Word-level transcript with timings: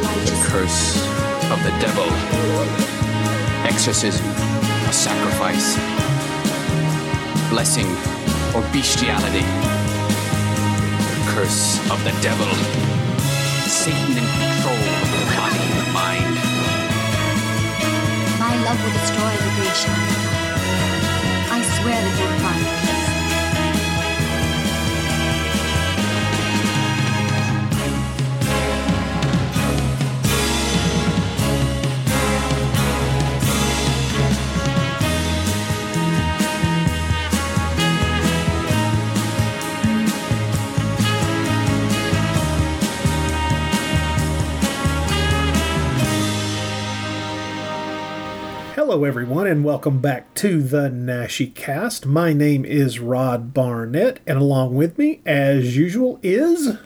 the. 0.00 0.32
Curse 0.48 0.96
of 1.50 1.62
the 1.62 1.72
devil. 1.80 2.08
Exorcism, 3.64 4.26
a 4.26 4.92
sacrifice. 4.92 5.76
Blessing 7.50 7.88
or 8.54 8.62
bestiality. 8.72 9.44
The 11.12 11.32
curse 11.32 11.78
of 11.90 12.02
the 12.04 12.14
devil. 12.22 12.48
Satan 13.68 14.16
in 14.16 14.24
control 14.24 14.82
of 15.02 15.08
the 15.12 15.24
body 15.36 15.60
and 15.60 15.76
the 15.80 15.88
mind. 15.92 16.36
My 18.38 18.54
love 18.64 18.78
will 18.82 18.92
destroy 18.92 19.32
the 19.44 19.52
great. 19.56 19.80
I 21.52 21.58
swear 21.80 21.98
that 22.00 22.14
you 22.18 22.26
will 22.26 22.40
find 22.40 22.81
Hello, 48.92 49.04
everyone, 49.04 49.46
and 49.46 49.64
welcome 49.64 50.00
back 50.00 50.34
to 50.34 50.60
the 50.60 50.90
Naschycast. 50.90 52.04
My 52.04 52.34
name 52.34 52.62
is 52.66 53.00
Rod 53.00 53.54
Barnett, 53.54 54.20
and 54.26 54.36
along 54.36 54.74
with 54.74 54.98
me, 54.98 55.22
as 55.24 55.78
usual, 55.78 56.20
is. 56.22 56.76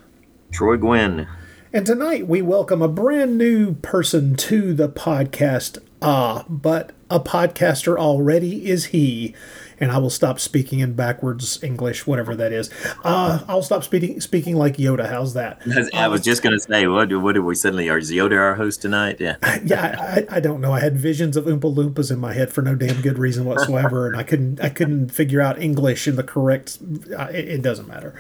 Troy 0.53 0.77
Guinn. 0.77 1.27
And 1.73 1.85
tonight 1.85 2.29
we 2.29 2.43
welcome 2.43 2.81
a 2.81 2.87
brand 2.87 3.37
new 3.37 3.75
person 3.75 4.37
to 4.37 4.73
the 4.73 4.89
podcast. 4.89 5.79
Ah, 6.01 6.45
but 6.49 6.93
a 7.11 7.19
podcaster 7.19 7.99
already 7.99 8.69
is 8.69 8.87
he. 8.87 9.35
And 9.79 9.93
I 9.93 9.99
will 9.99 10.11
stop 10.11 10.41
speaking 10.41 10.81
in 10.81 10.95
backwards 10.95 11.63
English, 11.63 12.07
whatever 12.07 12.35
that 12.37 12.53
is. 12.53 12.71
Uh, 13.05 13.41
I'll 13.49 13.63
stop 13.63 13.85
speaking 13.85 14.21
speaking 14.21 14.57
like 14.57 14.77
Yoda. 14.77 15.09
How's 15.09 15.35
that? 15.35 15.61
I 15.95 16.09
was 16.09 16.23
just 16.23 16.43
going 16.43 16.55
to 16.55 16.61
say, 16.61 16.87
what, 16.87 17.13
what 17.21 17.33
did 17.33 17.41
we 17.41 17.55
suddenly? 17.55 17.89
Are 17.89 18.01
Yoda 18.01 18.39
our 18.39 18.55
host 18.55 18.83
tonight? 18.83 19.17
Yeah. 19.21 19.37
yeah, 19.65 19.97
I, 20.31 20.37
I 20.37 20.41
don't 20.41 20.61
know. 20.61 20.73
I 20.73 20.81
had 20.81 20.97
visions 20.97 21.37
of 21.37 21.45
Oompa 21.45 21.75
Loompas 21.75 22.11
in 22.11 22.19
my 22.19 22.33
head 22.33 22.53
for 22.53 22.63
no 22.63 22.75
damn 22.75 23.01
good 23.01 23.19
reason 23.19 23.45
whatsoever, 23.45 24.07
and 24.07 24.17
I 24.17 24.23
couldn't 24.23 24.61
I 24.61 24.69
couldn't 24.69 25.11
figure 25.11 25.41
out 25.41 25.61
English 25.61 26.09
in 26.09 26.17
the 26.17 26.23
correct. 26.23 26.79
Uh, 27.17 27.25
it, 27.25 27.49
it 27.49 27.63
doesn't 27.63 27.89
matter. 27.89 28.15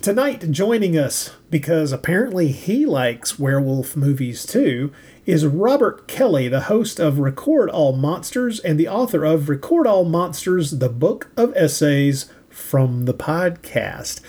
Tonight, 0.00 0.50
joining 0.50 0.96
us 0.96 1.34
because 1.50 1.92
apparently 1.92 2.52
he 2.52 2.86
likes 2.86 3.38
werewolf 3.38 3.96
movies 3.96 4.46
too, 4.46 4.92
is 5.26 5.46
Robert 5.46 6.08
Kelly, 6.08 6.48
the 6.48 6.62
host 6.62 6.98
of 6.98 7.18
Record 7.18 7.70
All 7.70 7.92
Monsters 7.94 8.58
and 8.60 8.78
the 8.78 8.88
author 8.88 9.24
of 9.24 9.48
Record 9.48 9.86
All 9.86 10.04
Monsters: 10.04 10.72
The 10.78 10.88
Book 10.88 11.30
of 11.36 11.52
Essays 11.56 12.30
from 12.48 13.04
the 13.04 13.14
podcast. 13.14 14.20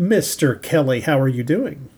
Mr. 0.00 0.60
Kelly, 0.60 1.00
how 1.00 1.18
are 1.20 1.28
you 1.28 1.42
doing? 1.44 1.88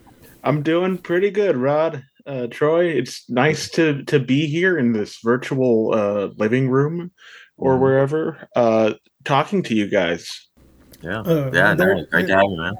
I'm 0.44 0.62
doing 0.62 0.98
pretty 0.98 1.30
good, 1.30 1.56
Rod. 1.56 2.04
Uh, 2.26 2.46
Troy, 2.48 2.86
it's 2.86 3.28
nice 3.30 3.68
to 3.70 4.02
to 4.04 4.18
be 4.18 4.46
here 4.46 4.76
in 4.78 4.92
this 4.92 5.18
virtual 5.24 5.94
uh, 5.94 6.26
living 6.36 6.68
room 6.68 7.10
or 7.56 7.78
wherever, 7.78 8.48
uh, 8.54 8.92
talking 9.24 9.62
to 9.62 9.74
you 9.74 9.88
guys. 9.88 10.48
Yeah. 11.02 11.20
Uh, 11.20 11.50
yeah. 11.54 11.74
there- 11.74 11.94
no, 11.94 12.04
great 12.10 12.26
to 12.26 12.34
have 12.34 12.42
you, 12.42 12.56
man. 12.60 12.74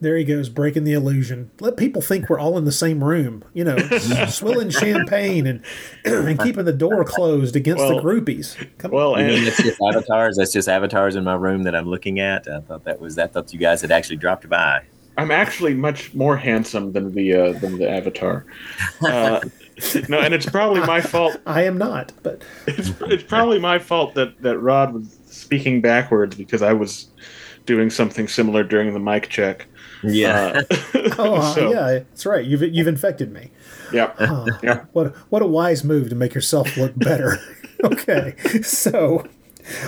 There 0.00 0.16
he 0.16 0.24
goes, 0.24 0.48
breaking 0.48 0.84
the 0.84 0.92
illusion. 0.92 1.50
Let 1.60 1.76
people 1.76 2.02
think 2.02 2.28
we're 2.28 2.38
all 2.38 2.58
in 2.58 2.64
the 2.64 2.72
same 2.72 3.02
room, 3.02 3.44
you 3.54 3.64
know, 3.64 3.76
swilling 4.28 4.70
champagne 4.70 5.46
and 5.46 5.62
and 6.04 6.38
keeping 6.40 6.64
the 6.64 6.72
door 6.72 7.04
closed 7.04 7.56
against 7.56 7.78
Well- 7.82 7.96
the 7.96 8.02
groupies. 8.02 8.56
Come 8.78 8.90
Well, 8.90 9.18
You 9.18 9.26
mean 9.26 9.38
and 9.38 9.46
that's 9.46 9.62
just 9.62 9.80
avatars? 9.80 10.36
That's 10.36 10.52
just 10.52 10.68
avatars 10.68 11.16
in 11.16 11.24
my 11.24 11.34
room 11.34 11.62
that 11.64 11.74
I'm 11.74 11.88
looking 11.88 12.20
at. 12.20 12.46
I 12.48 12.60
thought 12.60 12.84
that 12.84 13.00
was. 13.00 13.18
I 13.18 13.26
thought 13.26 13.52
you 13.52 13.58
guys 13.58 13.80
had 13.80 13.90
actually 13.90 14.16
dropped 14.16 14.48
by. 14.48 14.82
I'm 15.18 15.30
actually 15.30 15.72
much 15.72 16.12
more 16.12 16.36
handsome 16.36 16.92
than 16.92 17.14
the 17.14 17.34
uh, 17.34 17.52
than 17.52 17.78
the 17.78 17.88
Avatar. 17.88 18.44
Uh, 19.00 19.40
no, 20.10 20.20
and 20.20 20.34
it's 20.34 20.46
probably 20.46 20.80
my 20.80 21.00
fault. 21.00 21.38
I 21.46 21.62
am 21.62 21.78
not, 21.78 22.12
but 22.22 22.42
It's, 22.66 22.92
it's 23.02 23.22
probably 23.22 23.58
my 23.58 23.78
fault 23.78 24.14
that 24.14 24.40
that 24.42 24.58
Rod 24.58 24.92
was 24.92 25.18
speaking 25.24 25.80
backwards 25.80 26.36
because 26.36 26.60
I 26.60 26.74
was 26.74 27.08
doing 27.64 27.88
something 27.90 28.28
similar 28.28 28.62
during 28.62 28.92
the 28.92 29.00
mic 29.00 29.28
check. 29.28 29.66
Yeah. 30.02 30.62
Uh, 30.70 30.76
oh 31.18 31.54
so, 31.54 31.70
yeah, 31.70 32.00
that's 32.00 32.26
right. 32.26 32.44
You've 32.44 32.62
you've 32.62 32.86
infected 32.86 33.32
me. 33.32 33.50
yeah. 33.92 34.12
Oh, 34.18 34.46
Yeah. 34.62 34.84
What 34.92 35.14
what 35.30 35.42
a 35.42 35.46
wise 35.46 35.84
move 35.84 36.08
to 36.10 36.14
make 36.14 36.34
yourself 36.34 36.76
look 36.76 36.96
better. 36.96 37.38
okay, 37.84 38.34
so. 38.62 39.26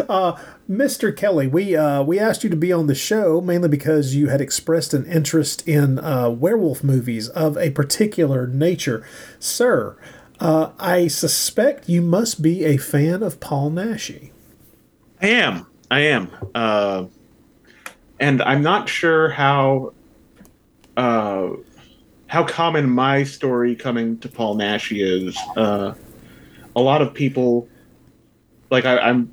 Uh, 0.08 0.36
Mr. 0.68 1.16
Kelly, 1.16 1.46
we 1.46 1.76
uh, 1.76 2.02
we 2.02 2.18
asked 2.18 2.42
you 2.42 2.50
to 2.50 2.56
be 2.56 2.72
on 2.72 2.88
the 2.88 2.96
show 2.96 3.40
mainly 3.40 3.68
because 3.68 4.12
you 4.16 4.26
had 4.26 4.40
expressed 4.40 4.92
an 4.92 5.06
interest 5.06 5.66
in 5.68 6.00
uh, 6.00 6.28
werewolf 6.30 6.82
movies 6.82 7.28
of 7.28 7.56
a 7.56 7.70
particular 7.70 8.48
nature, 8.48 9.06
sir. 9.38 9.96
Uh, 10.40 10.70
I 10.80 11.06
suspect 11.06 11.88
you 11.88 12.02
must 12.02 12.42
be 12.42 12.64
a 12.64 12.76
fan 12.76 13.22
of 13.22 13.38
Paul 13.38 13.70
Naschy. 13.70 14.30
I 15.22 15.28
am. 15.28 15.66
I 15.90 16.00
am. 16.00 16.30
Uh, 16.54 17.06
and 18.20 18.42
I'm 18.42 18.62
not 18.62 18.88
sure 18.88 19.30
how 19.30 19.92
uh, 20.98 21.50
how 22.26 22.44
common 22.44 22.90
my 22.90 23.22
story 23.22 23.74
coming 23.74 24.18
to 24.18 24.28
Paul 24.28 24.56
Nash 24.56 24.92
is. 24.92 25.38
Uh, 25.56 25.94
a 26.76 26.80
lot 26.80 27.00
of 27.00 27.14
people, 27.14 27.68
like 28.70 28.84
I, 28.84 28.98
I'm, 28.98 29.32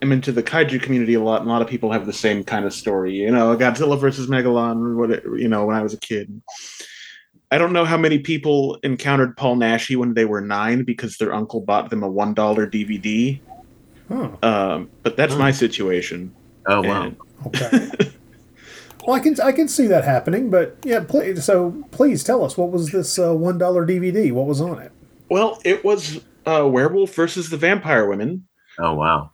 I'm 0.00 0.10
into 0.10 0.32
the 0.32 0.42
kaiju 0.42 0.82
community 0.82 1.14
a 1.14 1.20
lot, 1.20 1.42
and 1.42 1.48
a 1.50 1.52
lot 1.52 1.62
of 1.62 1.68
people 1.68 1.92
have 1.92 2.06
the 2.06 2.12
same 2.12 2.42
kind 2.42 2.64
of 2.64 2.72
story. 2.72 3.14
You 3.14 3.30
know, 3.30 3.56
Godzilla 3.56 3.98
versus 4.00 4.26
Megalon, 4.26 4.84
or 4.84 4.96
what 4.96 5.10
it, 5.10 5.22
you 5.36 5.46
know, 5.48 5.66
when 5.66 5.76
I 5.76 5.82
was 5.82 5.94
a 5.94 5.98
kid. 5.98 6.42
I 7.52 7.58
don't 7.58 7.74
know 7.74 7.84
how 7.84 7.98
many 7.98 8.18
people 8.18 8.78
encountered 8.82 9.36
Paul 9.36 9.56
Naschy 9.56 9.94
when 9.96 10.14
they 10.14 10.24
were 10.24 10.40
nine 10.40 10.84
because 10.84 11.18
their 11.18 11.34
uncle 11.34 11.60
bought 11.60 11.90
them 11.90 12.02
a 12.02 12.08
one 12.08 12.32
dollar 12.34 12.66
DVD. 12.66 13.38
Huh. 14.08 14.30
Um, 14.42 14.90
but 15.02 15.16
that's 15.16 15.36
my 15.36 15.50
situation. 15.52 16.34
oh 16.66 16.80
wow. 16.82 17.02
And- 17.04 17.16
Okay. 17.46 17.88
well, 19.06 19.16
I 19.16 19.20
can 19.20 19.38
I 19.40 19.52
can 19.52 19.68
see 19.68 19.86
that 19.88 20.04
happening, 20.04 20.50
but 20.50 20.76
yeah. 20.84 21.00
Please, 21.00 21.44
so 21.44 21.82
please 21.90 22.22
tell 22.24 22.44
us 22.44 22.56
what 22.56 22.70
was 22.70 22.90
this 22.90 23.18
uh, 23.18 23.34
one 23.34 23.58
dollar 23.58 23.86
DVD? 23.86 24.32
What 24.32 24.46
was 24.46 24.60
on 24.60 24.78
it? 24.80 24.92
well, 25.30 25.60
it 25.64 25.84
was 25.84 26.20
uh, 26.46 26.68
Werewolf 26.70 27.14
versus 27.14 27.48
the 27.50 27.56
Vampire 27.56 28.06
Women, 28.08 28.46
Oh 28.78 28.94
wow. 28.94 29.30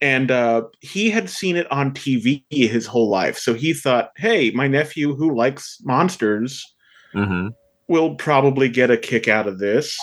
and 0.00 0.30
uh, 0.30 0.62
he 0.80 1.10
had 1.10 1.30
seen 1.30 1.56
it 1.56 1.70
on 1.72 1.92
TV 1.92 2.44
his 2.50 2.86
whole 2.86 3.08
life. 3.08 3.38
So 3.38 3.54
he 3.54 3.72
thought, 3.72 4.10
"Hey, 4.16 4.50
my 4.50 4.66
nephew 4.68 5.14
who 5.14 5.34
likes 5.34 5.78
monsters 5.84 6.64
Mm-hmm. 7.14 7.48
will 7.88 8.14
probably 8.16 8.68
get 8.68 8.90
a 8.90 8.96
kick 8.98 9.28
out 9.28 9.46
of 9.48 9.58
this." 9.58 9.96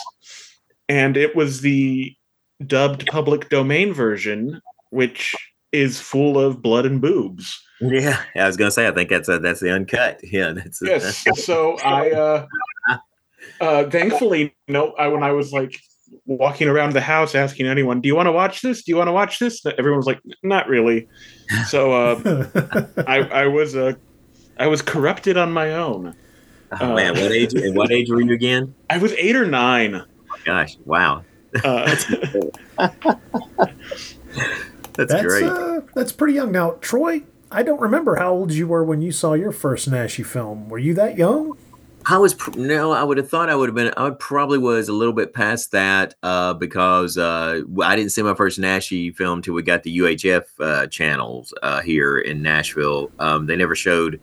And 0.89 1.17
it 1.17 1.35
was 1.35 1.61
the 1.61 2.15
dubbed 2.65 3.05
public 3.07 3.49
domain 3.49 3.93
version, 3.93 4.61
which 4.91 5.35
is 5.71 5.99
full 5.99 6.39
of 6.39 6.61
blood 6.61 6.85
and 6.85 7.01
boobs. 7.01 7.59
Yeah. 7.81 8.22
I 8.36 8.47
was 8.47 8.58
gonna 8.58 8.72
say. 8.72 8.88
I 8.88 8.91
think 8.91 9.09
that's 9.09 9.28
a, 9.30 9.40
that's 9.40 9.59
the 9.59 9.72
uncut. 9.74 10.19
Yeah. 10.24 10.52
That's 10.53 10.81
yes 10.81 11.25
so 11.46 11.78
i 11.80 12.12
uh 12.12 12.47
uh 13.62 13.90
thankfully 13.90 14.56
no 14.68 14.91
i 14.94 15.08
when 15.08 15.24
i 15.24 15.31
was 15.31 15.52
like 15.53 15.80
walking 16.25 16.68
around 16.68 16.94
the 16.94 17.02
house 17.02 17.36
asking 17.36 17.68
anyone 17.68 18.01
do 18.01 18.07
you 18.07 18.16
want 18.16 18.27
to 18.27 18.31
watch 18.31 18.62
this 18.62 18.83
do 18.83 18.92
you 18.92 18.95
want 18.95 19.07
to 19.07 19.12
watch 19.12 19.39
this 19.39 19.63
everyone 19.77 19.98
was 19.98 20.06
like 20.07 20.19
not 20.44 20.68
really 20.68 21.07
so 21.68 21.92
uh 21.94 22.48
i 23.07 23.19
i 23.19 23.48
was 23.48 23.75
uh 23.75 23.94
i 24.57 24.68
was 24.68 24.81
corrupted 24.81 25.38
on 25.38 25.51
my 25.51 25.74
own 25.74 26.16
oh, 26.81 26.95
man. 26.95 27.13
What 27.13 27.31
age? 27.31 27.54
What 27.74 27.92
age 27.92 28.10
were 28.10 28.21
you 28.21 28.33
again? 28.33 28.74
i 28.89 28.98
was 28.98 29.13
eight 29.13 29.36
or 29.36 29.45
nine 29.45 30.04
Gosh. 30.44 30.78
Wow. 30.86 31.24
uh, 31.63 31.86
That's, 31.86 32.06
That's 35.13 35.24
great. 35.24 35.44
uh, 35.45 35.81
that's 35.94 36.12
pretty 36.12 36.33
young. 36.33 36.51
Now, 36.51 36.71
Troy, 36.81 37.21
I 37.56 37.63
don't 37.63 37.80
remember 37.80 38.16
how 38.16 38.34
old 38.34 38.52
you 38.52 38.68
were 38.68 38.84
when 38.84 39.02
you 39.02 39.13
saw 39.13 39.31
your 39.31 39.54
first 39.54 39.90
Naschy 39.90 40.25
film. 40.25 40.68
Were 40.68 40.78
you 40.78 40.94
that 40.96 41.18
young? 41.18 41.57
I 42.06 42.18
was 42.18 42.36
no, 42.57 42.92
I 42.92 43.02
would 43.02 43.16
have 43.18 43.30
thought 43.30 43.50
I 43.50 43.56
would 43.56 43.69
have 43.69 43.75
been. 43.75 43.94
I 43.96 44.10
probably 44.10 44.57
was 44.57 44.90
a 44.90 44.94
little 44.94 45.13
bit 45.13 45.34
past 45.34 45.72
that 45.72 46.16
uh, 46.22 46.54
because 46.54 47.18
uh, 47.18 47.62
I 47.81 47.96
didn't 47.96 48.12
see 48.12 48.22
my 48.24 48.36
first 48.36 48.60
Naschy 48.60 49.16
film 49.16 49.42
till 49.42 49.54
we 49.54 49.63
got 49.63 49.84
the 49.84 49.98
UHF 50.00 50.44
uh, 50.60 50.88
channels 50.88 51.54
uh, 51.63 51.81
here 51.81 52.19
in 52.19 52.42
Nashville. 52.42 53.10
Um, 53.19 53.46
they 53.46 53.56
never 53.56 53.74
showed 53.74 54.19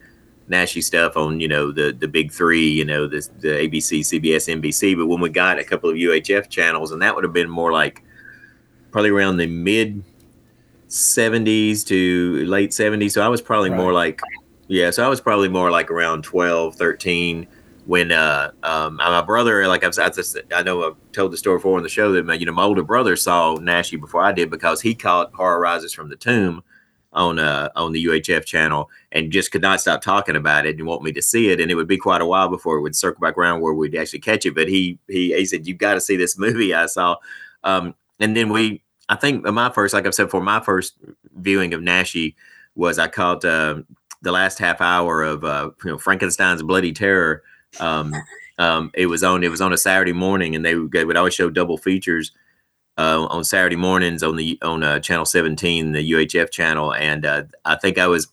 Naschy 0.51 0.85
stuff 0.85 1.17
on 1.17 1.41
you 1.41 1.49
know 1.49 1.73
the 1.73 1.97
the 1.99 2.09
big 2.09 2.33
three, 2.33 2.69
you 2.69 2.85
know 2.85 3.07
the 3.09 3.27
the 3.39 3.49
ABC, 3.49 4.01
CBS, 4.01 4.61
NBC. 4.61 4.95
But 4.95 5.07
when 5.07 5.23
we 5.23 5.31
got 5.31 5.59
a 5.59 5.65
couple 5.65 5.89
of 5.89 5.97
UHF 5.97 6.51
channels, 6.51 6.93
and 6.93 7.01
that 7.01 7.15
would 7.15 7.25
have 7.25 7.33
been 7.33 7.49
more 7.49 7.73
like 7.73 8.05
probably 8.91 9.11
around 9.11 9.39
the 9.39 9.47
mid 9.47 10.05
70s 10.93 11.87
to 11.87 12.45
late 12.45 12.71
70s. 12.71 13.13
So 13.13 13.23
I 13.23 13.29
was 13.29 13.41
probably 13.41 13.71
more 13.71 13.93
like 13.95 14.21
yeah. 14.69 14.91
So 14.91 15.05
I 15.05 15.09
was 15.09 15.21
probably 15.21 15.49
more 15.49 15.71
like 15.71 15.91
around 15.91 16.23
12, 16.23 16.77
13 16.77 17.47
when 17.87 18.13
uh, 18.13 18.53
um, 18.63 18.97
my 18.97 19.23
brother, 19.23 19.67
like 19.67 19.83
I've, 19.83 19.99
I, 19.99 20.09
just, 20.11 20.39
I 20.55 20.63
know 20.63 20.87
I've 20.87 20.97
told 21.13 21.33
the 21.33 21.37
story 21.37 21.59
before 21.59 21.77
on 21.77 21.83
the 21.83 21.89
show 21.89 22.13
that 22.13 22.25
my, 22.25 22.35
you 22.35 22.47
know 22.47 22.53
my 22.53 22.63
older 22.63 22.83
brother 22.83 23.17
saw 23.17 23.57
Naschy 23.57 23.99
before 23.99 24.23
I 24.23 24.33
did 24.33 24.51
because 24.51 24.81
he 24.81 24.95
caught 24.95 25.35
Horror 25.35 25.59
Rises 25.59 25.93
from 25.93 26.09
the 26.09 26.17
Tomb 26.17 26.63
on 27.15 27.39
uh, 27.39 27.71
on 27.75 27.93
the 27.93 28.05
UHF 28.05 28.45
channel 28.45 28.91
and 29.13 29.33
just 29.33 29.51
could 29.51 29.63
not 29.63 29.81
stop 29.81 30.03
talking 30.03 30.37
about 30.37 30.67
it 30.67 30.77
and 30.79 30.87
want 30.87 31.03
me 31.03 31.13
to 31.13 31.23
see 31.23 31.49
it. 31.49 31.61
And 31.61 31.71
it 31.71 31.75
would 31.75 31.89
be 31.89 31.99
quite 31.99 32.21
a 32.21 32.27
while 32.27 32.49
before 32.49 32.77
it 32.77 32.83
would 32.83 32.95
circle 32.95 33.21
back 33.21 33.37
around 33.37 33.63
where 33.63 33.73
we'd 33.73 33.97
actually 33.97 34.21
catch 34.21 34.45
it. 34.45 34.55
But 34.55 34.69
he 34.69 34.99
he, 35.09 35.35
he 35.35 35.47
said, 35.47 35.67
"You've 35.67 35.79
got 35.79 35.95
to 35.95 36.01
see 36.01 36.17
this 36.17 36.39
movie 36.39 36.75
I 36.75 36.87
saw." 36.87 37.17
Um, 37.65 37.95
and 38.21 38.37
then 38.37 38.51
we, 38.51 38.82
I 39.09 39.17
think 39.17 39.45
my 39.45 39.71
first, 39.71 39.95
like 39.95 40.07
I've 40.07 40.15
said 40.15 40.25
before, 40.25 40.41
my 40.41 40.61
first 40.61 40.95
viewing 41.37 41.75
of 41.75 41.81
Naschy 41.81 42.35
was 42.75 42.99
I 42.99 43.09
caught 43.09 43.45
uh, 43.45 43.83
the 44.23 44.33
last 44.33 44.59
half 44.59 44.81
hour 44.81 45.23
of 45.23 45.45
uh, 45.45 45.71
you 45.85 45.91
know 45.91 45.99
Frankenstein's 45.99 46.63
Bloody 46.63 46.93
Terror. 46.93 47.43
Um, 47.81 48.15
um, 48.59 48.91
it 48.95 49.07
was 49.07 49.23
on 49.23 49.45
it 49.45 49.51
was 49.51 49.61
on 49.61 49.73
a 49.73 49.79
Saturday 49.79 50.13
morning, 50.13 50.55
and 50.55 50.65
they 50.65 50.77
would, 50.77 50.93
they 50.93 51.05
would 51.05 51.17
always 51.17 51.35
show 51.35 51.51
double 51.51 51.77
features 51.77 52.33
uh, 52.99 53.27
on 53.29 53.45
Saturday 53.45 53.77
mornings 53.77 54.23
on 54.23 54.37
the 54.37 54.59
on 54.63 54.83
uh, 54.83 55.01
channel 55.01 55.25
17, 55.25 55.93
the 55.93 56.13
UHF 56.13 56.51
channel, 56.51 56.95
and 56.95 57.27
uh, 57.27 57.45
I 57.65 57.77
think 57.77 57.99
I 57.99 58.07
was 58.07 58.29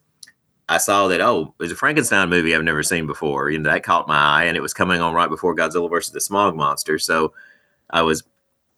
I 0.68 0.78
saw 0.78 1.08
that 1.08 1.22
oh, 1.22 1.56
it 1.60 1.64
was 1.64 1.72
a 1.72 1.76
Frankenstein 1.76 2.30
movie 2.30 2.56
I've 2.56 2.64
never 2.64 2.84
seen 2.84 3.08
before. 3.08 3.50
You 3.50 3.60
know 3.60 3.70
that 3.72 3.84
caught 3.84 4.08
my 4.08 4.18
eye, 4.18 4.44
and 4.46 4.56
it 4.56 4.62
was 4.62 4.74
coming 4.74 5.02
on 5.02 5.14
right 5.14 5.30
before 5.30 5.56
Godzilla 5.56 5.90
versus 5.90 6.14
the 6.14 6.22
Smog 6.22 6.56
Monster. 6.56 7.00
So 7.00 7.34
I 7.90 8.04
was 8.04 8.24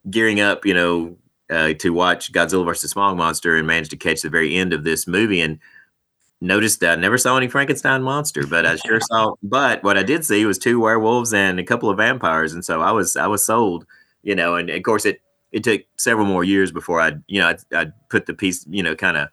gearing 0.10 0.40
up, 0.40 0.66
you 0.66 0.74
know, 0.74 1.18
uh, 1.52 1.74
to 1.74 1.92
watch 1.92 2.32
Godzilla 2.32 2.66
versus 2.66 2.92
Smog 2.92 3.18
Monster, 3.18 3.58
and 3.58 3.68
managed 3.68 3.92
to 3.92 3.98
catch 3.98 4.22
the 4.22 4.30
very 4.30 4.56
end 4.56 4.74
of 4.74 4.84
this 4.84 5.08
movie 5.08 5.42
and 5.42 5.60
noticed 6.42 6.80
that 6.80 6.98
I 6.98 7.02
never 7.02 7.18
saw 7.18 7.38
any 7.38 7.48
Frankenstein 7.48 8.02
monster, 8.02 8.46
but 8.48 8.66
I 8.66 8.76
sure 8.76 9.00
saw. 9.00 9.36
But 9.44 9.84
what 9.84 9.98
I 9.98 10.04
did 10.04 10.26
see 10.26 10.46
was 10.46 10.58
two 10.58 10.80
werewolves 10.80 11.34
and 11.34 11.60
a 11.60 11.64
couple 11.64 11.90
of 11.90 11.98
vampires, 11.98 12.54
and 12.54 12.66
so 12.66 12.82
I 12.82 12.92
was 12.92 13.16
I 13.16 13.28
was 13.28 13.46
sold, 13.46 13.86
you 14.24 14.36
know. 14.36 14.56
And 14.56 14.70
of 14.70 14.84
course, 14.84 15.06
it 15.06 15.22
it 15.52 15.64
took 15.64 15.82
several 15.98 16.26
more 16.26 16.44
years 16.44 16.72
before 16.72 17.00
I, 17.00 17.14
you 17.28 17.40
know, 17.40 17.50
I 17.50 17.58
I 17.74 17.88
put 18.10 18.26
the 18.26 18.34
piece, 18.34 18.66
you 18.70 18.82
know, 18.82 18.96
kind 18.96 19.18
of 19.18 19.30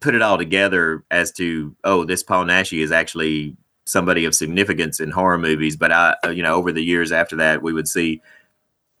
put 0.00 0.14
it 0.14 0.22
all 0.22 0.38
together 0.38 1.04
as 1.10 1.30
to 1.32 1.76
oh, 1.84 2.04
this 2.04 2.22
Paul 2.22 2.46
Naschy 2.46 2.82
is 2.82 2.92
actually 2.92 3.56
somebody 3.86 4.24
of 4.24 4.34
significance 4.34 5.00
in 5.00 5.10
horror 5.10 5.38
movies. 5.38 5.76
But 5.76 5.92
I, 5.92 6.16
you 6.30 6.42
know, 6.42 6.54
over 6.54 6.72
the 6.72 6.82
years 6.82 7.12
after 7.12 7.36
that, 7.36 7.62
we 7.62 7.72
would 7.72 7.88
see 7.88 8.22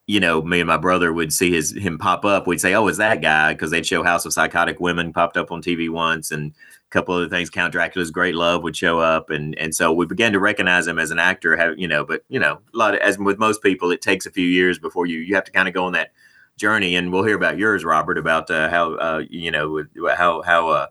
you 0.06 0.20
know, 0.20 0.42
me 0.42 0.60
and 0.60 0.66
my 0.66 0.76
brother 0.76 1.12
would 1.12 1.32
see 1.32 1.52
his 1.52 1.72
him 1.72 1.98
pop 1.98 2.24
up. 2.24 2.46
We'd 2.46 2.60
say, 2.60 2.74
"Oh, 2.74 2.88
is 2.88 2.98
that 2.98 3.22
guy?" 3.22 3.54
Because 3.54 3.70
they'd 3.70 3.86
show 3.86 4.02
House 4.02 4.26
of 4.26 4.32
Psychotic 4.32 4.78
Women 4.80 5.12
popped 5.12 5.36
up 5.36 5.50
on 5.50 5.62
TV 5.62 5.88
once, 5.88 6.30
and 6.30 6.52
a 6.52 6.90
couple 6.90 7.14
other 7.14 7.28
things. 7.28 7.48
Count 7.48 7.72
Dracula's 7.72 8.10
Great 8.10 8.34
Love 8.34 8.62
would 8.62 8.76
show 8.76 8.98
up, 8.98 9.30
and 9.30 9.56
and 9.58 9.74
so 9.74 9.92
we 9.92 10.04
began 10.06 10.32
to 10.32 10.40
recognize 10.40 10.86
him 10.86 10.98
as 10.98 11.10
an 11.10 11.18
actor. 11.18 11.56
Have 11.56 11.78
you 11.78 11.88
know? 11.88 12.04
But 12.04 12.22
you 12.28 12.38
know, 12.38 12.60
a 12.74 12.76
lot 12.76 12.94
of, 12.94 13.00
as 13.00 13.18
with 13.18 13.38
most 13.38 13.62
people, 13.62 13.90
it 13.90 14.02
takes 14.02 14.26
a 14.26 14.30
few 14.30 14.46
years 14.46 14.78
before 14.78 15.06
you 15.06 15.18
you 15.18 15.34
have 15.36 15.44
to 15.44 15.52
kind 15.52 15.68
of 15.68 15.74
go 15.74 15.86
on 15.86 15.92
that 15.94 16.12
journey. 16.58 16.96
And 16.96 17.10
we'll 17.10 17.24
hear 17.24 17.36
about 17.36 17.58
yours, 17.58 17.84
Robert, 17.84 18.18
about 18.18 18.50
uh, 18.50 18.68
how 18.68 18.94
uh, 18.94 19.22
you 19.30 19.50
know 19.50 19.84
how 20.14 20.42
how 20.42 20.68
uh, 20.68 20.86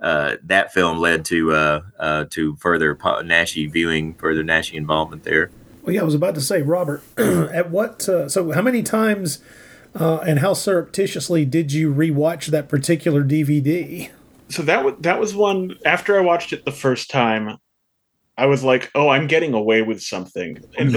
uh, 0.00 0.36
that 0.44 0.72
film 0.72 0.98
led 0.98 1.24
to 1.26 1.52
uh, 1.52 1.82
uh, 1.98 2.24
to 2.30 2.56
further 2.56 2.96
Naschy 2.96 3.70
viewing, 3.70 4.14
further 4.14 4.42
Naschy 4.42 4.74
involvement 4.74 5.22
there. 5.24 5.50
Well, 5.88 5.94
yeah, 5.94 6.02
I 6.02 6.04
was 6.04 6.14
about 6.14 6.34
to 6.34 6.42
say, 6.42 6.60
Robert, 6.60 7.02
at 7.16 7.70
what? 7.70 8.06
Uh, 8.06 8.28
so, 8.28 8.52
how 8.52 8.60
many 8.60 8.82
times 8.82 9.38
uh, 9.98 10.18
and 10.18 10.40
how 10.40 10.52
surreptitiously 10.52 11.46
did 11.46 11.72
you 11.72 11.94
rewatch 11.94 12.48
that 12.48 12.68
particular 12.68 13.24
DVD? 13.24 14.10
So 14.50 14.60
that 14.64 14.84
was 14.84 14.96
that 15.00 15.18
was 15.18 15.34
one. 15.34 15.76
After 15.86 16.18
I 16.18 16.20
watched 16.20 16.52
it 16.52 16.66
the 16.66 16.72
first 16.72 17.08
time, 17.08 17.56
I 18.36 18.44
was 18.44 18.62
like, 18.62 18.90
"Oh, 18.94 19.08
I'm 19.08 19.28
getting 19.28 19.54
away 19.54 19.80
with 19.80 20.02
something." 20.02 20.62
And 20.76 20.94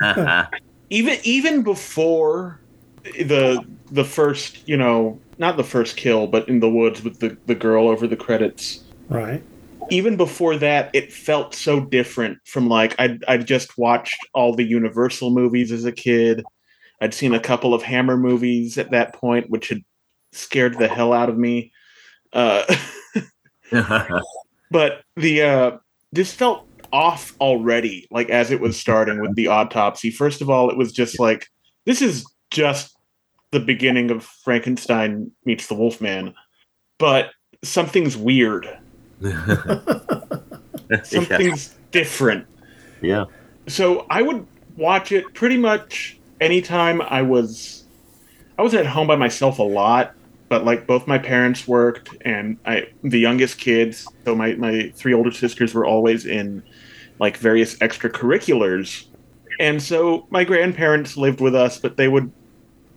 even 0.90 1.18
even 1.24 1.64
before 1.64 2.60
the 3.02 3.60
the 3.90 4.04
first, 4.04 4.68
you 4.68 4.76
know, 4.76 5.18
not 5.38 5.56
the 5.56 5.64
first 5.64 5.96
kill, 5.96 6.28
but 6.28 6.48
in 6.48 6.60
the 6.60 6.70
woods 6.70 7.02
with 7.02 7.18
the 7.18 7.36
the 7.46 7.56
girl 7.56 7.88
over 7.88 8.06
the 8.06 8.14
credits, 8.14 8.84
right? 9.08 9.42
Even 9.90 10.16
before 10.16 10.56
that, 10.56 10.90
it 10.92 11.12
felt 11.12 11.54
so 11.54 11.80
different 11.80 12.38
from 12.44 12.68
like 12.68 12.94
I'd 12.98 13.24
I'd 13.26 13.46
just 13.46 13.78
watched 13.78 14.18
all 14.34 14.54
the 14.54 14.64
Universal 14.64 15.30
movies 15.30 15.72
as 15.72 15.84
a 15.84 15.92
kid. 15.92 16.44
I'd 17.00 17.14
seen 17.14 17.34
a 17.34 17.40
couple 17.40 17.74
of 17.74 17.82
Hammer 17.82 18.16
movies 18.16 18.76
at 18.78 18.90
that 18.90 19.14
point, 19.14 19.50
which 19.50 19.68
had 19.68 19.82
scared 20.32 20.78
the 20.78 20.88
hell 20.88 21.12
out 21.12 21.28
of 21.28 21.38
me. 21.38 21.72
Uh, 22.32 22.64
but 24.70 25.02
the 25.16 25.42
uh, 25.42 25.78
this 26.12 26.32
felt 26.32 26.66
off 26.92 27.34
already, 27.40 28.06
like 28.10 28.30
as 28.30 28.50
it 28.50 28.60
was 28.60 28.78
starting 28.78 29.20
with 29.20 29.34
the 29.36 29.48
autopsy. 29.48 30.10
First 30.10 30.40
of 30.40 30.50
all, 30.50 30.70
it 30.70 30.76
was 30.76 30.92
just 30.92 31.18
like 31.18 31.48
this 31.84 32.02
is 32.02 32.26
just 32.50 32.96
the 33.50 33.60
beginning 33.60 34.10
of 34.10 34.24
Frankenstein 34.24 35.30
meets 35.44 35.68
the 35.68 35.74
Wolfman, 35.74 36.34
but 36.98 37.30
something's 37.62 38.16
weird 38.16 38.68
Something's 41.02 41.68
yeah. 41.68 41.78
different. 41.90 42.46
Yeah. 43.00 43.24
So 43.66 44.06
I 44.10 44.22
would 44.22 44.46
watch 44.76 45.12
it 45.12 45.34
pretty 45.34 45.56
much 45.56 46.18
anytime 46.40 47.02
I 47.02 47.22
was 47.22 47.84
I 48.58 48.62
was 48.62 48.74
at 48.74 48.86
home 48.86 49.06
by 49.06 49.16
myself 49.16 49.58
a 49.58 49.64
lot, 49.64 50.14
but 50.48 50.64
like 50.64 50.86
both 50.86 51.06
my 51.06 51.18
parents 51.18 51.68
worked 51.68 52.16
and 52.22 52.58
I 52.66 52.88
the 53.02 53.18
youngest 53.18 53.58
kids, 53.58 54.06
so 54.24 54.34
my, 54.34 54.54
my 54.54 54.92
three 54.94 55.14
older 55.14 55.30
sisters 55.30 55.74
were 55.74 55.86
always 55.86 56.26
in 56.26 56.62
like 57.18 57.36
various 57.36 57.76
extracurriculars. 57.78 59.06
And 59.60 59.82
so 59.82 60.26
my 60.30 60.44
grandparents 60.44 61.16
lived 61.16 61.40
with 61.40 61.54
us, 61.54 61.78
but 61.78 61.96
they 61.96 62.08
would, 62.08 62.30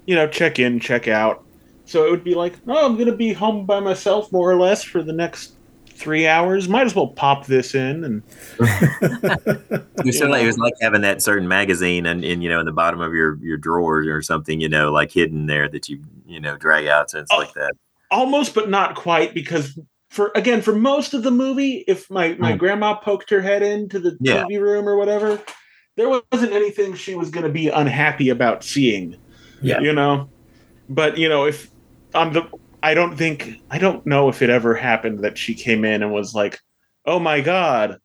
you 0.05 0.15
know, 0.15 0.27
check 0.27 0.59
in, 0.59 0.79
check 0.79 1.07
out. 1.07 1.43
So 1.85 2.05
it 2.05 2.11
would 2.11 2.23
be 2.23 2.35
like, 2.35 2.55
oh, 2.67 2.85
I'm 2.85 2.97
gonna 2.97 3.15
be 3.15 3.33
home 3.33 3.65
by 3.65 3.79
myself 3.79 4.31
more 4.31 4.49
or 4.49 4.59
less 4.59 4.83
for 4.83 5.03
the 5.03 5.13
next 5.13 5.55
three 6.01 6.27
hours. 6.27 6.67
Might 6.67 6.85
as 6.85 6.95
well 6.95 7.07
pop 7.07 7.45
this 7.45 7.75
in 7.75 8.03
and. 8.03 8.23
you 10.03 10.11
so 10.11 10.27
like 10.27 10.43
it 10.43 10.47
was 10.47 10.57
like 10.57 10.73
having 10.81 11.01
that 11.01 11.21
certain 11.21 11.47
magazine 11.47 12.05
and 12.05 12.23
in, 12.25 12.31
in 12.31 12.41
you 12.41 12.49
know 12.49 12.59
in 12.59 12.65
the 12.65 12.71
bottom 12.71 12.99
of 12.99 13.13
your 13.13 13.37
your 13.37 13.57
drawers 13.57 14.07
or 14.07 14.21
something 14.21 14.59
you 14.59 14.67
know 14.67 14.91
like 14.91 15.11
hidden 15.11 15.45
there 15.45 15.69
that 15.69 15.87
you 15.87 16.01
you 16.25 16.39
know 16.39 16.57
drag 16.57 16.87
out 16.87 17.13
and 17.13 17.21
it's 17.21 17.31
like 17.31 17.53
that. 17.53 17.73
Almost, 18.09 18.53
but 18.53 18.69
not 18.69 18.95
quite 18.95 19.33
because 19.33 19.79
for 20.09 20.31
again 20.35 20.61
for 20.61 20.75
most 20.75 21.13
of 21.13 21.23
the 21.23 21.31
movie, 21.31 21.85
if 21.87 22.09
my 22.09 22.35
my 22.39 22.53
mm. 22.53 22.57
grandma 22.57 22.95
poked 22.95 23.29
her 23.29 23.41
head 23.41 23.63
into 23.63 23.99
the 23.99 24.17
yeah. 24.19 24.43
TV 24.43 24.59
room 24.59 24.89
or 24.89 24.97
whatever, 24.97 25.41
there 25.95 26.09
wasn't 26.09 26.51
anything 26.51 26.95
she 26.95 27.15
was 27.15 27.29
going 27.29 27.45
to 27.45 27.51
be 27.51 27.69
unhappy 27.69 28.29
about 28.29 28.63
seeing. 28.63 29.15
Yeah, 29.61 29.79
you 29.79 29.93
know. 29.93 30.29
But 30.89 31.17
you 31.17 31.29
know, 31.29 31.45
if 31.45 31.71
on 32.13 32.33
the 32.33 32.43
I 32.83 32.93
don't 32.93 33.15
think 33.15 33.61
I 33.69 33.77
don't 33.77 34.05
know 34.05 34.29
if 34.29 34.41
it 34.41 34.49
ever 34.49 34.73
happened 34.73 35.19
that 35.19 35.37
she 35.37 35.53
came 35.53 35.85
in 35.85 36.01
and 36.01 36.11
was 36.11 36.33
like, 36.33 36.59
"Oh 37.05 37.19
my 37.19 37.41
god, 37.41 37.99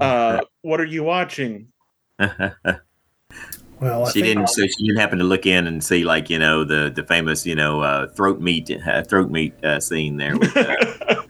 uh, 0.00 0.40
what 0.62 0.80
are 0.80 0.86
you 0.86 1.02
watching?" 1.02 1.68
well, 2.18 4.06
I 4.06 4.10
she 4.10 4.22
didn't. 4.22 4.48
So 4.48 4.66
she 4.66 4.86
didn't 4.86 4.98
happen 4.98 5.18
to 5.18 5.24
look 5.24 5.46
in 5.46 5.66
and 5.66 5.82
see 5.82 6.04
like 6.04 6.28
you 6.28 6.38
know 6.38 6.64
the 6.64 6.92
the 6.94 7.04
famous 7.04 7.46
you 7.46 7.54
know 7.54 7.80
uh, 7.80 8.08
throat 8.08 8.40
meat 8.40 8.70
uh, 8.86 9.02
throat 9.02 9.30
meat 9.30 9.54
uh, 9.64 9.80
scene 9.80 10.16
there. 10.18 10.36
With, 10.36 10.56
uh, 10.56 10.82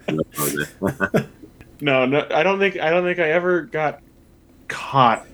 no, 1.80 2.06
no, 2.06 2.26
I 2.32 2.42
don't 2.42 2.58
think 2.58 2.78
I 2.78 2.90
don't 2.90 3.04
think 3.04 3.20
I 3.20 3.30
ever 3.30 3.62
got 3.62 4.00
caught 4.68 5.24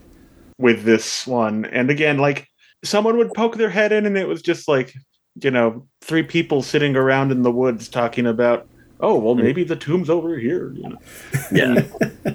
with 0.59 0.85
this 0.85 1.27
one. 1.27 1.65
And 1.65 1.91
again, 1.91 2.19
like 2.19 2.47
someone 2.85 3.17
would 3.17 3.33
poke 3.33 3.57
their 3.57 3.71
head 3.71 3.93
in, 3.93 4.05
and 4.05 4.19
it 4.19 4.29
was 4.29 4.43
just 4.43 4.69
like 4.69 4.95
you 5.41 5.51
know, 5.51 5.87
three 6.01 6.23
people 6.23 6.63
sitting 6.63 6.97
around 6.97 7.33
in 7.33 7.43
the 7.43 7.51
woods 7.51 7.89
talking 7.89 8.27
about, 8.27 8.67
oh, 9.01 9.19
well, 9.19 9.35
hmm. 9.35 9.43
maybe 9.43 9.65
the 9.65 9.77
tomb's 9.77 10.11
over 10.11 10.39
here. 10.39 10.73
You 10.73 10.91
know? 10.91 10.99
Yeah. 11.53 11.85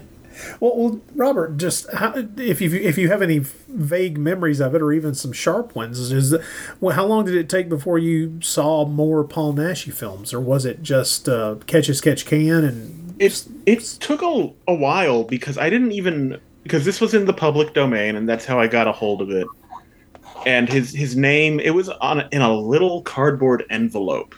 well, 0.60 0.77
well, 0.77 1.01
Robert, 1.16 1.58
just 1.58 1.92
how, 1.94 2.13
if 2.38 2.62
you 2.62 2.74
if 2.75 2.98
you 2.98 3.10
have 3.10 3.22
any 3.22 3.39
vague 3.39 4.18
memories 4.18 4.60
of 4.60 4.75
it, 4.75 4.82
or 4.82 4.92
even 4.92 5.13
some 5.16 5.32
sharp 5.32 5.75
ones, 5.75 6.00
is 6.12 6.32
that, 6.32 6.42
well, 6.80 6.96
how 6.96 7.06
long 7.06 7.25
did 7.25 7.36
it 7.36 7.50
take 7.50 7.70
before 7.70 7.98
you 7.98 8.39
saw 8.42 8.86
more 8.86 9.24
Paul 9.24 9.54
Naschy 9.54 9.94
films, 9.94 10.34
or 10.34 10.39
was 10.39 10.66
it 10.66 10.84
just 10.84 11.27
uh, 11.30 11.56
catch 11.66 11.89
as 11.89 12.01
catch 12.01 12.25
can? 12.25 12.63
And 12.63 13.16
it 13.20 13.46
it 13.66 13.80
took 14.00 14.22
a, 14.22 14.51
a 14.68 14.74
while 14.74 15.24
because 15.24 15.58
I 15.58 15.70
didn't 15.70 15.92
even 15.92 16.39
because 16.63 16.86
this 16.86 17.00
was 17.00 17.13
in 17.13 17.25
the 17.25 17.34
public 17.34 17.74
domain, 17.74 18.16
and 18.16 18.27
that's 18.27 18.46
how 18.46 18.60
I 18.60 18.68
got 18.68 18.88
a 18.88 18.92
hold 18.92 19.22
of 19.22 19.32
it 19.32 19.48
and 20.46 20.70
his 20.70 20.94
his 20.94 21.15
name 21.15 21.60
it 21.60 21.72
was 21.72 21.89
on 21.89 22.27
in 22.32 22.41
a 22.41 22.53
little 22.53 23.01
cardboard 23.01 23.63
envelope. 23.70 24.36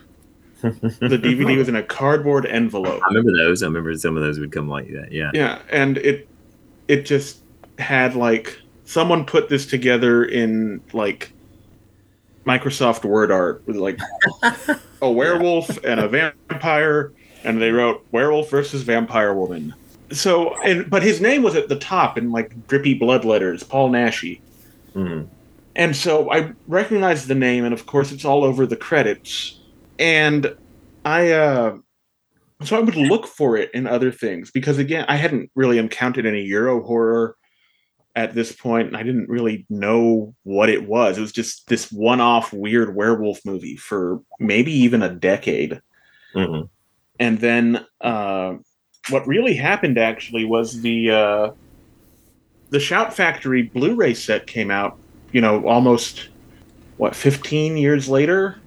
the 0.62 0.70
DVD 1.22 1.58
was 1.58 1.68
in 1.70 1.75
a 1.75 1.84
cardboard 1.84 2.46
envelope. 2.46 3.01
I 3.06 3.08
remember 3.10 3.32
those. 3.38 3.63
I 3.63 3.68
remember 3.68 3.96
some 3.98 4.18
of 4.18 4.24
those 4.24 4.39
would 4.39 4.51
come 4.51 4.68
like 4.68 4.88
that. 4.91 5.12
Yeah. 5.12 5.32
Yeah, 5.34 5.60
and 5.70 5.98
it 6.00 6.27
it 6.88 7.06
just 7.06 7.41
had 7.77 8.15
like 8.15 8.60
someone 8.86 9.25
put 9.25 9.50
this 9.50 9.65
together 9.65 10.25
in 10.25 10.82
like 10.94 11.32
Microsoft 12.46 13.06
Word 13.06 13.32
art 13.32 13.62
with 13.68 13.75
like 13.75 14.00
a 15.01 15.10
werewolf 15.12 15.84
and 15.84 16.00
a 16.00 16.08
vampire, 16.08 17.12
and 17.44 17.62
they 17.62 17.72
wrote 17.72 18.06
werewolf 18.12 18.50
versus 18.50 18.82
vampire 18.82 19.34
woman. 19.34 19.74
so 20.12 20.56
and 20.63 20.89
but 20.89 21.03
his 21.03 21.22
name 21.22 21.44
was 21.44 21.56
at 21.56 21.70
the 21.70 21.75
top 21.77 22.18
in 22.18 22.32
like 22.32 22.68
drippy 22.68 22.96
blood 22.96 23.24
letters, 23.24 23.63
Paul 23.63 23.91
Naschy. 23.91 24.41
Mhm. 24.96 25.27
And 25.75 25.95
so 25.95 26.31
I 26.31 26.53
recognize 26.67 27.27
the 27.27 27.35
name, 27.35 27.63
and 27.63 27.73
of 27.73 27.85
course 27.85 28.11
it's 28.11 28.25
all 28.25 28.43
over 28.43 28.65
the 28.65 28.75
credits. 28.75 29.59
And 29.97 30.55
I 31.05 31.31
uh 31.31 31.77
so 32.63 32.75
I 32.75 32.81
would 32.81 32.95
look 32.95 33.25
for 33.25 33.55
it 33.55 33.71
in 33.73 33.88
other 33.88 34.11
things 34.11 34.51
because 34.51 34.77
again, 34.77 35.05
I 35.07 35.15
hadn't 35.15 35.49
really 35.55 35.77
encountered 35.77 36.25
any 36.25 36.43
Euro 36.43 36.83
horror 36.83 37.38
at 38.15 38.33
this 38.33 38.51
point, 38.51 38.88
and 38.88 38.97
I 38.97 39.03
didn't 39.03 39.29
really 39.29 39.65
know 39.69 40.35
what 40.43 40.69
it 40.69 40.85
was. 40.85 41.17
It 41.17 41.21
was 41.21 41.31
just 41.31 41.67
this 41.67 41.89
one-off 41.91 42.51
weird 42.51 42.95
werewolf 42.95 43.39
movie 43.45 43.77
for 43.77 44.19
maybe 44.39 44.73
even 44.73 45.01
a 45.01 45.13
decade. 45.13 45.79
Mhm. 46.35 46.69
And 47.19 47.39
then 47.39 47.85
uh 48.01 48.55
what 49.09 49.25
really 49.27 49.55
happened 49.55 49.97
actually 49.97 50.45
was 50.45 50.81
the 50.81 51.11
uh 51.11 51.51
the 52.71 52.79
Shout 52.79 53.13
Factory 53.15 53.63
Blu-ray 53.63 54.13
set 54.13 54.45
came 54.45 54.69
out, 54.69 54.99
you 55.31 55.41
know, 55.41 55.65
almost 55.67 56.29
what 56.98 57.15
15 57.15 57.77
years 57.77 58.09
later 58.09 58.59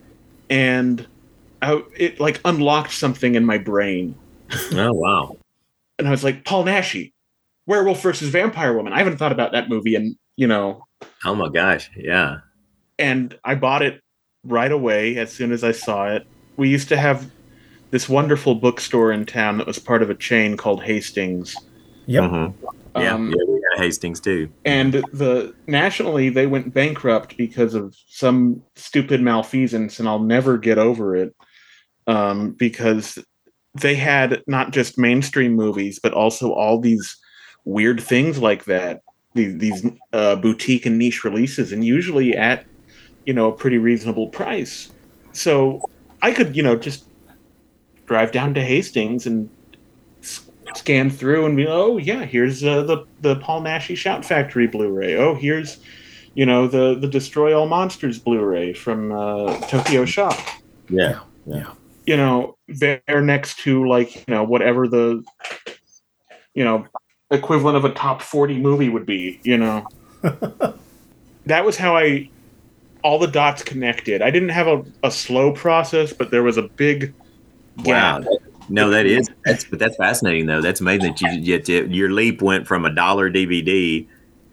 and 0.48 1.06
I, 1.60 1.82
it 1.96 2.18
like 2.18 2.40
unlocked 2.44 2.92
something 2.92 3.34
in 3.34 3.44
my 3.44 3.58
brain 3.58 4.14
Oh 4.72 4.92
wow. 4.92 5.36
and 5.98 6.08
I 6.08 6.10
was 6.10 6.24
like 6.24 6.44
Paul 6.44 6.64
Naschy 6.64 7.12
Werewolf 7.66 8.02
versus 8.02 8.28
Vampire 8.30 8.72
Woman 8.74 8.92
I 8.92 8.98
haven't 8.98 9.18
thought 9.18 9.32
about 9.32 9.52
that 9.52 9.68
movie 9.68 9.94
and 9.94 10.16
you 10.36 10.46
know 10.46 10.86
Oh 11.24 11.34
my 11.34 11.48
gosh. 11.48 11.90
Yeah. 11.96 12.38
and 12.98 13.38
I 13.44 13.54
bought 13.54 13.82
it 13.82 14.00
right 14.44 14.72
away 14.72 15.16
as 15.18 15.30
soon 15.32 15.52
as 15.52 15.62
I 15.62 15.72
saw 15.72 16.08
it 16.08 16.26
we 16.56 16.68
used 16.68 16.88
to 16.88 16.96
have 16.96 17.30
this 17.90 18.08
wonderful 18.08 18.54
bookstore 18.54 19.12
in 19.12 19.26
town 19.26 19.58
that 19.58 19.66
was 19.66 19.78
part 19.78 20.02
of 20.02 20.08
a 20.10 20.14
chain 20.14 20.56
called 20.56 20.82
Hastings 20.82 21.54
Yep. 22.06 22.24
Mhm. 22.24 22.54
Yeah. 22.96 23.14
Um, 23.14 23.28
yeah. 23.30 23.36
We 23.46 23.60
got 23.60 23.61
Hastings 23.76 24.20
too. 24.20 24.50
and 24.64 24.94
the 25.12 25.54
nationally 25.66 26.28
they 26.28 26.46
went 26.46 26.74
bankrupt 26.74 27.36
because 27.36 27.74
of 27.74 27.94
some 28.08 28.62
stupid 28.76 29.20
malfeasance 29.20 29.98
and 29.98 30.08
i'll 30.08 30.18
never 30.18 30.58
get 30.58 30.78
over 30.78 31.16
it 31.16 31.34
um, 32.06 32.52
because 32.52 33.18
they 33.80 33.94
had 33.94 34.42
not 34.46 34.72
just 34.72 34.98
mainstream 34.98 35.54
movies 35.54 35.98
but 36.02 36.12
also 36.12 36.52
all 36.52 36.78
these 36.78 37.16
weird 37.64 38.00
things 38.00 38.38
like 38.38 38.64
that 38.64 39.00
these, 39.34 39.56
these 39.58 39.86
uh, 40.12 40.36
boutique 40.36 40.84
and 40.84 40.98
niche 40.98 41.24
releases 41.24 41.72
and 41.72 41.84
usually 41.84 42.36
at 42.36 42.64
you 43.24 43.32
know 43.32 43.48
a 43.48 43.56
pretty 43.56 43.78
reasonable 43.78 44.28
price 44.28 44.90
so 45.32 45.80
i 46.20 46.32
could 46.32 46.54
you 46.56 46.62
know 46.62 46.76
just 46.76 47.06
drive 48.06 48.32
down 48.32 48.52
to 48.52 48.62
hastings 48.62 49.26
and 49.26 49.48
scan 50.76 51.10
through 51.10 51.46
and 51.46 51.56
be 51.56 51.66
oh 51.66 51.96
yeah 51.98 52.24
here's 52.24 52.62
uh, 52.64 52.82
the 52.82 53.04
the 53.20 53.36
paul 53.36 53.62
naschy 53.62 53.96
shout 53.96 54.24
factory 54.24 54.66
blu-ray. 54.66 55.16
Oh 55.16 55.34
here's 55.34 55.78
you 56.34 56.46
know 56.46 56.66
the 56.66 56.94
the 56.98 57.06
destroy 57.08 57.52
all 57.56 57.66
monsters 57.66 58.18
blu-ray 58.18 58.72
from 58.72 59.12
uh, 59.12 59.56
tokyo 59.68 60.04
shock 60.04 60.38
Yeah, 60.88 61.20
Yeah. 61.46 61.72
you 62.06 62.16
know 62.16 62.56
they're 62.68 63.02
next 63.22 63.58
to 63.60 63.86
like 63.86 64.14
you 64.16 64.34
know 64.34 64.44
whatever 64.44 64.88
the 64.88 65.22
you 66.54 66.64
know 66.64 66.86
equivalent 67.30 67.76
of 67.76 67.84
a 67.84 67.92
top 67.92 68.20
40 68.22 68.58
movie 68.58 68.88
would 68.88 69.06
be 69.06 69.40
you 69.44 69.58
know. 69.58 69.86
That 71.46 71.64
was 71.64 71.76
how 71.76 71.96
i 71.96 72.28
all 73.02 73.18
the 73.18 73.26
dots 73.26 73.64
connected. 73.64 74.22
I 74.22 74.30
didn't 74.30 74.50
have 74.50 74.68
a, 74.68 74.84
a 75.02 75.10
slow 75.10 75.52
process 75.52 76.12
but 76.12 76.30
there 76.30 76.42
was 76.44 76.56
a 76.56 76.68
big 76.76 77.14
Wow. 77.78 78.20
gap 78.20 78.28
No, 78.72 78.88
that 78.88 79.04
is 79.04 79.30
that's 79.44 79.64
but 79.64 79.78
that's 79.78 79.96
fascinating 79.96 80.46
though. 80.46 80.62
That's 80.62 80.80
amazing 80.80 81.12
that 81.12 81.20
you 81.20 81.28
yet 81.40 81.68
your 81.68 82.10
leap 82.10 82.40
went 82.40 82.66
from 82.66 82.86
a 82.86 82.90
dollar 82.90 83.30
DVD 83.30 84.06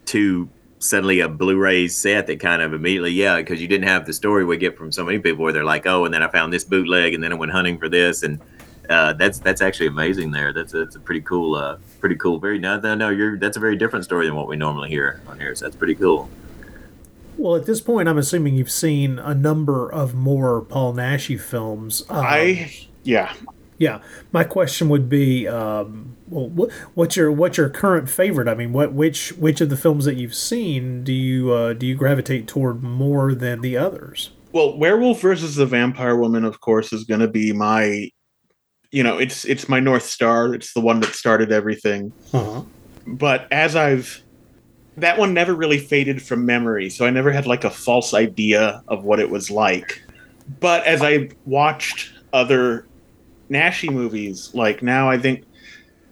to 0.07 0.49
suddenly 0.79 1.21
a 1.21 1.29
Blu-ray 1.29 1.87
set 1.87 2.27
that 2.27 2.39
kind 2.39 2.61
of 2.61 2.73
immediately 2.73 3.11
yeah 3.11 3.37
because 3.37 3.61
you 3.61 3.67
didn't 3.67 3.87
have 3.87 4.05
the 4.05 4.13
story 4.13 4.45
we 4.45 4.57
get 4.57 4.77
from 4.77 4.91
so 4.91 5.03
many 5.03 5.19
people 5.19 5.43
where 5.43 5.51
they're 5.51 5.65
like 5.65 5.85
oh 5.85 6.05
and 6.05 6.13
then 6.13 6.23
I 6.23 6.29
found 6.29 6.53
this 6.53 6.63
bootleg 6.63 7.13
and 7.13 7.23
then 7.23 7.33
I 7.33 7.35
went 7.35 7.51
hunting 7.51 7.77
for 7.77 7.89
this 7.89 8.23
and 8.23 8.39
uh, 8.89 9.13
that's 9.13 9.39
that's 9.39 9.61
actually 9.61 9.87
amazing 9.87 10.31
there. 10.31 10.51
That's 10.51 10.73
a, 10.73 10.79
that's 10.79 10.95
a 10.95 10.99
pretty 10.99 11.21
cool 11.21 11.55
uh, 11.55 11.77
pretty 11.99 12.15
cool 12.15 12.39
very 12.39 12.59
no 12.59 12.77
no 12.79 12.95
no 12.95 13.09
you're 13.09 13.37
that's 13.37 13.55
a 13.55 13.59
very 13.59 13.77
different 13.77 14.03
story 14.03 14.25
than 14.25 14.35
what 14.35 14.47
we 14.47 14.57
normally 14.57 14.89
hear 14.89 15.21
on 15.27 15.39
here 15.39 15.55
so 15.55 15.65
that's 15.65 15.77
pretty 15.77 15.95
cool. 15.95 16.29
Well, 17.37 17.55
at 17.55 17.65
this 17.65 17.79
point, 17.79 18.09
I'm 18.09 18.17
assuming 18.17 18.55
you've 18.55 18.69
seen 18.69 19.17
a 19.17 19.33
number 19.33 19.89
of 19.89 20.13
more 20.13 20.59
Paul 20.59 20.93
Naschy 20.93 21.39
films. 21.39 22.03
Um, 22.09 22.25
i 22.25 22.75
yeah 23.03 23.33
Yeah, 23.79 24.01
my 24.31 24.43
question 24.43 24.89
would 24.89 25.07
be, 25.09 25.47
um, 25.47 26.15
well, 26.27 26.69
what's 26.93 27.15
your 27.15 27.31
what's 27.31 27.57
your 27.57 27.69
current 27.69 28.09
favorite? 28.09 28.47
I 28.47 28.53
mean, 28.53 28.73
what 28.73 28.93
which 28.93 29.29
which 29.33 29.61
of 29.61 29.69
the 29.69 29.77
films 29.77 30.05
that 30.05 30.15
you've 30.17 30.35
seen 30.35 31.03
do 31.03 31.13
you 31.13 31.51
uh, 31.51 31.73
do 31.73 31.87
you 31.87 31.95
gravitate 31.95 32.45
toward 32.47 32.83
more 32.83 33.33
than 33.33 33.61
the 33.61 33.75
others? 33.77 34.31
well 34.51 34.75
werewolf 34.79 35.21
versus 35.21 35.55
the 35.55 35.65
vampire 35.67 36.15
woman 36.15 36.43
of 36.43 36.59
course 36.59 36.91
is 36.91 37.03
going 37.03 37.19
to 37.19 37.27
be 37.27 37.53
my 37.53 38.09
you 38.89 39.03
know 39.03 39.19
it's 39.19 39.45
it's 39.45 39.69
my 39.69 39.79
north 39.79 40.01
star 40.03 40.55
it's 40.55 40.73
the 40.73 40.81
one 40.81 40.99
that 40.99 41.13
started 41.13 41.51
everything 41.51 42.11
Uh-huh. 42.33 42.63
but 43.05 43.47
as 43.51 43.75
I've 43.75 44.23
that 44.97 45.19
one 45.19 45.35
never 45.35 45.53
really 45.53 45.77
faded 45.77 46.19
from 46.21 46.45
memory, 46.47 46.89
so 46.89 47.05
I 47.05 47.11
never 47.11 47.31
had 47.31 47.45
like 47.45 47.63
a 47.63 47.69
false 47.69 48.13
idea 48.15 48.81
of 48.87 49.03
what 49.05 49.19
it 49.19 49.29
was 49.29 49.49
like. 49.51 50.01
But 50.59 50.83
as 50.85 51.01
I 51.03 51.29
watched 51.45 52.11
other 52.33 52.87
Naschy 53.51 53.91
movies, 53.91 54.51
like 54.53 54.81
now 54.83 55.09
I 55.09 55.17
think 55.17 55.43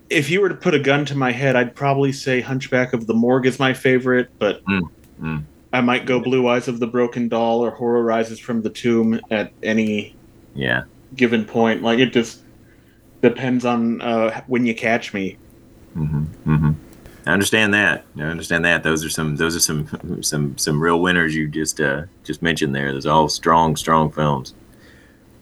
if 0.09 0.29
you 0.29 0.41
were 0.41 0.49
to 0.49 0.55
put 0.55 0.73
a 0.73 0.79
gun 0.79 1.05
to 1.05 1.15
my 1.15 1.31
head, 1.31 1.55
I'd 1.55 1.75
probably 1.75 2.11
say 2.11 2.41
Hunchback 2.41 2.93
of 2.93 3.07
the 3.07 3.13
Morgue 3.13 3.45
is 3.45 3.59
my 3.59 3.73
favorite, 3.73 4.29
but 4.39 4.63
Mm, 4.65 4.81
mm. 5.21 5.43
I 5.73 5.81
might 5.81 6.05
go 6.05 6.19
Blue 6.19 6.47
Eyes 6.47 6.67
of 6.67 6.79
the 6.79 6.87
Broken 6.87 7.27
Doll 7.27 7.63
or 7.63 7.71
Horror 7.71 8.03
Rises 8.03 8.39
from 8.39 8.61
the 8.61 8.69
Tomb 8.69 9.19
at 9.29 9.51
any 9.61 10.15
Yeah. 10.55 10.83
given 11.15 11.43
point. 11.45 11.83
Like 11.83 11.99
it 11.99 12.13
just 12.13 12.41
depends 13.21 13.65
on 13.65 14.01
uh, 14.01 14.41
when 14.47 14.65
you 14.65 14.73
catch 14.73 15.13
me. 15.13 15.37
hmm 15.93 16.23
hmm 16.45 16.71
I 17.25 17.31
understand 17.31 17.73
that. 17.73 18.05
I 18.17 18.21
understand 18.21 18.63
that. 18.63 18.83
Those 18.83 19.03
are 19.03 19.09
some. 19.09 19.35
Those 19.35 19.53
are 19.57 19.59
some. 19.59 19.87
Some. 20.23 20.57
Some 20.57 20.81
real 20.81 21.01
winners 21.01 21.35
you 21.35 21.49
just 21.49 21.81
uh, 21.81 22.03
just 22.23 22.41
mentioned 22.41 22.73
there. 22.73 22.93
Those 22.93 23.05
are 23.05 23.11
all 23.13 23.27
strong, 23.27 23.75
strong 23.75 24.09
films. 24.09 24.53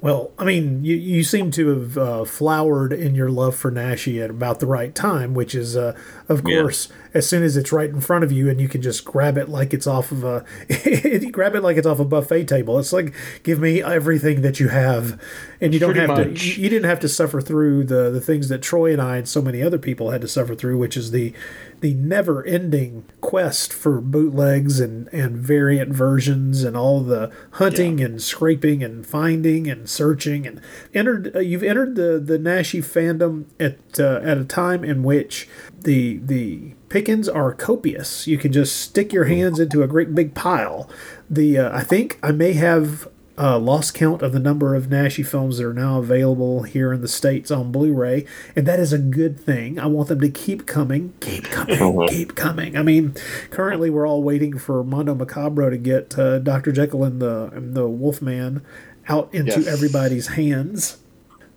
Well, 0.05 0.31
I 0.37 0.45
mean, 0.45 0.85
you, 0.85 0.95
you 0.95 1.23
seem 1.23 1.49
to 1.49 1.67
have 1.69 1.97
uh, 1.97 2.25
flowered 2.25 2.93
in 2.93 3.15
your 3.15 3.31
love 3.31 3.55
for 3.55 3.71
Naschy 3.71 4.23
at 4.23 4.29
about 4.29 4.59
the 4.59 4.67
right 4.67 4.93
time, 4.93 5.33
which 5.33 5.55
is, 5.55 5.75
uh, 5.75 5.97
of 6.29 6.43
Yeah. 6.47 6.61
course, 6.61 6.89
as 7.15 7.27
soon 7.27 7.41
as 7.41 7.57
it's 7.57 7.71
right 7.71 7.89
in 7.89 8.01
front 8.01 8.23
of 8.23 8.31
you 8.31 8.47
and 8.47 8.61
you 8.61 8.67
can 8.67 8.83
just 8.83 9.03
grab 9.03 9.35
it 9.35 9.49
like 9.49 9.73
it's 9.73 9.87
off 9.87 10.11
of 10.11 10.23
a, 10.23 10.45
you 10.85 11.31
grab 11.31 11.55
it 11.55 11.61
like 11.61 11.75
it's 11.77 11.87
off 11.87 11.99
a 11.99 12.05
buffet 12.05 12.43
table. 12.45 12.77
It's 12.77 12.93
like, 12.93 13.15
give 13.41 13.59
me 13.59 13.81
everything 13.81 14.41
that 14.43 14.59
you 14.59 14.67
have, 14.67 15.19
and 15.59 15.73
you 15.73 15.79
don't 15.79 15.93
Pretty 15.95 16.07
have 16.07 16.09
much. 16.27 16.39
to. 16.41 16.47
You, 16.49 16.63
you 16.65 16.69
didn't 16.69 16.87
have 16.87 16.99
to 16.99 17.09
suffer 17.09 17.41
through 17.41 17.85
the 17.85 18.11
the 18.11 18.21
things 18.21 18.47
that 18.49 18.61
Troy 18.61 18.93
and 18.93 19.01
I 19.01 19.17
and 19.17 19.27
so 19.27 19.41
many 19.41 19.63
other 19.63 19.79
people 19.79 20.11
had 20.11 20.21
to 20.21 20.27
suffer 20.27 20.53
through, 20.53 20.77
which 20.77 20.95
is 20.95 21.09
the 21.09 21.33
the 21.81 21.93
never 21.93 22.45
ending 22.45 23.05
quest 23.21 23.73
for 23.73 24.01
bootlegs 24.01 24.79
and 24.79 25.07
and 25.11 25.37
variant 25.37 25.93
versions 25.93 26.63
and 26.63 26.75
all 26.75 27.01
the 27.01 27.31
hunting 27.51 28.01
and 28.01 28.21
scraping 28.21 28.83
and 28.83 29.05
finding 29.05 29.67
and 29.67 29.89
searching 29.89 30.45
and 30.47 30.61
entered 30.93 31.35
uh, 31.35 31.39
you've 31.39 31.63
entered 31.63 31.95
the 31.95 32.19
the 32.19 32.37
Naschy 32.37 32.79
fandom 32.83 33.45
at 33.59 33.99
uh, 33.99 34.19
at 34.23 34.37
a 34.37 34.45
time 34.45 34.83
in 34.83 35.03
which 35.03 35.47
the 35.81 36.17
the 36.17 36.73
pickings 36.89 37.27
are 37.27 37.53
copious. 37.53 38.27
You 38.27 38.37
can 38.37 38.51
just 38.51 38.77
stick 38.77 39.11
your 39.11 39.25
hands 39.25 39.59
into 39.59 39.83
a 39.83 39.87
great 39.87 40.13
big 40.15 40.33
pile. 40.33 40.89
The 41.29 41.57
uh, 41.57 41.77
I 41.77 41.83
think 41.83 42.19
I 42.21 42.31
may 42.31 42.53
have 42.53 43.07
uh, 43.37 43.59
lost 43.59 43.93
count 43.93 44.21
of 44.21 44.31
the 44.31 44.39
number 44.39 44.75
of 44.75 44.85
Naschy 44.87 45.25
films 45.25 45.57
that 45.57 45.65
are 45.65 45.73
now 45.73 45.99
available 45.99 46.63
here 46.63 46.93
in 46.93 47.01
the 47.01 47.07
states 47.07 47.51
on 47.51 47.71
Blu-ray, 47.71 48.25
and 48.55 48.65
that 48.65 48.79
is 48.79 48.93
a 48.93 48.97
good 48.97 49.39
thing. 49.39 49.77
I 49.77 49.87
want 49.87 50.07
them 50.07 50.21
to 50.21 50.29
keep 50.29 50.65
coming, 50.65 51.13
keep 51.19 51.43
coming, 51.45 52.07
keep 52.07 52.35
coming. 52.35 52.77
I 52.77 52.81
mean, 52.83 53.13
currently 53.49 53.89
we're 53.89 54.07
all 54.07 54.23
waiting 54.23 54.57
for 54.57 54.83
Mondo 54.83 55.13
Macabro 55.15 55.69
to 55.69 55.77
get 55.77 56.17
uh, 56.17 56.39
Doctor 56.39 56.71
Jekyll 56.71 57.03
and 57.03 57.21
the 57.21 57.49
and 57.53 57.73
the 57.75 57.87
Wolfman 57.89 58.61
out 59.09 59.29
into 59.33 59.59
Yes. 59.61 59.67
everybody's 59.67 60.27
hands. 60.27 60.97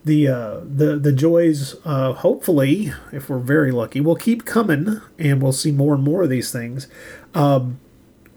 The 0.04 0.28
uh, 0.28 0.60
the 0.64 0.96
the 0.96 1.12
joys, 1.12 1.76
uh, 1.84 2.12
hopefully, 2.14 2.92
if 3.12 3.28
we're 3.28 3.38
very 3.38 3.70
lucky, 3.72 4.00
will 4.00 4.16
keep 4.16 4.44
coming, 4.44 5.00
and 5.18 5.42
we'll 5.42 5.52
see 5.52 5.70
more 5.72 5.94
and 5.94 6.02
more 6.02 6.22
of 6.22 6.30
these 6.30 6.50
things 6.50 6.88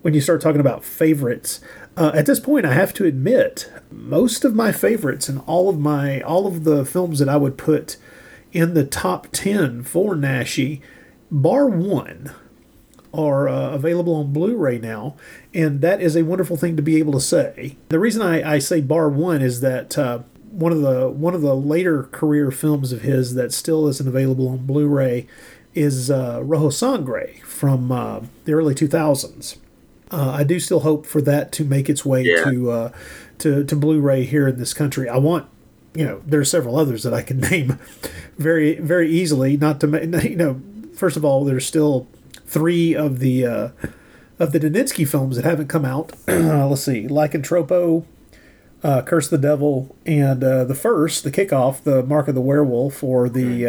when 0.02 0.14
you 0.16 0.22
start 0.22 0.42
talking 0.42 0.60
about 0.60 0.84
favorites 0.84 1.62
uh, 1.98 2.12
at 2.14 2.26
this 2.26 2.40
point 2.40 2.66
i 2.66 2.74
have 2.74 2.94
to 2.94 3.06
admit 3.06 3.72
most 3.92 4.44
of 4.44 4.56
my 4.56 4.72
favorites 4.72 5.30
and 5.30 5.42
all 5.46 5.70
of 5.70 5.80
my 5.80 6.22
all 6.22 6.48
of 6.48 6.64
the 6.64 6.86
films 6.86 7.20
that 7.20 7.30
i 7.30 7.38
would 7.38 7.58
put 7.58 7.98
in 8.52 8.74
the 8.74 8.86
top 8.86 9.28
10 9.32 9.84
for 9.84 10.16
naschy 10.16 10.82
bar 11.30 11.68
one 11.68 12.32
are 13.14 13.50
uh, 13.50 13.72
available 13.72 14.16
on 14.16 14.32
blu-ray 14.32 14.78
now 14.78 15.16
and 15.54 15.82
that 15.82 16.02
is 16.02 16.16
a 16.16 16.24
wonderful 16.24 16.56
thing 16.56 16.76
to 16.76 16.82
be 16.82 16.98
able 16.98 17.12
to 17.12 17.20
say 17.20 17.78
the 17.90 18.00
reason 18.00 18.22
i, 18.22 18.56
I 18.56 18.60
say 18.60 18.82
bar 18.82 19.10
one 19.10 19.42
is 19.42 19.60
that 19.62 19.98
uh, 19.98 20.20
one 20.52 20.72
of 20.72 20.82
the 20.82 21.10
one 21.10 21.34
of 21.34 21.42
the 21.42 21.56
later 21.56 22.04
career 22.04 22.52
films 22.52 22.92
of 22.92 23.02
his 23.02 23.36
that 23.36 23.54
still 23.54 23.88
isn't 23.88 24.08
available 24.08 24.50
on 24.50 24.66
Blu-ray 24.66 25.28
is 25.74 26.12
uh, 26.12 26.42
Rojo 26.44 26.70
Sangre 26.70 27.40
from 27.46 27.92
uh, 27.92 28.22
the 28.44 28.54
early 28.54 28.76
2000s. 28.76 29.58
Uh, 30.12 30.32
I 30.32 30.44
do 30.44 30.60
still 30.60 30.82
hope 30.82 31.06
for 31.06 31.22
that 31.22 31.51
to 31.53 31.63
make 31.63 31.89
its 31.89 32.06
way 32.06 32.24
Yeah. 32.24 32.44
to 32.44 32.72
uh, 32.72 32.91
to 33.39 33.63
to 33.63 33.75
Blu-ray 33.75 34.24
here 34.25 34.48
in 34.48 34.58
this 34.60 34.74
country. 34.74 35.08
I 35.10 35.18
want, 35.18 35.48
you 35.96 36.06
know, 36.06 36.22
there 36.27 36.39
are 36.39 36.46
several 36.46 36.77
others 36.77 37.03
that 37.03 37.13
I 37.13 37.22
can 37.22 37.39
name 37.51 37.80
very 38.38 38.75
very 38.75 39.10
easily. 39.10 39.58
Not 39.58 39.80
to 39.82 39.88
you 40.30 40.36
know, 40.36 40.62
first 40.96 41.18
of 41.18 41.24
all, 41.25 41.46
there's 41.46 41.65
still 41.65 42.08
three 42.46 42.94
of 42.94 43.20
the 43.20 43.46
uh, 43.46 43.70
of 44.39 44.51
the 44.51 44.60
Daninsky 44.60 45.08
films 45.08 45.36
that 45.38 45.46
haven't 45.46 45.68
come 45.68 45.86
out. 45.86 46.13
Let's 46.27 46.84
see, 46.84 47.08
Lycantropo, 47.08 48.06
uh, 48.84 49.01
Curse 49.03 49.30
the 49.30 49.38
Devil, 49.38 49.96
and 50.06 50.44
uh, 50.44 50.65
the 50.65 50.75
first, 50.75 51.24
the 51.24 51.32
kickoff, 51.32 51.84
the 51.84 52.03
Mark 52.03 52.27
of 52.27 52.36
the 52.36 52.41
Werewolf, 52.41 53.03
or 53.03 53.30
the 53.30 53.68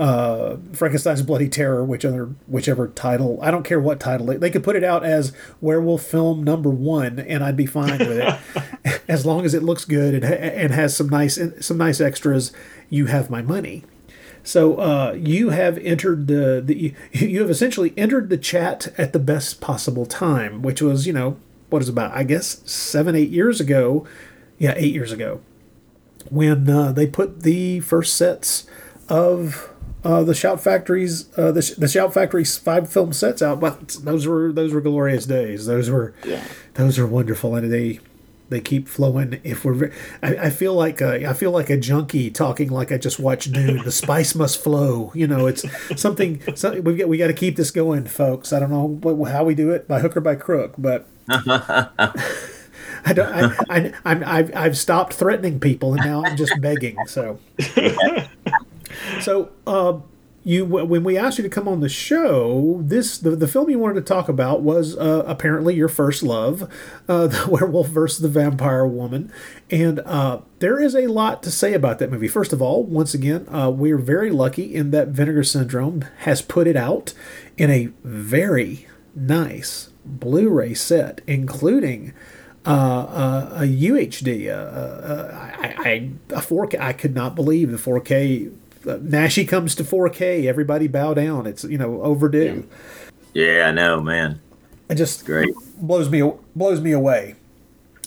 uh, 0.00 0.56
Frankenstein's 0.72 1.20
Bloody 1.20 1.50
Terror, 1.50 1.84
which 1.84 2.04
whichever 2.04 2.34
whichever 2.46 2.88
title. 2.88 3.38
I 3.42 3.50
don't 3.50 3.64
care 3.64 3.78
what 3.78 4.00
title. 4.00 4.24
They, 4.24 4.38
they 4.38 4.50
could 4.50 4.64
put 4.64 4.74
it 4.74 4.82
out 4.82 5.04
as 5.04 5.34
Werewolf 5.60 6.02
Film 6.02 6.42
Number 6.42 6.70
One, 6.70 7.18
and 7.18 7.44
I'd 7.44 7.56
be 7.56 7.66
fine 7.66 7.98
with 7.98 8.18
it, 8.18 9.02
as 9.08 9.26
long 9.26 9.44
as 9.44 9.52
it 9.52 9.62
looks 9.62 9.84
good 9.84 10.14
and, 10.14 10.24
and 10.24 10.72
has 10.72 10.96
some 10.96 11.10
nice 11.10 11.38
some 11.60 11.76
nice 11.76 12.00
extras. 12.00 12.50
You 12.88 13.06
have 13.06 13.28
my 13.28 13.42
money. 13.42 13.84
So 14.42 14.76
uh, 14.76 15.12
you 15.18 15.50
have 15.50 15.76
entered 15.76 16.28
the, 16.28 16.62
the 16.64 16.94
you 17.12 17.42
have 17.42 17.50
essentially 17.50 17.92
entered 17.98 18.30
the 18.30 18.38
chat 18.38 18.94
at 18.96 19.12
the 19.12 19.18
best 19.18 19.60
possible 19.60 20.06
time, 20.06 20.62
which 20.62 20.80
was 20.80 21.06
you 21.06 21.12
know 21.12 21.36
what 21.68 21.82
is 21.82 21.90
about 21.90 22.16
I 22.16 22.22
guess 22.22 22.62
seven 22.64 23.14
eight 23.14 23.28
years 23.28 23.60
ago, 23.60 24.06
yeah 24.58 24.72
eight 24.76 24.94
years 24.94 25.12
ago, 25.12 25.42
when 26.30 26.70
uh, 26.70 26.92
they 26.92 27.06
put 27.06 27.42
the 27.42 27.80
first 27.80 28.16
sets 28.16 28.66
of 29.10 29.70
uh, 30.04 30.22
the 30.22 30.34
Shout 30.34 30.60
Factory's 30.62 31.28
uh, 31.38 31.52
the, 31.52 31.74
the 31.78 31.88
Shout 31.88 32.12
Factory's 32.14 32.56
five 32.56 32.90
film 32.92 33.12
sets 33.12 33.42
out. 33.42 33.60
But 33.60 33.96
those 34.02 34.26
were 34.26 34.52
those 34.52 34.72
were 34.72 34.80
glorious 34.80 35.26
days. 35.26 35.66
Those 35.66 35.90
were 35.90 36.14
Yeah. 36.24 36.42
those 36.74 36.98
are 36.98 37.06
wonderful, 37.06 37.54
and 37.54 37.72
they 37.72 38.00
they 38.48 38.60
keep 38.60 38.88
flowing. 38.88 39.40
If 39.44 39.64
we're, 39.64 39.92
I, 40.22 40.36
I 40.36 40.50
feel 40.50 40.74
like 40.74 41.00
a, 41.00 41.28
I 41.28 41.34
feel 41.34 41.52
like 41.52 41.70
a 41.70 41.76
junkie 41.76 42.30
talking 42.30 42.68
like 42.68 42.90
I 42.90 42.98
just 42.98 43.20
watched 43.20 43.52
Dune. 43.52 43.84
The 43.84 43.92
spice 43.92 44.34
must 44.34 44.60
flow. 44.62 45.12
You 45.14 45.26
know, 45.28 45.46
it's 45.46 45.64
something. 46.00 46.42
something 46.56 46.82
we 46.82 46.96
got 46.96 47.08
we 47.08 47.16
got 47.16 47.28
to 47.28 47.32
keep 47.32 47.54
this 47.56 47.70
going, 47.70 48.06
folks. 48.06 48.52
I 48.52 48.58
don't 48.58 48.70
know 48.70 48.86
what, 48.88 49.30
how 49.30 49.44
we 49.44 49.54
do 49.54 49.70
it 49.70 49.86
by 49.86 50.00
hook 50.00 50.16
or 50.16 50.20
by 50.20 50.34
crook, 50.34 50.74
but. 50.78 51.06
I 53.02 53.12
don't. 53.14 53.32
I, 53.32 53.54
I, 53.70 53.92
I'm, 54.04 54.24
I've, 54.26 54.54
I've 54.56 54.76
stopped 54.76 55.14
threatening 55.14 55.58
people, 55.60 55.94
and 55.94 56.04
now 56.04 56.22
I'm 56.24 56.36
just 56.36 56.52
begging. 56.60 56.96
So, 57.06 57.38
so 59.20 59.50
um, 59.66 60.04
you 60.42 60.64
when 60.64 61.04
we 61.04 61.18
asked 61.18 61.38
you 61.38 61.44
to 61.44 61.50
come 61.50 61.68
on 61.68 61.80
the 61.80 61.88
show, 61.88 62.80
this 62.82 63.18
the, 63.18 63.30
the 63.30 63.48
film 63.48 63.68
you 63.68 63.78
wanted 63.78 63.94
to 63.94 64.00
talk 64.02 64.28
about 64.28 64.62
was 64.62 64.96
uh, 64.96 65.22
apparently 65.26 65.74
your 65.74 65.88
first 65.88 66.22
love, 66.22 66.62
uh, 67.08 67.26
the 67.28 67.48
Werewolf 67.50 67.88
versus 67.88 68.20
the 68.20 68.28
Vampire 68.28 68.86
Woman, 68.86 69.32
and 69.70 70.00
uh, 70.00 70.40
there 70.60 70.80
is 70.80 70.94
a 70.94 71.06
lot 71.08 71.42
to 71.42 71.50
say 71.50 71.74
about 71.74 71.98
that 71.98 72.10
movie. 72.10 72.28
First 72.28 72.52
of 72.52 72.62
all, 72.62 72.84
once 72.84 73.14
again, 73.14 73.46
uh, 73.52 73.70
we 73.70 73.92
are 73.92 73.98
very 73.98 74.30
lucky 74.30 74.74
in 74.74 74.90
that 74.92 75.08
Vinegar 75.08 75.44
Syndrome 75.44 76.04
has 76.20 76.42
put 76.42 76.66
it 76.66 76.76
out 76.76 77.12
in 77.56 77.70
a 77.70 77.90
very 78.02 78.86
nice 79.14 79.90
Blu-ray 80.04 80.74
set, 80.74 81.20
including 81.26 82.14
uh, 82.66 82.70
uh, 82.70 83.50
a 83.56 83.66
UHD, 83.66 84.48
uh, 84.48 84.52
uh, 84.52 85.48
I, 85.58 85.74
I, 85.78 86.10
a 86.30 86.40
4K. 86.40 86.80
I 86.80 86.92
could 86.92 87.14
not 87.14 87.34
believe 87.34 87.70
the 87.70 87.78
4K. 87.78 88.52
Uh, 88.86 88.96
Naschy 88.98 89.46
comes 89.46 89.74
to 89.74 89.84
4K. 89.84 90.46
Everybody 90.46 90.88
bow 90.88 91.14
down. 91.14 91.46
It's 91.46 91.64
you 91.64 91.78
know 91.78 92.00
overdue. 92.02 92.66
Yeah, 93.34 93.66
I 93.68 93.70
know, 93.72 94.00
man. 94.00 94.40
It 94.88 94.94
just 94.96 95.24
Great. 95.26 95.54
blows 95.76 96.08
me 96.10 96.28
blows 96.56 96.80
me 96.80 96.92
away. 96.92 97.36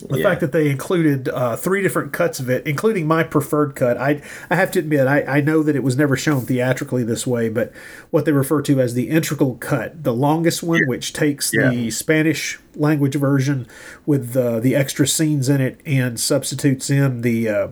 The 0.10 0.18
Yeah. 0.18 0.24
fact 0.24 0.42
that 0.42 0.52
they 0.52 0.70
included 0.70 1.30
uh, 1.30 1.56
three 1.56 1.82
different 1.82 2.12
cuts 2.12 2.40
of 2.42 2.50
it, 2.50 2.66
including 2.68 3.08
my 3.08 3.24
preferred 3.24 3.74
cut, 3.76 3.98
I 3.98 4.22
I 4.50 4.56
have 4.56 4.70
to 4.72 4.80
admit 4.80 5.08
I, 5.08 5.22
I 5.22 5.40
know 5.42 5.64
that 5.64 5.76
it 5.78 5.84
was 5.84 5.96
never 5.96 6.18
shown 6.18 6.42
theatrically 6.42 7.04
this 7.04 7.26
way, 7.26 7.48
but 7.48 7.72
what 8.10 8.26
they 8.26 8.34
refer 8.34 8.62
to 8.64 8.82
as 8.82 8.96
the 8.96 9.10
integral 9.10 9.56
cut, 9.62 10.04
the 10.04 10.14
longest 10.14 10.62
one, 10.62 10.82
which 10.88 11.14
takes 11.14 11.52
the 11.52 11.90
Spanish 11.92 12.60
language 12.76 13.16
version 13.16 13.66
with 14.06 14.36
uh, 14.36 14.60
the 14.60 14.76
extra 14.76 15.08
scenes 15.08 15.48
in 15.48 15.62
it 15.62 15.80
and 15.86 16.20
substitutes 16.20 16.90
in 16.90 17.22
the 17.22 17.48
uh, 17.48 17.68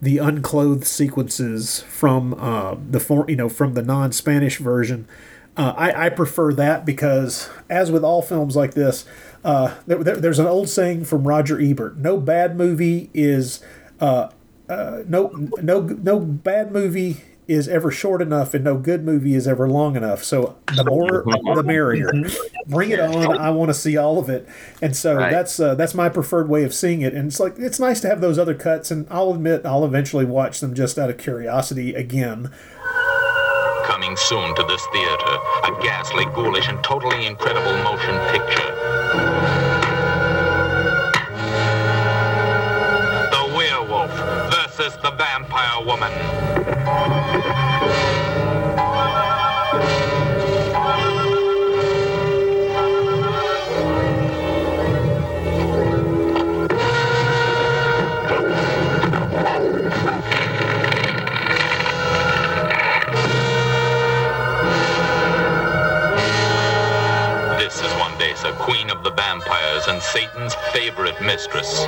the 0.00 0.18
unclothed 0.18 0.84
sequences 0.84 1.80
from 1.82 2.34
uh, 2.34 2.76
the 2.90 3.00
for, 3.00 3.24
you 3.28 3.36
know 3.36 3.48
from 3.48 3.74
the 3.74 3.82
non-Spanish 3.82 4.58
version. 4.58 5.06
Uh, 5.56 5.72
I, 5.74 6.06
I 6.06 6.08
prefer 6.10 6.52
that 6.52 6.84
because, 6.84 7.48
as 7.70 7.90
with 7.90 8.04
all 8.04 8.20
films 8.20 8.56
like 8.56 8.74
this, 8.74 9.06
uh, 9.42 9.74
there, 9.86 10.04
there- 10.04 10.16
there's 10.16 10.38
an 10.38 10.46
old 10.46 10.68
saying 10.68 11.04
from 11.06 11.26
Roger 11.26 11.58
Ebert: 11.60 11.96
"No 11.96 12.18
bad 12.18 12.56
movie 12.56 13.08
is 13.14 13.60
uh, 14.00 14.28
uh, 14.68 15.02
no 15.08 15.28
no 15.62 15.80
no 15.80 16.20
bad 16.20 16.72
movie 16.72 17.22
is 17.48 17.68
ever 17.68 17.90
short 17.92 18.20
enough, 18.20 18.54
and 18.54 18.64
no 18.64 18.76
good 18.76 19.04
movie 19.04 19.34
is 19.34 19.46
ever 19.46 19.68
long 19.68 19.94
enough. 19.96 20.24
So 20.24 20.56
the 20.74 20.84
more, 20.84 21.22
the 21.54 21.62
merrier. 21.64 22.10
Bring 22.66 22.90
it 22.90 22.98
on! 22.98 23.38
I 23.38 23.50
want 23.50 23.68
to 23.68 23.74
see 23.74 23.96
all 23.96 24.18
of 24.18 24.28
it, 24.28 24.48
and 24.82 24.96
so 24.96 25.14
Right. 25.16 25.30
that's 25.30 25.60
uh, 25.60 25.74
that's 25.76 25.94
my 25.94 26.08
preferred 26.08 26.48
way 26.48 26.64
of 26.64 26.74
seeing 26.74 27.02
it. 27.02 27.14
And 27.14 27.28
it's 27.28 27.38
like 27.38 27.54
it's 27.58 27.78
nice 27.78 28.00
to 28.00 28.08
have 28.08 28.20
those 28.20 28.38
other 28.38 28.54
cuts, 28.54 28.90
and 28.90 29.06
I'll 29.10 29.30
admit 29.32 29.64
I'll 29.64 29.84
eventually 29.84 30.24
watch 30.24 30.58
them 30.60 30.74
just 30.74 30.98
out 30.98 31.08
of 31.10 31.18
curiosity 31.18 31.94
again. 31.94 32.50
Coming 33.84 34.16
soon 34.16 34.52
to 34.56 34.64
this 34.64 34.84
theater, 34.92 35.38
a 35.64 35.70
ghastly, 35.82 36.24
ghoulish, 36.34 36.68
and 36.68 36.82
totally 36.82 37.26
incredible 37.26 37.76
motion 37.84 38.18
picture. 38.32 38.72
The 43.30 43.54
Werewolf 43.56 44.10
versus 44.50 44.96
the 45.02 45.12
Vampire 45.12 45.84
Woman. 45.86 46.55
This 67.58 67.80
is 67.80 67.92
Wandesa, 67.92 68.56
queen 68.58 68.90
of 68.90 69.02
the 69.02 69.10
vampires 69.10 69.86
and 69.88 70.00
Satan's 70.00 70.54
favorite 70.72 71.20
mistress. 71.20 71.84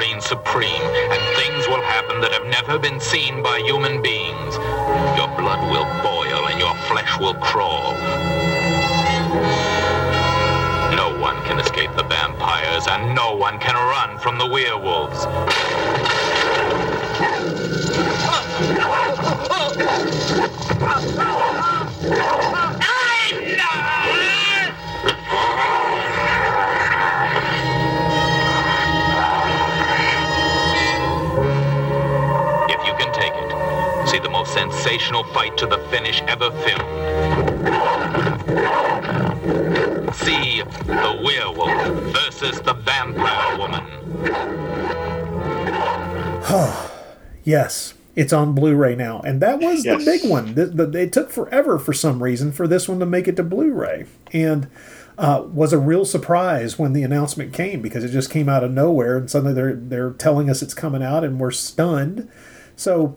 Reign 0.00 0.20
supreme, 0.22 0.86
and 1.12 1.20
things 1.36 1.68
will 1.68 1.82
happen 1.82 2.22
that 2.22 2.32
have 2.32 2.46
never 2.46 2.78
been 2.78 2.98
seen 2.98 3.42
by 3.42 3.58
human 3.58 4.00
beings. 4.00 4.54
Your 5.18 5.28
blood 5.36 5.60
will 5.70 5.84
boil 6.02 6.48
and 6.48 6.58
your 6.58 6.74
flesh 6.88 7.18
will 7.20 7.34
crawl. 7.34 7.92
No 10.96 11.14
one 11.20 11.36
can 11.44 11.60
escape 11.60 11.94
the 11.96 12.04
vampires, 12.04 12.86
and 12.86 13.14
no 13.14 13.36
one 13.36 13.58
can 13.58 13.74
run 13.74 14.18
from 14.18 14.38
the 14.38 14.46
werewolves. 14.46 15.26
sensational 34.54 35.24
fight 35.32 35.56
to 35.58 35.66
the 35.66 35.78
finish 35.90 36.22
ever 36.22 36.50
filmed. 36.50 36.88
See 40.14 40.62
the 40.86 41.20
werewolf 41.24 42.12
versus 42.12 42.60
the 42.62 42.74
vampire 42.74 43.58
woman. 43.58 43.84
Yes, 47.42 47.94
it's 48.16 48.32
on 48.32 48.54
Blu-ray 48.54 48.94
now, 48.96 49.20
and 49.20 49.40
that 49.40 49.60
was 49.60 49.84
Yes. 49.84 49.98
the 49.98 50.04
big 50.04 50.30
one. 50.30 50.54
The, 50.54 50.66
the, 50.66 50.98
it 51.00 51.12
took 51.12 51.30
forever 51.30 51.78
for 51.78 51.92
some 51.92 52.22
reason 52.22 52.52
for 52.52 52.66
this 52.68 52.88
one 52.88 52.98
to 53.00 53.06
make 53.06 53.26
it 53.28 53.36
to 53.36 53.42
Blu-ray, 53.42 54.06
and 54.32 54.68
uh, 55.16 55.44
was 55.52 55.72
a 55.72 55.78
real 55.78 56.04
surprise 56.04 56.78
when 56.78 56.92
the 56.92 57.02
announcement 57.02 57.52
came 57.52 57.80
because 57.80 58.04
it 58.04 58.10
just 58.10 58.30
came 58.30 58.48
out 58.48 58.62
of 58.64 58.70
nowhere, 58.72 59.16
and 59.16 59.30
suddenly 59.30 59.54
they're 59.54 59.74
they're 59.74 60.10
telling 60.12 60.50
us 60.50 60.60
it's 60.62 60.74
coming 60.74 61.02
out, 61.02 61.24
and 61.24 61.40
we're 61.40 61.50
stunned. 61.50 62.28
So 62.76 63.16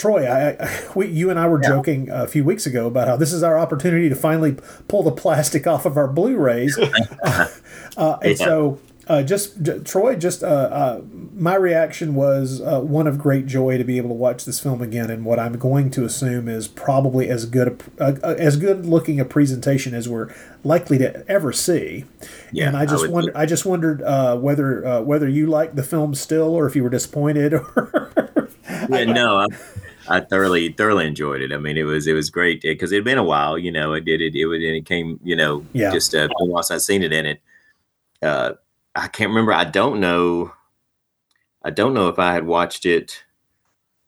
Troy, 0.00 0.26
I, 0.26 0.50
I 0.58 0.80
we, 0.94 1.08
you 1.08 1.28
and 1.30 1.38
I 1.38 1.46
were 1.46 1.58
joking 1.60 2.08
a 2.10 2.26
few 2.26 2.42
weeks 2.42 2.64
ago 2.66 2.86
about 2.86 3.06
how 3.06 3.16
this 3.16 3.32
is 3.32 3.42
our 3.42 3.58
opportunity 3.58 4.08
to 4.08 4.14
finally 4.16 4.56
pull 4.88 5.02
the 5.02 5.12
plastic 5.12 5.66
off 5.66 5.84
of 5.84 5.96
our 5.96 6.08
Blu-rays, 6.08 6.78
uh, 6.78 7.48
uh, 7.96 8.16
and 8.22 8.38
Yeah. 8.38 8.44
so 8.46 8.78
uh, 9.08 9.22
just 9.24 9.60
j- 9.62 9.80
Troy, 9.80 10.14
just 10.14 10.42
uh, 10.44 10.46
uh, 10.46 11.00
my 11.34 11.56
reaction 11.56 12.14
was 12.14 12.60
uh, 12.60 12.80
one 12.80 13.06
of 13.08 13.18
great 13.18 13.44
joy 13.46 13.76
to 13.76 13.82
be 13.82 13.96
able 13.96 14.08
to 14.08 14.14
watch 14.14 14.44
this 14.44 14.60
film 14.60 14.80
again, 14.80 15.10
and 15.10 15.24
what 15.24 15.38
I'm 15.38 15.58
going 15.58 15.90
to 15.92 16.04
assume 16.04 16.48
is 16.48 16.68
probably 16.68 17.28
as 17.28 17.44
good 17.44 17.82
a, 17.98 18.14
as 18.38 18.56
good 18.56 18.86
looking 18.86 19.18
a 19.18 19.24
presentation 19.24 19.94
as 19.94 20.08
we're 20.08 20.32
likely 20.64 20.96
to 20.98 21.24
ever 21.28 21.52
see. 21.52 22.04
Yeah, 22.52 22.68
and 22.68 22.76
I 22.76 22.82
I 22.82 22.86
just 22.86 23.02
would 23.02 23.10
wonder, 23.10 23.32
I 23.36 23.46
just 23.46 23.66
wondered 23.66 24.00
uh, 24.02 24.36
whether 24.38 24.86
uh, 24.86 25.00
whether 25.02 25.28
you 25.28 25.46
liked 25.48 25.74
the 25.76 25.82
film 25.82 26.14
still, 26.14 26.54
or 26.54 26.66
if 26.66 26.76
you 26.76 26.84
were 26.84 26.90
disappointed, 26.90 27.52
or 27.76 28.48
yeah, 28.88 29.04
no, 29.04 29.38
I, 29.38 29.46
I 30.10 30.20
thoroughly 30.20 30.72
thoroughly 30.72 31.06
enjoyed 31.06 31.40
it. 31.40 31.52
I 31.52 31.56
mean, 31.58 31.78
it 31.78 31.84
was 31.84 32.06
it 32.06 32.12
was 32.12 32.28
great 32.30 32.62
because 32.62 32.92
it 32.92 32.96
had 32.96 33.04
been 33.04 33.16
a 33.18 33.24
while. 33.24 33.56
You 33.56 33.70
know, 33.70 33.92
it 33.94 34.04
did 34.04 34.20
it. 34.20 34.34
It 34.34 34.46
was 34.46 34.56
and 34.58 34.76
it 34.76 34.84
came. 34.84 35.18
You 35.22 35.36
know, 35.36 35.64
Yeah. 35.72 35.92
just 35.92 36.14
uh, 36.14 36.28
once 36.40 36.70
I'd 36.70 36.82
seen 36.82 37.02
it 37.02 37.12
in 37.12 37.26
it. 37.26 37.40
Uh, 38.20 38.52
I 38.94 39.06
can't 39.08 39.30
remember. 39.30 39.52
I 39.52 39.64
don't 39.64 40.00
know. 40.00 40.52
I 41.62 41.70
don't 41.70 41.94
know 41.94 42.08
if 42.08 42.18
I 42.18 42.32
had 42.32 42.44
watched 42.44 42.84
it 42.84 43.22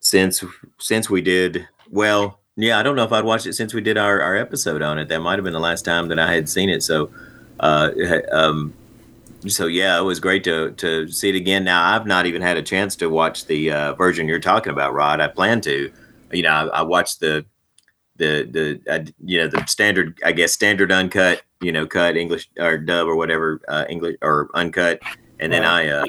since 0.01 0.45
since 0.79 1.09
we 1.09 1.23
did. 1.23 1.69
Well, 1.91 2.41
yeah, 2.57 2.79
I 2.79 2.83
don't 2.83 2.97
know 2.97 3.05
if 3.05 3.13
I'd 3.13 3.25
watched 3.25 3.47
it 3.47 3.53
since 3.55 3.73
we 3.73 3.81
did 3.81 3.97
our, 3.97 4.21
our 4.21 4.37
episode 4.37 4.83
on 4.83 4.99
it. 4.99 5.09
That 5.09 5.21
might 5.21 5.37
have 5.39 5.45
been 5.45 5.53
the 5.53 5.61
last 5.61 5.85
time 5.85 6.09
that 6.09 6.19
I 6.19 6.33
had 6.35 6.49
seen 6.49 6.69
it. 6.69 6.83
So, 6.83 7.11
uh, 7.61 7.91
um, 8.33 8.75
so 9.49 9.67
yeah, 9.67 9.99
it 9.99 10.03
was 10.03 10.21
great 10.21 10.45
to 10.45 10.73
to 10.73 11.09
see 11.09 11.29
it 11.29 11.35
again. 11.35 11.65
Now 11.65 11.95
I've 11.95 12.07
not 12.07 12.27
even 12.27 12.43
had 12.43 12.57
a 12.57 12.63
chance 12.63 12.97
to 12.97 13.09
watch 13.09 13.47
the 13.47 13.71
uh, 13.71 13.95
version 13.95 14.29
you're 14.29 14.41
talking 14.41 14.73
about, 14.73 14.95
Rod. 14.95 15.21
I 15.21 15.29
plan 15.29 15.61
to. 15.63 15.93
You 16.33 16.43
know, 16.43 16.51
I, 16.51 16.67
I 16.79 16.83
watched 16.83 17.21
the 17.21 17.45
the 18.17 18.81
the 18.87 18.93
uh, 18.93 19.05
you 19.25 19.39
know 19.39 19.49
the 19.49 19.65
standard, 19.67 20.19
I 20.25 20.33
guess 20.33 20.53
standard 20.53 20.93
uncut, 20.93 21.43
you 21.61 21.73
know, 21.73 21.87
cut 21.87 22.17
English 22.17 22.49
or 22.59 22.79
dub 22.79 23.07
or 23.07 23.17
whatever 23.17 23.61
uh, 23.69 23.85
English 23.89 24.17
or 24.23 24.49
uncut, 24.55 25.01
and 25.41 25.53
then 25.53 25.65
I 25.65 25.89
uh, 25.89 26.07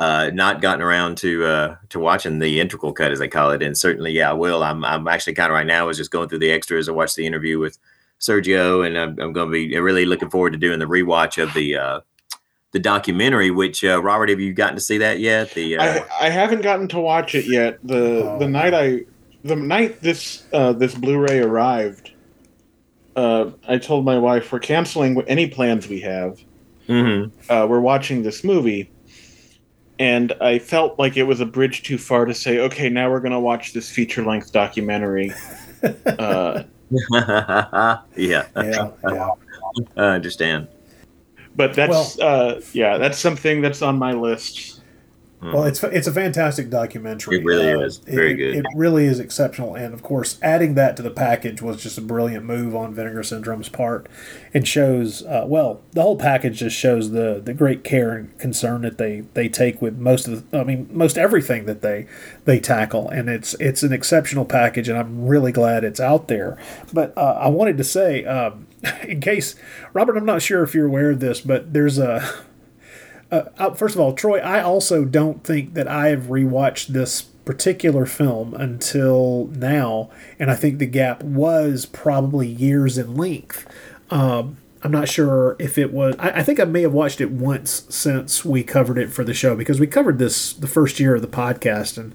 uh, 0.00 0.30
not 0.32 0.60
gotten 0.60 0.82
around 0.82 1.16
to 1.18 1.44
uh, 1.44 1.76
to 1.88 1.98
watching 1.98 2.38
the 2.38 2.60
integral 2.60 2.92
cut 2.92 3.12
as 3.12 3.18
they 3.18 3.28
call 3.28 3.50
it. 3.50 3.62
And 3.62 3.76
certainly, 3.76 4.12
yeah, 4.12 4.30
I 4.30 4.34
will. 4.34 4.62
I'm 4.62 4.84
I'm 4.84 5.08
actually 5.08 5.34
kind 5.34 5.50
of 5.50 5.54
right 5.54 5.66
now 5.66 5.88
is 5.88 5.96
just 5.96 6.10
going 6.10 6.28
through 6.28 6.40
the 6.40 6.52
extras. 6.52 6.88
I 6.88 6.92
watched 6.92 7.16
the 7.16 7.26
interview 7.26 7.58
with 7.58 7.78
Sergio, 8.20 8.86
and 8.86 8.96
I'm, 8.96 9.18
I'm 9.18 9.32
going 9.32 9.48
to 9.48 9.52
be 9.52 9.78
really 9.78 10.06
looking 10.06 10.30
forward 10.30 10.52
to 10.52 10.58
doing 10.58 10.78
the 10.78 10.86
rewatch 10.86 11.42
of 11.42 11.52
the 11.54 11.76
uh, 11.76 12.00
the 12.72 12.78
documentary. 12.78 13.50
Which 13.50 13.82
uh, 13.84 14.02
Robert, 14.02 14.28
have 14.30 14.40
you 14.40 14.52
gotten 14.52 14.76
to 14.76 14.80
see 14.82 14.98
that 14.98 15.20
yet? 15.20 15.52
The 15.52 15.76
uh, 15.78 15.82
I, 16.20 16.26
I 16.26 16.30
haven't 16.30 16.62
gotten 16.62 16.88
to 16.88 17.00
watch 17.00 17.34
it 17.34 17.46
yet. 17.46 17.78
The 17.84 18.24
Oh. 18.24 18.38
the 18.38 18.48
night 18.48 18.74
I 18.74 19.00
the 19.44 19.56
night 19.56 20.00
this 20.00 20.44
uh, 20.52 20.72
this 20.72 20.94
Blu-ray 20.94 21.38
arrived, 21.40 22.12
uh, 23.16 23.50
I 23.66 23.78
told 23.78 24.04
my 24.04 24.18
wife 24.18 24.52
we're 24.52 24.58
canceling 24.58 25.20
any 25.28 25.46
plans 25.48 25.88
we 25.88 26.00
have. 26.00 26.40
mhm. 26.88 27.30
Uh, 27.48 27.66
we're 27.68 27.80
watching 27.80 28.22
this 28.22 28.42
movie, 28.44 28.90
and 29.98 30.32
I 30.40 30.58
felt 30.58 30.98
like 30.98 31.16
it 31.16 31.22
was 31.24 31.40
a 31.40 31.46
bridge 31.46 31.82
too 31.82 31.98
far 31.98 32.24
to 32.24 32.34
say, 32.34 32.58
okay, 32.60 32.88
now 32.88 33.10
we're 33.10 33.20
gonna 33.20 33.40
watch 33.40 33.72
this 33.72 33.90
feature-length 33.90 34.52
documentary. 34.52 35.32
uh, 36.06 36.62
yeah, 37.12 38.02
yeah, 38.16 38.44
yeah. 38.56 39.30
I 39.96 40.02
understand. 40.02 40.68
But 41.58 41.74
that's 41.74 42.18
uh, 42.18 42.62
yeah, 42.72 42.96
that's 42.96 43.18
something 43.18 43.60
that's 43.60 43.82
on 43.82 43.98
my 43.98 44.12
list. 44.14 44.76
Well, 45.40 45.66
it's 45.66 45.84
it's 45.84 46.08
a 46.08 46.12
fantastic 46.12 46.68
documentary. 46.68 47.38
It 47.38 47.44
really 47.44 47.70
Uh, 47.72 47.78
is. 47.82 47.98
Very 47.98 48.32
it, 48.32 48.36
good. 48.36 48.56
It 48.56 48.64
really 48.74 49.04
is 49.04 49.20
exceptional, 49.20 49.76
and 49.76 49.94
of 49.94 50.02
course, 50.02 50.36
adding 50.42 50.74
that 50.74 50.96
to 50.96 51.02
the 51.02 51.12
package 51.12 51.62
was 51.62 51.80
just 51.80 51.96
a 51.96 52.00
brilliant 52.00 52.44
move 52.44 52.74
on 52.74 52.92
Vinegar 52.92 53.22
Syndrome's 53.22 53.68
part, 53.68 54.08
and 54.52 54.66
shows 54.66 55.22
uh, 55.24 55.44
well 55.46 55.80
the 55.92 56.02
whole 56.02 56.16
package 56.16 56.58
just 56.58 56.76
shows 56.76 57.12
the 57.12 57.40
the 57.44 57.54
great 57.54 57.84
care 57.84 58.16
and 58.16 58.36
concern 58.38 58.82
that 58.82 58.98
they 58.98 59.22
they 59.34 59.48
take 59.48 59.80
with 59.80 59.96
most 59.96 60.26
of 60.26 60.50
the, 60.50 60.58
I 60.58 60.64
mean 60.64 60.88
most 60.90 61.16
everything 61.16 61.66
that 61.66 61.82
they 61.82 62.06
they 62.44 62.58
tackle, 62.58 63.08
and 63.08 63.28
it's 63.28 63.54
it's 63.60 63.84
an 63.84 63.92
exceptional 63.92 64.44
package, 64.44 64.88
and 64.88 64.98
I'm 64.98 65.28
really 65.28 65.52
glad 65.52 65.84
it's 65.84 66.00
out 66.00 66.26
there. 66.26 66.58
But 66.92 67.16
uh, 67.16 67.38
I 67.40 67.46
wanted 67.46 67.78
to 67.78 67.84
say, 67.84 68.24
um, 68.24 68.66
in 69.02 69.20
case 69.20 69.54
Robert, 69.92 70.16
I'm 70.16 70.24
not 70.24 70.42
sure 70.42 70.62
if 70.62 70.74
you're 70.74 70.86
aware 70.86 71.10
of 71.10 71.20
this, 71.20 71.40
but 71.40 71.72
there's 71.72 71.98
a 71.98 72.44
uh, 73.30 73.74
first 73.74 73.94
of 73.94 74.00
all, 74.00 74.14
Troy, 74.14 74.38
I 74.38 74.62
also 74.62 75.04
don't 75.04 75.44
think 75.44 75.74
that 75.74 75.86
I 75.86 76.08
have 76.08 76.24
rewatched 76.24 76.88
this 76.88 77.22
particular 77.22 78.06
film 78.06 78.54
until 78.54 79.50
now, 79.52 80.10
and 80.38 80.50
I 80.50 80.54
think 80.54 80.78
the 80.78 80.86
gap 80.86 81.22
was 81.22 81.86
probably 81.86 82.46
years 82.46 82.96
in 82.98 83.16
length. 83.16 83.66
Um, 84.10 84.58
I'm 84.82 84.92
not 84.92 85.08
sure 85.08 85.56
if 85.58 85.76
it 85.76 85.92
was. 85.92 86.14
I, 86.18 86.30
I 86.30 86.42
think 86.42 86.60
I 86.60 86.64
may 86.64 86.82
have 86.82 86.92
watched 86.92 87.20
it 87.20 87.30
once 87.30 87.84
since 87.88 88.44
we 88.44 88.62
covered 88.62 88.96
it 88.96 89.12
for 89.12 89.24
the 89.24 89.34
show 89.34 89.56
because 89.56 89.80
we 89.80 89.86
covered 89.86 90.18
this 90.18 90.52
the 90.52 90.68
first 90.68 91.00
year 91.00 91.16
of 91.16 91.22
the 91.22 91.28
podcast. 91.28 91.98
And 91.98 92.14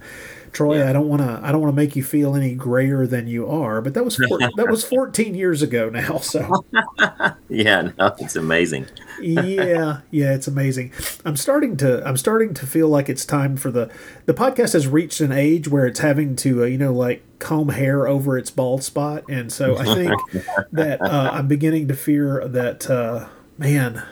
Troy, 0.53 0.87
I 0.87 0.93
don't 0.93 1.07
want 1.09 1.21
to. 1.23 1.39
I 1.43 1.51
don't 1.51 1.61
want 1.61 1.73
to 1.73 1.75
make 1.75 1.95
you 1.95 2.03
feel 2.03 2.35
any 2.35 2.53
grayer 2.53 3.07
than 3.07 3.27
you 3.27 3.47
are, 3.47 3.81
but 3.81 3.95
that 3.95 4.05
was 4.05 4.15
four, 4.15 4.37
that 4.55 4.67
was 4.69 4.83
14 4.85 5.33
years 5.35 5.61
ago 5.63 5.89
now. 5.89 6.19
So 6.19 6.63
Yeah, 7.49 7.89
no, 7.97 8.15
it's 8.19 8.35
amazing. 8.35 8.85
yeah, 9.19 10.01
yeah, 10.11 10.33
it's 10.33 10.47
amazing. 10.47 10.91
I'm 11.25 11.35
starting 11.35 11.75
to 11.77 12.07
I'm 12.07 12.17
starting 12.17 12.53
to 12.53 12.67
feel 12.67 12.87
like 12.87 13.09
it's 13.09 13.25
time 13.25 13.57
for 13.57 13.71
the 13.71 13.89
the 14.25 14.33
podcast 14.33 14.73
has 14.73 14.87
reached 14.87 15.19
an 15.21 15.31
age 15.31 15.67
where 15.67 15.87
it's 15.87 15.99
having 15.99 16.35
to 16.37 16.63
uh, 16.63 16.65
you 16.67 16.77
know 16.77 16.93
like 16.93 17.23
comb 17.39 17.69
hair 17.69 18.07
over 18.07 18.37
its 18.37 18.51
bald 18.51 18.83
spot, 18.83 19.23
and 19.27 19.51
so 19.51 19.75
I 19.77 19.85
think 19.95 20.13
that 20.71 21.01
uh, 21.01 21.31
I'm 21.33 21.47
beginning 21.47 21.87
to 21.87 21.95
fear 21.95 22.47
that 22.47 22.89
uh, 22.89 23.27
man. 23.57 24.03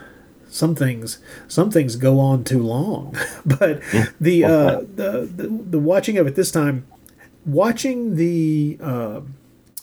Some 0.51 0.75
things, 0.75 1.19
some 1.47 1.71
things 1.71 1.95
go 1.95 2.19
on 2.19 2.43
too 2.43 2.61
long, 2.61 3.15
but 3.45 3.81
the, 4.19 4.43
uh, 4.43 4.81
the 4.81 5.29
the 5.33 5.47
the 5.47 5.79
watching 5.79 6.17
of 6.17 6.27
it 6.27 6.35
this 6.35 6.51
time, 6.51 6.85
watching 7.45 8.15
the 8.17 8.77
uh, 8.81 9.21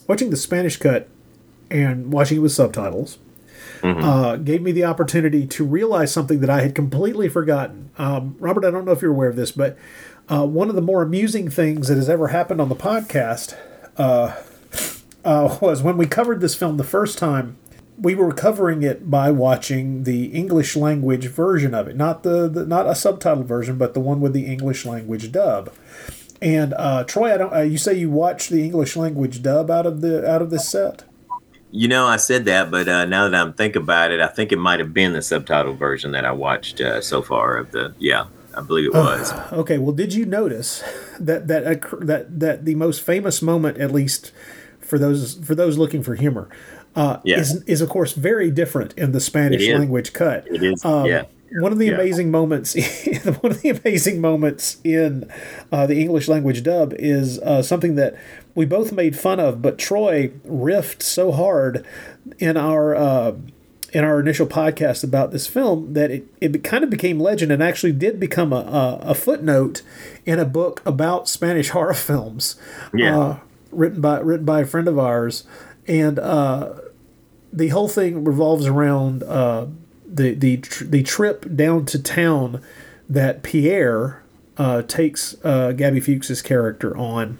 watching 0.06 0.28
the 0.30 0.36
Spanish 0.36 0.76
cut 0.76 1.08
and 1.70 2.12
watching 2.12 2.36
it 2.36 2.40
with 2.40 2.52
subtitles, 2.52 3.18
uh, 3.82 4.36
gave 4.36 4.62
me 4.62 4.72
the 4.72 4.84
opportunity 4.84 5.46
to 5.46 5.64
realize 5.64 6.12
something 6.12 6.40
that 6.40 6.50
I 6.50 6.60
had 6.60 6.74
completely 6.74 7.28
forgotten. 7.28 7.90
Um, 7.98 8.36
Robert, 8.38 8.64
I 8.64 8.70
don't 8.70 8.84
know 8.84 8.92
if 8.92 9.02
you're 9.02 9.12
aware 9.12 9.28
of 9.30 9.36
this, 9.36 9.52
but 9.52 9.76
uh, 10.28 10.46
one 10.46 10.68
of 10.68 10.74
the 10.74 10.82
more 10.82 11.02
amusing 11.02 11.48
things 11.50 11.88
that 11.88 11.96
has 11.96 12.08
ever 12.08 12.28
happened 12.28 12.60
on 12.60 12.68
the 12.68 12.76
podcast 12.76 13.56
uh, 13.96 14.36
uh, 15.24 15.58
was 15.62 15.82
when 15.82 15.96
we 15.96 16.06
covered 16.06 16.40
this 16.40 16.54
film 16.54 16.76
the 16.76 16.84
first 16.84 17.18
time. 17.18 17.56
We 18.00 18.14
were 18.14 18.32
covering 18.32 18.82
it 18.82 19.10
by 19.10 19.30
watching 19.30 20.04
the 20.04 20.26
English 20.26 20.76
language 20.76 21.26
version 21.26 21.74
of 21.74 21.88
it, 21.88 21.96
not 21.96 22.22
the, 22.22 22.48
the 22.48 22.64
not 22.64 22.86
a 22.86 22.94
subtitle 22.94 23.42
version, 23.42 23.76
but 23.76 23.94
the 23.94 24.00
one 24.00 24.20
with 24.20 24.32
the 24.32 24.46
English 24.46 24.86
language 24.86 25.32
dub. 25.32 25.72
And 26.40 26.74
uh, 26.74 27.04
Troy, 27.04 27.34
I 27.34 27.36
don't. 27.36 27.52
Uh, 27.52 27.60
you 27.60 27.78
say 27.78 27.94
you 27.94 28.10
watched 28.10 28.50
the 28.50 28.62
English 28.62 28.94
language 28.96 29.42
dub 29.42 29.70
out 29.70 29.86
of 29.86 30.00
the 30.00 30.28
out 30.28 30.40
of 30.42 30.50
this 30.50 30.68
set? 30.68 31.04
You 31.70 31.88
know, 31.88 32.06
I 32.06 32.16
said 32.16 32.46
that, 32.46 32.70
but 32.70 32.88
uh, 32.88 33.04
now 33.04 33.28
that 33.28 33.38
I'm 33.38 33.52
thinking 33.52 33.82
about 33.82 34.10
it, 34.10 34.20
I 34.20 34.28
think 34.28 34.52
it 34.52 34.58
might 34.58 34.80
have 34.80 34.94
been 34.94 35.12
the 35.12 35.20
subtitle 35.20 35.74
version 35.74 36.12
that 36.12 36.24
I 36.24 36.32
watched 36.32 36.80
uh, 36.80 37.00
so 37.00 37.20
far 37.20 37.56
of 37.56 37.72
the. 37.72 37.94
Yeah, 37.98 38.26
I 38.54 38.62
believe 38.62 38.86
it 38.86 38.94
was. 38.94 39.32
Okay, 39.52 39.76
well, 39.76 39.92
did 39.92 40.14
you 40.14 40.24
notice 40.24 40.82
that 41.18 41.48
that 41.48 41.82
that 42.00 42.40
that 42.40 42.64
the 42.64 42.74
most 42.76 43.02
famous 43.02 43.42
moment, 43.42 43.78
at 43.78 43.92
least 43.92 44.32
for 44.80 44.98
those 44.98 45.34
for 45.44 45.54
those 45.54 45.76
looking 45.76 46.02
for 46.02 46.14
humor, 46.14 46.48
uh, 46.98 47.20
Yeah. 47.24 47.38
is 47.40 47.62
is 47.64 47.80
of 47.80 47.88
course 47.88 48.12
very 48.12 48.50
different 48.50 48.92
in 48.96 49.12
the 49.12 49.20
Spanish 49.20 49.66
language 49.68 50.12
cut. 50.12 50.46
It 50.50 50.62
is. 50.62 50.84
Um, 50.84 51.06
yeah. 51.06 51.24
One 51.60 51.72
of 51.72 51.78
the 51.78 51.86
Yeah. 51.86 51.94
amazing 51.94 52.30
moments, 52.30 52.74
one 53.40 53.52
of 53.52 53.62
the 53.62 53.70
amazing 53.70 54.20
moments 54.20 54.76
in 54.84 55.30
uh, 55.72 55.86
the 55.86 55.98
English 55.98 56.28
language 56.28 56.62
dub 56.62 56.92
is 56.98 57.38
uh, 57.38 57.62
something 57.62 57.94
that 57.94 58.14
we 58.54 58.66
both 58.66 58.92
made 58.92 59.16
fun 59.18 59.40
of, 59.40 59.62
but 59.62 59.78
Troy 59.78 60.30
riffed 60.46 61.00
so 61.02 61.32
hard 61.32 61.86
in 62.38 62.56
our 62.58 62.94
uh, 62.94 63.32
in 63.94 64.04
our 64.04 64.20
initial 64.20 64.46
podcast 64.46 65.02
about 65.02 65.30
this 65.32 65.46
film 65.46 65.94
that 65.94 66.10
it, 66.10 66.26
it 66.42 66.62
kind 66.62 66.84
of 66.84 66.90
became 66.90 67.18
legend 67.18 67.50
and 67.50 67.62
actually 67.62 67.92
did 67.92 68.20
become 68.20 68.52
a, 68.52 68.56
a, 68.56 68.98
a 69.12 69.14
footnote 69.14 69.80
in 70.26 70.38
a 70.38 70.44
book 70.44 70.82
about 70.84 71.26
Spanish 71.28 71.70
horror 71.70 71.94
films, 71.94 72.56
Yeah. 72.92 73.18
uh, 73.18 73.38
written 73.72 74.02
by 74.02 74.18
written 74.20 74.44
by 74.44 74.60
a 74.60 74.66
friend 74.66 74.86
of 74.88 74.98
ours, 74.98 75.44
and 75.86 76.18
uh, 76.18 76.72
the 77.52 77.68
whole 77.68 77.88
thing 77.88 78.24
revolves 78.24 78.66
around 78.66 79.22
uh, 79.22 79.66
the 80.06 80.34
the 80.34 80.58
tr- 80.58 80.84
the 80.84 81.02
trip 81.02 81.46
down 81.54 81.86
to 81.86 82.02
town 82.02 82.62
that 83.08 83.42
Pierre 83.42 84.22
uh, 84.56 84.82
takes 84.82 85.36
uh, 85.44 85.72
Gaby 85.72 86.00
Fuchs's 86.00 86.42
character 86.42 86.96
on. 86.96 87.38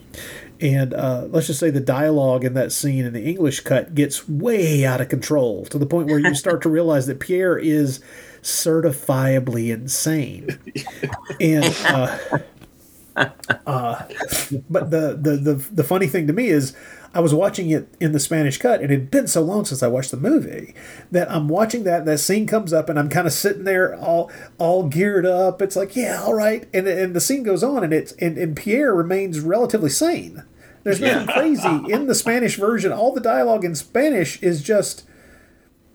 And 0.60 0.92
uh, 0.92 1.26
let's 1.28 1.46
just 1.46 1.60
say 1.60 1.70
the 1.70 1.80
dialogue 1.80 2.44
in 2.44 2.54
that 2.54 2.72
scene 2.72 3.04
in 3.04 3.12
the 3.12 3.22
English 3.22 3.60
cut 3.60 3.94
gets 3.94 4.28
way 4.28 4.84
out 4.84 5.00
of 5.00 5.08
control 5.08 5.64
to 5.66 5.78
the 5.78 5.86
point 5.86 6.08
where 6.08 6.18
you 6.18 6.34
start 6.36 6.62
to 6.62 6.68
realize 6.68 7.06
that 7.06 7.20
Pierre 7.20 7.56
is 7.58 8.00
certifiably 8.42 9.72
insane. 9.72 10.58
And 11.40 11.64
uh, 13.66 14.02
but 14.70 14.90
the, 14.90 15.18
the 15.20 15.36
the 15.36 15.54
the 15.72 15.84
funny 15.84 16.06
thing 16.06 16.26
to 16.26 16.32
me 16.32 16.48
is 16.48 16.74
I 17.14 17.20
was 17.20 17.34
watching 17.34 17.70
it 17.70 17.88
in 18.00 18.12
the 18.12 18.20
Spanish 18.20 18.58
cut, 18.58 18.80
and 18.80 18.90
it 18.92 18.94
had 18.94 19.10
been 19.10 19.26
so 19.26 19.42
long 19.42 19.64
since 19.64 19.82
I 19.82 19.88
watched 19.88 20.10
the 20.10 20.16
movie 20.16 20.74
that 21.10 21.30
I'm 21.30 21.48
watching 21.48 21.84
that. 21.84 22.04
That 22.04 22.18
scene 22.18 22.46
comes 22.46 22.72
up, 22.72 22.88
and 22.88 22.98
I'm 22.98 23.08
kind 23.08 23.26
of 23.26 23.32
sitting 23.32 23.64
there 23.64 23.96
all 23.96 24.30
all 24.58 24.88
geared 24.88 25.26
up. 25.26 25.62
It's 25.62 25.76
like, 25.76 25.96
yeah, 25.96 26.22
all 26.22 26.34
right, 26.34 26.68
and 26.72 26.86
and 26.86 27.14
the 27.14 27.20
scene 27.20 27.42
goes 27.42 27.62
on, 27.62 27.82
and 27.82 27.92
it's 27.92 28.12
and, 28.12 28.36
and 28.36 28.56
Pierre 28.56 28.94
remains 28.94 29.40
relatively 29.40 29.90
sane. 29.90 30.44
There's 30.84 31.00
nothing 31.00 31.26
crazy 31.26 31.92
in 31.92 32.06
the 32.06 32.14
Spanish 32.14 32.56
version. 32.56 32.92
All 32.92 33.12
the 33.12 33.20
dialogue 33.20 33.64
in 33.64 33.74
Spanish 33.74 34.42
is 34.42 34.62
just 34.62 35.04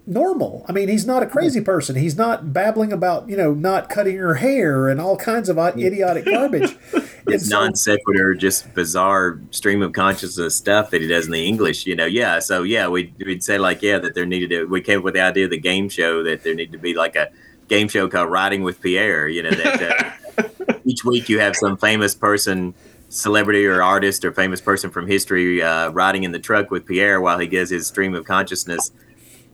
normal. 0.05 0.65
I 0.67 0.71
mean, 0.71 0.89
he's 0.89 1.05
not 1.05 1.23
a 1.23 1.25
crazy 1.25 1.61
person. 1.61 1.95
He's 1.95 2.17
not 2.17 2.53
babbling 2.53 2.91
about, 2.91 3.29
you 3.29 3.37
know, 3.37 3.53
not 3.53 3.89
cutting 3.89 4.17
her 4.17 4.35
hair 4.35 4.89
and 4.89 4.99
all 4.99 5.17
kinds 5.17 5.49
of 5.49 5.57
idiotic 5.57 6.25
garbage. 6.25 6.75
It's 7.25 7.47
so- 7.47 7.57
non 7.57 7.73
sequitur, 7.73 8.35
just 8.35 8.73
bizarre 8.73 9.39
stream 9.51 9.81
of 9.81 9.93
consciousness 9.93 10.55
stuff 10.55 10.89
that 10.89 10.99
he 10.99 11.07
does 11.07 11.25
in 11.25 11.31
the 11.31 11.47
English. 11.47 11.85
You 11.85 11.95
know, 11.95 12.05
yeah. 12.05 12.39
So 12.39 12.63
yeah, 12.63 12.89
we 12.89 13.13
we'd 13.25 13.41
say 13.41 13.57
like 13.57 13.81
yeah 13.81 13.97
that 13.99 14.13
there 14.13 14.25
needed 14.25 14.49
to. 14.49 14.65
We 14.65 14.81
came 14.81 14.97
up 14.97 15.05
with 15.05 15.13
the 15.13 15.21
idea 15.21 15.45
of 15.45 15.51
the 15.51 15.57
game 15.57 15.87
show 15.87 16.21
that 16.23 16.43
there 16.43 16.53
needed 16.53 16.73
to 16.73 16.77
be 16.77 16.93
like 16.93 17.15
a 17.15 17.29
game 17.69 17.87
show 17.87 18.09
called 18.09 18.29
Riding 18.29 18.61
with 18.61 18.81
Pierre. 18.81 19.29
You 19.29 19.43
know 19.43 19.51
that 19.51 20.17
uh, 20.37 20.73
each 20.85 21.05
week 21.05 21.29
you 21.29 21.39
have 21.39 21.55
some 21.55 21.77
famous 21.77 22.13
person. 22.13 22.73
Celebrity 23.07 23.65
or 23.67 23.81
artist 23.81 24.25
or 24.25 24.33
famous 24.33 24.59
person 24.59 24.89
from 24.89 25.07
history 25.07 25.61
uh, 25.61 25.91
riding 25.91 26.23
in 26.23 26.33
the 26.33 26.39
truck 26.39 26.71
with 26.71 26.85
Pierre 26.85 27.21
while 27.21 27.37
he 27.37 27.45
gives 27.45 27.69
his 27.69 27.85
stream 27.85 28.15
of 28.15 28.25
consciousness 28.25 28.91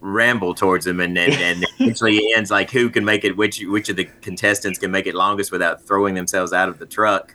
ramble 0.01 0.53
towards 0.53 0.85
him, 0.87 0.99
and 0.99 1.17
and, 1.17 1.33
and 1.33 1.65
eventually 1.79 2.17
it 2.17 2.37
ends 2.37 2.51
like 2.51 2.71
who 2.71 2.89
can 2.89 3.03
make 3.05 3.23
it, 3.23 3.35
which 3.37 3.61
which 3.65 3.89
of 3.89 3.95
the 3.95 4.05
contestants 4.21 4.79
can 4.79 4.91
make 4.91 5.07
it 5.07 5.15
longest 5.15 5.51
without 5.51 5.81
throwing 5.83 6.15
themselves 6.15 6.53
out 6.53 6.69
of 6.69 6.79
the 6.79 6.85
truck, 6.85 7.31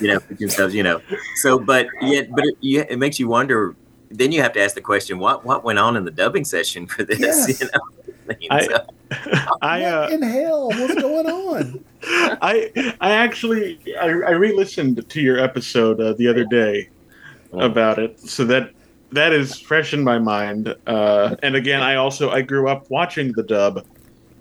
you 0.00 0.08
know, 0.08 0.18
themselves, 0.30 0.74
you 0.74 0.82
know. 0.82 1.00
So, 1.36 1.58
but 1.58 1.86
yet, 2.02 2.30
but 2.30 2.44
it, 2.44 2.56
yeah, 2.60 2.84
it 2.88 2.98
makes 2.98 3.18
you 3.18 3.28
wonder. 3.28 3.74
Then 4.10 4.30
you 4.30 4.42
have 4.42 4.52
to 4.52 4.60
ask 4.62 4.74
the 4.74 4.80
question: 4.80 5.18
what 5.18 5.44
what 5.44 5.64
went 5.64 5.78
on 5.78 5.96
in 5.96 6.04
the 6.04 6.10
dubbing 6.10 6.44
session 6.44 6.86
for 6.86 7.04
this? 7.04 7.18
Yes. 7.18 7.60
You 7.60 7.66
know. 7.72 7.80
I 8.30 8.36
mean, 8.38 8.48
I- 8.52 8.64
so- 8.64 8.86
I 9.60 9.80
what 9.80 9.92
uh, 9.92 10.08
in 10.12 10.22
hell? 10.22 10.68
What's 10.68 10.94
going 10.94 11.26
on? 11.26 11.84
I 12.04 12.70
I 13.00 13.10
actually 13.12 13.78
I, 14.00 14.06
I 14.06 14.30
re-listened 14.30 15.06
to 15.08 15.20
your 15.20 15.38
episode 15.38 16.00
uh, 16.00 16.14
the 16.14 16.26
other 16.28 16.44
day 16.44 16.88
about 17.52 17.98
it, 17.98 18.18
so 18.18 18.44
that 18.46 18.70
that 19.14 19.32
is 19.32 19.60
fresh 19.60 19.92
in 19.94 20.04
my 20.04 20.18
mind. 20.18 20.74
Uh, 20.86 21.36
and 21.42 21.56
again, 21.56 21.82
I 21.82 21.96
also 21.96 22.30
I 22.30 22.42
grew 22.42 22.68
up 22.68 22.84
watching 22.90 23.32
the 23.34 23.42
dub, 23.44 23.80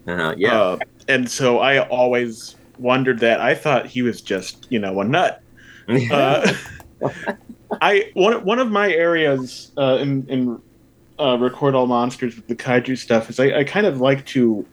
uh, 0.07 0.36
yeah, 0.38 0.62
uh, 0.62 0.77
and 1.07 1.29
so 1.29 1.59
I 1.59 1.79
always 1.88 2.57
wondered 2.77 3.19
that. 3.19 3.39
I 3.41 3.55
thought 3.55 3.88
he 3.88 4.01
was 4.01 4.21
just 4.21 4.67
you 4.69 4.79
know 4.79 4.99
a 5.01 5.05
nut. 5.05 5.39
Uh, 6.12 6.53
I 7.81 8.05
one 8.13 8.43
one 8.45 8.59
of 8.59 8.71
my 8.71 8.91
areas 8.91 9.71
uh, 9.77 9.97
in 9.99 10.25
in 10.29 10.59
uh, 11.19 11.38
record 11.38 11.75
all 11.75 11.88
monsters 11.88 12.36
with 12.36 12.47
the 12.47 12.55
kaiju 12.55 12.97
stuff 12.97 13.29
is 13.29 13.39
I, 13.39 13.59
I 13.59 13.63
kind 13.65 13.86
of 13.86 13.99
like 13.99 14.25
to, 14.27 14.67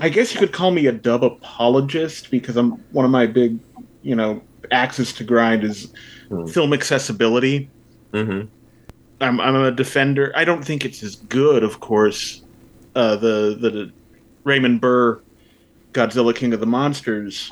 I 0.00 0.08
guess 0.10 0.34
you 0.34 0.40
could 0.40 0.52
call 0.52 0.70
me 0.70 0.86
a 0.86 0.92
dub 0.92 1.24
apologist 1.24 2.28
because 2.30 2.56
I'm 2.56 2.84
one 2.90 3.04
of 3.04 3.10
my 3.10 3.26
big, 3.26 3.60
you 4.02 4.16
know, 4.16 4.42
axes 4.70 5.14
to 5.14 5.24
grind 5.24 5.64
is 5.64 5.92
Hmm. 6.28 6.46
film 6.46 6.72
accessibility. 6.72 7.72
hmm 8.12 8.42
I'm 9.20 9.40
I'm 9.40 9.54
a 9.56 9.70
defender. 9.70 10.32
I 10.34 10.44
don't 10.44 10.64
think 10.64 10.84
it's 10.84 11.02
as 11.02 11.16
good, 11.16 11.62
of 11.62 11.80
course. 11.80 12.42
Uh, 12.94 13.16
the 13.16 13.56
the 13.60 13.92
Raymond 14.44 14.80
Burr 14.80 15.20
Godzilla 15.92 16.34
King 16.34 16.52
of 16.52 16.60
the 16.60 16.66
Monsters. 16.66 17.50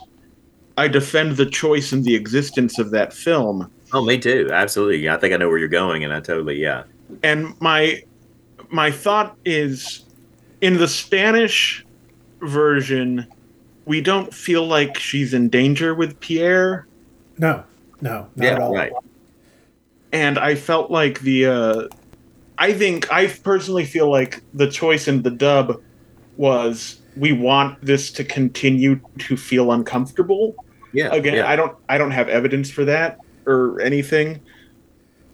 I 0.77 0.89
defend 0.89 1.37
the 1.37 1.47
choice 1.47 1.93
and 1.93 2.05
the 2.05 2.15
existence 2.15 2.79
of 2.79 2.91
that 2.93 3.13
film. 3.13 3.71
Oh, 3.93 4.05
me 4.05 4.19
too. 4.19 4.49
Absolutely. 4.53 5.09
I 5.09 5.17
think 5.17 5.35
I 5.35 5.37
know 5.37 5.49
where 5.49 5.59
you're 5.59 5.69
going, 5.69 6.05
and 6.05 6.13
I 6.13 6.21
totally, 6.21 6.61
yeah. 6.61 6.85
and 7.23 7.59
my 7.61 8.03
my 8.71 8.91
thought 8.91 9.37
is 9.47 10.05
in 10.61 10.77
the 10.77 10.87
spanish 10.89 11.85
version 12.43 13.27
we 13.87 14.01
don't 14.03 14.35
feel 14.35 14.67
like 14.67 14.99
she's 14.99 15.33
in 15.33 15.49
danger 15.49 15.95
with 15.95 16.21
pierre 16.21 16.87
No, 17.39 17.65
no, 18.03 18.29
not 18.37 18.45
Yeah, 18.45 18.51
at 18.57 18.61
all. 18.61 18.75
right. 18.75 18.93
And 20.13 20.39
i 20.39 20.55
felt 20.55 20.91
like 20.91 21.21
the 21.21 21.47
uh 21.47 21.89
i 22.59 22.73
think 22.73 23.11
i 23.13 23.27
personally 23.27 23.85
feel 23.85 24.11
like 24.11 24.43
the 24.55 24.69
choice 24.71 25.09
in 25.09 25.23
the 25.23 25.31
dub 25.31 25.81
was 26.37 27.01
we 27.17 27.33
want 27.33 27.81
this 27.85 28.11
to 28.11 28.25
continue 28.25 29.01
to 29.19 29.37
feel 29.37 29.73
uncomfortable 29.73 30.55
Yeah. 30.93 31.13
again 31.13 31.35
yeah. 31.35 31.49
i 31.49 31.57
don't 31.57 31.77
i 31.89 31.99
don't 31.99 32.13
have 32.13 32.29
evidence 32.29 32.71
for 32.71 32.85
that 32.85 33.19
or 33.47 33.81
anything 33.81 34.41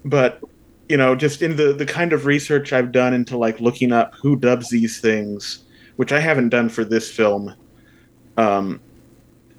but 0.05 0.41
you 0.89 0.97
know 0.97 1.15
just 1.15 1.43
in 1.43 1.57
the 1.57 1.73
the 1.73 1.87
kind 1.87 2.13
of 2.13 2.27
research 2.27 2.73
i've 2.73 2.93
done 2.93 3.15
into 3.15 3.37
like 3.37 3.61
looking 3.61 3.93
up 3.93 4.15
who 4.15 4.37
dubs 4.37 4.69
these 4.71 5.01
things 5.01 5.65
which 5.97 6.13
i 6.13 6.21
haven't 6.21 6.49
done 6.49 6.69
for 6.69 6.85
this 6.85 7.11
film 7.11 7.55
um 8.37 8.81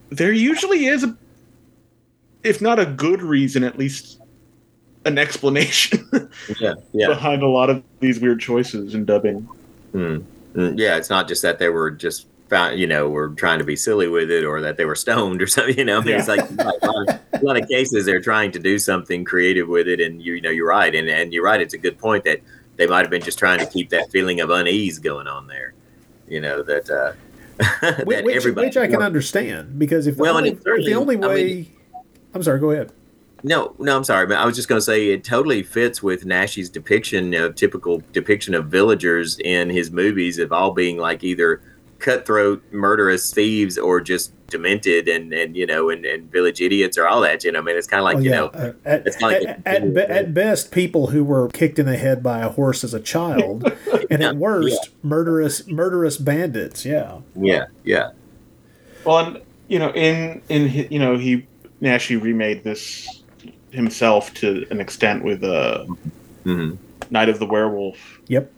there 0.10 0.32
usually 0.32 0.86
is 0.86 1.04
a 1.04 1.18
if 2.44 2.62
not 2.62 2.80
a 2.80 2.86
good 2.86 3.22
reason 3.22 3.64
at 3.64 3.78
least 3.78 4.20
an 5.06 5.18
explanation 5.18 6.08
yeah. 6.60 6.74
Yeah. 6.94 7.08
behind 7.08 7.44
a 7.44 7.48
lot 7.48 7.70
of 7.70 7.84
these 8.00 8.20
weird 8.20 8.40
choices 8.40 8.94
in 8.96 9.06
dubbing 9.06 9.48
Mm. 9.94 10.24
Yeah, 10.78 10.98
it's 10.98 11.10
not 11.10 11.28
just 11.28 11.42
that 11.44 11.58
they 11.60 11.70
were 11.70 11.90
just 11.92 12.28
found, 12.50 12.78
you 12.80 12.86
know, 12.88 13.10
were 13.10 13.30
trying 13.30 13.60
to 13.60 13.66
be 13.66 13.76
silly 13.78 14.08
with 14.10 14.30
it, 14.30 14.44
or 14.44 14.60
that 14.62 14.76
they 14.78 14.84
were 14.86 14.96
stoned 14.96 15.42
or 15.42 15.48
something. 15.56 15.78
You 15.78 15.86
know, 15.86 16.00
I 16.00 16.04
mean, 16.04 16.16
it's 16.16 16.28
like 16.28 16.50
a 16.50 16.54
lot, 16.54 17.10
of, 17.10 17.20
a 17.42 17.46
lot 17.46 17.62
of 17.62 17.68
cases 17.70 18.06
they're 18.06 18.20
trying 18.22 18.52
to 18.52 18.60
do 18.60 18.78
something 18.78 19.24
creative 19.24 19.68
with 19.70 19.88
it, 19.88 20.00
and 20.02 20.22
you, 20.22 20.34
you 20.34 20.42
know, 20.42 20.50
you're 20.50 20.68
right, 20.68 20.94
and 20.94 21.08
and 21.08 21.34
you're 21.34 21.44
right. 21.46 21.62
It's 21.62 21.74
a 21.74 21.78
good 21.78 21.98
point 21.98 22.24
that 22.26 22.42
they 22.78 22.88
might 22.88 23.02
have 23.02 23.10
been 23.10 23.22
just 23.22 23.40
trying 23.40 23.60
to 23.60 23.66
keep 23.66 23.90
that 23.92 24.12
feeling 24.12 24.42
of 24.42 24.50
unease 24.50 25.00
going 25.00 25.28
on 25.28 25.48
there. 25.48 25.74
You 26.28 26.42
know 26.42 26.62
that 26.64 26.90
uh, 26.90 27.14
that 27.82 28.06
Which, 28.06 28.24
which, 28.26 28.36
everybody. 28.36 28.68
which 28.68 28.78
I 28.78 28.88
can 28.88 29.02
understand 29.02 29.80
because 29.80 30.08
if 30.08 30.18
the 30.18 30.22
Well, 30.24 30.38
and 30.38 30.48
only, 30.48 30.82
if 30.82 30.86
the 30.86 30.94
only 30.96 31.16
I 31.16 31.20
mean- 31.20 31.28
way, 31.30 31.68
I'm 32.34 32.44
sorry, 32.44 32.60
go 32.60 32.72
ahead. 32.72 32.92
No, 33.46 33.76
no, 33.78 33.96
I'm 33.96 34.04
sorry, 34.04 34.26
but 34.26 34.38
I 34.38 34.46
was 34.46 34.56
just 34.56 34.68
going 34.68 34.80
to 34.80 34.84
say 34.84 35.10
it 35.10 35.24
totally 35.24 35.62
fits 35.62 36.02
with 36.02 36.26
Naschy's 36.26 36.68
depiction 36.68 37.36
of 37.36 37.54
typical 37.54 38.02
depiction 38.12 38.56
of 38.56 38.70
villagers 38.70 39.38
in 39.38 39.70
his 39.70 39.92
movies 39.92 40.40
of 40.40 40.52
all 40.52 40.72
being 40.72 40.98
like 40.98 41.24
either 41.24 41.62
cutthroat, 42.00 42.64
murderous 42.72 43.32
thieves 43.32 43.78
or 43.78 44.02
just 44.02 44.32
demented 44.48 45.08
and 45.08 45.32
and 45.32 45.56
you 45.56 45.66
know 45.66 45.90
and, 45.92 46.06
and 46.06 46.32
village 46.32 46.60
idiots 46.60 46.98
or 46.98 47.08
all 47.08 47.22
that. 47.22 47.44
You 47.44 47.52
know, 47.52 47.60
I 47.60 47.62
mean, 47.62 47.78
it's 47.78 47.86
kind 47.86 48.00
of 48.00 48.06
like 48.06 48.16
Well, 48.16 48.24
you 48.24 48.32
know, 48.32 48.48
uh, 48.48 48.74
at, 48.84 49.06
it's 49.06 49.22
like 49.22 49.44
at, 49.44 49.62
at, 49.64 49.94
be- 49.94 50.02
at 50.02 50.34
best, 50.34 50.72
people 50.72 51.08
who 51.08 51.24
were 51.24 51.48
kicked 51.50 51.78
in 51.78 51.86
the 51.86 51.98
head 51.98 52.24
by 52.24 52.40
a 52.40 52.50
horse 52.50 52.84
as 52.84 52.96
a 52.96 53.00
child, 53.00 53.72
and 54.10 54.24
at 54.24 54.38
worst, 54.38 54.90
murderous 55.04 55.68
murderous 55.68 56.18
bandits. 56.18 56.84
Yeah, 56.84 57.20
yeah, 57.36 57.66
yeah, 57.84 58.10
Well, 59.06 59.20
and 59.20 59.42
you 59.68 59.78
know, 59.78 59.92
in 59.92 60.42
in 60.50 60.88
you 60.90 60.98
know, 60.98 61.16
he 61.16 61.46
Naschy 61.80 62.20
remade 62.20 62.64
this 62.64 63.22
himself 63.76 64.34
to 64.36 64.66
an 64.72 64.80
extent 64.80 65.24
with 65.24 65.44
uh, 65.44 65.86
hmm 66.44 66.76
Night 67.12 67.30
of 67.30 67.38
the 67.40 67.46
Werewolf. 67.46 68.20
yep. 68.28 68.52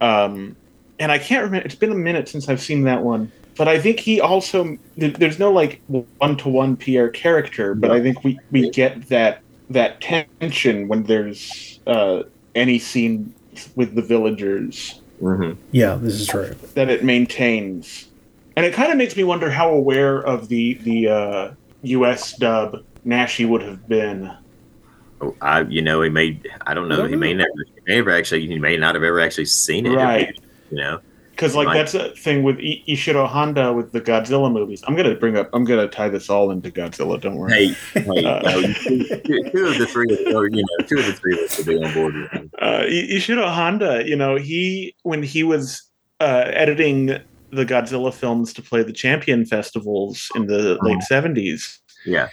Um, 0.00 0.56
and 0.98 1.12
I 1.12 1.18
can't 1.18 1.44
remember. 1.44 1.64
It's 1.64 1.74
been 1.74 1.92
a 1.92 1.96
minute 1.96 2.28
since 2.28 2.48
I've 2.48 2.60
seen 2.60 2.82
that 2.84 3.02
one, 3.02 3.30
but 3.56 3.68
I 3.68 3.78
think 3.78 4.00
he 4.00 4.20
also 4.20 4.76
there's 4.96 5.38
no 5.38 5.52
like 5.52 5.80
one 5.86 6.36
to 6.38 6.48
one 6.48 6.76
Pierre 6.76 7.08
character, 7.08 7.74
but 7.74 7.90
I 7.90 8.00
think 8.00 8.22
we 8.24 8.38
we 8.50 8.70
get 8.70 9.08
that 9.08 9.40
that 9.70 10.00
tension 10.00 10.88
when 10.88 11.04
there's 11.04 11.80
uh, 11.86 12.24
any 12.54 12.78
scene 12.78 13.32
with 13.76 13.94
the 13.94 14.02
villagers 14.02 15.00
hmm 15.20 15.52
Yeah, 15.70 15.94
this 15.94 16.14
is 16.14 16.26
true. 16.26 16.54
that 16.74 16.90
it 16.90 17.04
maintains. 17.04 18.08
And 18.56 18.66
it 18.66 18.74
kind 18.74 18.92
of 18.92 18.98
makes 18.98 19.16
me 19.16 19.24
wonder 19.24 19.50
how 19.50 19.70
aware 19.70 20.18
of 20.18 20.48
the 20.48 20.74
the 20.74 21.08
uh, 21.08 21.50
U.S. 21.82 22.36
dub 22.36 22.84
Naschy 23.06 23.48
would 23.48 23.62
have 23.62 23.86
been. 23.88 24.30
Oh, 25.20 25.34
I, 25.40 25.62
you 25.62 25.82
know, 25.82 26.02
he 26.02 26.10
may, 26.10 26.40
I 26.66 26.74
don't 26.74 26.88
know, 26.88 26.96
don't 26.96 27.10
he 27.10 27.16
may 27.16 27.32
know. 27.34 27.44
never, 27.44 27.52
he 27.74 27.80
may 27.86 27.96
never 27.96 28.10
actually, 28.10 28.46
he 28.46 28.58
may 28.58 28.76
not 28.76 28.94
have 28.94 29.04
ever 29.04 29.20
actually 29.20 29.44
seen 29.46 29.86
it, 29.86 29.90
Right. 29.94 30.38
You 30.70 30.78
know, 30.78 31.00
Because 31.30 31.54
like 31.54 31.68
Right. 31.68 31.74
that's 31.78 31.94
a 31.94 32.10
thing 32.16 32.42
with 32.42 32.56
I- 32.58 32.82
Ishiro 32.88 33.26
Honda 33.28 33.72
with 33.72 33.92
the 33.92 34.00
Godzilla 34.00 34.50
movies. 34.52 34.82
I'm 34.86 34.96
gonna 34.96 35.14
bring 35.14 35.36
up. 35.36 35.50
I'm 35.52 35.64
gonna 35.64 35.86
tie 35.88 36.08
this 36.08 36.28
all 36.30 36.50
into 36.50 36.70
Godzilla. 36.70 37.20
Don't 37.20 37.36
worry. 37.36 37.52
hey, 37.52 38.00
hey, 38.00 38.24
Uh, 38.24 38.40
no, 38.42 38.62
two, 38.72 39.04
two 39.04 39.66
of 39.66 39.78
the 39.78 39.86
three, 39.90 40.32
or 40.34 40.48
you 40.48 40.62
know, 40.62 40.86
two 40.86 40.98
of 40.98 41.06
the 41.06 41.12
three 41.12 41.34
of 41.34 41.40
us 41.44 41.58
will 41.58 41.64
be 41.66 41.84
on 41.84 41.92
board 41.94 42.14
with 42.14 42.30
him. 42.30 42.50
Uh, 42.60 42.82
Ishiro 42.88 43.52
Honda, 43.52 44.02
you 44.06 44.16
know, 44.16 44.36
he 44.36 44.94
when 45.02 45.22
he 45.22 45.42
was 45.44 45.82
uh, 46.20 46.44
editing 46.52 47.06
the 47.50 47.66
Godzilla 47.66 48.12
films 48.12 48.52
to 48.54 48.62
play 48.62 48.82
the 48.82 48.92
Champion 48.92 49.44
festivals 49.44 50.28
in 50.34 50.46
the 50.46 50.78
late 50.82 51.02
'70s, 51.08 51.78
Yeah. 52.06 52.28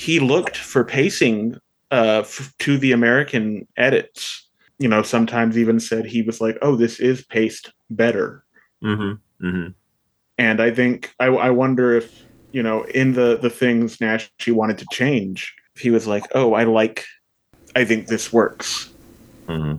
He 0.00 0.18
looked 0.18 0.56
for 0.56 0.82
pacing 0.82 1.56
uh, 1.90 2.20
f- 2.24 2.54
to 2.60 2.78
the 2.78 2.92
American 2.92 3.68
edits. 3.76 4.48
You 4.78 4.88
know, 4.88 5.02
sometimes 5.02 5.58
even 5.58 5.78
said 5.78 6.06
he 6.06 6.22
was 6.22 6.40
like, 6.40 6.56
"Oh, 6.62 6.74
this 6.74 6.98
is 7.00 7.22
paced 7.26 7.70
better." 7.90 8.42
Mm-hmm. 8.82 9.46
Mm-hmm. 9.46 9.68
And 10.38 10.62
I 10.62 10.70
think 10.70 11.12
I, 11.20 11.26
I 11.26 11.50
wonder 11.50 11.94
if 11.94 12.24
you 12.52 12.62
know, 12.62 12.84
in 12.84 13.12
the 13.12 13.36
the 13.36 13.50
things 13.50 13.98
Naschy 13.98 14.54
wanted 14.54 14.78
to 14.78 14.86
change, 14.90 15.54
he 15.78 15.90
was 15.90 16.06
like, 16.06 16.24
"Oh, 16.34 16.54
I 16.54 16.64
like, 16.64 17.04
I 17.76 17.84
think 17.84 18.06
this 18.06 18.32
works." 18.32 18.88
hmm 19.46 19.74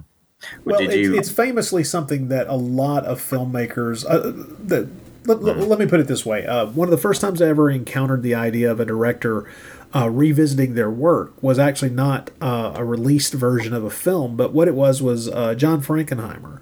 Well, 0.66 0.78
did 0.78 0.92
it's, 0.92 0.96
you? 0.98 1.18
it's 1.18 1.32
famously 1.32 1.84
something 1.84 2.28
that 2.28 2.46
a 2.48 2.56
lot 2.56 3.06
of 3.06 3.20
filmmakers. 3.20 4.06
Uh, 4.08 4.32
that 4.68 4.88
let, 5.26 5.42
let- 5.42 5.58
let 5.58 5.80
me 5.80 5.88
put 5.88 6.00
it 6.00 6.08
this 6.08 6.28
way: 6.28 6.46
uh, 6.46 6.68
one 6.68 6.88
of 6.88 6.92
the 6.92 6.98
first 7.02 7.22
times 7.22 7.42
I 7.42 7.48
ever 7.48 7.72
encountered 7.72 8.22
the 8.22 8.36
idea 8.36 8.70
of 8.72 8.80
a 8.80 8.86
director 8.86 9.50
uh, 9.93 10.10
revisiting 10.10 10.73
their 10.73 10.89
work 10.89 11.41
was 11.41 11.60
actually 11.60 11.89
not 11.89 12.32
uh, 12.41 12.73
a 12.75 12.86
released 12.86 13.34
version 13.34 13.73
of 13.73 13.84
a 13.84 13.89
film, 13.89 14.36
but 14.36 14.54
what 14.54 14.67
it 14.67 14.75
was 14.75 15.01
was 15.01 15.27
uh, 15.30 15.54
John 15.56 15.82
Frankenheimer, 15.82 16.60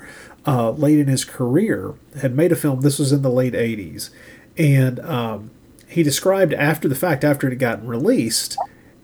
uh, 0.47 0.71
late 0.71 0.99
in 0.99 1.07
his 1.07 1.25
career, 1.25 1.95
had 2.21 2.35
made 2.35 2.51
a 2.51 2.55
film. 2.55 2.81
This 2.81 2.97
was 2.97 3.11
in 3.11 3.21
the 3.21 3.29
late 3.29 3.53
'80s, 3.53 4.09
and 4.57 4.99
um, 5.01 5.51
he 5.87 6.01
described 6.01 6.53
after 6.53 6.87
the 6.87 6.95
fact, 6.95 7.23
after 7.23 7.47
it 7.47 7.51
had 7.51 7.59
gotten 7.59 7.87
released, 7.87 8.57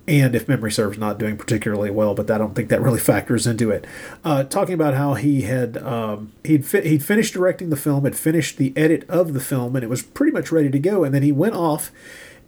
and 0.08 0.36
if 0.36 0.48
memory 0.48 0.72
serves, 0.72 0.98
not 0.98 1.20
doing 1.20 1.38
particularly 1.38 1.92
well, 1.92 2.16
but 2.16 2.30
I 2.32 2.38
don't 2.38 2.56
think 2.56 2.70
that 2.70 2.82
really 2.82 3.00
factors 3.14 3.46
into 3.46 3.70
it. 3.70 3.86
Uh, 4.24 4.44
talking 4.44 4.74
about 4.74 4.96
how 4.96 5.14
he 5.14 5.44
had 5.44 5.78
um, 5.78 6.32
he'd 6.44 6.66
fi- 6.66 6.88
he'd 6.88 7.04
finished 7.04 7.34
directing 7.34 7.70
the 7.70 7.76
film, 7.76 8.06
had 8.06 8.18
finished 8.18 8.58
the 8.58 8.74
edit 8.76 9.08
of 9.08 9.34
the 9.34 9.40
film, 9.40 9.76
and 9.76 9.84
it 9.84 9.90
was 9.90 10.02
pretty 10.02 10.32
much 10.32 10.52
ready 10.52 10.72
to 10.72 10.80
go, 10.80 11.04
and 11.04 11.14
then 11.14 11.22
he 11.22 11.32
went 11.32 11.54
off 11.54 11.92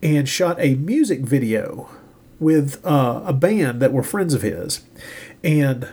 and 0.01 0.27
shot 0.27 0.57
a 0.59 0.75
music 0.75 1.21
video 1.21 1.89
with 2.39 2.85
uh, 2.85 3.23
a 3.25 3.33
band 3.33 3.81
that 3.81 3.93
were 3.93 4.03
friends 4.03 4.33
of 4.33 4.41
his, 4.41 4.81
and 5.43 5.87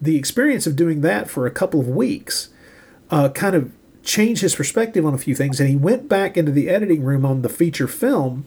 the 0.00 0.16
experience 0.16 0.66
of 0.66 0.76
doing 0.76 1.00
that 1.00 1.28
for 1.28 1.46
a 1.46 1.50
couple 1.50 1.80
of 1.80 1.88
weeks 1.88 2.48
uh, 3.10 3.28
kind 3.30 3.54
of 3.54 3.72
changed 4.02 4.42
his 4.42 4.54
perspective 4.54 5.04
on 5.04 5.14
a 5.14 5.18
few 5.18 5.34
things, 5.34 5.60
and 5.60 5.68
he 5.68 5.76
went 5.76 6.08
back 6.08 6.36
into 6.36 6.52
the 6.52 6.68
editing 6.68 7.02
room 7.02 7.24
on 7.24 7.42
the 7.42 7.48
feature 7.48 7.88
film 7.88 8.46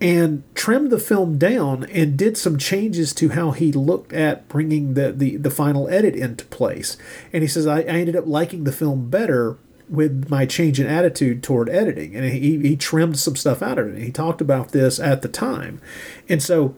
and 0.00 0.42
trimmed 0.54 0.90
the 0.90 0.98
film 0.98 1.38
down 1.38 1.84
and 1.84 2.18
did 2.18 2.36
some 2.36 2.58
changes 2.58 3.14
to 3.14 3.30
how 3.30 3.52
he 3.52 3.72
looked 3.72 4.12
at 4.12 4.46
bringing 4.48 4.94
the, 4.94 5.10
the, 5.12 5.36
the 5.36 5.50
final 5.50 5.88
edit 5.88 6.14
into 6.14 6.44
place. 6.46 6.98
And 7.32 7.42
he 7.42 7.48
says, 7.48 7.66
I, 7.66 7.78
I 7.78 7.84
ended 7.84 8.16
up 8.16 8.26
liking 8.26 8.64
the 8.64 8.72
film 8.72 9.08
better 9.08 9.56
with 9.88 10.28
my 10.28 10.46
change 10.46 10.80
in 10.80 10.86
attitude 10.86 11.42
toward 11.42 11.68
editing. 11.68 12.14
And 12.16 12.24
he, 12.24 12.58
he 12.58 12.76
trimmed 12.76 13.18
some 13.18 13.36
stuff 13.36 13.62
out 13.62 13.78
of 13.78 13.88
it. 13.88 14.02
He 14.02 14.10
talked 14.10 14.40
about 14.40 14.72
this 14.72 14.98
at 14.98 15.22
the 15.22 15.28
time. 15.28 15.80
And 16.28 16.42
so 16.42 16.74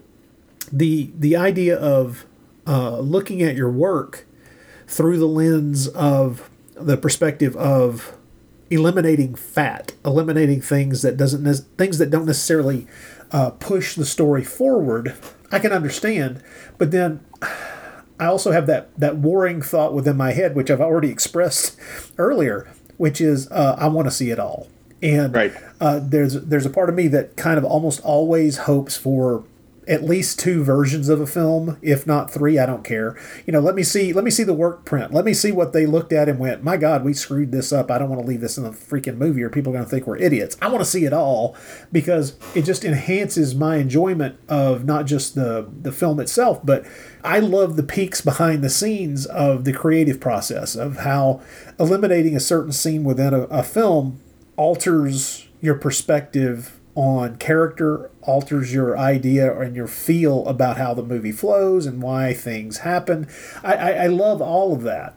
the, 0.73 1.11
the 1.17 1.37
idea 1.37 1.77
of 1.77 2.27
uh, 2.67 2.99
looking 2.99 3.43
at 3.43 3.57
your 3.57 3.71
work 3.71 4.27
through 4.87 5.19
the 5.19 5.27
lens 5.27 5.89
of 5.89 6.51
the 6.75 6.97
perspective 6.97 7.57
of 7.57 8.17
eliminating 8.71 9.35
fat, 9.35 9.93
eliminating 10.05 10.61
things 10.61 11.03
that 11.03 11.17
doesn't 11.17 11.43
nec- 11.43 11.77
things 11.77 11.99
that 11.99 12.11
don't 12.11 12.27
necessarily 12.27 12.87
uh, 13.33 13.51
push 13.51 13.95
the 13.95 14.05
story 14.05 14.45
forward. 14.45 15.15
I 15.51 15.59
can 15.59 15.73
understand, 15.73 16.43
but 16.77 16.91
then 16.91 17.25
I 18.21 18.27
also 18.27 18.53
have 18.53 18.67
that 18.67 18.89
that 18.99 19.17
warring 19.17 19.63
thought 19.63 19.95
within 19.95 20.17
my 20.17 20.33
head, 20.33 20.55
which 20.55 20.71
I've 20.71 20.81
already 20.81 21.11
expressed 21.11 21.79
earlier, 22.19 22.71
which 22.99 23.21
is 23.21 23.51
uh, 23.51 23.75
I 23.79 23.89
want 23.89 24.07
to 24.07 24.11
see 24.13 24.31
it 24.31 24.39
all. 24.39 24.69
And 25.03 25.33
Right. 25.35 25.53
uh, 25.81 26.01
there's 26.03 26.35
there's 26.35 26.67
a 26.67 26.71
part 26.71 26.89
of 26.89 26.95
me 26.95 27.09
that 27.09 27.37
kind 27.37 27.57
of 27.57 27.65
almost 27.65 28.01
always 28.01 28.59
hopes 28.59 28.97
for 28.97 29.45
at 29.89 30.05
least 30.05 30.39
two 30.39 30.63
versions 30.63 31.09
of 31.09 31.21
a 31.21 31.27
film, 31.27 31.79
if 31.81 32.07
not 32.07 32.31
three. 32.31 32.59
I 32.59 32.67
don't 32.67 32.85
care. 32.85 33.19
You 33.47 33.53
know, 33.53 33.61
let 33.61 33.75
me 33.75 33.83
see 33.83 34.13
let 34.13 34.25
me 34.25 34.31
see 34.31 34.45
the 34.45 34.53
work 34.53 34.85
print. 34.85 35.13
Let 35.13 35.25
me 35.25 35.33
see 35.33 35.51
what 35.51 35.73
they 35.73 35.87
looked 35.87 36.13
at 36.13 36.29
and 36.29 36.39
went, 36.39 36.63
my 36.63 36.77
God, 36.77 37.05
we 37.05 37.15
screwed 37.15 37.51
this 37.51 37.73
up. 37.73 37.91
I 37.91 37.99
don't 37.99 38.11
want 38.11 38.21
to 38.21 38.27
leave 38.27 38.43
this 38.43 38.59
in 38.59 38.65
the 38.65 38.71
freaking 38.71 39.17
movie, 39.17 39.43
or 39.43 39.49
people 39.49 39.73
are 39.73 39.77
going 39.77 39.85
to 39.85 39.91
think 39.91 40.07
we're 40.07 40.19
idiots. 40.19 40.57
I 40.61 40.69
want 40.69 40.81
to 40.81 40.91
see 40.91 41.07
it 41.07 41.13
all 41.13 41.57
because 41.91 42.37
it 42.55 42.63
just 42.63 42.85
enhances 42.85 43.55
my 43.55 43.77
enjoyment 43.77 44.39
of 44.49 44.85
not 44.85 45.07
just 45.07 45.35
the 45.35 45.69
the 45.81 45.93
film 45.93 46.21
itself, 46.21 46.65
but 46.65 46.85
I 47.25 47.39
love 47.39 47.77
the 47.77 47.83
peeks 47.83 48.21
behind 48.21 48.63
the 48.63 48.71
scenes 48.71 49.27
of 49.27 49.65
the 49.65 49.73
creative 49.73 50.21
process 50.21 50.77
of 50.77 50.99
how 50.99 51.41
eliminating 51.81 52.37
a 52.37 52.41
certain 52.41 52.73
scene 52.73 53.05
within 53.05 53.33
a, 53.33 53.43
a 53.45 53.63
film 53.63 54.21
alters 54.57 55.49
your 55.61 55.75
perspective 55.75 56.78
on 56.99 57.37
character, 57.37 58.11
alters 58.23 58.75
your 58.75 58.99
idea 58.99 59.57
and 59.61 59.77
your 59.77 59.87
feel 59.87 60.45
about 60.49 60.79
how 60.79 60.93
the 60.93 61.03
movie 61.03 61.31
flows 61.31 61.87
and 61.87 62.03
why 62.03 62.35
things 62.35 62.79
happen. 62.79 63.29
I, 63.63 63.75
I, 63.75 63.91
I 63.91 64.07
love 64.09 64.43
all 64.43 64.73
of 64.73 64.83
that. 64.83 65.15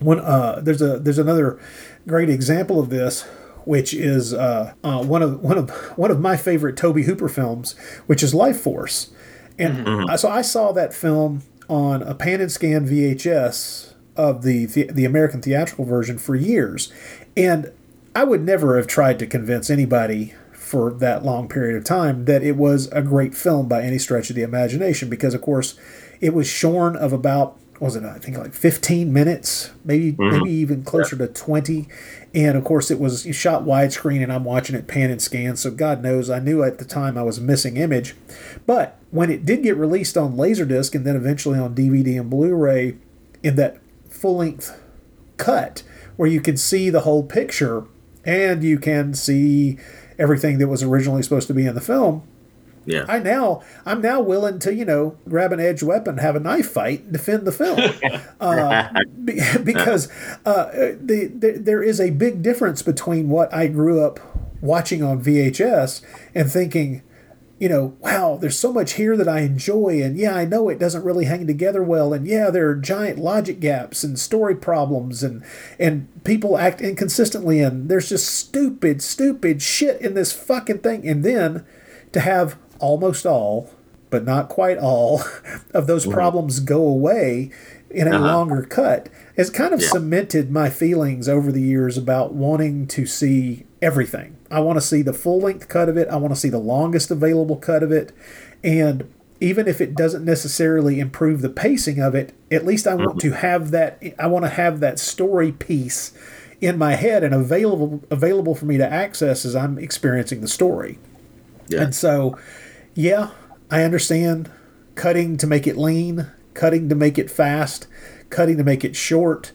When 0.00 0.20
uh, 0.20 0.60
there's 0.62 0.80
a 0.80 0.98
there's 0.98 1.18
another 1.18 1.60
great 2.08 2.30
example 2.30 2.80
of 2.80 2.88
this, 2.88 3.22
which 3.66 3.92
is 3.92 4.32
uh, 4.32 4.72
uh, 4.82 5.04
one 5.04 5.20
of 5.20 5.42
one 5.42 5.58
of 5.58 5.68
one 5.98 6.10
of 6.10 6.18
my 6.18 6.38
favorite 6.38 6.78
Tobe 6.78 7.02
Hooper 7.02 7.28
films, 7.28 7.74
which 8.06 8.22
is 8.22 8.34
Life 8.34 8.58
Force, 8.58 9.10
and 9.58 9.86
uh, 9.86 10.16
so 10.16 10.30
I 10.30 10.40
saw 10.40 10.72
that 10.72 10.94
film 10.94 11.42
on 11.68 12.02
a 12.02 12.14
pan 12.14 12.40
and 12.40 12.50
scan 12.50 12.88
VHS 12.88 13.92
of 14.16 14.42
the 14.44 14.64
the 14.64 15.04
American 15.04 15.42
theatrical 15.42 15.84
version 15.84 16.16
for 16.16 16.34
years, 16.34 16.90
and 17.36 17.70
I 18.16 18.24
would 18.24 18.42
never 18.42 18.78
have 18.78 18.86
tried 18.86 19.18
to 19.18 19.26
convince 19.26 19.68
anybody 19.68 20.32
for 20.72 20.90
that 20.90 21.22
long 21.22 21.50
period 21.50 21.76
of 21.76 21.84
time 21.84 22.24
that 22.24 22.42
it 22.42 22.56
was 22.56 22.86
a 22.92 23.02
great 23.02 23.34
film 23.34 23.68
by 23.68 23.82
any 23.82 23.98
stretch 23.98 24.30
of 24.30 24.36
the 24.36 24.40
imagination 24.40 25.10
because 25.10 25.34
of 25.34 25.42
course 25.42 25.78
it 26.18 26.32
was 26.32 26.48
shorn 26.48 26.96
of 26.96 27.12
about 27.12 27.58
was 27.78 27.94
it 27.94 28.02
I 28.04 28.18
think 28.18 28.38
like 28.38 28.54
15 28.54 29.12
minutes 29.12 29.70
maybe 29.84 30.14
mm-hmm. 30.14 30.38
maybe 30.38 30.50
even 30.50 30.82
closer 30.82 31.14
to 31.14 31.26
20 31.26 31.86
and 32.32 32.56
of 32.56 32.64
course 32.64 32.90
it 32.90 32.98
was 32.98 33.28
shot 33.36 33.64
widescreen 33.64 34.22
and 34.22 34.32
I'm 34.32 34.44
watching 34.44 34.74
it 34.74 34.86
pan 34.88 35.10
and 35.10 35.20
scan 35.20 35.56
so 35.56 35.70
god 35.70 36.02
knows 36.02 36.30
I 36.30 36.38
knew 36.38 36.62
at 36.62 36.78
the 36.78 36.86
time 36.86 37.18
I 37.18 37.22
was 37.22 37.38
missing 37.38 37.76
image. 37.76 38.16
But 38.64 38.98
when 39.10 39.28
it 39.28 39.44
did 39.44 39.62
get 39.62 39.76
released 39.76 40.16
on 40.16 40.38
laserdisc 40.38 40.94
and 40.94 41.04
then 41.04 41.16
eventually 41.16 41.58
on 41.58 41.74
DVD 41.74 42.18
and 42.18 42.30
Blu-ray 42.30 42.96
in 43.42 43.56
that 43.56 43.76
full 44.08 44.36
length 44.36 44.80
cut 45.36 45.82
where 46.16 46.30
you 46.30 46.40
can 46.40 46.56
see 46.56 46.88
the 46.88 47.00
whole 47.00 47.24
picture 47.24 47.84
and 48.24 48.64
you 48.64 48.78
can 48.78 49.12
see 49.12 49.78
everything 50.18 50.58
that 50.58 50.68
was 50.68 50.82
originally 50.82 51.22
supposed 51.22 51.46
to 51.48 51.54
be 51.54 51.66
in 51.66 51.74
the 51.74 51.80
film. 51.80 52.22
Yeah. 52.84 53.04
I 53.08 53.20
now 53.20 53.62
I'm 53.86 54.00
now 54.00 54.20
willing 54.20 54.58
to 54.60 54.74
you 54.74 54.84
know 54.84 55.16
grab 55.28 55.52
an 55.52 55.60
edge 55.60 55.82
weapon, 55.82 56.18
have 56.18 56.34
a 56.34 56.40
knife 56.40 56.70
fight, 56.70 57.02
and 57.04 57.12
defend 57.12 57.46
the 57.46 57.52
film, 57.52 57.78
uh, 58.40 58.88
be- 59.24 59.40
because 59.64 60.08
uh, 60.44 60.70
the, 61.00 61.30
the 61.32 61.52
there 61.52 61.82
is 61.82 62.00
a 62.00 62.10
big 62.10 62.42
difference 62.42 62.82
between 62.82 63.28
what 63.28 63.52
I 63.54 63.68
grew 63.68 64.04
up 64.04 64.18
watching 64.60 65.02
on 65.02 65.22
VHS 65.22 66.02
and 66.34 66.50
thinking, 66.50 67.02
you 67.62 67.68
know, 67.68 67.94
wow, 68.00 68.36
there's 68.40 68.58
so 68.58 68.72
much 68.72 68.94
here 68.94 69.16
that 69.16 69.28
I 69.28 69.42
enjoy, 69.42 70.02
and 70.02 70.16
yeah, 70.18 70.34
I 70.34 70.44
know 70.44 70.68
it 70.68 70.80
doesn't 70.80 71.04
really 71.04 71.26
hang 71.26 71.46
together 71.46 71.80
well, 71.80 72.12
and 72.12 72.26
yeah, 72.26 72.50
there 72.50 72.68
are 72.68 72.74
giant 72.74 73.20
logic 73.20 73.60
gaps 73.60 74.02
and 74.02 74.18
story 74.18 74.56
problems, 74.56 75.22
and 75.22 75.44
and 75.78 76.08
people 76.24 76.58
act 76.58 76.80
inconsistently, 76.80 77.60
and 77.60 77.88
there's 77.88 78.08
just 78.08 78.26
stupid, 78.34 79.00
stupid 79.00 79.62
shit 79.62 80.00
in 80.00 80.14
this 80.14 80.32
fucking 80.32 80.78
thing, 80.78 81.06
and 81.08 81.22
then 81.24 81.64
to 82.10 82.18
have 82.18 82.56
almost 82.80 83.24
all, 83.24 83.70
but 84.10 84.24
not 84.24 84.48
quite 84.48 84.78
all, 84.78 85.22
of 85.72 85.86
those 85.86 86.04
problems 86.04 86.58
go 86.58 86.82
away 86.84 87.50
in 87.92 88.08
a 88.08 88.16
Uh-huh. 88.16 88.26
longer 88.26 88.62
cut 88.62 89.08
has 89.36 89.50
kind 89.50 89.72
of 89.72 89.80
Yeah. 89.80 89.88
cemented 89.90 90.50
my 90.50 90.68
feelings 90.68 91.28
over 91.28 91.52
the 91.52 91.62
years 91.62 91.96
about 91.96 92.34
wanting 92.34 92.88
to 92.88 93.06
see 93.06 93.66
everything. 93.80 94.34
I 94.52 94.60
want 94.60 94.76
to 94.76 94.82
see 94.82 95.00
the 95.00 95.14
full 95.14 95.40
length 95.40 95.68
cut 95.68 95.88
of 95.88 95.96
it. 95.96 96.08
I 96.08 96.16
want 96.16 96.34
to 96.34 96.38
see 96.38 96.50
the 96.50 96.58
longest 96.58 97.10
available 97.10 97.56
cut 97.56 97.82
of 97.82 97.90
it. 97.90 98.12
And 98.62 99.12
even 99.40 99.66
if 99.66 99.80
it 99.80 99.94
doesn't 99.94 100.24
necessarily 100.24 101.00
improve 101.00 101.40
the 101.40 101.48
pacing 101.48 101.98
of 101.98 102.14
it, 102.14 102.34
at 102.50 102.66
least 102.66 102.86
I 102.86 102.94
want 102.94 103.18
to 103.22 103.32
have 103.32 103.70
that 103.72 104.00
I 104.18 104.26
want 104.26 104.44
to 104.44 104.50
have 104.50 104.80
that 104.80 104.98
story 104.98 105.50
piece 105.50 106.12
in 106.60 106.78
my 106.78 106.94
head 106.94 107.24
and 107.24 107.34
available 107.34 108.04
available 108.10 108.54
for 108.54 108.66
me 108.66 108.76
to 108.76 108.86
access 108.86 109.44
as 109.44 109.56
I'm 109.56 109.78
experiencing 109.78 110.42
the 110.42 110.48
story. 110.48 110.98
Yeah. 111.68 111.82
And 111.82 111.94
so, 111.94 112.38
yeah, 112.94 113.30
I 113.70 113.82
understand 113.82 114.50
cutting 114.94 115.38
to 115.38 115.46
make 115.46 115.66
it 115.66 115.78
lean, 115.78 116.30
cutting 116.52 116.90
to 116.90 116.94
make 116.94 117.18
it 117.18 117.30
fast, 117.30 117.88
cutting 118.28 118.58
to 118.58 118.64
make 118.64 118.84
it 118.84 118.94
short. 118.94 119.52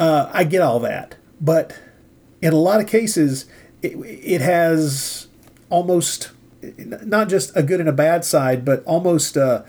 Uh, 0.00 0.28
I 0.32 0.42
get 0.44 0.62
all 0.62 0.80
that. 0.80 1.14
But 1.40 1.78
in 2.42 2.52
a 2.52 2.58
lot 2.58 2.80
of 2.80 2.88
cases, 2.88 3.46
it, 3.82 3.96
it 3.96 4.40
has 4.40 5.28
almost 5.70 6.30
not 6.78 7.28
just 7.28 7.54
a 7.56 7.62
good 7.62 7.80
and 7.80 7.88
a 7.88 7.92
bad 7.92 8.24
side, 8.24 8.64
but 8.64 8.84
almost. 8.84 9.36
Uh, 9.36 9.62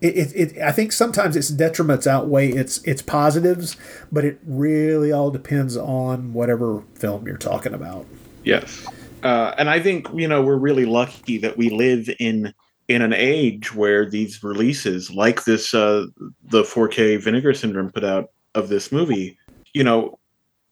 it, 0.00 0.16
it, 0.16 0.32
it, 0.36 0.62
I 0.62 0.70
think 0.70 0.92
sometimes 0.92 1.34
its 1.34 1.50
detriments 1.50 2.06
outweigh 2.06 2.50
its 2.50 2.78
its 2.84 3.02
positives, 3.02 3.76
but 4.12 4.24
it 4.24 4.38
really 4.46 5.10
all 5.10 5.32
depends 5.32 5.76
on 5.76 6.32
whatever 6.32 6.84
film 6.94 7.26
you're 7.26 7.36
talking 7.36 7.74
about. 7.74 8.06
Yes. 8.44 8.86
Uh, 9.24 9.54
and 9.58 9.68
I 9.68 9.80
think 9.80 10.06
you 10.14 10.28
know 10.28 10.40
we're 10.40 10.56
really 10.56 10.84
lucky 10.84 11.38
that 11.38 11.56
we 11.56 11.68
live 11.70 12.08
in 12.20 12.54
in 12.88 13.02
an 13.02 13.12
age 13.12 13.74
where 13.74 14.08
these 14.08 14.42
releases, 14.42 15.10
like 15.10 15.44
this, 15.44 15.74
uh, 15.74 16.06
the 16.44 16.62
4K 16.62 17.20
Vinegar 17.22 17.52
Syndrome 17.52 17.92
put 17.92 18.02
out 18.02 18.30
of 18.54 18.68
this 18.70 18.90
movie, 18.90 19.38
you 19.74 19.84
know, 19.84 20.18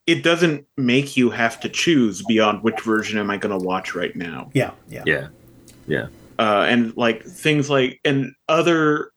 it 0.06 0.22
doesn't 0.22 0.64
make 0.76 1.16
you 1.16 1.30
have 1.30 1.58
to 1.60 1.68
choose 1.68 2.22
beyond 2.22 2.62
which 2.62 2.80
version 2.82 3.18
am 3.18 3.30
I 3.30 3.36
going 3.36 3.58
to 3.58 3.64
watch 3.64 3.94
right 3.94 4.14
now. 4.14 4.50
Yeah, 4.54 4.70
yeah. 4.88 5.02
Yeah. 5.06 5.28
Yeah. 5.88 6.06
uh, 6.38 6.64
and 6.68 6.96
like 6.96 7.24
things 7.24 7.68
like 7.70 8.00
and 8.04 8.32
other 8.48 9.10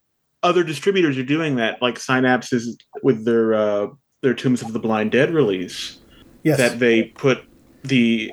other 0.44 0.64
distributors 0.64 1.18
are 1.18 1.24
doing 1.24 1.56
that 1.58 1.82
like 1.82 2.00
synapse 2.00 2.54
is 2.54 2.78
with 3.04 3.26
their 3.26 3.54
uh 3.54 3.88
their 4.22 4.34
tombs 4.34 4.62
of 4.62 4.72
the 4.74 4.80
blind 4.80 5.12
dead 5.12 5.34
release 5.34 5.98
Yes. 6.44 6.58
that 6.60 6.80
they 6.80 7.04
put 7.06 7.44
the 7.84 8.32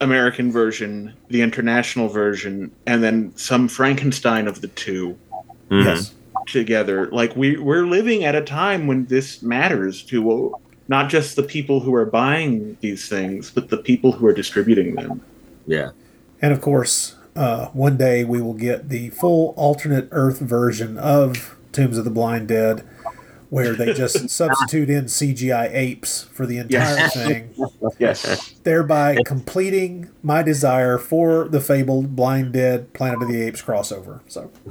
american 0.00 0.52
version 0.52 1.14
the 1.28 1.42
international 1.42 2.08
version 2.08 2.70
and 2.86 3.02
then 3.02 3.32
some 3.36 3.66
frankenstein 3.68 4.46
of 4.46 4.60
the 4.60 4.68
two 4.68 5.18
Mhm. 5.70 5.84
Yes. 5.84 6.14
together 6.46 7.08
like 7.10 7.34
we 7.34 7.56
we're 7.56 7.86
living 7.86 8.22
at 8.24 8.34
a 8.36 8.42
time 8.42 8.86
when 8.86 9.06
this 9.06 9.42
matters 9.42 10.02
to 10.04 10.54
not 10.88 11.08
just 11.10 11.36
the 11.36 11.42
people 11.42 11.80
who 11.80 11.94
are 11.94 12.06
buying 12.06 12.76
these 12.80 13.08
things 13.08 13.50
but 13.50 13.68
the 13.68 13.76
people 13.76 14.12
who 14.12 14.26
are 14.26 14.32
distributing 14.32 14.94
them 14.94 15.20
Yeah. 15.66 15.90
And 16.40 16.52
of 16.52 16.60
course, 16.60 17.16
uh, 17.36 17.66
one 17.68 17.96
day 17.96 18.24
we 18.24 18.40
will 18.40 18.54
get 18.54 18.88
the 18.88 19.10
full 19.10 19.54
alternate 19.56 20.08
Earth 20.12 20.38
version 20.40 20.96
of 20.98 21.56
Tombs 21.72 21.98
of 21.98 22.04
the 22.04 22.10
Blind 22.10 22.48
Dead, 22.48 22.84
where 23.50 23.74
they 23.74 23.92
just 23.92 24.28
substitute 24.40 24.88
in 24.88 25.04
CGI 25.06 25.68
apes 25.74 26.24
for 26.32 26.46
the 26.46 26.58
entire 26.58 26.96
Yes. 26.96 27.14
thing, 27.14 27.54
yes 27.98 28.54
thereby 28.68 29.16
completing 29.24 30.10
my 30.22 30.42
desire 30.42 30.98
for 30.98 31.48
the 31.48 31.58
fabled 31.58 32.14
Blind 32.14 32.52
Dead 32.52 32.92
Planet 32.92 33.22
of 33.22 33.28
the 33.28 33.40
Apes 33.40 33.62
crossover. 33.62 34.20
So, 34.28 34.50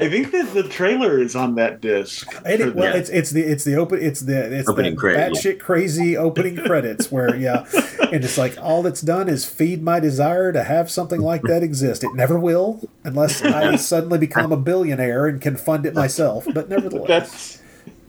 i 0.00 0.08
think 0.08 0.32
that 0.32 0.50
the 0.54 0.66
trailer 0.68 1.20
is 1.20 1.36
on 1.36 1.54
that 1.56 1.80
disc 1.82 2.26
it, 2.46 2.74
well, 2.74 2.90
the- 2.90 2.98
it's 2.98 3.10
it's 3.10 3.30
the 3.30 3.42
it's 3.42 3.64
the 3.64 3.76
open 3.76 3.98
it's 4.02 4.20
the 4.20 4.58
it's 4.60 4.68
Opening 4.68 4.94
the 4.94 5.00
credit, 5.00 5.34
batshit 5.34 5.60
crazy 5.60 6.16
opening 6.16 6.56
credits 6.56 7.12
where 7.12 7.36
yeah, 7.36 7.66
and 8.12 8.24
it's 8.24 8.38
like 8.38 8.56
all 8.58 8.86
it's 8.86 9.02
done 9.02 9.28
is 9.28 9.44
feed 9.44 9.82
my 9.82 10.00
desire 10.00 10.50
to 10.50 10.64
have 10.64 10.90
something 10.90 11.20
like 11.20 11.42
that 11.42 11.62
exist. 11.62 12.02
It 12.02 12.14
never 12.14 12.38
will 12.38 12.80
unless 13.04 13.42
I 13.42 13.76
suddenly 13.76 14.18
become 14.18 14.52
a 14.52 14.56
billionaire 14.56 15.26
and 15.26 15.38
can 15.38 15.56
fund 15.56 15.84
it 15.84 15.92
myself. 15.94 16.46
But 16.52 16.70
nevertheless, 16.70 17.60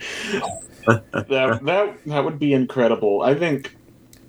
That's 0.07 0.33
that 1.11 1.65
that 1.65 1.97
that 2.05 2.23
would 2.23 2.39
be 2.39 2.53
incredible. 2.53 3.21
I 3.21 3.35
think 3.35 3.75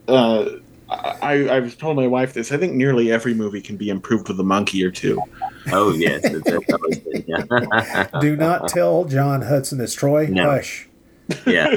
uh, 0.09 0.51
I 0.89 1.49
I've 1.51 1.77
told 1.79 1.97
my 1.97 2.07
wife 2.07 2.33
this. 2.33 2.53
I 2.53 2.57
think 2.59 2.75
nearly 2.75 3.11
every 3.11 3.35
movie 3.35 3.61
can 3.61 3.77
be 3.77 3.91
improved 3.91 4.29
with 4.29 4.39
a 4.39 4.45
monkey 4.45 4.85
or 4.85 4.91
two. 4.91 5.21
Oh 5.73 5.93
yes. 5.93 6.23
That's, 6.23 6.45
that's 6.45 6.73
always 6.73 6.99
been- 7.01 7.25
yeah. 7.27 8.09
do 8.21 8.37
not 8.37 8.69
tell 8.69 9.05
John 9.05 9.43
Hudson 9.43 9.79
this, 9.79 9.95
Troy. 9.95 10.27
No. 10.27 10.49
Hush. 10.51 10.89
yeah. 11.47 11.75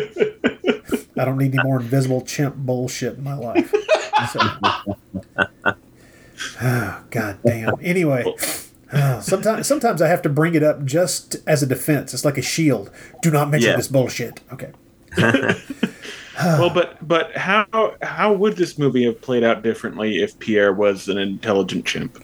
I 1.17 1.25
don't 1.25 1.37
need 1.37 1.53
any 1.55 1.63
more 1.63 1.79
invisible 1.79 2.21
chimp 2.21 2.55
bullshit 2.55 3.17
in 3.17 3.23
my 3.23 3.33
life. 3.35 3.71
So. 4.31 4.39
Ah, 6.61 7.03
God 7.09 7.39
damn. 7.43 7.73
Anyway, 7.81 8.25
sometimes 9.21 9.67
sometimes 9.67 10.01
I 10.03 10.07
have 10.07 10.21
to 10.21 10.29
bring 10.29 10.53
it 10.55 10.61
up 10.63 10.85
just 10.85 11.37
as 11.47 11.63
a 11.63 11.65
defense. 11.65 12.13
It's 12.13 12.23
like 12.25 12.37
a 12.37 12.41
shield. 12.43 12.91
Do 13.23 13.31
not 13.31 13.49
mention 13.49 13.71
Yeah. 13.71 13.77
this 13.77 13.87
bullshit. 13.87 14.41
Okay. 14.53 14.71
well, 16.39 16.69
but 16.73 17.07
but 17.07 17.35
how 17.35 17.95
how 18.01 18.33
would 18.33 18.57
this 18.57 18.77
movie 18.77 19.03
have 19.05 19.21
played 19.21 19.43
out 19.43 19.61
differently 19.61 20.21
if 20.21 20.37
Pierre 20.39 20.73
was 20.73 21.07
an 21.07 21.17
intelligent 21.17 21.85
chimp? 21.85 22.23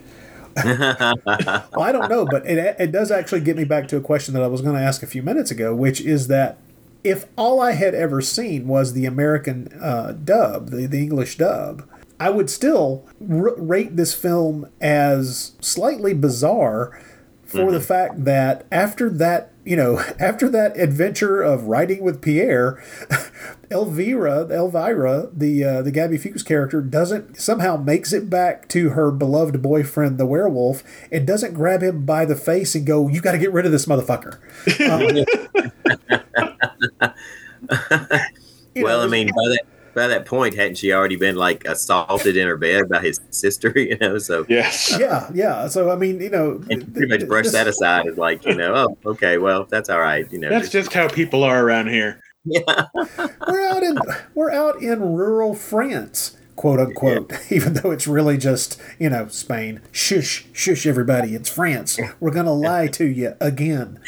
Well, 0.66 1.82
I 1.82 1.92
don't 1.92 2.10
know, 2.10 2.26
but 2.26 2.46
it, 2.46 2.78
it 2.80 2.92
does 2.94 3.12
actually 3.12 3.42
get 3.42 3.58
me 3.58 3.66
back 3.66 3.90
to 3.90 3.98
a 3.98 4.02
question 4.02 4.34
that 4.36 4.44
I 4.44 4.48
was 4.48 4.62
going 4.62 4.76
to 4.76 4.82
ask 4.82 5.04
a 5.04 5.08
few 5.08 5.22
minutes 5.22 5.52
ago, 5.52 5.76
which 5.76 6.00
is 6.00 6.28
that 6.28 6.58
if 7.04 7.26
all 7.38 7.60
I 7.60 7.74
had 7.74 7.94
ever 7.94 8.22
seen 8.22 8.68
was 8.68 8.94
the 8.94 9.06
American 9.06 9.68
uh, 9.82 10.14
dub, 10.14 10.70
the, 10.70 10.88
the 10.88 11.00
English 11.00 11.38
dub, 11.38 11.88
I 12.20 12.30
would 12.30 12.50
still 12.50 13.06
r- 13.22 13.56
rate 13.58 13.98
this 13.98 14.14
film 14.14 14.70
as 14.80 15.52
slightly 15.60 16.14
bizarre 16.14 17.00
for 17.56 17.72
the 17.72 17.82
fact 17.82 18.26
that 18.26 18.66
after 18.72 19.10
that, 19.10 19.52
you 19.64 19.76
know, 19.76 20.00
after 20.20 20.50
that 20.50 20.78
adventure 20.78 21.42
of 21.42 21.64
riding 21.64 22.04
with 22.04 22.22
Pierre, 22.22 22.84
Elvira, 23.72 24.48
Elvira, 24.52 25.30
the 25.34 25.64
uh, 25.64 25.82
the 25.82 25.92
Gaby 25.92 26.18
Fuchs 26.18 26.44
character, 26.44 26.82
doesn't 26.82 27.38
somehow 27.38 27.78
makes 27.78 28.14
it 28.14 28.30
back 28.30 28.68
to 28.70 28.90
her 28.90 29.12
beloved 29.12 29.62
boyfriend, 29.62 30.18
the 30.18 30.26
werewolf, 30.26 30.84
and 31.12 31.26
doesn't 31.26 31.54
grab 31.54 31.82
him 31.82 32.06
by 32.06 32.26
the 32.26 32.36
face 32.36 32.76
and 32.76 32.86
go, 32.86 33.08
"You 33.08 33.22
got 33.22 33.32
to 33.34 33.40
get 33.40 33.54
rid 33.54 33.66
of 33.66 33.72
this 33.72 33.86
motherfucker." 33.86 34.40
Um, 38.76 38.82
well, 38.84 39.00
know, 39.00 39.06
I 39.06 39.08
mean, 39.08 39.28
by 39.28 39.50
that 39.50 39.66
by 39.96 40.08
that 40.08 40.26
point, 40.26 40.54
hadn't 40.54 40.76
she 40.78 40.92
already 40.94 41.16
been 41.16 41.36
like 41.36 41.66
assaulted 41.66 42.38
in 42.38 42.48
her 42.48 42.58
bed 42.58 42.90
by 42.90 43.02
his 43.02 43.20
sister? 43.32 43.74
You 43.76 43.98
know, 44.00 44.18
so 44.18 44.46
Yes. 44.50 44.96
yeah, 45.00 45.30
yeah. 45.34 45.68
So 45.68 45.90
I 45.92 45.96
mean, 45.96 46.20
you 46.22 46.30
know, 46.30 46.62
and 46.70 46.92
pretty 46.94 47.08
much 47.08 47.20
th- 47.22 47.30
brush 47.30 47.46
this- 47.46 47.54
that 47.54 47.68
aside 47.68 48.08
as 48.08 48.18
like, 48.18 48.46
you 48.46 48.56
know, 48.56 48.74
oh, 49.06 49.12
okay, 49.12 49.38
well, 49.38 49.66
that's 49.66 49.90
all 49.90 50.00
right. 50.02 50.32
You 50.32 50.40
know, 50.40 50.50
That's 50.50 50.70
just 50.70 50.94
how 50.94 51.08
people 51.08 51.44
are 51.44 51.64
around 51.64 51.88
here. 51.88 52.22
yeah, 52.44 52.86
we're 53.48 53.68
out 53.68 53.82
in 53.84 53.98
we're 54.36 54.52
out 54.52 54.82
in 54.84 55.02
rural 55.16 55.56
France, 55.56 56.38
quote 56.56 56.80
unquote. 56.80 57.32
Even 57.52 57.74
though 57.74 57.90
it's 57.92 58.06
really 58.08 58.38
just 58.38 58.80
you 59.00 59.10
know 59.10 59.28
Spain. 59.30 59.82
Shush, 59.92 60.46
shush, 60.54 60.86
everybody! 60.86 61.34
It's 61.36 61.50
France. 61.50 61.98
We're 62.20 62.30
gonna 62.32 62.54
lie 62.54 62.88
to 62.88 63.06
you 63.06 63.36
again 63.40 64.00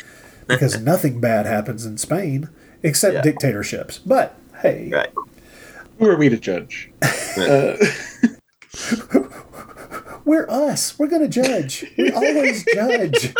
because 0.48 0.80
nothing 0.80 1.20
bad 1.20 1.46
happens 1.48 1.86
in 1.86 1.98
Spain 1.98 2.50
except 2.84 3.16
Yeah. 3.16 3.22
dictatorships. 3.22 3.98
But 4.00 4.36
hey, 4.62 4.90
right. 4.94 5.10
Who 6.00 6.08
are 6.08 6.16
we 6.16 6.30
to 6.30 6.38
judge? 6.38 6.92
Uh, 7.02 7.76
we're 10.26 10.50
us. 10.50 10.98
We're 11.00 11.08
gonna 11.08 11.28
judge. 11.28 11.86
We 11.98 12.12
always 12.12 12.64
judge. 12.74 13.34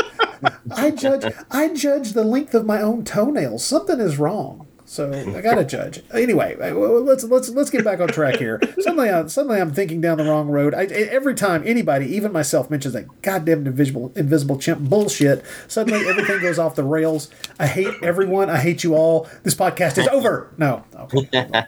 I 0.76 0.92
judge. 0.92 1.34
I 1.52 1.74
judge 1.74 2.14
the 2.14 2.24
length 2.24 2.54
of 2.56 2.66
my 2.66 2.82
own 2.82 3.04
toenails. 3.04 3.66
Something 3.66 4.00
is 4.00 4.18
wrong. 4.18 4.68
So 4.90 5.12
I 5.12 5.42
gotta 5.42 5.66
judge. 5.66 6.02
Anyway, 6.14 6.56
uh, 6.62 6.74
let's 6.74 7.26
let's 7.26 7.50
let's 7.50 7.70
get 7.70 7.84
back 7.84 8.00
on 8.00 8.08
track 8.08 8.38
here. 8.38 8.62
Suddenly, 8.80 9.10
I, 9.10 9.28
suddenly 9.28 9.60
I'm 9.60 9.74
thinking 9.74 10.00
down 10.00 10.18
the 10.18 10.24
wrong 10.24 10.48
road. 10.48 10.74
I, 10.74 10.86
every 10.86 11.36
time 11.36 11.62
anybody, 11.66 12.06
even 12.16 12.32
myself, 12.32 12.70
mentions 12.70 12.94
that 12.94 13.22
goddamn 13.22 13.68
invisible 13.68 14.14
invisible 14.16 14.58
chimp 14.58 14.80
bullshit, 14.80 15.44
suddenly 15.68 16.08
everything 16.08 16.40
goes 16.40 16.58
off 16.58 16.76
the 16.76 16.86
rails. 16.86 17.30
I 17.60 17.68
hate 17.68 17.96
everyone. 18.02 18.50
I 18.50 18.60
hate 18.60 18.86
you 18.86 18.96
all. 18.96 19.28
This 19.44 19.56
podcast 19.56 19.98
is 19.98 20.08
over. 20.08 20.54
No. 20.58 20.86
Okay. 20.96 21.50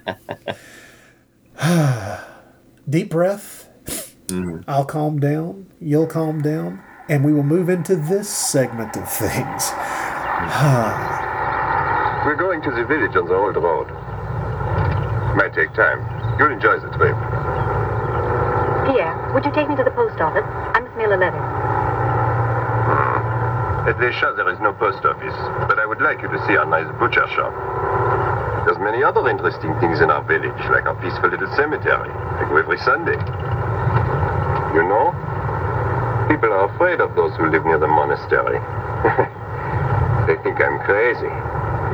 Deep 2.89 3.10
breath. 3.10 3.70
Mm-hmm. 4.28 4.62
I'll 4.68 4.86
calm 4.86 5.20
down. 5.20 5.68
You'll 5.82 6.07
calm 6.07 6.41
down. 6.41 6.82
And 7.10 7.26
we 7.26 7.34
will 7.34 7.43
move 7.43 7.70
into 7.70 7.95
this 7.95 8.30
segment 8.30 8.95
of 8.95 9.12
things. 9.12 9.72
We're 12.26 12.38
going 12.38 12.62
to 12.62 12.72
the 12.72 12.86
village 12.86 13.16
on 13.16 13.28
the 13.28 13.36
old 13.36 13.55
road. 13.55 13.88
Might 15.36 15.53
take 15.53 15.74
time. 15.74 15.99
You'll 16.39 16.51
enjoy 16.51 16.80
the 16.80 16.89
trip. 16.95 17.18
Pierre, 18.88 19.32
would 19.34 19.43
you 19.43 19.51
take 19.51 19.68
me 19.68 19.76
to 19.76 19.84
the 19.84 19.91
post 19.91 20.20
office? 20.22 20.45
I 20.45 20.80
must 20.80 20.95
mail 20.95 21.12
a 21.14 21.20
letter. 21.20 21.43
Hmm. 22.88 23.89
At 23.89 23.99
Deschamps 23.99 24.38
there 24.38 24.49
is 24.49 24.60
no 24.60 24.72
post 24.74 25.03
office, 25.03 25.36
but 25.68 25.80
I 25.80 25.86
would 25.86 26.01
like 26.01 26.22
you 26.22 26.30
to 26.30 26.47
see 26.47 26.55
our 26.55 26.66
nice 26.66 26.88
butcher 26.99 27.28
shop. 27.36 27.53
There's 28.66 28.80
many 28.80 29.03
other 29.03 29.24
interesting 29.30 29.72
things 29.80 30.01
in 30.01 30.12
our 30.12 30.24
village, 30.24 30.60
like 30.68 30.86
our 30.86 30.95
peaceful 30.99 31.32
little 31.32 31.49
cemetery. 31.55 32.12
I 32.12 32.43
go 32.49 32.57
every 32.57 32.78
Sunday. 32.84 33.16
You 34.76 34.84
know, 34.84 35.16
people 36.28 36.51
are 36.51 36.68
afraid 36.68 36.99
of 36.99 37.16
those 37.16 37.32
who 37.39 37.47
live 37.47 37.64
near 37.66 37.80
the 37.80 37.88
monastery. 37.88 38.60
they 40.28 40.36
think 40.43 40.60
I'm 40.60 40.78
crazy. 40.84 41.32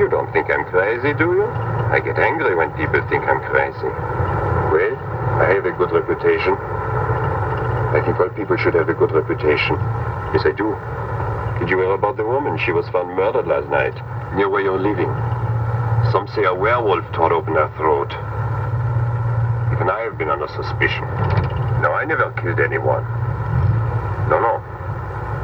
You 0.01 0.09
don't 0.09 0.27
think 0.33 0.49
I'm 0.49 0.65
crazy, 0.65 1.13
do 1.13 1.37
you? 1.37 1.47
I 1.93 2.01
get 2.01 2.17
angry 2.17 2.55
when 2.55 2.73
people 2.73 2.99
think 3.07 3.23
I'm 3.23 3.39
crazy. 3.47 3.91
Well, 4.73 4.95
I 5.39 5.53
have 5.53 5.65
a 5.69 5.71
good 5.71 5.93
reputation. 5.93 6.57
I 7.93 8.01
think 8.03 8.19
all 8.19 8.29
people 8.33 8.57
should 8.57 8.73
have 8.73 8.89
a 8.89 8.97
good 8.97 9.11
reputation. 9.13 9.77
Yes, 10.33 10.43
I 10.43 10.51
do. 10.51 10.75
Did 11.61 11.69
you 11.69 11.77
hear 11.79 11.93
about 11.93 12.17
the 12.17 12.25
woman? 12.25 12.59
She 12.65 12.73
was 12.73 12.89
found 12.89 13.15
murdered 13.15 13.47
last 13.47 13.69
night, 13.69 13.95
near 14.35 14.49
where 14.49 14.61
you're 14.61 14.81
living. 14.81 15.13
Some 16.15 16.29
say 16.29 16.45
a 16.45 16.55
werewolf 16.55 17.03
tore 17.11 17.33
open 17.33 17.55
her 17.55 17.67
throat. 17.75 18.07
Even 19.75 19.89
I 19.91 19.99
have 20.07 20.17
been 20.17 20.29
under 20.29 20.47
suspicion. 20.47 21.03
No, 21.83 21.91
I 21.91 22.05
never 22.07 22.31
killed 22.39 22.61
anyone. 22.61 23.03
No, 24.31 24.39
no. 24.39 24.63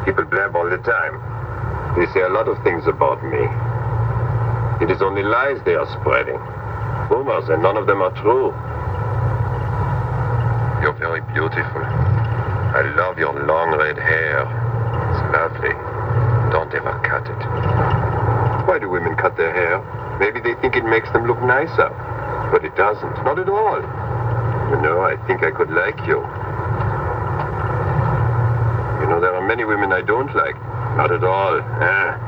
People 0.06 0.24
blab 0.24 0.56
all 0.56 0.70
the 0.70 0.80
time. 0.80 1.20
They 2.00 2.08
say 2.14 2.22
a 2.22 2.30
lot 2.30 2.48
of 2.48 2.56
things 2.64 2.88
about 2.88 3.20
me. 3.20 3.44
It 4.80 4.90
is 4.90 5.02
only 5.02 5.24
lies 5.24 5.60
they 5.66 5.76
are 5.76 5.92
spreading. 6.00 6.40
Rumors, 7.12 7.50
and 7.50 7.62
none 7.62 7.76
of 7.76 7.86
them 7.86 8.02
are 8.02 8.16
true. 8.24 8.56
You're 10.80 10.96
very 10.96 11.20
beautiful. 11.36 11.84
I 11.84 12.96
love 12.96 13.20
your 13.20 13.36
long 13.44 13.76
red 13.76 14.00
hair. 14.00 14.48
It's 14.48 15.20
lovely. 15.36 15.76
Don't 16.56 16.72
ever 16.72 16.96
cut 17.04 17.28
it. 17.28 17.44
Why 18.70 18.80
do 18.80 18.88
women 18.88 19.18
cut 19.18 19.36
their 19.36 19.52
hair? 19.52 19.84
Maybe 20.22 20.40
they 20.40 20.54
think 20.62 20.76
it 20.76 20.86
makes 20.86 21.10
them 21.12 21.26
look 21.26 21.42
nicer. 21.42 21.90
But 22.52 22.64
it 22.64 22.76
doesn't. 22.76 23.24
Not 23.26 23.40
at 23.40 23.50
all. 23.50 23.82
You 24.70 24.80
know, 24.84 25.02
I 25.02 25.18
think 25.26 25.42
I 25.42 25.50
could 25.50 25.72
like 25.72 25.98
you. 26.06 26.22
You 29.02 29.08
know, 29.10 29.20
there 29.20 29.34
are 29.34 29.46
many 29.46 29.66
women 29.66 29.92
I 29.92 30.02
don't 30.02 30.34
like. 30.36 30.56
Not 30.96 31.12
at 31.12 31.24
all. 31.24 31.60
Ah. 31.60 32.28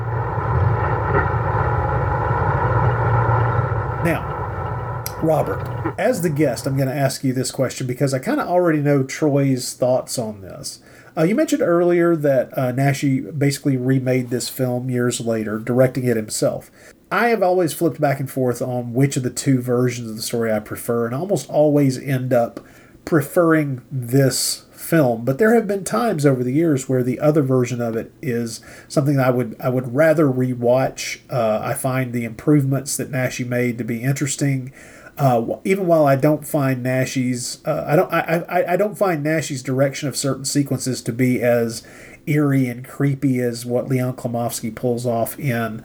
Now, 4.04 5.14
Robert, 5.22 5.94
as 5.96 6.22
the 6.22 6.30
guest, 6.30 6.66
I'm 6.66 6.76
going 6.76 6.88
to 6.88 6.94
ask 6.94 7.22
you 7.22 7.32
this 7.32 7.52
question 7.52 7.86
because 7.86 8.12
I 8.12 8.18
kind 8.18 8.40
of 8.40 8.48
already 8.48 8.80
know 8.80 9.04
Troy's 9.04 9.72
thoughts 9.72 10.18
on 10.18 10.40
this. 10.40 10.80
Uh, 11.16 11.22
you 11.22 11.36
mentioned 11.36 11.62
earlier 11.62 12.16
that 12.16 12.58
uh, 12.58 12.72
Naschy 12.72 13.38
basically 13.38 13.76
remade 13.76 14.30
this 14.30 14.48
film 14.48 14.90
years 14.90 15.20
later, 15.20 15.60
directing 15.60 16.04
it 16.04 16.16
himself. 16.16 16.72
I 17.14 17.28
have 17.28 17.44
always 17.44 17.72
flipped 17.72 18.00
back 18.00 18.18
and 18.18 18.28
forth 18.28 18.60
on 18.60 18.92
which 18.92 19.16
of 19.16 19.22
the 19.22 19.30
two 19.30 19.60
versions 19.60 20.10
of 20.10 20.16
the 20.16 20.22
story 20.22 20.52
I 20.52 20.58
prefer, 20.58 21.06
and 21.06 21.14
almost 21.14 21.48
always 21.48 21.96
end 21.96 22.32
up 22.32 22.58
preferring 23.04 23.82
this 23.88 24.64
film. 24.72 25.24
But 25.24 25.38
there 25.38 25.54
have 25.54 25.68
been 25.68 25.84
times 25.84 26.26
over 26.26 26.42
the 26.42 26.52
years 26.52 26.88
where 26.88 27.04
the 27.04 27.20
other 27.20 27.42
version 27.42 27.80
of 27.80 27.94
it 27.94 28.10
is 28.20 28.60
something 28.88 29.20
I 29.20 29.30
would 29.30 29.54
I 29.60 29.68
would 29.68 29.94
rather 29.94 30.26
rewatch. 30.26 31.20
Uh, 31.30 31.60
I 31.62 31.74
find 31.74 32.12
the 32.12 32.24
improvements 32.24 32.96
that 32.96 33.12
Naschy 33.12 33.46
made 33.46 33.78
to 33.78 33.84
be 33.84 34.02
interesting. 34.02 34.72
Uh, 35.16 35.58
even 35.62 35.86
while 35.86 36.08
I 36.08 36.16
don't 36.16 36.44
find 36.44 36.84
Naschy's, 36.84 37.64
uh, 37.64 37.84
I 37.86 37.94
don't, 37.94 38.12
I, 38.12 38.44
I, 38.48 38.72
I 38.72 38.76
don't 38.76 38.98
find 38.98 39.24
Naschy's 39.24 39.62
direction 39.62 40.08
of 40.08 40.16
certain 40.16 40.44
sequences 40.44 41.00
to 41.02 41.12
be 41.12 41.40
as 41.40 41.86
eerie 42.26 42.66
and 42.66 42.84
creepy 42.84 43.38
as 43.38 43.64
what 43.64 43.86
Leon 43.86 44.16
Klimovsky 44.16 44.74
pulls 44.74 45.06
off 45.06 45.38
in 45.38 45.84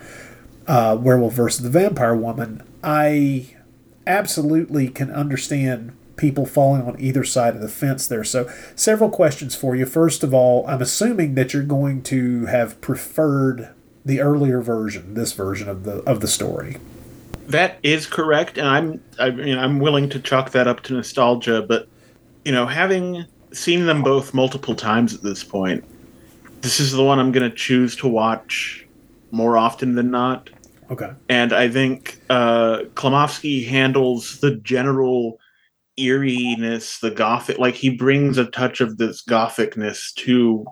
uh, 0.69 0.95
Werewolf 0.95 1.33
versus 1.33 1.63
the 1.63 1.69
Vampire 1.69 2.15
Woman. 2.15 2.63
I 2.83 3.55
absolutely 4.05 4.87
can 4.87 5.11
understand 5.11 5.93
people 6.15 6.45
falling 6.45 6.83
on 6.83 6.99
either 6.99 7.23
side 7.23 7.55
of 7.55 7.61
the 7.61 7.67
fence 7.67 8.07
there. 8.07 8.23
So, 8.23 8.49
several 8.75 9.09
questions 9.09 9.55
for 9.55 9.75
you. 9.75 9.85
First 9.85 10.23
of 10.23 10.33
all, 10.33 10.65
I'm 10.67 10.81
assuming 10.81 11.33
that 11.35 11.53
you're 11.53 11.63
going 11.63 12.03
to 12.03 12.45
have 12.45 12.79
preferred 12.81 13.73
the 14.05 14.21
earlier 14.21 14.61
version, 14.61 15.15
this 15.15 15.33
version 15.33 15.67
of 15.67 15.83
the 15.83 15.97
of 16.03 16.19
the 16.21 16.27
story. 16.27 16.77
That 17.47 17.79
is 17.81 18.05
correct, 18.05 18.59
and 18.59 18.67
I'm 18.67 19.03
I 19.17 19.31
mean 19.31 19.57
I'm 19.57 19.79
willing 19.79 20.07
to 20.09 20.19
chalk 20.19 20.51
that 20.51 20.67
up 20.67 20.83
to 20.83 20.93
nostalgia, 20.93 21.63
but 21.63 21.87
you 22.45 22.51
know, 22.51 22.67
having 22.67 23.25
seen 23.51 23.87
them 23.87 24.03
both 24.03 24.35
multiple 24.35 24.75
times 24.75 25.15
at 25.15 25.23
this 25.23 25.43
point, 25.43 25.83
this 26.61 26.79
is 26.79 26.91
the 26.91 27.03
one 27.03 27.17
I'm 27.17 27.31
going 27.31 27.49
to 27.49 27.55
choose 27.55 27.95
to 27.97 28.07
watch 28.07 28.85
more 29.31 29.57
often 29.57 29.95
than 29.95 30.11
not. 30.11 30.49
Okay. 30.91 31.11
And 31.27 31.53
I 31.53 31.69
think 31.69 32.19
uh, 32.29 32.83
handles 32.97 34.39
the 34.39 34.55
general 34.63 35.37
eeriness, 35.97 36.99
the 36.99 37.11
gothic, 37.11 37.59
like 37.59 37.75
he 37.75 37.89
brings 37.89 38.37
a 38.37 38.45
touch 38.45 38.81
of 38.81 38.97
this 38.97 39.21
gothicness 39.21 40.13
to 40.13 40.65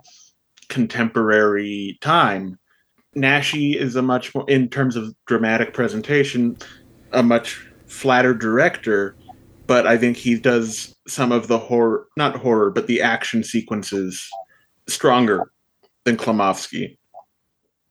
contemporary 0.68 1.98
time 2.00 2.58
Naschy 3.16 3.74
is 3.74 3.96
a 3.96 4.02
much 4.02 4.34
more, 4.34 4.44
in 4.48 4.68
terms 4.68 4.96
of 4.96 5.14
dramatic 5.26 5.72
presentation, 5.72 6.56
a 7.12 7.22
much 7.22 7.66
flatter 7.86 8.34
director, 8.34 9.16
but 9.66 9.86
I 9.86 9.96
think 9.96 10.16
he 10.16 10.38
does 10.38 10.94
some 11.06 11.32
of 11.32 11.48
the 11.48 11.58
horror, 11.58 12.06
not 12.16 12.36
horror, 12.36 12.70
but 12.70 12.86
the 12.86 13.00
action 13.00 13.42
sequences 13.42 14.28
stronger 14.86 15.50
than 16.04 16.16
Klimovsky. 16.16 16.97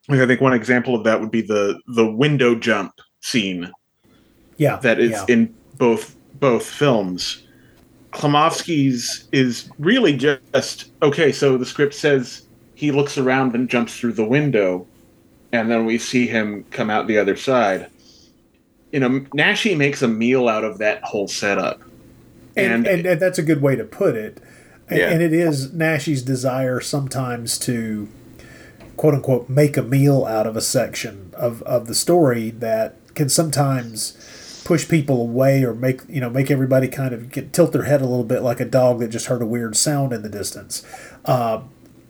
I 0.09 0.25
think 0.25 0.41
one 0.41 0.53
example 0.53 0.95
of 0.95 1.03
that 1.03 1.19
would 1.19 1.31
be 1.31 1.41
the 1.41 1.79
the 1.87 2.09
window 2.09 2.55
jump 2.55 2.93
scene. 3.21 3.71
Yeah, 4.57 4.77
that 4.77 4.99
is 4.99 5.11
yeah. 5.11 5.25
in 5.27 5.55
both 5.77 6.15
both 6.39 6.65
films. 6.65 7.43
Klimovsky's 8.11 9.27
is 9.31 9.69
really 9.79 10.15
just 10.15 10.91
okay. 11.01 11.31
So 11.31 11.57
the 11.57 11.65
script 11.65 11.93
says 11.93 12.47
he 12.75 12.91
looks 12.91 13.17
around 13.17 13.53
and 13.53 13.69
jumps 13.69 13.99
through 13.99 14.13
the 14.13 14.25
window 14.25 14.87
and 15.51 15.71
then 15.71 15.85
we 15.85 15.97
see 15.97 16.27
him 16.27 16.63
come 16.71 16.89
out 16.89 17.07
the 17.07 17.17
other 17.17 17.35
side. 17.35 17.89
You 18.91 18.99
know, 18.99 19.09
Naschy 19.09 19.77
makes 19.77 20.01
a 20.01 20.07
meal 20.07 20.47
out 20.47 20.63
of 20.63 20.77
that 20.79 21.03
whole 21.03 21.27
setup, 21.27 21.81
and 22.55 22.87
and, 22.87 23.05
and 23.05 23.19
that's 23.19 23.37
a 23.37 23.43
good 23.43 23.61
way 23.61 23.75
to 23.75 23.83
put 23.83 24.15
it. 24.15 24.41
And, 24.89 24.99
Yeah. 24.99 25.09
and 25.09 25.21
it 25.21 25.33
is 25.33 25.71
Naschy's 25.71 26.21
desire 26.21 26.79
sometimes 26.79 27.57
to 27.59 28.07
quote 28.97 29.13
unquote 29.13 29.47
make 29.47 29.77
a 29.77 29.83
meal 29.83 30.25
out 30.25 30.45
of 30.45 30.57
a 30.57 30.61
section 30.61 31.31
of, 31.37 31.61
of 31.63 31.87
the 31.87 31.95
story 31.95 32.49
that 32.49 32.95
can 33.15 33.29
sometimes 33.29 34.61
push 34.65 34.89
people 34.89 35.21
away 35.21 35.63
or 35.63 35.73
make 35.73 36.01
you 36.09 36.19
know 36.19 36.29
make 36.29 36.51
everybody 36.51 36.89
kind 36.89 37.13
of 37.13 37.31
get 37.31 37.53
tilt 37.53 37.71
their 37.71 37.83
head 37.83 38.01
a 38.01 38.05
little 38.05 38.25
bit 38.25 38.41
like 38.41 38.59
a 38.59 38.65
dog 38.65 38.99
that 38.99 39.07
just 39.07 39.27
heard 39.27 39.41
a 39.41 39.45
weird 39.45 39.77
sound 39.77 40.11
in 40.11 40.23
the 40.23 40.29
distance. 40.29 40.85
Uh, 41.23 41.61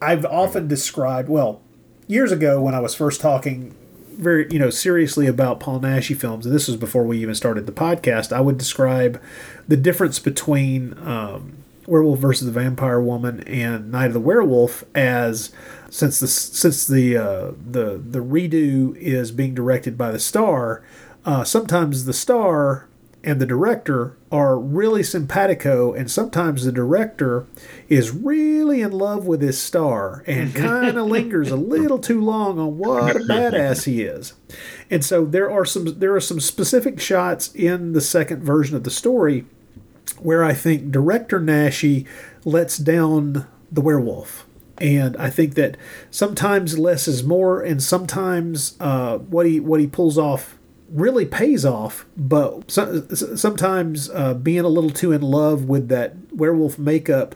I've 0.02 0.26
often 0.26 0.68
described 0.68 1.30
well 1.30 1.62
years 2.08 2.32
ago 2.32 2.60
when 2.62 2.74
I 2.74 2.80
was 2.80 2.96
first 2.96 3.22
talking 3.22 3.76
very 4.10 4.48
you 4.50 4.58
know 4.58 4.72
seriously 4.72 5.28
about 5.28 5.60
Paul 5.60 5.80
Naschy 5.82 6.18
films, 6.18 6.48
and 6.48 6.56
this 6.56 6.68
was 6.68 6.78
before 6.78 7.04
we 7.04 7.20
even 7.20 7.36
started 7.36 7.68
the 7.68 7.72
podcast. 7.72 8.32
I 8.32 8.42
would 8.42 8.58
describe 8.58 9.22
the 9.68 9.78
difference 9.78 10.18
between 10.18 10.98
um, 11.06 11.64
Werewolf 11.88 12.20
versus 12.20 12.46
the 12.46 12.52
Vampire 12.52 13.02
Woman 13.02 13.42
and 13.48 13.92
Night 13.92 14.08
of 14.08 14.14
the 14.14 14.20
Werewolf 14.20 14.84
as 14.94 15.52
since 15.90 16.20
the 16.20 16.28
since 16.28 16.86
the 16.86 17.18
uh, 17.18 17.52
the 17.72 17.98
the 17.98 18.20
redo 18.20 18.96
is 18.98 19.32
being 19.32 19.56
directed 19.56 19.98
by 19.98 20.12
the 20.12 20.20
star. 20.20 20.84
Uh, 21.26 21.44
sometimes 21.44 22.06
the 22.06 22.14
star 22.14 22.88
and 23.24 23.42
the 23.42 23.46
director 23.46 24.16
are 24.32 24.58
really 24.58 25.04
simpatico, 25.04 25.94
and 25.94 26.10
sometimes 26.10 26.64
the 26.64 26.72
director 26.72 27.46
is 27.90 28.12
really 28.12 28.82
in 28.82 28.92
love 28.92 29.26
with 29.26 29.42
his 29.42 29.62
star 29.62 30.24
and 30.28 30.54
kind 30.56 30.98
of 30.98 31.08
lingers 31.08 31.52
a 31.52 31.56
little 31.56 32.00
too 32.00 32.22
long 32.22 32.60
on 32.60 32.78
what 32.78 33.16
a 33.16 33.20
badass 33.20 33.86
he 33.86 34.04
is. 34.04 34.34
And 34.90 35.04
so 35.04 35.26
there 35.26 35.50
are 35.50 35.66
some 35.66 36.00
there 36.00 36.16
are 36.16 36.22
some 36.22 36.40
specific 36.40 37.00
shots 37.00 37.54
in 37.54 37.94
the 37.94 38.02
second 38.02 38.44
version 38.44 38.76
of 38.76 38.84
the 38.84 38.92
story 38.92 39.46
where 40.20 40.44
I 40.44 40.54
think 40.54 40.92
director 40.92 41.40
Naschy 41.40 42.06
lets 42.46 42.78
down 42.78 43.48
the 43.72 43.82
werewolf. 43.82 44.46
And 44.80 45.18
I 45.18 45.30
think 45.30 45.56
that 45.56 45.76
sometimes 46.12 46.78
less 46.78 47.08
is 47.08 47.24
more, 47.24 47.62
and 47.62 47.82
sometimes 47.82 48.76
uh, 48.80 49.18
what 49.18 49.48
he 49.48 49.60
what 49.60 49.80
he 49.80 49.88
pulls 49.88 50.18
off 50.20 50.58
really 50.90 51.26
pays 51.26 51.66
off, 51.66 52.06
but 52.16 52.70
so, 52.70 53.06
sometimes 53.10 54.10
uh, 54.12 54.34
being 54.36 54.62
a 54.62 54.70
little 54.70 54.90
too 54.90 55.12
in 55.12 55.22
love 55.22 55.66
with 55.66 55.90
that 55.90 56.16
werewolf 56.32 56.80
makeup 56.80 57.36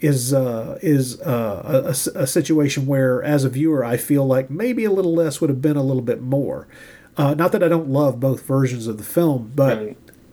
is 0.00 0.34
uh, 0.34 0.78
is 0.82 1.20
uh, 1.20 1.62
a, 1.64 1.88
a, 1.88 2.22
a 2.22 2.26
situation 2.26 2.86
where, 2.86 3.22
as 3.22 3.44
a 3.44 3.48
viewer, 3.48 3.84
I 3.84 3.96
feel 3.96 4.26
like 4.26 4.50
maybe 4.50 4.84
a 4.84 4.90
little 4.90 5.14
less 5.14 5.40
would 5.40 5.50
have 5.50 5.62
been 5.62 5.76
a 5.76 5.82
little 5.82 6.02
bit 6.02 6.20
more. 6.20 6.66
Uh, 7.16 7.34
not 7.34 7.52
that 7.52 7.62
I 7.62 7.68
don't 7.68 7.88
love 7.88 8.18
both 8.18 8.42
versions 8.42 8.86
of 8.86 8.98
the 8.98 9.04
film, 9.04 9.52
but 9.54 9.78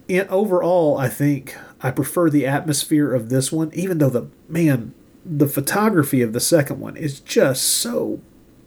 in, 0.08 0.28
overall, 0.30 0.98
I 0.98 1.10
think 1.10 1.56
I 1.82 1.92
prefer 1.92 2.30
the 2.30 2.46
atmosphere 2.46 3.14
of 3.14 3.30
this 3.30 3.52
one, 3.52 3.72
even 3.74 4.00
though 4.00 4.10
the 4.10 4.28
man, 4.48 4.94
the 5.26 5.48
photography 5.48 6.22
of 6.22 6.34
the 6.34 6.40
second 6.40 6.80
one 6.80 6.98
is 6.98 7.20
just 7.20 7.64
so 7.64 8.20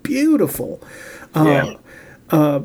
beautiful. 0.03 0.81
Yeah. 1.35 1.75
Uh, 2.31 2.63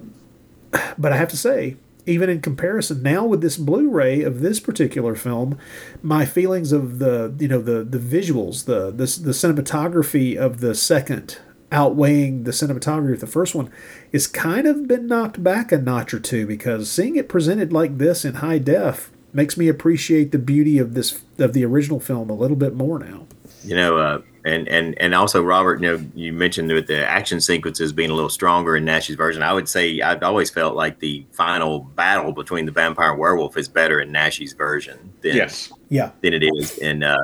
but 0.98 1.12
I 1.12 1.18
have 1.18 1.30
to 1.30 1.38
say, 1.38 1.78
even 2.06 2.30
in 2.30 2.42
comparison 2.42 3.02
now 3.02 3.26
with 3.26 3.42
this 3.42 3.58
Blu-ray 3.58 4.22
of 4.22 4.42
this 4.42 4.60
particular 4.60 5.16
film, 5.16 5.58
my 6.04 6.26
feelings 6.26 6.72
of 6.72 7.00
the 7.00 7.34
you 7.40 7.48
know 7.48 7.62
the 7.62 7.84
the 7.84 7.98
visuals, 7.98 8.66
the 8.66 8.92
the, 8.92 9.06
the 9.24 9.32
cinematography 9.32 10.36
of 10.36 10.60
the 10.60 10.76
second 10.76 11.40
outweighing 11.72 12.44
the 12.44 12.52
cinematography 12.52 13.14
of 13.14 13.20
the 13.20 13.28
first 13.28 13.56
one 13.56 13.70
is 14.12 14.28
kind 14.28 14.68
of 14.68 14.88
been 14.88 15.08
knocked 15.08 15.44
back 15.44 15.72
a 15.72 15.78
notch 15.78 16.14
or 16.14 16.20
two 16.20 16.46
because 16.46 16.92
seeing 16.92 17.16
it 17.16 17.28
presented 17.28 17.74
like 17.74 17.98
this 17.98 18.24
in 18.24 18.36
high 18.36 18.60
def 18.60 19.12
makes 19.36 19.58
me 19.58 19.68
appreciate 19.68 20.32
the 20.32 20.40
beauty 20.40 20.78
of 20.80 20.94
this 20.94 21.22
of 21.38 21.54
the 21.54 21.64
original 21.66 22.00
film 22.00 22.30
a 22.30 22.34
little 22.34 22.58
bit 22.58 22.74
more 22.74 22.98
now. 23.00 23.28
you 23.64 23.76
know, 23.76 23.98
uh, 23.98 24.22
and 24.46 24.68
and 24.68 25.00
and 25.02 25.14
also 25.16 25.42
Robert, 25.44 25.82
you 25.82 25.88
know, 25.98 26.06
you 26.16 26.32
mentioned 26.32 26.72
with 26.72 26.88
the 26.88 27.06
action 27.08 27.42
sequences 27.42 27.92
being 27.92 28.10
a 28.12 28.14
little 28.14 28.30
stronger 28.30 28.76
in 28.78 28.86
Naschy's 28.86 29.16
version. 29.16 29.42
I 29.44 29.54
would 29.54 29.68
say 29.68 30.02
I've 30.02 30.24
always 30.24 30.50
felt 30.50 30.76
like 30.76 31.00
the 31.00 31.26
final 31.32 31.80
battle 31.80 32.32
between 32.32 32.66
the 32.66 32.72
vampire 32.72 33.12
and 33.12 33.20
werewolf 33.20 33.58
is 33.58 33.68
better 33.68 34.00
in 34.00 34.12
Naschy's 34.12 34.54
version 34.54 35.12
than 35.22 35.36
Yes. 35.36 35.72
Yeah. 35.90 36.12
than 36.22 36.34
it 36.34 36.44
is 36.44 36.78
in 36.78 37.04
uh, 37.04 37.18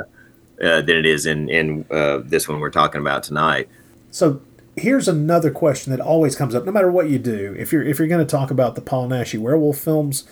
uh, 0.61 0.81
than 0.81 0.97
it 0.97 1.05
is 1.05 1.25
in 1.25 1.47
in 1.49 1.85
uh, 1.91 2.19
this 2.23 2.47
one 2.49 2.59
we're 2.59 2.69
talking 2.71 3.01
about 3.01 3.23
tonight. 3.23 3.69
So 4.09 4.41
here's 4.75 5.07
another 5.07 5.51
question 5.51 5.91
that 5.91 5.99
always 6.01 6.35
comes 6.35 6.55
up, 6.55 6.65
no 6.65 6.71
matter 6.71 6.89
what 6.91 7.07
you 7.09 7.19
do. 7.19 7.55
If 7.57 7.71
you're 7.71 7.83
if 7.83 7.99
you're 7.99 8.07
going 8.07 8.25
to 8.25 8.29
talk 8.31 8.49
about 8.51 8.73
the 8.75 8.81
Paul 8.81 9.07
Naschy 9.09 9.37
werewolf 9.39 9.77
films, 9.77 10.23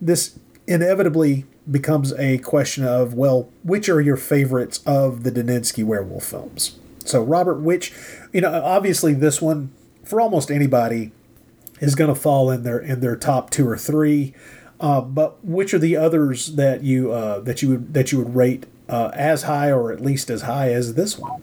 this 0.00 0.38
inevitably 0.66 1.46
becomes 1.70 2.12
a 2.14 2.38
question 2.38 2.84
of 2.84 3.14
well, 3.14 3.48
which 3.62 3.88
are 3.88 4.00
your 4.00 4.16
favorites 4.16 4.80
of 4.86 5.22
the 5.22 5.30
Daninsky 5.30 5.84
werewolf 5.84 6.24
films? 6.24 6.78
So 7.04 7.22
Robert, 7.22 7.60
which 7.60 7.92
you 8.32 8.40
know, 8.40 8.62
obviously 8.62 9.14
this 9.14 9.40
one 9.40 9.72
for 10.04 10.20
almost 10.20 10.50
anybody 10.50 11.12
is 11.80 11.94
going 11.94 12.12
to 12.12 12.20
fall 12.20 12.50
in 12.50 12.62
their 12.62 12.78
in 12.78 13.00
their 13.00 13.16
top 13.16 13.50
two 13.50 13.68
or 13.68 13.76
three. 13.76 14.34
Uh, 14.80 15.00
but 15.00 15.44
which 15.44 15.72
are 15.72 15.78
the 15.78 15.96
others 15.96 16.56
that 16.56 16.82
you 16.82 17.12
uh, 17.12 17.38
that 17.40 17.62
you 17.62 17.68
would 17.70 17.94
that 17.94 18.10
you 18.10 18.18
would 18.18 18.34
rate 18.34 18.66
uh, 18.88 19.10
as 19.14 19.44
high 19.44 19.70
or 19.70 19.92
at 19.92 20.00
least 20.00 20.28
as 20.30 20.42
high 20.42 20.72
as 20.72 20.94
this 20.94 21.18
one? 21.18 21.42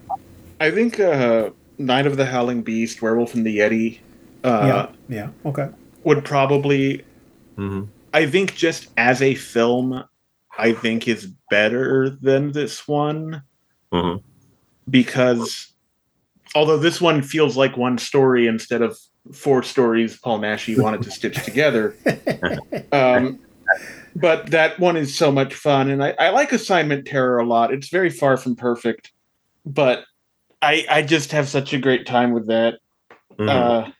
I 0.60 0.70
think 0.70 1.00
uh, 1.00 1.50
Night 1.78 2.06
of 2.06 2.18
the 2.18 2.26
Howling 2.26 2.62
Beast, 2.62 3.00
Werewolf 3.00 3.34
and 3.34 3.46
the 3.46 3.58
Yeti, 3.58 4.00
uh, 4.44 4.88
yeah, 5.08 5.16
yeah, 5.16 5.30
okay. 5.48 5.70
would 6.04 6.24
probably. 6.24 7.02
Mhm. 7.56 7.88
I 8.12 8.26
think 8.26 8.54
just 8.54 8.88
as 8.96 9.22
a 9.22 9.34
film, 9.34 10.04
I 10.58 10.72
think 10.72 11.06
is 11.08 11.26
better 11.50 12.10
than 12.10 12.52
this 12.52 12.86
one 12.86 13.42
Mhm. 13.92 14.22
because 14.88 15.72
although 16.54 16.76
this 16.78 17.00
one 17.00 17.22
feels 17.22 17.56
like 17.56 17.76
one 17.76 17.98
story 17.98 18.46
instead 18.46 18.82
of 18.82 18.98
four 19.32 19.62
stories 19.62 20.18
Paul 20.18 20.40
Naschy 20.40 20.80
wanted 20.80 21.02
to 21.02 21.10
stitch 21.10 21.42
together, 21.44 21.94
um, 22.92 23.38
but 24.16 24.50
that 24.50 24.78
one 24.80 24.96
is 24.96 25.16
so 25.16 25.30
much 25.30 25.54
fun, 25.54 25.90
and 25.90 26.02
I, 26.02 26.14
I 26.18 26.30
like 26.30 26.52
Assignment 26.52 27.06
Terror 27.06 27.38
a 27.38 27.46
lot. 27.46 27.72
It's 27.72 27.88
very 27.88 28.10
far 28.10 28.36
from 28.36 28.56
perfect, 28.56 29.12
but 29.64 30.04
I 30.62 30.84
I 30.90 31.02
just 31.02 31.32
have 31.32 31.48
such 31.48 31.72
a 31.72 31.78
great 31.78 32.06
time 32.06 32.32
with 32.32 32.48
that. 32.48 32.78
Mhm. 33.38 33.48
Uh, 33.48 33.90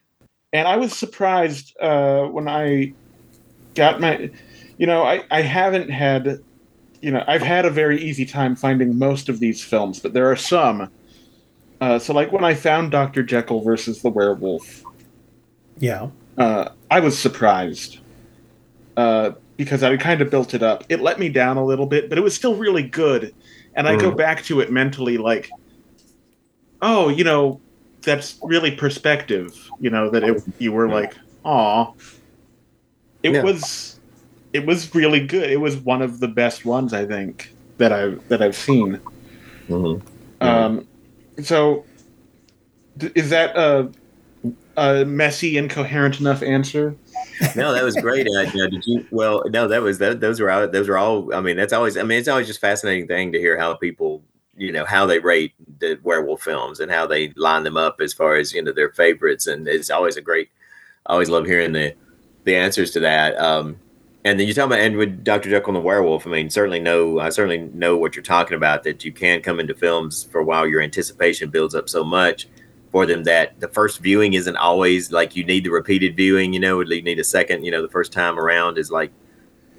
and 0.53 0.67
I 0.67 0.75
was 0.75 0.97
surprised 0.97 1.75
uh, 1.79 2.23
when 2.25 2.47
I 2.49 2.93
got 3.75 3.99
my, 4.01 4.31
you 4.77 4.87
know, 4.87 5.03
I, 5.03 5.23
I 5.31 5.41
haven't 5.41 5.89
had, 5.89 6.37
you 7.01 7.11
know, 7.11 7.23
I've 7.27 7.43
had 7.43 7.65
a 7.65 7.71
very 7.71 8.01
easy 8.01 8.25
time 8.25 8.55
finding 8.55 8.97
most 8.99 9.29
of 9.29 9.39
these 9.39 9.63
films, 9.63 9.99
but 10.01 10.13
there 10.13 10.31
are 10.31 10.35
some. 10.37 10.89
Uh, 11.81 11.99
so, 11.99 12.13
like 12.13 12.31
when 12.31 12.43
I 12.45 12.55
found 12.55 12.91
Dr. 12.91 13.23
Jekyll 13.23 13.63
versus 13.63 14.01
the 14.01 14.09
Werewolf, 14.09 14.85
Yeah, 15.79 16.11
uh, 16.37 16.69
I 16.89 16.99
was 16.99 17.17
surprised 17.17 17.99
uh, 18.97 19.31
because 19.57 19.83
I 19.83 19.97
kind 19.97 20.21
of 20.21 20.29
built 20.29 20.53
it 20.53 20.63
up. 20.63 20.83
It 20.89 21.01
let 21.01 21.19
me 21.19 21.29
down 21.29 21.57
a 21.57 21.65
little 21.65 21.87
bit, 21.87 22.09
but 22.09 22.17
it 22.17 22.21
was 22.23 22.35
still 22.35 22.55
really 22.55 22.83
good. 22.83 23.33
And 23.75 23.87
I 23.87 23.95
go 23.95 24.11
Mhm. 24.11 24.17
back 24.17 24.43
to 24.45 24.59
it 24.61 24.71
mentally 24.71 25.17
like, 25.17 25.55
oh, 26.81 27.09
you 27.09 27.23
know, 27.23 27.61
that's 28.05 28.37
really 28.41 28.71
perspective. 28.71 29.51
You 29.79 29.89
know 29.89 30.09
that 30.11 30.23
it, 30.23 30.43
you 30.57 30.71
were 30.71 30.89
like, 30.89 31.13
aw. 31.43 31.91
It 33.23 33.33
Yeah. 33.33 33.43
was, 33.43 33.99
it 34.53 34.65
was 34.65 34.93
really 34.95 35.25
good. 35.25 35.49
It 35.49 35.59
was 35.59 35.77
one 35.77 36.01
of 36.01 36.19
the 36.19 36.27
best 36.27 36.65
ones 36.65 36.93
I 36.93 37.05
think 37.05 37.53
that 37.77 37.91
I 37.93 38.09
that 38.27 38.41
I've 38.41 38.55
seen. 38.55 38.99
Mhm. 39.69 40.01
Um, 40.41 40.87
so, 41.41 41.85
is 43.15 43.29
that 43.29 43.55
a, 43.55 43.89
a 44.75 45.05
messy, 45.05 45.57
incoherent 45.57 46.19
enough 46.19 46.41
answer? 46.43 46.95
no, 47.55 47.73
that 47.73 47.83
was 47.83 47.95
great. 47.95 48.27
Uh, 48.27 48.41
you 48.41 48.63
know, 48.63 48.69
did 48.69 48.85
you? 48.85 49.05
Well, 49.11 49.43
no, 49.49 49.67
that 49.67 49.81
was 49.81 49.97
that. 49.99 50.19
Those 50.19 50.39
were 50.39 50.49
all. 50.51 50.67
Those 50.67 50.89
were 50.89 50.97
all. 50.97 51.33
I 51.33 51.41
mean, 51.41 51.57
that's 51.57 51.73
always. 51.73 51.97
I 51.97 52.03
mean, 52.03 52.19
it's 52.19 52.27
always 52.27 52.47
just 52.47 52.59
fascinating 52.59 53.07
thing 53.07 53.31
to 53.31 53.39
hear 53.39 53.57
how 53.57 53.73
people, 53.75 54.23
you 54.57 54.71
know, 54.71 54.85
how 54.85 55.05
they 55.05 55.19
rate 55.19 55.53
the 55.79 55.99
werewolf 56.03 56.41
films 56.41 56.79
and 56.79 56.91
how 56.91 57.07
they 57.07 57.29
line 57.35 57.63
them 57.63 57.77
up 57.77 58.01
as 58.01 58.13
far 58.13 58.35
as 58.35 58.53
you 58.53 58.61
know 58.61 58.71
their 58.73 58.89
favorites. 58.91 59.47
And 59.47 59.67
it's 59.67 59.89
always 59.89 60.17
a 60.17 60.21
great. 60.21 60.49
I 61.05 61.13
always 61.13 61.29
love 61.29 61.45
hearing 61.45 61.71
the 61.73 61.93
the 62.43 62.55
answers 62.55 62.91
to 62.91 62.99
that. 63.01 63.37
Um, 63.37 63.77
and 64.23 64.39
then 64.39 64.47
you 64.47 64.53
talk 64.53 64.67
about 64.67 64.79
and 64.79 64.97
with 64.97 65.23
Dr. 65.23 65.49
Jekyll 65.49 65.69
and 65.69 65.77
the 65.77 65.81
Werewolf. 65.81 66.27
I 66.27 66.29
mean, 66.29 66.49
certainly 66.49 66.79
know. 66.79 67.19
I 67.19 67.29
certainly 67.29 67.69
know 67.73 67.97
what 67.97 68.15
you're 68.15 68.23
talking 68.23 68.55
about. 68.55 68.83
That 68.83 69.03
you 69.03 69.11
can 69.11 69.41
come 69.41 69.59
into 69.59 69.73
films 69.73 70.23
for 70.23 70.39
a 70.41 70.43
while. 70.43 70.67
Your 70.67 70.81
anticipation 70.81 71.49
builds 71.49 71.73
up 71.73 71.89
so 71.89 72.03
much 72.03 72.47
for 72.91 73.05
them 73.05 73.23
that 73.23 73.59
the 73.59 73.69
first 73.69 73.99
viewing 73.99 74.33
isn't 74.33 74.57
always 74.57 75.11
like 75.11 75.35
you 75.35 75.45
need 75.45 75.63
the 75.63 75.69
repeated 75.69 76.15
viewing, 76.15 76.53
you 76.53 76.59
know, 76.59 76.81
you 76.81 77.01
need 77.01 77.19
a 77.19 77.23
second, 77.23 77.63
you 77.63 77.71
know, 77.71 77.81
the 77.81 77.89
first 77.89 78.11
time 78.11 78.37
around 78.37 78.77
is 78.77 78.91
like, 78.91 79.11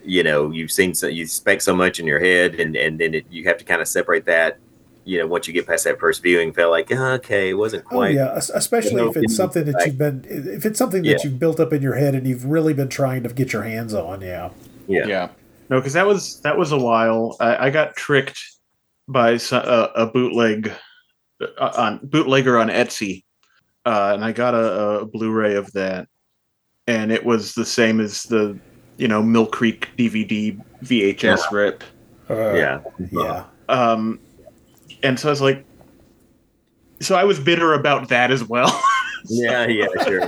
you 0.03 0.23
know, 0.23 0.51
you've 0.51 0.73
seen 0.73 0.95
so 0.95 1.07
you 1.07 1.23
expect 1.23 1.63
so 1.63 1.77
much 1.77 2.01
in 2.01 2.07
your 2.07 2.19
head 2.19 2.55
and, 2.59 2.75
and 2.75 2.99
then 2.99 3.15
it, 3.15 3.27
you 3.31 3.45
have 3.45 3.59
to 3.59 3.65
kind 3.65 3.83
of 3.83 3.89
separate 3.89 4.25
that, 4.25 4.59
you 5.05 5.19
know, 5.19 5.27
once 5.27 5.47
you 5.49 5.53
get 5.53 5.67
past 5.67 5.85
that 5.85 5.99
first 5.99 6.23
viewing, 6.23 6.53
felt 6.53 6.71
like, 6.71 6.89
"Ah, 6.93 7.13
okay, 7.15 7.51
it 7.51 7.55
wasn't 7.55 7.85
oh 7.87 7.89
quite. 7.89 8.15
yeah, 8.15 8.35
especially 8.37 9.03
if 9.03 9.17
it's 9.17 9.35
something 9.37 9.65
that 9.65 9.83
you've 9.87 9.99
been 9.99 10.25
if 10.29 10.65
it's 10.65 10.79
something 10.79 11.05
Yeah. 11.05 11.15
that 11.15 11.25
you've 11.25 11.39
built 11.39 11.59
up 11.61 11.73
in 11.73 11.83
your 11.83 11.95
head 11.95 12.15
and 12.15 12.27
you've 12.27 12.45
really 12.45 12.73
been 12.75 12.89
trying 12.89 13.23
to 13.25 13.29
get 13.31 13.53
your 13.53 13.63
hands 13.63 13.95
on. 13.95 14.21
Yeah, 14.21 14.51
Yeah. 14.87 15.07
yeah. 15.07 15.29
No, 15.71 15.79
because 15.81 15.95
that 15.95 16.07
was 16.07 16.41
that 16.41 16.57
was 16.57 16.73
a 16.73 16.79
while. 16.79 17.37
I, 17.41 17.67
I 17.67 17.71
got 17.71 17.97
tricked 17.97 18.39
by 19.09 19.39
a 19.53 20.07
bootleg 20.07 20.71
uh, 21.59 21.73
on 21.77 22.01
bootlegger 22.03 22.59
on 22.59 22.69
Etsy, 22.69 23.25
uh, 23.87 24.13
and 24.15 24.25
I 24.25 24.33
got 24.33 24.55
a, 24.55 25.01
a 25.01 25.07
Blu-ray 25.07 25.55
of 25.55 25.73
that, 25.73 26.09
and 26.87 27.11
it 27.11 27.25
was 27.25 27.55
the 27.55 27.65
same 27.65 28.01
as 28.01 28.23
the 28.25 28.59
you 28.99 29.09
know 29.09 29.23
Mill 29.23 29.47
Creek 29.47 29.89
DVD 29.97 30.61
VHS 30.85 31.51
rip. 31.51 31.83
Uh, 32.31 32.53
yeah. 32.55 32.81
yeah. 33.11 33.45
Um, 33.69 34.21
and 35.03 35.19
so 35.19 35.29
I 35.29 35.31
was 35.31 35.41
like, 35.41 35.65
so 37.01 37.15
I 37.15 37.25
was 37.25 37.39
bitter 37.41 37.75
about 37.75 38.09
that 38.11 38.31
as 38.31 38.45
well. 38.45 38.81
Yeah, 39.29 39.69
yeah, 39.69 39.87
sure. 40.03 40.21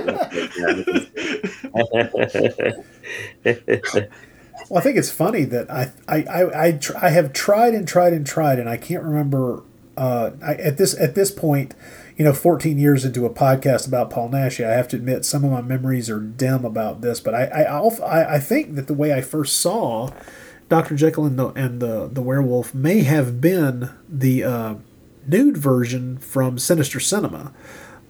Well, 4.69 4.79
I 4.79 4.81
think 4.81 4.97
it's 4.97 5.11
funny 5.11 5.43
that 5.43 5.69
I 5.69 5.91
I 6.07 6.23
I 6.23 6.67
I, 6.67 6.71
tr- 6.71 6.97
I 6.97 7.09
have 7.09 7.33
tried 7.33 7.73
and 7.73 7.87
tried 7.87 8.13
and 8.13 8.25
tried, 8.25 8.57
and 8.57 8.69
I 8.69 8.77
can't 8.77 9.03
remember 9.03 9.63
uh, 9.97 10.31
I, 10.43 10.53
at 10.55 10.77
this 10.77 10.97
at 10.99 11.15
this 11.15 11.31
point. 11.31 11.75
You 12.17 12.23
know, 12.23 12.31
14 12.31 12.77
years 12.77 13.03
into 13.03 13.25
a 13.25 13.29
podcast 13.29 13.85
about 13.85 14.09
Paul 14.09 14.29
Naschy, 14.29 14.65
I 14.65 14.71
have 14.71 14.87
to 14.87 14.95
admit 14.95 15.25
some 15.25 15.43
of 15.43 15.51
my 15.51 15.59
memories 15.61 16.09
are 16.09 16.21
dim 16.21 16.63
about 16.63 17.01
this. 17.01 17.19
But 17.19 17.35
I 17.35 17.43
I, 17.47 17.61
I'll- 17.63 18.01
I, 18.05 18.35
I 18.35 18.39
think 18.39 18.75
that 18.75 18.87
the 18.87 18.93
way 18.93 19.13
I 19.13 19.19
first 19.19 19.57
saw 19.57 20.09
Dr. 20.67 20.95
Jekyll 20.95 21.25
and 21.25 21.37
the 21.37 21.47
and 21.49 21.79
the, 21.79 22.09
the 22.11 22.21
werewolf 22.21 22.73
may 22.73 23.03
have 23.03 23.39
been 23.39 23.91
the 24.09 24.43
uh, 24.43 24.75
nude 25.27 25.57
version 25.57 26.17
from 26.17 26.57
Sinister 26.57 26.99
Cinema, 26.99 27.53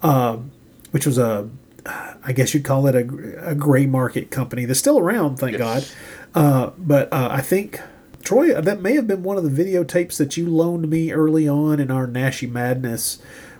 um, 0.02 0.52
which 0.92 1.06
was 1.06 1.18
a 1.18 1.50
I 1.86 2.34
guess 2.34 2.54
you'd 2.54 2.64
call 2.64 2.88
it 2.88 2.96
a, 2.96 3.50
a 3.50 3.56
gray 3.56 3.86
market 3.86 4.32
company 4.32 4.66
that's 4.66 4.80
still 4.80 4.98
around, 4.98 5.38
thank 5.38 5.58
God. 5.58 5.88
Uh, 6.34 6.72
but 6.78 7.12
uh, 7.14 7.28
I 7.32 7.42
think 7.42 7.80
Troy, 8.24 8.60
that 8.60 8.82
may 8.82 8.96
have 8.96 9.08
been 9.08 9.22
one 9.22 9.38
of 9.38 9.44
the 9.44 9.64
videotapes 9.64 10.18
that 10.18 10.36
you 10.36 10.50
loaned 10.50 10.90
me 10.90 11.12
early 11.12 11.48
on 11.48 11.80
in 11.80 11.92
our 11.92 12.08
Naschy 12.08 12.50
Madness, 12.50 13.20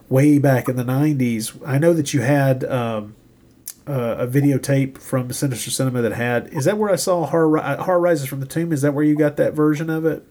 way 0.10 0.40
back 0.40 0.68
in 0.68 0.76
the 0.76 0.84
'90s. 0.84 1.62
I 1.66 1.78
know 1.78 1.94
that 1.94 2.14
you 2.14 2.22
had 2.22 2.64
um, 2.64 3.16
uh, 3.88 4.16
a 4.20 4.28
videotape 4.28 4.98
from 4.98 5.32
Sinister 5.32 5.70
Cinema 5.72 6.02
that 6.02 6.14
had. 6.14 6.48
Is 6.54 6.66
that 6.66 6.78
where 6.78 6.92
I 6.92 6.96
saw 6.96 7.26
Horror, 7.26 7.60
Horror 7.60 8.00
Rises 8.00 8.28
from 8.28 8.40
the 8.40 8.46
Tomb? 8.46 8.72
Is 8.72 8.82
that 8.82 8.94
where 8.94 9.04
you 9.04 9.16
got 9.16 9.38
that 9.38 9.54
version 9.54 9.90
of 9.90 10.06
it? 10.06 10.24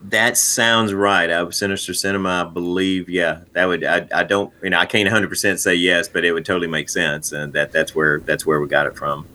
That 0.00 0.36
sounds 0.36 0.94
right. 0.94 1.30
I 1.30 1.48
Sinister 1.50 1.94
Cinema, 1.94 2.46
I 2.48 2.52
believe. 2.52 3.08
Yeah, 3.08 3.40
that 3.52 3.66
would. 3.66 3.84
I, 3.84 4.06
I 4.14 4.22
don't. 4.24 4.52
You 4.62 4.70
know, 4.70 4.78
I 4.78 4.86
can't 4.86 5.06
100 5.06 5.28
percent 5.28 5.60
say 5.60 5.74
yes, 5.74 6.08
but 6.08 6.24
it 6.24 6.32
would 6.32 6.44
totally 6.44 6.68
make 6.68 6.88
sense, 6.88 7.32
and 7.32 7.52
that 7.52 7.72
that's 7.72 7.94
where 7.94 8.20
that's 8.20 8.46
where 8.46 8.60
we 8.60 8.68
got 8.68 8.86
it 8.86 8.96
from. 8.96 9.26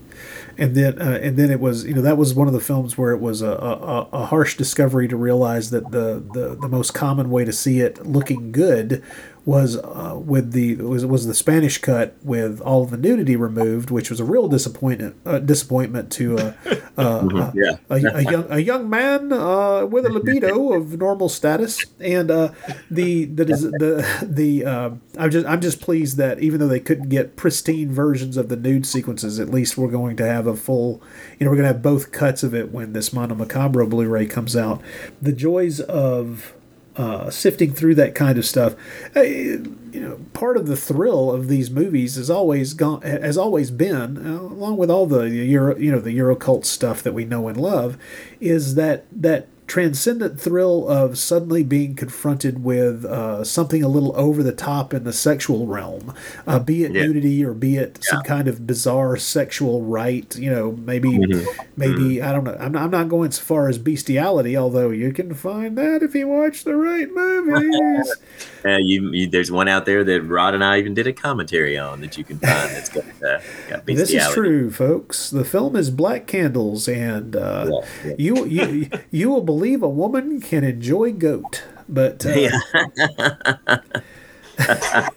and 0.58 0.74
then 0.74 1.00
uh, 1.00 1.18
and 1.22 1.36
then 1.36 1.50
it 1.50 1.60
was 1.60 1.84
you 1.84 1.94
know 1.94 2.02
that 2.02 2.16
was 2.18 2.34
one 2.34 2.48
of 2.48 2.52
the 2.52 2.60
films 2.60 2.98
where 2.98 3.12
it 3.12 3.20
was 3.20 3.42
a, 3.42 3.50
a, 3.50 4.08
a 4.12 4.26
harsh 4.26 4.56
discovery 4.56 5.06
to 5.06 5.16
realize 5.16 5.70
that 5.70 5.90
the, 5.92 6.22
the, 6.32 6.56
the 6.60 6.68
most 6.68 6.92
common 6.92 7.30
way 7.30 7.44
to 7.44 7.52
see 7.52 7.80
it 7.80 8.04
looking 8.04 8.50
good 8.50 9.02
was 9.48 9.78
uh, 9.78 10.14
with 10.22 10.52
the 10.52 10.76
was 10.76 11.06
was 11.06 11.26
the 11.26 11.32
Spanish 11.32 11.78
cut 11.78 12.14
with 12.22 12.60
all 12.60 12.82
of 12.82 12.90
the 12.90 12.98
nudity 12.98 13.34
removed, 13.34 13.90
which 13.90 14.10
was 14.10 14.20
a 14.20 14.24
real 14.24 14.46
disappointment 14.46 15.16
uh, 15.24 15.38
disappointment 15.38 16.12
to 16.12 16.36
uh, 16.38 16.52
uh, 16.98 17.50
Yeah. 17.54 17.78
a, 17.88 17.94
a 17.94 18.22
young 18.30 18.46
a 18.50 18.58
young 18.58 18.90
man 18.90 19.32
uh, 19.32 19.86
with 19.86 20.04
a 20.04 20.10
libido 20.10 20.72
of 20.76 20.98
normal 20.98 21.30
status, 21.30 21.82
and 21.98 22.30
uh, 22.30 22.50
the 22.90 23.24
the 23.24 23.44
the 23.46 24.26
the 24.28 24.64
uh, 24.66 24.90
I'm 25.18 25.30
just 25.30 25.46
I'm 25.46 25.62
just 25.62 25.80
pleased 25.80 26.18
that 26.18 26.40
even 26.40 26.60
though 26.60 26.68
they 26.68 26.78
couldn't 26.80 27.08
get 27.08 27.36
pristine 27.36 27.90
versions 27.90 28.36
of 28.36 28.50
the 28.50 28.56
nude 28.56 28.84
sequences, 28.84 29.40
at 29.40 29.48
least 29.48 29.78
we're 29.78 29.88
going 29.90 30.16
to 30.18 30.26
have 30.26 30.46
a 30.46 30.56
full, 30.56 31.00
you 31.38 31.46
know, 31.46 31.50
we're 31.50 31.56
going 31.56 31.68
to 31.68 31.72
have 31.72 31.80
both 31.82 32.12
cuts 32.12 32.42
of 32.42 32.54
it 32.54 32.70
when 32.70 32.92
this 32.92 33.14
Mondo 33.14 33.34
Macabro 33.34 33.88
Blu-ray 33.88 34.26
comes 34.26 34.54
out. 34.54 34.82
The 35.22 35.32
joys 35.32 35.80
of 35.80 36.52
uh, 36.98 37.30
sifting 37.30 37.72
through 37.72 37.94
that 37.94 38.14
kind 38.14 38.36
of 38.38 38.44
stuff. 38.44 38.74
Uh, 39.16 39.22
you 39.22 40.00
know, 40.00 40.20
part 40.32 40.56
of 40.56 40.66
the 40.66 40.76
thrill 40.76 41.30
of 41.30 41.48
these 41.48 41.70
movies 41.70 42.16
has 42.16 42.28
always 42.28 42.74
gone, 42.74 43.00
has 43.02 43.38
always 43.38 43.70
been, 43.70 44.18
uh, 44.18 44.40
along 44.40 44.76
with 44.76 44.90
all 44.90 45.06
the 45.06 45.30
Euro, 45.30 45.78
you 45.78 45.92
know, 45.92 46.00
the 46.00 46.18
Eurocult 46.18 46.64
stuff 46.64 47.02
that 47.02 47.14
we 47.14 47.24
know 47.24 47.48
and 47.48 47.56
love, 47.56 47.96
is 48.40 48.74
that 48.74 49.06
that 49.12 49.46
transcendent 49.68 50.40
thrill 50.40 50.88
of 50.88 51.16
suddenly 51.18 51.62
being 51.62 51.94
confronted 51.94 52.64
with 52.64 53.04
uh, 53.04 53.44
something 53.44 53.82
a 53.84 53.88
little 53.88 54.12
over 54.16 54.42
the 54.42 54.52
top 54.52 54.92
in 54.94 55.04
the 55.04 55.12
sexual 55.12 55.66
realm, 55.66 56.12
uh, 56.46 56.58
be 56.58 56.82
it 56.84 56.92
Yeah. 56.92 57.02
nudity 57.06 57.44
or 57.44 57.52
be 57.54 57.76
it 57.76 57.98
some 58.02 58.22
kind 58.22 58.48
of 58.48 58.66
bizarre 58.66 59.16
sexual 59.18 59.82
rite. 59.82 60.36
You 60.36 60.50
know, 60.50 60.72
maybe 60.72 61.10
Mm-hmm. 61.10 61.62
maybe 61.76 62.20
I 62.22 62.32
don't 62.32 62.44
know. 62.44 62.56
I'm 62.58 62.72
not, 62.72 62.82
I'm 62.84 62.90
not 62.90 63.08
going 63.08 63.30
so 63.30 63.42
far 63.42 63.68
as 63.68 63.78
bestiality, 63.78 64.56
although 64.56 64.90
you 64.90 65.12
can 65.12 65.34
find 65.34 65.76
that 65.78 66.02
if 66.02 66.14
you 66.14 66.26
watch 66.28 66.64
the 66.64 66.74
right 66.74 67.08
movies. 67.12 68.16
Uh, 68.64 68.76
you, 68.80 69.10
you, 69.12 69.28
there's 69.30 69.52
one 69.52 69.68
out 69.68 69.86
there 69.86 70.02
that 70.02 70.22
Rod 70.22 70.52
and 70.52 70.64
I 70.64 70.78
even 70.80 70.92
did 70.92 71.06
a 71.06 71.12
commentary 71.12 71.78
on 71.78 72.00
that 72.00 72.18
you 72.18 72.24
can 72.24 72.38
find 72.40 72.70
that's 72.70 72.88
got, 72.88 73.04
uh, 73.22 73.40
got 73.68 73.86
This 73.86 74.10
is 74.10 74.26
true, 74.34 74.70
folks. 74.72 75.30
The 75.30 75.44
film 75.44 75.76
is 75.76 75.90
Black 75.90 76.26
Candles, 76.26 76.88
and 76.88 77.36
uh, 77.36 77.66
Yeah, 78.04 78.08
yeah. 78.08 78.14
you 78.18 78.44
you 78.46 78.90
you 79.12 79.30
will 79.30 79.42
believe 79.42 79.57
a 79.82 79.88
woman 79.88 80.40
can 80.40 80.64
enjoy 80.64 81.12
goat, 81.12 81.64
but 81.88 82.24
uh, 82.26 82.48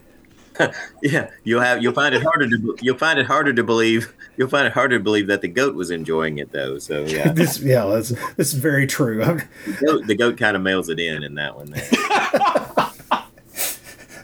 Yeah, 1.02 1.30
you'll 1.44 1.62
have 1.62 1.82
you'll 1.82 1.94
find 1.94 2.14
it 2.14 2.22
harder 2.22 2.48
to 2.50 2.76
you'll 2.82 2.98
find 2.98 3.18
it 3.20 3.26
harder 3.26 3.54
to 3.54 3.64
believe 3.64 4.14
you'll 4.38 4.50
find 4.50 4.68
it 4.68 4.74
harder 4.74 4.98
to 4.98 5.04
believe 5.04 5.28
that 5.28 5.42
the 5.42 5.48
goat 5.48 5.76
was 5.76 5.90
enjoying 5.92 6.38
it 6.38 6.52
though. 6.52 6.78
So 6.78 7.04
yeah, 7.04 7.32
this 7.34 7.60
yeah, 7.60 7.86
that's, 7.86 8.10
this 8.36 8.54
is 8.54 8.60
very 8.60 8.88
true. 8.88 9.22
The 9.66 9.86
goat, 9.86 10.08
the 10.08 10.16
goat 10.16 10.38
kind 10.38 10.56
of 10.56 10.62
mails 10.62 10.90
it 10.90 11.00
in 11.00 11.24
in 11.24 11.36
that 11.36 11.56
one. 11.56 11.74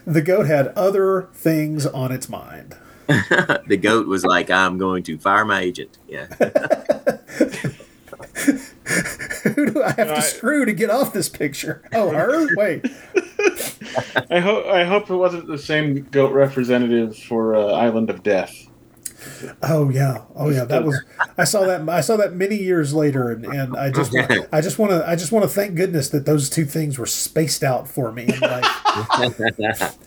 The 0.06 0.22
goat 0.22 0.46
had 0.46 0.68
other 0.68 1.28
things 1.34 1.86
on 1.86 2.12
its 2.12 2.28
mind. 2.28 2.76
the 3.06 3.78
goat 3.80 4.06
was 4.06 4.24
like, 4.24 4.50
"I'm 4.50 4.78
going 4.78 5.02
to 5.04 5.18
fire 5.18 5.44
my 5.44 5.60
agent." 5.60 5.98
Yeah, 6.08 6.26
I 9.86 9.88
have 9.92 10.08
to 10.08 10.16
I- 10.16 10.20
screw 10.20 10.64
to 10.64 10.72
get 10.72 10.90
off 10.90 11.12
this 11.12 11.28
picture? 11.28 11.82
Oh, 11.92 12.10
her? 12.10 12.54
Wait. 12.56 12.84
I 14.30 14.40
hope 14.40 14.66
I 14.66 14.84
hope 14.84 15.08
it 15.10 15.16
wasn't 15.16 15.46
the 15.46 15.58
same 15.58 16.02
goat 16.10 16.32
representative 16.32 17.16
for 17.16 17.54
uh, 17.56 17.66
Island 17.72 18.10
of 18.10 18.22
Death. 18.22 18.54
Oh 19.62 19.88
yeah. 19.90 20.24
Oh 20.34 20.50
yeah. 20.50 20.64
That 20.64 20.84
was. 20.84 21.00
I 21.36 21.44
saw 21.44 21.64
that. 21.66 21.88
I 21.88 22.00
saw 22.00 22.16
that 22.16 22.34
many 22.34 22.56
years 22.56 22.94
later, 22.94 23.30
and, 23.30 23.44
and 23.44 23.76
I 23.76 23.90
just. 23.90 24.12
wa- 24.12 24.26
I 24.52 24.60
just 24.60 24.78
want 24.78 24.92
to. 24.92 25.08
I 25.08 25.16
just 25.16 25.32
want 25.32 25.44
to 25.44 25.48
thank 25.48 25.74
goodness 25.74 26.08
that 26.10 26.26
those 26.26 26.48
two 26.50 26.64
things 26.64 26.98
were 26.98 27.06
spaced 27.06 27.62
out 27.64 27.88
for 27.88 28.12
me 28.12 28.24
in 28.24 28.40
life. 28.40 29.98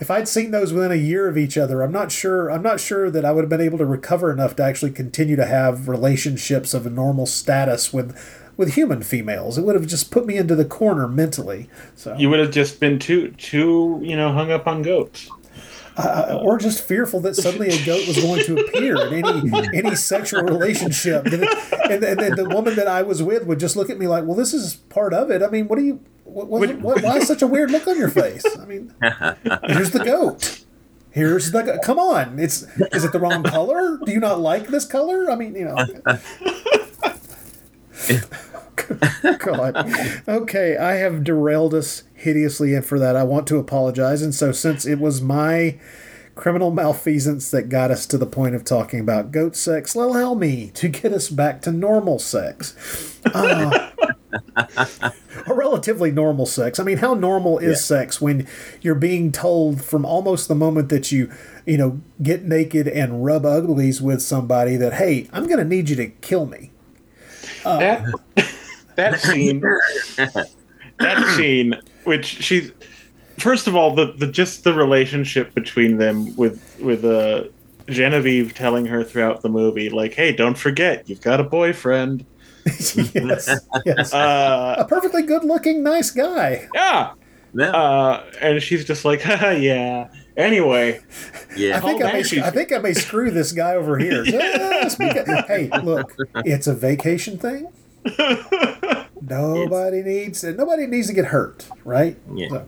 if 0.00 0.10
I'd 0.10 0.28
seen 0.28 0.50
those 0.50 0.72
within 0.72 0.90
a 0.92 0.96
year 0.96 1.28
of 1.28 1.36
each 1.36 1.58
other, 1.58 1.82
I'm 1.82 1.92
not 1.92 2.10
sure. 2.10 2.50
I'm 2.50 2.62
not 2.62 2.80
sure 2.80 3.10
that 3.10 3.24
I 3.24 3.32
would 3.32 3.42
have 3.42 3.50
been 3.50 3.60
able 3.60 3.78
to 3.78 3.86
recover 3.86 4.32
enough 4.32 4.56
to 4.56 4.62
actually 4.62 4.92
continue 4.92 5.36
to 5.36 5.46
have 5.46 5.88
relationships 5.88 6.74
of 6.74 6.86
a 6.86 6.90
normal 6.90 7.26
status 7.26 7.92
with 7.92 8.16
with 8.60 8.74
human 8.74 9.02
females. 9.02 9.58
It 9.58 9.64
would 9.64 9.74
have 9.74 9.86
just 9.88 10.12
put 10.12 10.26
me 10.26 10.36
into 10.36 10.54
the 10.54 10.64
corner 10.64 11.08
mentally. 11.08 11.68
So, 11.96 12.14
You 12.16 12.30
would 12.30 12.38
have 12.38 12.52
just 12.52 12.78
been 12.78 13.00
too 13.00 13.32
too 13.32 13.98
you 14.02 14.16
know 14.16 14.30
hung 14.32 14.52
up 14.52 14.68
on 14.68 14.82
goats. 14.82 15.28
uh, 15.96 16.38
or 16.40 16.56
just 16.56 16.86
fearful 16.86 17.18
that 17.20 17.34
suddenly 17.34 17.68
a 17.68 17.84
goat 17.84 18.06
was 18.06 18.16
going 18.22 18.44
to 18.44 18.58
appear 18.60 18.94
in 19.06 19.12
any 19.24 19.68
any 19.76 19.96
sexual 19.96 20.42
relationship, 20.44 21.26
and, 21.26 21.42
and, 21.90 22.04
and 22.04 22.20
then 22.20 22.36
the 22.36 22.48
woman 22.48 22.76
that 22.76 22.86
I 22.86 23.02
was 23.02 23.20
with 23.22 23.44
would 23.46 23.58
just 23.58 23.74
look 23.74 23.90
at 23.90 23.98
me 23.98 24.06
like, 24.06 24.24
"Well, 24.24 24.36
this 24.36 24.54
is 24.54 24.76
part 24.76 25.12
of 25.12 25.32
it." 25.32 25.42
I 25.42 25.48
mean, 25.48 25.66
what 25.66 25.78
do 25.80 25.84
you? 25.84 26.00
What, 26.24 26.46
what, 26.46 26.78
what, 26.80 27.02
why 27.02 27.18
such 27.18 27.42
a 27.42 27.46
weird 27.48 27.72
look 27.72 27.88
on 27.88 27.98
your 27.98 28.08
face? 28.08 28.44
I 28.56 28.64
mean, 28.66 28.94
here's 29.66 29.90
the 29.90 30.02
goat. 30.04 30.60
Here's 31.10 31.50
the. 31.50 31.62
go- 31.62 31.78
Come 31.82 31.98
on, 31.98 32.38
it's 32.38 32.62
is 32.94 33.04
it 33.04 33.10
the 33.12 33.18
wrong 33.18 33.42
color? 33.42 33.98
Do 34.06 34.12
you 34.12 34.20
not 34.20 34.38
like 34.38 34.68
this 34.68 34.84
color? 34.86 35.28
I 35.28 35.34
mean, 35.34 35.56
you 35.56 35.64
know. 35.64 35.76
God. 39.38 39.92
Okay, 40.28 40.76
I 40.76 40.94
have 40.94 41.24
derailed 41.24 41.74
us 41.74 42.04
hideously, 42.14 42.74
and 42.74 42.84
for 42.84 42.98
that, 42.98 43.16
I 43.16 43.22
want 43.22 43.46
to 43.48 43.58
apologize. 43.58 44.22
And 44.22 44.34
so, 44.34 44.52
since 44.52 44.86
it 44.86 44.98
was 44.98 45.20
my 45.20 45.78
criminal 46.34 46.70
malfeasance 46.70 47.50
that 47.50 47.68
got 47.68 47.90
us 47.90 48.06
to 48.06 48.16
the 48.16 48.26
point 48.26 48.54
of 48.54 48.64
talking 48.64 49.00
about 49.00 49.32
goat 49.32 49.56
sex, 49.56 49.94
allow 49.94 50.34
me 50.34 50.70
to 50.74 50.88
get 50.88 51.12
us 51.12 51.28
back 51.28 51.60
to 51.62 51.72
normal 51.72 52.18
sex. 52.18 53.18
Uh, 53.26 53.90
a 54.56 55.12
relatively 55.54 56.10
normal 56.10 56.46
sex. 56.46 56.78
I 56.78 56.84
mean, 56.84 56.98
how 56.98 57.14
normal 57.14 57.58
is 57.58 57.84
sex 57.84 58.20
when 58.20 58.46
you're 58.80 58.94
being 58.94 59.32
told 59.32 59.82
from 59.82 60.04
almost 60.04 60.48
the 60.48 60.54
moment 60.54 60.88
that 60.88 61.12
you, 61.12 61.30
you 61.66 61.76
know, 61.76 62.00
get 62.22 62.44
naked 62.44 62.88
and 62.88 63.24
rub 63.24 63.44
uglies 63.44 64.00
with 64.00 64.22
somebody 64.22 64.76
that, 64.76 64.94
hey, 64.94 65.28
I'm 65.32 65.46
going 65.46 65.58
to 65.58 65.64
need 65.64 65.88
you 65.90 65.96
to 65.96 66.06
kill 66.08 66.46
me. 66.46 66.70
that 68.36 68.54
that 69.00 69.20
scene 69.20 69.60
that 70.98 71.36
scene 71.36 71.74
which 72.04 72.26
she's 72.26 72.72
first 73.38 73.66
of 73.66 73.74
all 73.74 73.94
the, 73.94 74.12
the 74.12 74.26
just 74.26 74.64
the 74.64 74.72
relationship 74.74 75.54
between 75.54 75.96
them 75.96 76.34
with 76.36 76.76
with 76.80 77.04
uh 77.04 77.44
Genevieve 77.88 78.54
telling 78.54 78.86
her 78.86 79.02
throughout 79.02 79.42
the 79.42 79.48
movie 79.48 79.88
like 79.90 80.14
hey 80.14 80.32
don't 80.32 80.56
forget 80.58 81.08
you've 81.08 81.20
got 81.22 81.40
a 81.40 81.44
boyfriend 81.44 82.24
yes, 82.66 83.48
yes. 83.86 84.12
uh 84.12 84.76
a 84.78 84.84
perfectly 84.84 85.22
good-looking, 85.22 85.82
nice 85.82 86.10
guy. 86.10 86.68
yeah 86.74 87.12
yeah, 87.54 87.70
uh 87.70 88.24
and 88.40 88.62
she's 88.62 88.84
just 88.84 89.04
like 89.04 89.22
Haha, 89.22 89.50
yeah 89.70 90.08
anyway 90.36 91.00
yeah. 91.56 91.78
I 91.78 91.80
think 91.80 92.04
I, 92.04 92.12
may, 92.12 92.42
I 92.42 92.50
think 92.50 92.72
I 92.72 92.78
may 92.78 92.92
screw 92.92 93.30
this 93.30 93.52
guy 93.52 93.74
over 93.74 93.98
here. 93.98 94.24
Speak 94.88 95.16
of- 95.16 95.26
hey, 95.48 95.68
look, 95.82 96.14
it's 96.44 96.66
a 96.68 96.74
vacation 96.74 97.38
thing. 97.38 97.66
Nobody 99.22 100.02
needs 100.02 100.42
nobody 100.44 100.86
needs 100.86 101.08
to 101.08 101.12
get 101.12 101.26
hurt, 101.26 101.68
right? 101.84 102.16
Yeah. 102.34 102.48
So, 102.48 102.66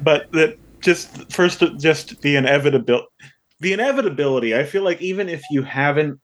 but 0.00 0.30
that 0.32 0.58
just 0.80 1.30
first 1.32 1.62
just 1.78 2.20
the 2.22 2.36
inevitability 2.36 3.06
the 3.60 3.72
inevitability 3.74 4.56
i 4.56 4.64
feel 4.64 4.82
like 4.82 5.00
even 5.02 5.28
if 5.28 5.42
you 5.50 5.62
haven't 5.62 6.18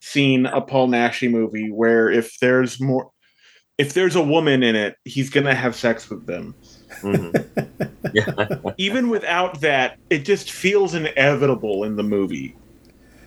seen 0.00 0.46
a 0.46 0.60
paul 0.60 0.88
naschy 0.88 1.30
movie 1.30 1.70
where 1.70 2.10
if 2.10 2.36
there's 2.40 2.80
more 2.80 3.10
if 3.78 3.94
there's 3.94 4.16
a 4.16 4.22
woman 4.22 4.64
in 4.64 4.74
it 4.74 4.96
he's 5.04 5.30
gonna 5.30 5.54
have 5.54 5.76
sex 5.76 6.10
with 6.10 6.26
them 6.26 6.54
Mhm. 7.02 7.92
yeah. 8.14 8.72
even 8.78 9.08
without 9.10 9.60
that 9.60 9.98
it 10.10 10.24
just 10.24 10.50
feels 10.50 10.94
inevitable 10.94 11.84
in 11.84 11.94
the 11.94 12.02
movie 12.02 12.56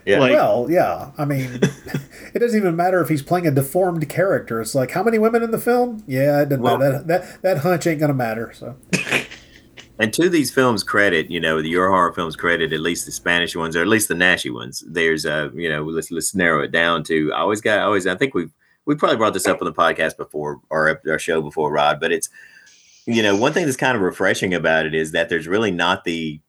Yeah. 0.06 0.20
like 0.20 0.32
well, 0.32 0.68
yeah. 0.70 1.12
I 1.18 1.26
mean, 1.26 1.49
it 2.34 2.39
doesn't 2.39 2.58
even 2.58 2.76
matter 2.76 3.02
if 3.02 3.10
he's 3.10 3.22
playing 3.22 3.47
a 3.47 3.52
deformed 3.52 4.08
character. 4.10 4.62
It's 4.62 4.76
like 4.76 4.91
how 4.91 5.04
many 5.04 5.20
women 5.20 5.43
in 5.43 5.52
the 5.52 5.60
film? 5.60 6.04
Yeah, 6.08 6.41
it 6.41 6.49
doesn't 6.49 6.62
Well- 6.62 6.78
matter. 6.78 7.04
That, 7.04 7.08
that 7.08 7.41
that 7.41 7.58
hunch 7.60 7.88
ain't 7.88 7.99
gonna 7.99 8.14
matter. 8.14 8.52
So 8.54 8.76
And 9.99 10.12
to 10.14 10.30
these 10.30 10.52
films' 10.52 10.84
credit, 10.84 11.30
you 11.30 11.39
know, 11.39 11.62
the 11.62 11.70
Euro 11.70 11.91
Horror 11.91 12.12
films 12.14 12.36
credit, 12.36 12.74
at 12.74 12.80
least 12.80 13.06
the 13.06 13.12
Spanish 13.12 13.56
ones, 13.56 13.76
or 13.76 13.84
at 13.84 13.88
least 13.88 14.08
the 14.08 14.16
Naschy 14.16 14.52
ones. 14.52 14.84
There's 14.88 15.26
a, 15.26 15.52
you 15.54 15.70
know, 15.70 15.84
let's 15.84 16.10
let's 16.10 16.34
narrow 16.34 16.64
it 16.64 16.72
down 16.72 17.04
to. 17.04 17.32
I 17.34 17.41
always 17.41 17.62
got, 17.62 17.78
I 17.78 17.84
always, 17.84 18.08
I 18.08 18.16
think 18.16 18.34
we 18.34 18.47
we 18.86 18.95
probably 18.95 19.18
brought 19.18 19.34
this 19.34 19.45
up 19.45 19.62
on 19.62 19.66
the 19.66 19.74
podcast 19.74 20.18
before 20.18 20.60
or 20.72 20.99
our 21.08 21.20
show 21.20 21.39
before, 21.39 21.72
Rod. 21.72 21.99
But 21.99 22.12
it's, 22.12 22.30
you 23.06 23.22
know, 23.22 23.36
one 23.36 23.54
thing 23.54 23.66
that's 23.66 23.78
kind 23.78 23.95
of 23.95 24.02
refreshing 24.02 24.56
about 24.56 24.88
it 24.88 24.95
is 24.95 25.12
that 25.12 25.30
there's 25.30 25.47
really 25.47 25.70
not 25.70 26.04
the 26.04 26.41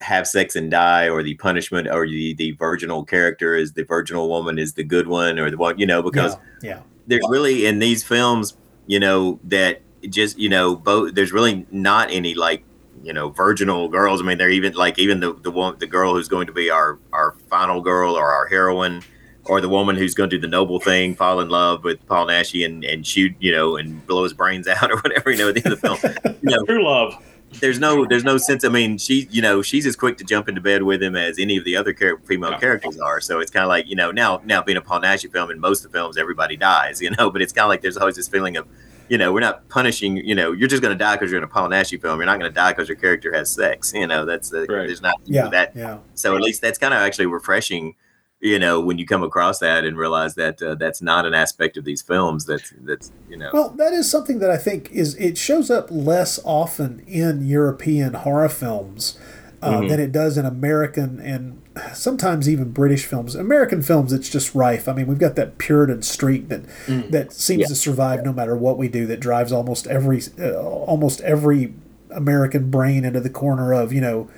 have 0.00 0.26
sex 0.26 0.56
and 0.56 0.70
die 0.70 1.08
or 1.08 1.22
the 1.22 1.34
punishment 1.34 1.88
or 1.88 2.06
the 2.08 2.34
the 2.34 2.52
virginal 2.52 3.04
character 3.04 3.54
is 3.54 3.72
the 3.72 3.84
virginal 3.84 4.28
woman 4.28 4.58
is 4.58 4.72
the 4.74 4.84
good 4.84 5.06
one 5.06 5.38
or 5.38 5.50
the 5.50 5.56
one, 5.56 5.78
you 5.78 5.86
know, 5.86 6.02
because 6.02 6.36
yeah, 6.62 6.70
yeah. 6.70 6.80
there's 7.06 7.24
really 7.28 7.66
in 7.66 7.78
these 7.78 8.02
films, 8.02 8.56
you 8.86 8.98
know, 8.98 9.38
that 9.44 9.82
just 10.08 10.38
you 10.38 10.48
know, 10.48 10.74
both 10.74 11.14
there's 11.14 11.32
really 11.32 11.66
not 11.70 12.10
any 12.10 12.34
like 12.34 12.64
you 13.02 13.12
know 13.12 13.28
virginal 13.28 13.88
girls. 13.88 14.22
I 14.22 14.24
mean, 14.24 14.38
they're 14.38 14.50
even 14.50 14.72
like 14.72 14.98
even 14.98 15.20
the 15.20 15.34
the 15.34 15.50
one 15.50 15.78
the 15.78 15.86
girl 15.86 16.14
who's 16.14 16.28
going 16.28 16.46
to 16.46 16.52
be 16.52 16.70
our 16.70 16.98
our 17.12 17.32
final 17.50 17.82
girl 17.82 18.16
or 18.16 18.32
our 18.32 18.46
heroine, 18.46 19.02
or 19.44 19.60
the 19.60 19.68
woman 19.68 19.96
who's 19.96 20.14
going 20.14 20.30
to 20.30 20.36
do 20.36 20.40
the 20.40 20.48
noble 20.48 20.80
thing, 20.80 21.14
fall 21.14 21.40
in 21.40 21.50
love 21.50 21.84
with 21.84 22.06
Paul 22.06 22.26
Naschy 22.26 22.64
and 22.64 22.84
and 22.84 23.06
shoot 23.06 23.34
you 23.38 23.52
know 23.52 23.76
and 23.76 24.06
blow 24.06 24.24
his 24.24 24.32
brains 24.32 24.66
out 24.68 24.90
or 24.90 24.96
whatever 24.96 25.30
you 25.30 25.36
know 25.36 25.50
at 25.50 25.56
the 25.56 25.62
end 25.64 25.74
of 25.74 25.80
the 25.82 25.96
film. 25.96 26.36
You 26.42 26.56
know, 26.56 26.64
true 26.64 26.82
love 26.82 27.22
there's 27.60 27.78
no 27.80 28.06
there's 28.06 28.24
no 28.24 28.38
sense. 28.38 28.64
I 28.64 28.68
mean, 28.68 28.96
she 28.98 29.26
you 29.30 29.42
know 29.42 29.60
she's 29.62 29.84
as 29.86 29.96
quick 29.96 30.16
to 30.18 30.24
jump 30.24 30.48
into 30.48 30.60
bed 30.60 30.82
with 30.84 31.02
him 31.02 31.16
as 31.16 31.38
any 31.38 31.56
of 31.56 31.64
the 31.64 31.76
other 31.76 31.92
char- 31.92 32.18
female 32.24 32.52
Yeah. 32.52 32.58
characters 32.58 32.98
are. 32.98 33.20
So 33.20 33.40
it's 33.40 33.50
kind 33.50 33.64
of 33.64 33.68
like 33.68 33.88
you 33.88 33.96
know 33.96 34.10
now 34.12 34.40
now 34.44 34.62
being 34.62 34.78
a 34.78 34.80
Paul 34.80 35.00
Naschy 35.00 35.30
film 35.32 35.50
in 35.50 35.58
most 35.60 35.84
of 35.84 35.90
the 35.90 35.98
films 35.98 36.16
everybody 36.16 36.56
dies, 36.56 37.00
you 37.02 37.10
know. 37.10 37.30
But 37.32 37.42
it's 37.42 37.52
kind 37.52 37.64
of 37.64 37.68
like 37.70 37.82
there's 37.82 37.96
always 37.96 38.16
this 38.16 38.28
feeling 38.28 38.56
of 38.56 38.66
you 39.08 39.18
know 39.18 39.32
we're 39.32 39.40
not 39.40 39.68
punishing 39.68 40.16
you 40.18 40.34
know 40.36 40.52
you're 40.52 40.68
just 40.68 40.80
going 40.82 40.96
to 40.96 41.04
die 41.04 41.16
because 41.16 41.30
you're 41.32 41.38
in 41.38 41.44
a 41.44 41.48
Paul 41.48 41.68
Naschy 41.68 42.00
film. 42.00 42.18
You're 42.20 42.26
not 42.26 42.38
going 42.38 42.50
to 42.50 42.54
die 42.54 42.70
because 42.72 42.88
your 42.88 42.96
character 42.96 43.32
has 43.34 43.50
sex. 43.52 43.92
You 43.94 44.06
know 44.06 44.24
that's 44.24 44.50
the, 44.50 44.60
Right. 44.60 44.86
there's 44.86 45.02
not 45.02 45.14
Yeah, 45.24 45.48
that. 45.48 45.74
yeah. 45.74 45.98
So 46.14 46.36
at 46.36 46.42
least 46.42 46.62
that's 46.62 46.78
kind 46.78 46.94
of 46.94 47.00
actually 47.00 47.26
refreshing. 47.26 47.96
You 48.42 48.58
know, 48.58 48.80
when 48.80 48.96
you 48.96 49.06
come 49.06 49.22
across 49.22 49.58
that 49.58 49.84
and 49.84 49.98
realize 49.98 50.34
that 50.36 50.62
uh, 50.62 50.74
that's 50.74 51.02
not 51.02 51.26
an 51.26 51.34
aspect 51.34 51.76
of 51.76 51.84
these 51.84 52.00
films. 52.00 52.46
That's 52.46 52.72
that's 52.80 53.12
you 53.28 53.36
know. 53.36 53.50
Well, 53.52 53.68
that 53.76 53.92
is 53.92 54.10
something 54.10 54.38
that 54.38 54.50
I 54.50 54.56
think 54.56 54.90
is 54.90 55.14
it 55.16 55.36
shows 55.36 55.70
up 55.70 55.88
less 55.90 56.40
often 56.44 57.00
in 57.06 57.46
European 57.46 58.14
horror 58.14 58.48
films 58.48 59.18
uh, 59.62 59.80
than 59.86 60.00
it 60.00 60.10
does 60.10 60.38
in 60.38 60.46
American 60.46 61.20
and 61.20 61.60
sometimes 61.92 62.48
even 62.48 62.70
British 62.72 63.04
films. 63.04 63.34
American 63.34 63.82
films, 63.82 64.10
it's 64.10 64.30
just 64.30 64.54
rife. 64.54 64.88
I 64.88 64.94
mean, 64.94 65.06
we've 65.06 65.18
got 65.18 65.36
that 65.36 65.58
Puritan 65.58 66.00
streak 66.00 66.48
that 66.48 66.62
that 67.10 67.34
seems 67.34 67.60
Yeah. 67.60 67.66
to 67.66 67.74
survive 67.74 68.24
no 68.24 68.32
matter 68.32 68.56
what 68.56 68.78
we 68.78 68.88
do. 68.88 69.06
That 69.06 69.20
drives 69.20 69.52
almost 69.52 69.86
every 69.86 70.22
uh, 70.40 70.54
almost 70.58 71.20
every 71.20 71.74
American 72.10 72.70
brain 72.70 73.04
into 73.04 73.20
the 73.20 73.28
corner 73.30 73.74
of 73.74 73.92
you 73.92 74.00
know 74.00 74.30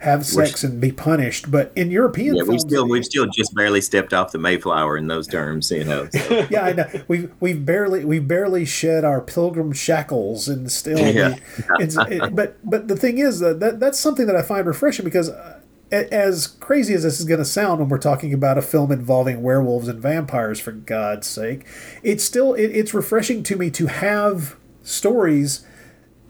have 0.00 0.24
sex 0.24 0.62
and 0.64 0.80
be 0.80 0.92
punished. 0.92 1.50
But 1.50 1.72
in 1.74 1.90
European 1.90 2.36
Yeah, 2.36 2.44
we 2.44 2.58
still 2.58 2.88
we've 2.88 3.04
still 3.04 3.26
just 3.26 3.54
barely 3.54 3.80
stepped 3.80 4.12
off 4.14 4.32
the 4.32 4.38
Mayflower 4.38 4.96
in 4.96 5.08
those 5.08 5.26
terms, 5.26 5.70
you 5.70 5.84
know. 5.84 6.08
so. 6.10 6.46
yeah, 6.50 6.62
I 6.62 6.72
know. 6.72 6.88
We've 7.08 7.32
we've 7.40 7.64
barely 7.64 8.04
we've 8.04 8.26
barely 8.26 8.64
shed 8.64 9.04
our 9.04 9.20
pilgrim 9.20 9.72
shackles, 9.72 10.48
and 10.48 10.70
still, 10.70 10.98
Yeah. 10.98 11.36
we, 11.78 11.84
it's, 11.84 11.96
it, 11.96 12.34
but 12.34 12.56
but 12.62 12.88
the 12.88 12.96
thing 12.96 13.18
is 13.18 13.40
that, 13.40 13.60
that 13.60 13.80
that's 13.80 13.98
something 13.98 14.26
that 14.26 14.36
I 14.36 14.42
find 14.42 14.66
refreshing 14.66 15.04
because. 15.04 15.28
Uh, 15.30 15.54
as 15.90 16.46
crazy 16.46 16.92
as 16.92 17.02
this 17.02 17.18
is 17.18 17.24
going 17.24 17.38
to 17.38 17.46
sound 17.46 17.80
when 17.80 17.88
we're 17.88 17.96
talking 17.96 18.34
about 18.34 18.58
a 18.58 18.60
film 18.60 18.92
involving 18.92 19.42
werewolves 19.42 19.88
and 19.88 19.98
vampires, 19.98 20.60
for 20.60 20.70
God's 20.70 21.26
sake, 21.26 21.64
it's 22.02 22.22
still 22.22 22.52
it, 22.52 22.66
it's 22.66 22.92
refreshing 22.92 23.42
to 23.44 23.56
me 23.56 23.70
to 23.70 23.86
have 23.86 24.56
stories 24.82 25.64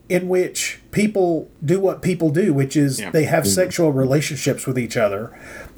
in 0.09 0.29
which 0.29 0.81
people 0.91 1.51
do 1.65 1.81
what 1.81 2.03
people 2.03 2.31
do, 2.31 2.55
which 2.55 2.77
is 2.77 2.99
Yeah. 2.99 3.11
they 3.11 3.25
have 3.25 3.45
mm-hmm. 3.45 3.53
sexual 3.53 3.93
relationships 3.93 4.67
with 4.67 4.79
each 4.79 4.97
other. 4.97 5.33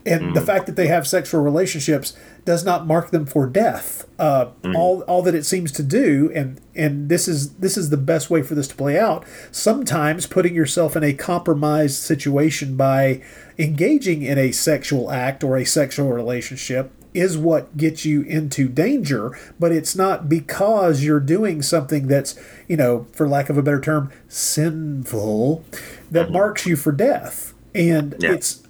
And 0.06 0.34
the 0.34 0.40
mm. 0.40 0.46
fact 0.46 0.64
that 0.64 0.76
they 0.76 0.86
have 0.86 1.06
sexual 1.06 1.42
relationships 1.42 2.14
does 2.46 2.64
not 2.64 2.86
mark 2.86 3.10
them 3.10 3.26
for 3.26 3.46
death. 3.46 4.06
Uh, 4.18 4.46
mm. 4.62 4.74
All 4.74 5.02
all 5.02 5.20
that 5.22 5.34
it 5.34 5.44
seems 5.44 5.70
to 5.72 5.82
do, 5.82 6.30
and 6.34 6.58
and 6.74 7.10
this 7.10 7.28
is 7.28 7.54
this 7.54 7.76
is 7.76 7.90
the 7.90 7.98
best 7.98 8.30
way 8.30 8.42
for 8.42 8.54
this 8.54 8.68
to 8.68 8.74
play 8.74 8.98
out. 8.98 9.26
Sometimes 9.52 10.26
putting 10.26 10.54
yourself 10.54 10.96
in 10.96 11.04
a 11.04 11.12
compromised 11.12 11.96
situation 11.96 12.76
by 12.76 13.20
engaging 13.58 14.22
in 14.22 14.38
a 14.38 14.52
sexual 14.52 15.10
act 15.10 15.44
or 15.44 15.58
a 15.58 15.66
sexual 15.66 16.10
relationship 16.10 16.90
is 17.12 17.36
what 17.36 17.76
gets 17.76 18.04
you 18.04 18.22
into 18.22 18.68
danger, 18.68 19.36
but 19.58 19.72
it's 19.72 19.96
not 19.96 20.28
because 20.28 21.02
you're 21.02 21.18
doing 21.20 21.60
something 21.62 22.06
that's, 22.06 22.38
you 22.68 22.76
know, 22.76 23.06
for 23.12 23.28
lack 23.28 23.48
of 23.50 23.58
a 23.58 23.62
better 23.62 23.80
term, 23.80 24.10
sinful 24.28 25.64
that 26.10 26.30
marks 26.30 26.66
you 26.66 26.76
for 26.76 26.92
death. 26.92 27.52
And 27.74 28.14
Yeah. 28.18 28.32
it's 28.32 28.62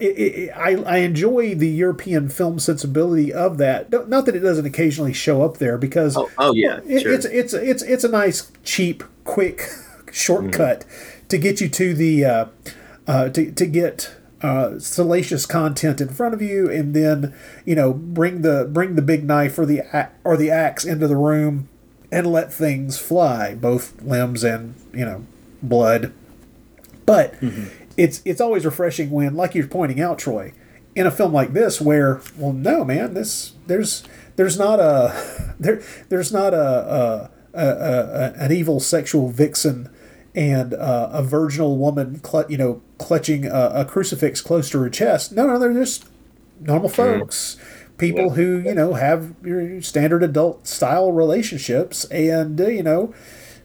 it, 0.00 0.04
it, 0.18 0.50
I, 0.56 0.74
I 0.82 0.96
enjoy 0.98 1.54
the 1.54 1.68
European 1.68 2.28
film 2.28 2.58
sensibility 2.58 3.32
of 3.32 3.58
that. 3.58 3.90
Not 4.08 4.26
that 4.26 4.34
it 4.34 4.40
doesn't 4.40 4.66
occasionally 4.66 5.12
show 5.12 5.42
up 5.42 5.58
there, 5.58 5.78
because 5.78 6.16
Oh, 6.16 6.28
oh, 6.36 6.52
yeah, 6.52 6.80
it- 6.86 7.02
sure. 7.02 7.12
it's 7.12 7.24
it's 7.26 7.54
it's 7.54 7.82
it's 7.84 8.02
a 8.04 8.08
nice, 8.08 8.50
cheap, 8.64 9.04
quick 9.24 9.68
shortcut 10.12 10.84
to 11.28 11.38
get 11.38 11.60
you 11.60 11.68
to 11.68 11.94
the 11.94 12.24
uh, 12.24 12.44
uh, 13.06 13.28
to 13.28 13.52
to 13.52 13.66
get 13.66 14.16
uh, 14.42 14.78
salacious 14.78 15.46
content 15.46 16.00
in 16.00 16.08
front 16.08 16.34
of 16.34 16.42
you, 16.42 16.70
and 16.70 16.94
then 16.94 17.34
you 17.64 17.74
know 17.74 17.92
bring 17.92 18.42
the 18.42 18.68
bring 18.70 18.94
the 18.94 19.02
big 19.02 19.24
knife 19.24 19.58
or 19.58 19.66
the 19.66 19.82
or 20.24 20.36
the 20.36 20.50
axe 20.50 20.84
into 20.84 21.08
the 21.08 21.16
room 21.16 21.68
and 22.10 22.26
let 22.26 22.52
things 22.52 22.98
fly, 22.98 23.54
both 23.54 24.00
limbs 24.02 24.44
and 24.44 24.74
you 24.92 25.04
know 25.04 25.26
blood. 25.62 26.12
But 27.04 27.34
it's 27.96 28.22
it's 28.24 28.40
always 28.40 28.64
refreshing 28.64 29.10
when, 29.10 29.34
like 29.34 29.54
you're 29.54 29.66
pointing 29.66 30.00
out, 30.00 30.18
Troy, 30.18 30.52
in 30.94 31.06
a 31.06 31.10
film 31.10 31.32
like 31.32 31.52
this, 31.52 31.80
where 31.80 32.20
well, 32.36 32.52
no, 32.52 32.84
man, 32.84 33.14
this 33.14 33.54
there's 33.66 34.04
there's 34.36 34.58
not 34.58 34.78
a 34.80 35.54
there 35.60 35.82
there's 36.08 36.32
not 36.32 36.54
a, 36.54 37.30
a, 37.54 37.60
a, 37.60 37.66
a 37.66 38.32
an 38.36 38.52
evil 38.52 38.80
sexual 38.80 39.30
vixen 39.30 39.90
and 40.38 40.72
uh, 40.72 41.10
a 41.12 41.20
virginal 41.20 41.76
woman, 41.76 42.22
cl- 42.24 42.48
you 42.48 42.56
know, 42.56 42.80
clutching 42.96 43.44
a, 43.44 43.72
a 43.74 43.84
crucifix 43.84 44.40
close 44.40 44.70
to 44.70 44.78
her 44.78 44.88
chest. 44.88 45.32
No, 45.32 45.48
no, 45.48 45.58
they're 45.58 45.74
just 45.74 46.06
normal 46.60 46.88
folks, 46.88 47.56
people 47.98 48.30
who 48.30 48.60
you 48.60 48.72
know 48.72 48.94
have 48.94 49.34
your 49.42 49.82
standard 49.82 50.22
adult 50.22 50.68
style 50.68 51.10
relationships, 51.10 52.04
and 52.04 52.60
uh, 52.60 52.68
you 52.68 52.84
know 52.84 53.12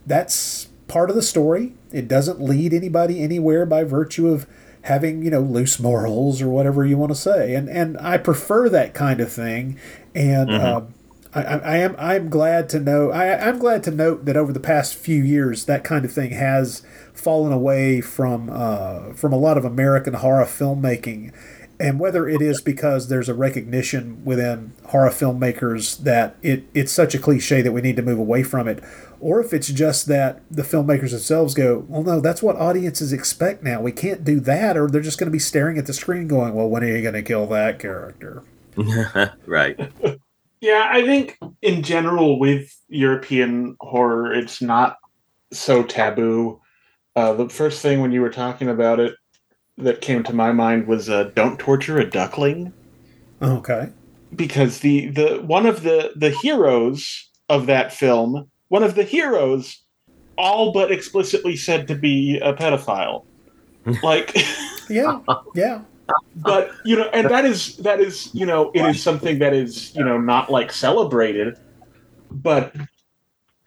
that's 0.07 0.69
part 0.87 1.11
of 1.11 1.15
the 1.15 1.21
story. 1.21 1.73
It 1.91 2.07
doesn't 2.07 2.41
lead 2.41 2.73
anybody 2.73 3.21
anywhere 3.21 3.67
by 3.67 3.83
virtue 3.83 4.29
of 4.29 4.47
having 4.81 5.21
you 5.21 5.29
know 5.29 5.41
loose 5.41 5.79
morals 5.79 6.41
or 6.41 6.49
whatever 6.49 6.83
you 6.83 6.97
want 6.97 7.11
to 7.11 7.15
say, 7.15 7.53
and 7.53 7.69
and 7.69 7.99
I 7.99 8.17
prefer 8.17 8.67
that 8.69 8.95
kind 8.95 9.21
of 9.21 9.31
thing, 9.31 9.77
and. 10.15 10.51
Um, 10.51 10.93
I, 11.35 11.41
I 11.41 11.77
am 11.77 11.95
I'm 11.97 12.29
glad 12.29 12.69
to 12.69 12.79
know 12.79 13.11
I, 13.11 13.47
I'm 13.47 13.57
glad 13.57 13.83
to 13.83 13.91
note 13.91 14.25
that 14.25 14.37
over 14.37 14.53
the 14.53 14.59
past 14.59 14.95
few 14.95 15.23
years 15.23 15.65
that 15.65 15.83
kind 15.83 16.05
of 16.05 16.11
thing 16.11 16.31
has 16.31 16.83
fallen 17.13 17.51
away 17.51 18.01
from 18.01 18.49
uh, 18.51 19.13
from 19.13 19.33
a 19.33 19.37
lot 19.37 19.57
of 19.57 19.65
American 19.65 20.15
horror 20.15 20.45
filmmaking, 20.45 21.33
and 21.79 21.99
whether 21.99 22.27
it 22.27 22.41
is 22.41 22.61
because 22.61 23.07
there's 23.07 23.29
a 23.29 23.33
recognition 23.33 24.23
within 24.23 24.73
horror 24.85 25.09
filmmakers 25.09 26.03
that 26.03 26.35
it 26.41 26.65
it's 26.73 26.91
such 26.91 27.15
a 27.15 27.19
cliche 27.19 27.61
that 27.61 27.71
we 27.71 27.81
need 27.81 27.95
to 27.95 28.01
move 28.01 28.19
away 28.19 28.43
from 28.43 28.67
it, 28.67 28.83
or 29.19 29.39
if 29.39 29.53
it's 29.53 29.69
just 29.69 30.05
that 30.07 30.41
the 30.51 30.63
filmmakers 30.63 31.11
themselves 31.11 31.53
go, 31.53 31.85
well, 31.87 32.03
no, 32.03 32.19
that's 32.19 32.43
what 32.43 32.57
audiences 32.57 33.13
expect 33.13 33.63
now. 33.63 33.81
We 33.81 33.91
can't 33.91 34.23
do 34.23 34.39
that, 34.41 34.77
or 34.77 34.87
they're 34.87 35.01
just 35.01 35.17
going 35.17 35.27
to 35.27 35.31
be 35.31 35.39
staring 35.39 35.77
at 35.77 35.87
the 35.87 35.93
screen 35.93 36.27
going, 36.27 36.53
well, 36.53 36.67
when 36.67 36.83
are 36.83 36.87
you 36.87 37.01
going 37.01 37.13
to 37.15 37.23
kill 37.23 37.47
that 37.47 37.79
character? 37.79 38.43
right. 39.45 39.79
Yeah, 40.63 40.87
I 40.89 41.03
think 41.05 41.37
in 41.61 41.83
general 41.83 42.39
with 42.39 42.73
European 42.87 43.75
horror, 43.81 44.31
it's 44.33 44.61
not 44.61 44.95
so 45.51 45.83
taboo. 45.83 46.61
Uh, 47.17 47.33
the 47.33 47.49
first 47.49 47.81
thing 47.81 47.99
when 47.99 48.13
you 48.13 48.21
were 48.21 48.29
talking 48.29 48.69
about 48.69 49.01
it 49.01 49.13
that 49.77 49.99
came 49.99 50.23
to 50.23 50.33
my 50.33 50.53
mind 50.53 50.87
was 50.87 51.09
uh, 51.09 51.25
"Don't 51.35 51.59
torture 51.59 51.99
a 51.99 52.09
duckling," 52.09 52.71
Okay. 53.41 53.89
because 54.37 54.79
the 54.79 55.07
the 55.09 55.43
one 55.45 55.65
of 55.65 55.83
the 55.83 56.13
the 56.15 56.29
heroes 56.29 57.29
of 57.49 57.65
that 57.65 57.91
film, 57.91 58.49
one 58.69 58.83
of 58.83 58.95
the 58.95 59.03
heroes, 59.03 59.83
all 60.37 60.71
but 60.71 60.93
explicitly 60.93 61.57
said 61.57 61.89
to 61.89 61.95
be 61.95 62.39
a 62.39 62.53
pedophile. 62.53 63.25
Like. 64.01 64.33
Yeah. 64.89 65.19
Yeah. 65.55 65.81
But 66.35 66.71
you 66.85 66.95
know 66.95 67.09
and 67.13 67.29
that 67.29 67.45
is 67.45 67.77
that 67.77 67.99
is 67.99 68.33
you 68.33 68.45
know 68.45 68.71
it 68.73 68.81
is 68.85 69.01
something 69.01 69.39
that 69.39 69.53
is 69.53 69.95
you 69.95 70.03
know 70.03 70.17
not 70.17 70.51
like 70.51 70.71
celebrated. 70.71 71.57
But 72.31 72.75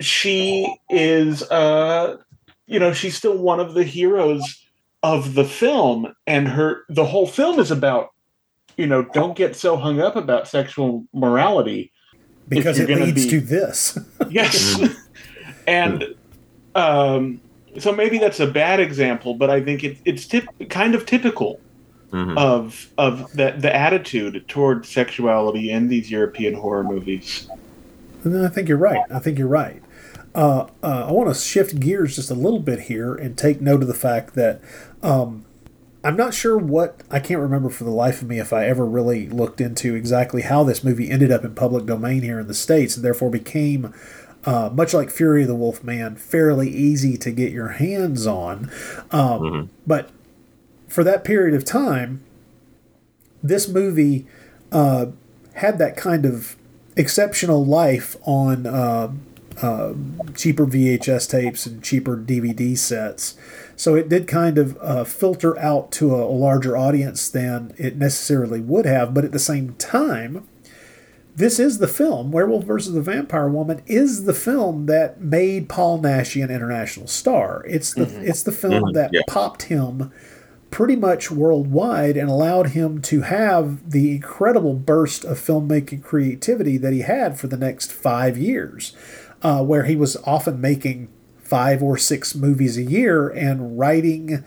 she 0.01 0.77
is 0.91 1.43
uh 1.45 2.17
you 2.67 2.79
know 2.79 2.93
she's 2.93 3.17
still 3.17 3.39
one 3.39 3.61
of 3.61 3.75
the 3.75 3.85
heroes 3.85 4.65
of 5.03 5.35
the 5.35 5.45
film. 5.45 6.15
And 6.27 6.49
her 6.49 6.85
the 6.89 7.05
whole 7.05 7.27
film 7.27 7.59
is 7.59 7.71
about 7.71 8.11
you 8.77 8.87
know 8.87 9.03
don't 9.03 9.37
get 9.37 9.57
so 9.57 9.77
hung 9.77 10.01
up 10.01 10.17
about 10.17 10.49
sexual 10.49 11.07
morality. 11.13 11.93
Because 12.49 12.79
it 12.79 12.89
leads 12.89 13.25
be- 13.25 13.31
to 13.31 13.41
this. 13.41 13.99
yes. 14.29 14.81
And 15.67 16.15
um 16.75 17.41
so 17.79 17.93
maybe 17.93 18.19
that's 18.19 18.41
a 18.41 18.47
bad 18.47 18.81
example 18.81 19.35
but 19.35 19.51
i 19.51 19.61
think 19.63 19.85
it, 19.85 19.99
it's 20.05 20.27
tip, 20.27 20.47
kind 20.69 20.95
of 20.95 21.07
typical 21.07 21.61
Mhm. 22.17 22.37
of 22.39 22.89
of 22.97 23.31
the 23.33 23.55
the 23.59 23.75
attitude 23.75 24.45
toward 24.49 24.87
sexuality 24.87 25.71
in 25.71 25.89
these 25.89 26.11
European 26.11 26.55
horror 26.55 26.85
movies. 26.85 27.49
I 28.25 28.49
think 28.49 28.69
you're 28.69 28.79
right. 28.79 29.03
I 29.11 29.19
think 29.19 29.39
you're 29.39 29.47
right. 29.47 29.83
Uh, 30.35 30.67
uh, 30.83 31.07
I 31.09 31.13
want 31.13 31.33
to 31.33 31.41
shift 31.41 31.79
gears 31.81 32.17
just 32.17 32.31
a 32.31 32.35
little 32.35 32.59
bit 32.59 32.81
here 32.81 33.15
and 33.15 33.39
take 33.39 33.61
note 33.61 33.83
of 33.83 33.89
the 33.89 33.95
fact 33.95 34.35
that 34.35 34.61
um, 35.03 35.45
I'm 36.05 36.17
not 36.17 36.35
sure 36.35 36.59
what 36.59 37.01
I 37.11 37.21
can't 37.21 37.41
remember 37.41 37.71
for 37.71 37.85
the 37.85 37.91
life 37.91 38.21
of 38.23 38.29
me 38.29 38.39
if 38.39 38.53
I 38.53 38.67
ever 38.67 38.85
really 38.85 39.29
looked 39.29 39.61
into 39.61 39.95
exactly 39.95 40.43
how 40.43 40.63
this 40.65 40.85
movie 40.85 41.09
ended 41.11 41.31
up 41.31 41.45
in 41.45 41.55
public 41.55 41.87
domain 41.87 42.23
here 42.23 42.39
in 42.41 42.49
the 42.49 42.55
states 42.55 42.97
and 42.97 43.05
therefore 43.05 43.31
became. 43.31 43.93
Uh, 44.45 44.71
much 44.73 44.95
like 44.95 45.11
Fury 45.11 45.43
of 45.43 45.49
the 45.49 45.57
Wolf 45.57 45.83
Man, 45.83 46.15
fairly 46.15 46.69
easy 46.71 47.17
to 47.17 47.33
get 47.33 47.51
your 47.51 47.69
hands 47.69 48.29
on. 48.29 48.71
Um, 49.11 49.71
But 49.87 50.11
for 50.97 51.05
that 51.05 51.25
period 51.25 51.55
of 51.55 51.63
time, 51.63 52.25
this 53.43 53.69
movie 53.69 54.27
uh, 54.73 55.05
had 55.57 55.77
that 55.77 55.95
kind 55.95 56.25
of 56.25 56.57
exceptional 56.97 57.63
life 57.67 58.17
on 58.23 58.67
uh, 58.67 59.13
uh, 59.61 59.93
cheaper 60.35 60.65
VHS 60.65 61.29
tapes 61.29 61.67
and 61.67 61.85
cheaper 61.85 62.17
DVD 62.17 62.79
sets. 62.79 63.37
So 63.77 63.95
it 63.95 64.09
did 64.09 64.27
kind 64.27 64.57
of 64.57 64.79
uh, 64.81 65.05
filter 65.05 65.59
out 65.59 65.93
to 65.93 66.15
a, 66.15 66.25
a 66.25 66.33
larger 66.33 66.79
audience 66.79 67.29
than 67.29 67.75
it 67.77 67.99
necessarily 67.99 68.61
would 68.61 68.87
have. 68.87 69.13
But 69.13 69.27
at 69.27 69.33
the 69.33 69.39
same 69.39 69.75
time, 69.75 70.49
this 71.35 71.61
is 71.61 71.77
the 71.77 71.89
film 71.89 72.33
werewolf 72.33 72.65
versus 72.65 72.95
the 72.95 73.03
vampire 73.03 73.51
woman 73.51 73.83
is 73.85 74.25
the 74.25 74.33
film 74.33 74.87
that 74.87 75.21
made 75.21 75.69
paul 75.69 76.01
naschy 76.01 76.43
an 76.43 76.51
international 76.51 77.07
star 77.07 77.63
it's 77.67 77.93
the 77.93 78.05
it's 78.25 78.43
the 78.43 78.51
film 78.51 78.95
that 78.95 79.11
yeah. 79.13 79.21
popped 79.29 79.65
him 79.65 80.11
pretty 80.71 80.97
much 80.97 81.31
worldwide 81.31 82.17
and 82.17 82.29
allowed 82.29 82.71
him 82.71 83.01
to 83.01 83.23
have 83.23 83.91
the 83.91 84.15
incredible 84.15 84.75
burst 84.75 85.25
of 85.25 85.39
filmmaking 85.39 86.03
creativity 86.03 86.77
that 86.77 86.93
he 86.93 87.01
had 87.01 87.39
for 87.39 87.47
the 87.47 87.57
next 87.57 87.93
five 87.93 88.37
years 88.37 88.95
uh, 89.43 89.63
where 89.63 89.85
he 89.85 89.97
was 89.97 90.17
often 90.25 90.61
making 90.61 91.09
five 91.39 91.83
or 91.83 91.97
six 91.97 92.35
movies 92.35 92.77
a 92.77 92.83
year 92.83 93.29
and 93.29 93.79
writing 93.79 94.45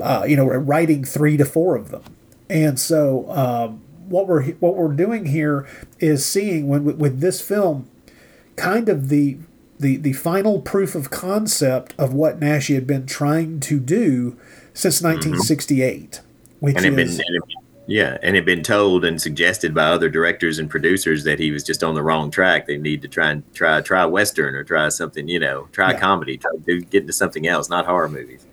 uh, 0.00 0.24
you 0.26 0.36
know, 0.36 0.46
writing 0.46 1.04
three 1.04 1.36
to 1.36 1.44
four 1.44 1.76
of 1.76 1.90
them. 1.90 2.02
And 2.48 2.78
so, 2.78 3.30
um, 3.30 3.82
what 4.08 4.26
we're 4.26 4.52
what 4.54 4.76
we're 4.76 4.92
doing 4.92 5.26
here 5.26 5.66
is 5.98 6.24
seeing 6.24 6.68
when 6.68 6.84
with, 6.84 7.20
this 7.20 7.40
film, 7.40 7.88
kind 8.56 8.88
of 8.88 9.08
the 9.08 9.38
the 9.78 9.96
the 9.96 10.12
final 10.12 10.60
proof 10.60 10.94
of 10.94 11.10
concept 11.10 11.94
of 11.98 12.12
what 12.12 12.40
Naschy 12.40 12.74
had 12.74 12.86
been 12.86 13.06
trying 13.06 13.60
to 13.60 13.80
do 13.80 14.36
since 14.74 15.02
1968, 15.02 16.20
which 16.60 16.76
and 16.76 16.84
it 16.86 16.96
been, 16.96 17.08
is 17.08 17.18
and 17.18 17.36
it, 17.36 17.42
yeah, 17.86 18.16
and 18.22 18.36
it 18.36 18.40
had 18.40 18.44
been 18.46 18.62
told 18.62 19.04
and 19.04 19.20
suggested 19.20 19.74
by 19.74 19.84
other 19.86 20.08
directors 20.08 20.58
and 20.58 20.70
producers 20.70 21.24
that 21.24 21.38
he 21.38 21.50
was 21.50 21.64
just 21.64 21.82
on 21.82 21.94
the 21.94 22.02
wrong 22.02 22.30
track. 22.30 22.66
They 22.66 22.78
need 22.78 23.02
to 23.02 23.08
try 23.08 23.30
and 23.30 23.42
try 23.54 23.80
try 23.80 24.04
western 24.06 24.54
or 24.54 24.64
try 24.64 24.88
something, 24.88 25.28
you 25.28 25.40
know, 25.40 25.68
try 25.72 25.92
Yeah. 25.92 25.98
comedy, 26.00 26.36
try 26.38 26.52
to 26.66 26.80
get 26.80 27.02
into 27.02 27.12
something 27.12 27.46
else, 27.46 27.68
not 27.68 27.86
horror 27.86 28.08
movies. 28.08 28.44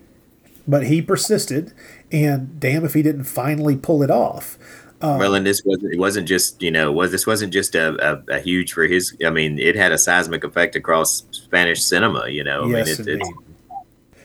but 0.68 0.86
he 0.86 1.00
persisted, 1.02 1.72
and 2.12 2.60
damn 2.60 2.84
if 2.84 2.94
he 2.94 3.02
didn't 3.02 3.24
finally 3.24 3.76
pull 3.76 4.02
it 4.02 4.10
off. 4.10 4.58
Uh, 5.02 5.16
well, 5.18 5.34
and 5.34 5.46
this 5.46 5.62
wasn't 5.64 5.92
it 5.94 5.98
wasn't 5.98 6.28
just 6.28 6.60
you 6.60 6.70
know 6.70 6.92
was 6.92 7.10
this 7.10 7.26
wasn't 7.26 7.52
just 7.52 7.74
a, 7.74 7.96
a, 8.30 8.36
a 8.36 8.40
huge 8.40 8.72
for 8.74 8.84
his. 8.86 9.16
I 9.24 9.30
mean, 9.30 9.58
it 9.58 9.74
had 9.74 9.92
a 9.92 9.98
seismic 9.98 10.44
effect 10.44 10.76
across 10.76 11.24
Spanish 11.30 11.82
cinema. 11.82 12.28
You 12.28 12.44
know, 12.44 12.64
I 12.64 12.66
yes, 12.66 12.72
mean, 12.74 12.80
it, 12.82 13.20
it's 13.20 13.28
indeed. 13.30 13.34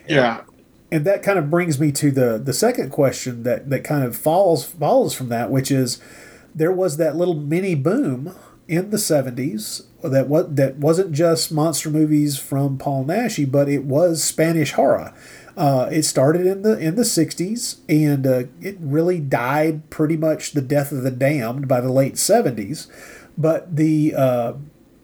Yeah. 0.08 0.41
And 0.92 1.06
that 1.06 1.24
kind 1.24 1.40
of 1.40 1.50
brings 1.50 1.80
me 1.80 1.92
to 1.94 2.12
the 2.12 2.38
the 2.38 2.54
second 2.54 2.92
question 2.92 3.44
that 3.44 3.70
that 3.70 3.84
kind 3.84 4.04
of 4.04 4.16
falls 4.16 4.66
follows 4.66 5.14
from 5.14 5.30
that, 5.30 5.52
which 5.52 5.72
is 5.72 6.02
there 6.54 6.72
was 6.72 6.98
that 6.98 7.16
little 7.16 7.36
mini 7.36 7.76
boom 7.76 8.36
in 8.68 8.90
the 8.90 8.98
seventies 8.98 9.84
that 10.02 10.28
what 10.28 10.56
that 10.56 10.78
wasn't 10.78 11.12
just 11.12 11.52
monster 11.52 11.90
movies 11.90 12.38
from 12.38 12.78
Paul 12.78 13.06
Naschy, 13.06 13.50
but 13.50 13.70
it 13.70 13.84
was 13.84 14.24
Spanish 14.24 14.74
horror. 14.74 15.14
Uh, 15.58 15.88
it 15.92 16.04
started 16.04 16.46
in 16.46 16.62
the 16.62 16.78
in 16.78 16.96
the 16.96 17.04
'60s, 17.04 17.78
and 17.88 18.28
uh, 18.28 18.44
it 18.62 18.78
really 18.80 19.20
died 19.20 19.90
pretty 19.90 20.18
much 20.18 20.52
the 20.52 20.62
death 20.62 20.92
of 20.92 21.04
the 21.04 21.12
damned 21.12 21.68
by 21.68 21.82
the 21.82 21.92
late 21.92 22.16
'70s. 22.16 22.88
But 23.38 23.76
the 23.76 24.14
uh, 24.16 24.54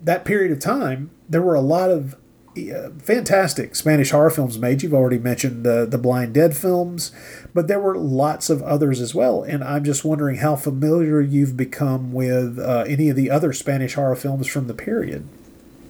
that 0.02 0.26
period 0.26 0.52
of 0.52 0.60
time, 0.60 1.12
there 1.30 1.42
were 1.42 1.56
a 1.56 1.62
lot 1.62 1.90
of 1.90 2.16
uh, 2.58 2.90
fantastic 3.00 3.76
Spanish 3.76 4.12
horror 4.12 4.30
films 4.30 4.58
made. 4.60 4.84
You've 4.84 4.94
already 4.94 5.18
mentioned 5.18 5.66
the 5.66 5.86
the 5.86 5.98
Blind 5.98 6.34
Dead 6.34 6.56
films, 6.56 7.12
but 7.54 7.68
there 7.68 7.80
were 7.80 7.98
lots 7.98 8.50
of 8.50 8.62
others 8.64 9.00
as 9.00 9.16
well. 9.16 9.44
And 9.44 9.64
I'm 9.64 9.84
just 9.84 10.04
wondering 10.04 10.38
how 10.38 10.56
familiar 10.56 11.22
you've 11.22 11.56
become 11.56 12.12
with 12.12 12.60
uh, 12.60 12.86
any 12.88 13.10
of 13.10 13.16
the 13.16 13.30
other 13.30 13.54
Spanish 13.54 13.94
horror 13.94 14.16
films 14.16 14.48
from 14.48 14.68
the 14.68 14.74
period. 14.74 15.28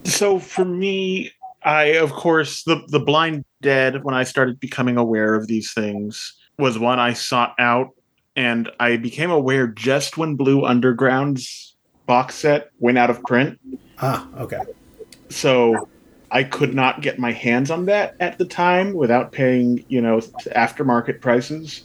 So 0.03 0.39
for 0.39 0.65
me, 0.65 1.31
I 1.63 1.85
of 1.95 2.11
course 2.11 2.63
the 2.63 2.83
the 2.87 2.99
Blind 2.99 3.45
Dead 3.61 4.03
when 4.03 4.15
I 4.15 4.23
started 4.23 4.59
becoming 4.59 4.97
aware 4.97 5.35
of 5.35 5.47
these 5.47 5.73
things 5.73 6.33
was 6.57 6.77
one 6.77 6.99
I 6.99 7.13
sought 7.13 7.55
out 7.59 7.89
and 8.35 8.69
I 8.79 8.97
became 8.97 9.31
aware 9.31 9.67
just 9.67 10.17
when 10.17 10.35
Blue 10.35 10.65
Underground's 10.65 11.75
box 12.05 12.35
set 12.35 12.71
went 12.79 12.97
out 12.97 13.09
of 13.09 13.21
print. 13.23 13.59
Ah, 13.99 14.27
okay. 14.37 14.61
So 15.29 15.89
I 16.31 16.43
could 16.43 16.73
not 16.73 17.01
get 17.01 17.19
my 17.19 17.31
hands 17.33 17.69
on 17.69 17.85
that 17.85 18.15
at 18.21 18.37
the 18.37 18.45
time 18.45 18.93
without 18.93 19.31
paying, 19.33 19.83
you 19.89 20.01
know, 20.01 20.19
aftermarket 20.55 21.19
prices. 21.19 21.83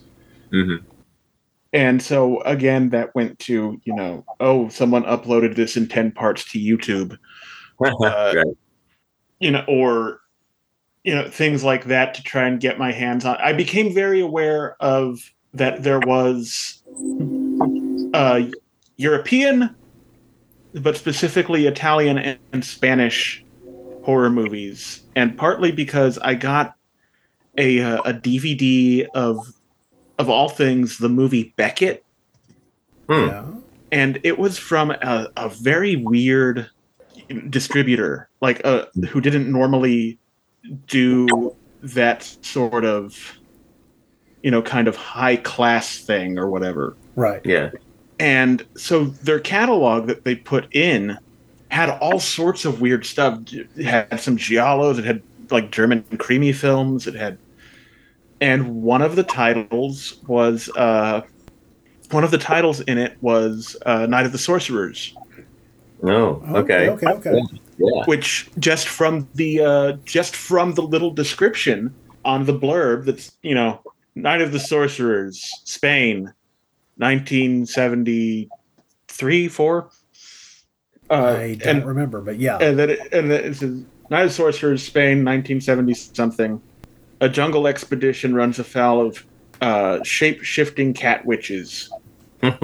Mhm. 0.53 0.83
And 1.73 2.01
so 2.01 2.41
again, 2.43 2.91
that 2.91 3.15
went 3.15 3.39
to, 3.41 3.81
you 3.85 3.95
know, 3.95 4.25
oh, 4.39 4.69
someone 4.69 5.03
uploaded 5.03 5.57
this 5.57 5.77
in 5.77 5.89
10 5.89 6.13
parts 6.13 6.45
to 6.53 6.59
YouTube. 6.59 7.19
Uh, 7.79 8.33
right. 8.35 8.47
you 9.39 9.51
know, 9.51 9.63
or 9.69 10.21
you 11.05 11.15
know, 11.15 11.29
things 11.29 11.63
like 11.63 11.85
that 11.85 12.15
to 12.15 12.23
try 12.23 12.49
and 12.49 12.59
get 12.59 12.79
my 12.79 12.91
hands 12.91 13.27
on. 13.27 13.37
I 13.37 13.53
became 13.53 13.93
very 13.93 14.19
aware 14.19 14.77
of 14.81 15.31
that 15.53 15.83
there 15.83 16.01
was 16.01 16.83
uh, 18.15 18.41
European, 18.97 19.77
but 20.73 20.97
specifically 20.97 21.67
Italian 21.67 22.39
and 22.53 22.65
Spanish 22.65 23.45
horror 24.07 24.31
movies, 24.31 25.03
and 25.17 25.37
partly 25.37 25.73
because 25.73 26.17
I 26.19 26.35
got 26.35 26.77
a 27.59 27.81
uh, 27.83 27.99
a 28.03 28.15
DVD 28.15 29.05
of 29.15 29.39
of 30.19 30.31
all 30.31 30.49
things 30.49 30.99
the 30.99 31.09
movie 31.09 31.53
Beckett, 31.57 32.05
Hmm. 33.09 33.27
Yeah. 33.27 33.45
and 33.91 34.21
it 34.23 34.39
was 34.39 34.59
from 34.59 34.93
a, 34.93 35.29
a 35.37 35.49
very 35.49 35.97
weird 35.97 36.71
distributor, 37.51 38.29
like 38.41 38.65
uh, 38.65 38.87
who 39.11 39.21
didn't 39.21 39.51
normally 39.51 40.19
do 40.87 41.55
that 41.83 42.23
sort 42.43 42.85
of, 42.85 43.39
you 44.43 44.51
know, 44.53 44.63
kind 44.63 44.87
of 44.87 44.95
high 44.97 45.37
class 45.37 45.99
thing 45.99 46.39
or 46.39 46.49
whatever. 46.49 46.97
Right. 47.17 47.41
Yeah. 47.45 47.71
And 48.19 48.65
so 48.77 49.05
their 49.05 49.41
catalog 49.41 50.07
that 50.07 50.25
they 50.25 50.37
put 50.37 50.75
in 50.75 51.19
had 51.77 51.91
all 51.91 52.19
sorts 52.19 52.65
of 52.65 52.81
weird 52.81 53.05
stuff. 53.05 53.39
It 53.53 53.85
had 53.85 54.19
some 54.19 54.39
giallos. 54.39 54.99
It 54.99 55.05
had 55.05 55.23
like 55.51 55.71
German 55.71 56.03
krimi 56.15 56.55
films. 56.55 57.07
It 57.07 57.15
had, 57.15 57.37
and 58.41 58.83
one 58.83 59.03
of 59.03 59.15
the 59.15 59.23
titles 59.23 60.19
was 60.27 60.71
uh, 60.75 61.21
one 62.11 62.25
of 62.25 62.31
the 62.31 62.39
titles 62.39 62.81
in 62.81 62.97
it 62.97 63.19
was 63.21 63.77
uh, 63.85 64.07
Night 64.07 64.25
of 64.25 64.33
the 64.33 64.39
Sorcerers. 64.39 65.15
Oh, 66.03 66.43
okay. 66.55 66.89
Okay. 66.89 67.07
Okay. 67.07 67.43
Yeah. 67.79 68.07
which 68.07 68.49
just 68.59 68.89
from 68.89 69.29
the 69.35 69.61
uh, 69.61 69.93
just 70.07 70.35
from 70.35 70.73
the 70.75 70.83
little 70.83 71.11
description 71.11 71.95
on 72.25 72.47
the 72.47 72.59
blurb 72.59 73.05
that's 73.05 73.37
you 73.43 73.55
know 73.55 73.83
Night 74.15 74.41
of 74.41 74.53
the 74.53 74.59
Sorcerers, 74.59 75.47
Spain, 75.65 76.33
1973, 76.97 79.49
four. 79.49 79.91
Uh, 81.11 81.37
I 81.39 81.55
don't 81.55 81.77
and 81.77 81.87
remember, 81.87 82.21
but 82.21 82.39
yeah. 82.39 82.59
and 82.59 82.79
then 82.79 82.91
it, 82.91 83.13
and 83.13 83.31
then 83.31 83.45
it 83.45 83.57
says 83.57 83.85
Night 84.11 84.27
of 84.27 84.33
Sorcerers, 84.33 84.83
Spain, 84.83 85.25
1970 85.25 85.95
something. 85.95 86.61
A 87.21 87.29
jungle 87.29 87.67
expedition 87.67 88.35
runs 88.35 88.59
afoul 88.59 89.07
of 89.07 89.25
uh, 89.61 90.03
shape 90.03 90.43
shifting 90.43 90.93
cat 90.93 91.25
witches. 91.25 91.91
and 92.43 92.57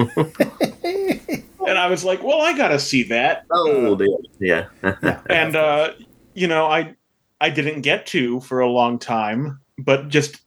I 1.67 1.87
was 1.87 2.03
like, 2.03 2.21
well, 2.21 2.41
I 2.41 2.55
gotta 2.55 2.79
see 2.79 3.03
that. 3.03 3.45
Oh, 3.49 3.95
dear. 3.95 4.17
yeah. 4.39 5.19
and 5.29 5.55
uh, 5.55 5.93
you 6.33 6.47
know, 6.47 6.65
I 6.65 6.95
I 7.41 7.49
didn't 7.49 7.81
get 7.81 8.05
to 8.07 8.39
for 8.41 8.59
a 8.59 8.69
long 8.69 8.99
time, 8.99 9.59
but 9.77 10.09
just 10.09 10.41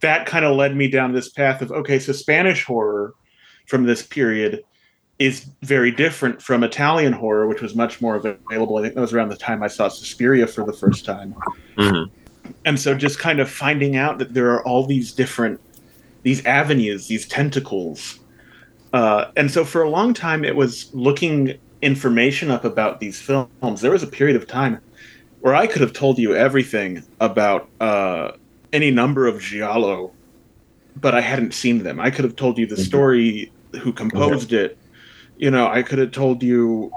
that 0.00 0.26
kind 0.26 0.44
of 0.44 0.56
led 0.56 0.76
me 0.76 0.88
down 0.88 1.12
this 1.12 1.28
path 1.28 1.60
of 1.62 1.70
okay, 1.72 1.98
so 1.98 2.12
Spanish 2.12 2.64
horror 2.64 3.14
from 3.66 3.84
this 3.84 4.02
period 4.02 4.62
is 5.24 5.46
very 5.62 5.90
different 5.90 6.42
from 6.42 6.62
Italian 6.64 7.12
horror, 7.12 7.46
which 7.46 7.62
was 7.62 7.74
much 7.74 8.00
more 8.00 8.16
available. 8.16 8.76
I 8.76 8.82
think 8.82 8.94
that 8.94 9.00
was 9.00 9.12
around 9.12 9.30
the 9.30 9.36
time 9.36 9.62
I 9.62 9.68
saw 9.68 9.88
Suspiria 9.88 10.46
for 10.46 10.64
the 10.64 10.72
first 10.72 11.04
time. 11.04 11.34
Mhm. 11.76 12.10
And 12.64 12.78
so 12.78 12.94
just 12.94 13.18
kind 13.18 13.40
of 13.40 13.48
finding 13.48 13.96
out 13.96 14.18
that 14.18 14.34
there 14.34 14.50
are 14.52 14.62
all 14.66 14.86
these 14.86 15.12
different 15.12 15.60
these 16.22 16.44
avenues, 16.46 17.06
these 17.06 17.26
tentacles. 17.26 18.18
Uh, 18.94 19.26
and 19.36 19.50
so 19.50 19.62
for 19.62 19.82
a 19.82 19.90
long 19.90 20.14
time 20.14 20.42
it 20.42 20.56
was 20.56 20.90
looking 20.94 21.54
information 21.82 22.50
up 22.50 22.64
about 22.64 22.98
these 23.00 23.20
films. 23.20 23.80
There 23.82 23.90
was 23.90 24.02
a 24.02 24.06
period 24.06 24.36
of 24.36 24.46
time 24.46 24.78
where 25.40 25.54
I 25.54 25.66
could 25.66 25.82
have 25.82 25.92
told 25.92 26.18
you 26.18 26.34
everything 26.34 27.02
about 27.20 27.68
uh, 27.80 28.32
any 28.72 28.90
number 28.90 29.26
of 29.26 29.40
giallo, 29.40 30.12
but 30.98 31.14
I 31.14 31.20
hadn't 31.20 31.52
seen 31.52 31.82
them. 31.82 32.00
I 32.00 32.10
could 32.10 32.24
have 32.24 32.36
told 32.36 32.56
you 32.56 32.66
the 32.66 32.78
story, 32.78 33.52
who 33.82 33.92
composed 33.92 34.52
it. 34.54 34.78
You 35.36 35.50
know, 35.50 35.66
I 35.66 35.82
could 35.82 35.98
have 35.98 36.12
told 36.12 36.42
you, 36.42 36.92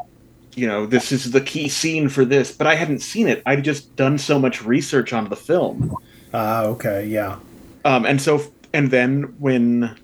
you 0.56 0.68
know, 0.68 0.86
this 0.86 1.12
is 1.12 1.32
the 1.32 1.42
key 1.42 1.70
scene 1.70 2.10
for 2.10 2.26
this, 2.26 2.52
but 2.52 2.68
I 2.68 2.76
hadn't 2.76 3.00
seen 3.00 3.28
it. 3.28 3.42
I'd 3.46 3.64
just 3.64 3.96
done 3.96 4.18
so 4.18 4.40
much 4.40 4.64
research 4.64 5.14
on 5.14 5.30
the 5.30 5.36
film. 5.36 5.96
Ah, 6.34 6.64
okay. 6.64 7.06
Yeah. 7.08 7.40
Um, 7.86 8.06
and 8.06 8.22
so, 8.22 8.42
and 8.74 8.92
then 8.92 9.36
when, 9.40 9.96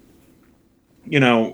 you 1.05 1.19
know, 1.19 1.53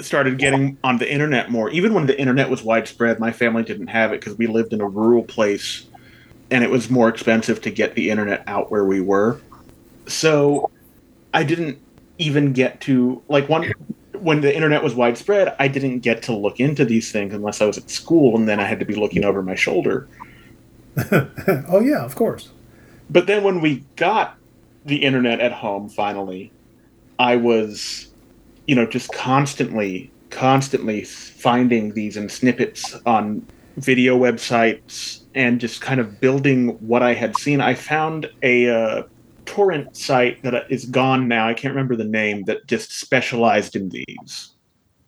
started 0.00 0.38
getting 0.38 0.78
on 0.84 0.98
the 0.98 1.12
internet 1.12 1.50
more, 1.50 1.70
even 1.70 1.94
when 1.94 2.06
the 2.06 2.18
internet 2.18 2.48
was 2.48 2.62
widespread, 2.62 3.18
my 3.18 3.32
family 3.32 3.62
didn't 3.62 3.88
have 3.88 4.12
it 4.12 4.20
because 4.20 4.38
we 4.38 4.46
lived 4.46 4.72
in 4.72 4.80
a 4.80 4.88
rural 4.88 5.22
place 5.22 5.86
and 6.50 6.64
it 6.64 6.70
was 6.70 6.88
more 6.88 7.08
expensive 7.08 7.60
to 7.62 7.70
get 7.70 7.94
the 7.94 8.10
internet 8.10 8.44
out 8.46 8.70
where 8.70 8.84
we 8.84 9.00
were. 9.00 9.40
So 10.06 10.70
I 11.34 11.42
didn't 11.42 11.78
even 12.18 12.52
get 12.52 12.80
to, 12.82 13.22
like, 13.28 13.48
one, 13.48 13.72
when 14.20 14.40
the 14.40 14.54
internet 14.54 14.82
was 14.82 14.94
widespread, 14.94 15.54
I 15.58 15.68
didn't 15.68 16.00
get 16.00 16.22
to 16.24 16.34
look 16.34 16.60
into 16.60 16.84
these 16.84 17.10
things 17.12 17.34
unless 17.34 17.60
I 17.60 17.66
was 17.66 17.78
at 17.78 17.90
school 17.90 18.36
and 18.36 18.48
then 18.48 18.60
I 18.60 18.64
had 18.64 18.78
to 18.80 18.86
be 18.86 18.94
looking 18.94 19.24
over 19.24 19.42
my 19.42 19.54
shoulder. 19.54 20.08
oh 21.68 21.80
yeah, 21.80 22.04
of 22.04 22.14
course. 22.14 22.50
But 23.10 23.26
then 23.26 23.42
when 23.42 23.60
we 23.60 23.84
got 23.96 24.36
the 24.84 25.04
internet 25.04 25.40
at 25.40 25.52
home 25.52 25.88
finally, 25.88 26.52
I 27.18 27.36
was, 27.36 28.08
you 28.66 28.74
know, 28.74 28.86
just 28.86 29.12
constantly, 29.12 30.10
constantly 30.30 31.04
finding 31.04 31.92
these 31.94 32.16
and 32.16 32.30
snippets 32.30 32.94
on 33.06 33.46
video 33.76 34.18
websites 34.18 35.22
and 35.34 35.60
just 35.60 35.80
kind 35.80 36.00
of 36.00 36.20
building 36.20 36.70
what 36.86 37.02
I 37.02 37.14
had 37.14 37.36
seen. 37.36 37.60
I 37.60 37.74
found 37.74 38.30
a 38.42 38.68
uh, 38.68 39.02
torrent 39.48 39.96
site 39.96 40.42
that 40.42 40.70
is 40.70 40.84
gone 40.84 41.26
now. 41.26 41.48
I 41.48 41.54
can't 41.54 41.72
remember 41.72 41.96
the 41.96 42.04
name 42.04 42.44
that 42.44 42.66
just 42.66 42.92
specialized 42.92 43.74
in 43.74 43.88
these. 43.88 44.50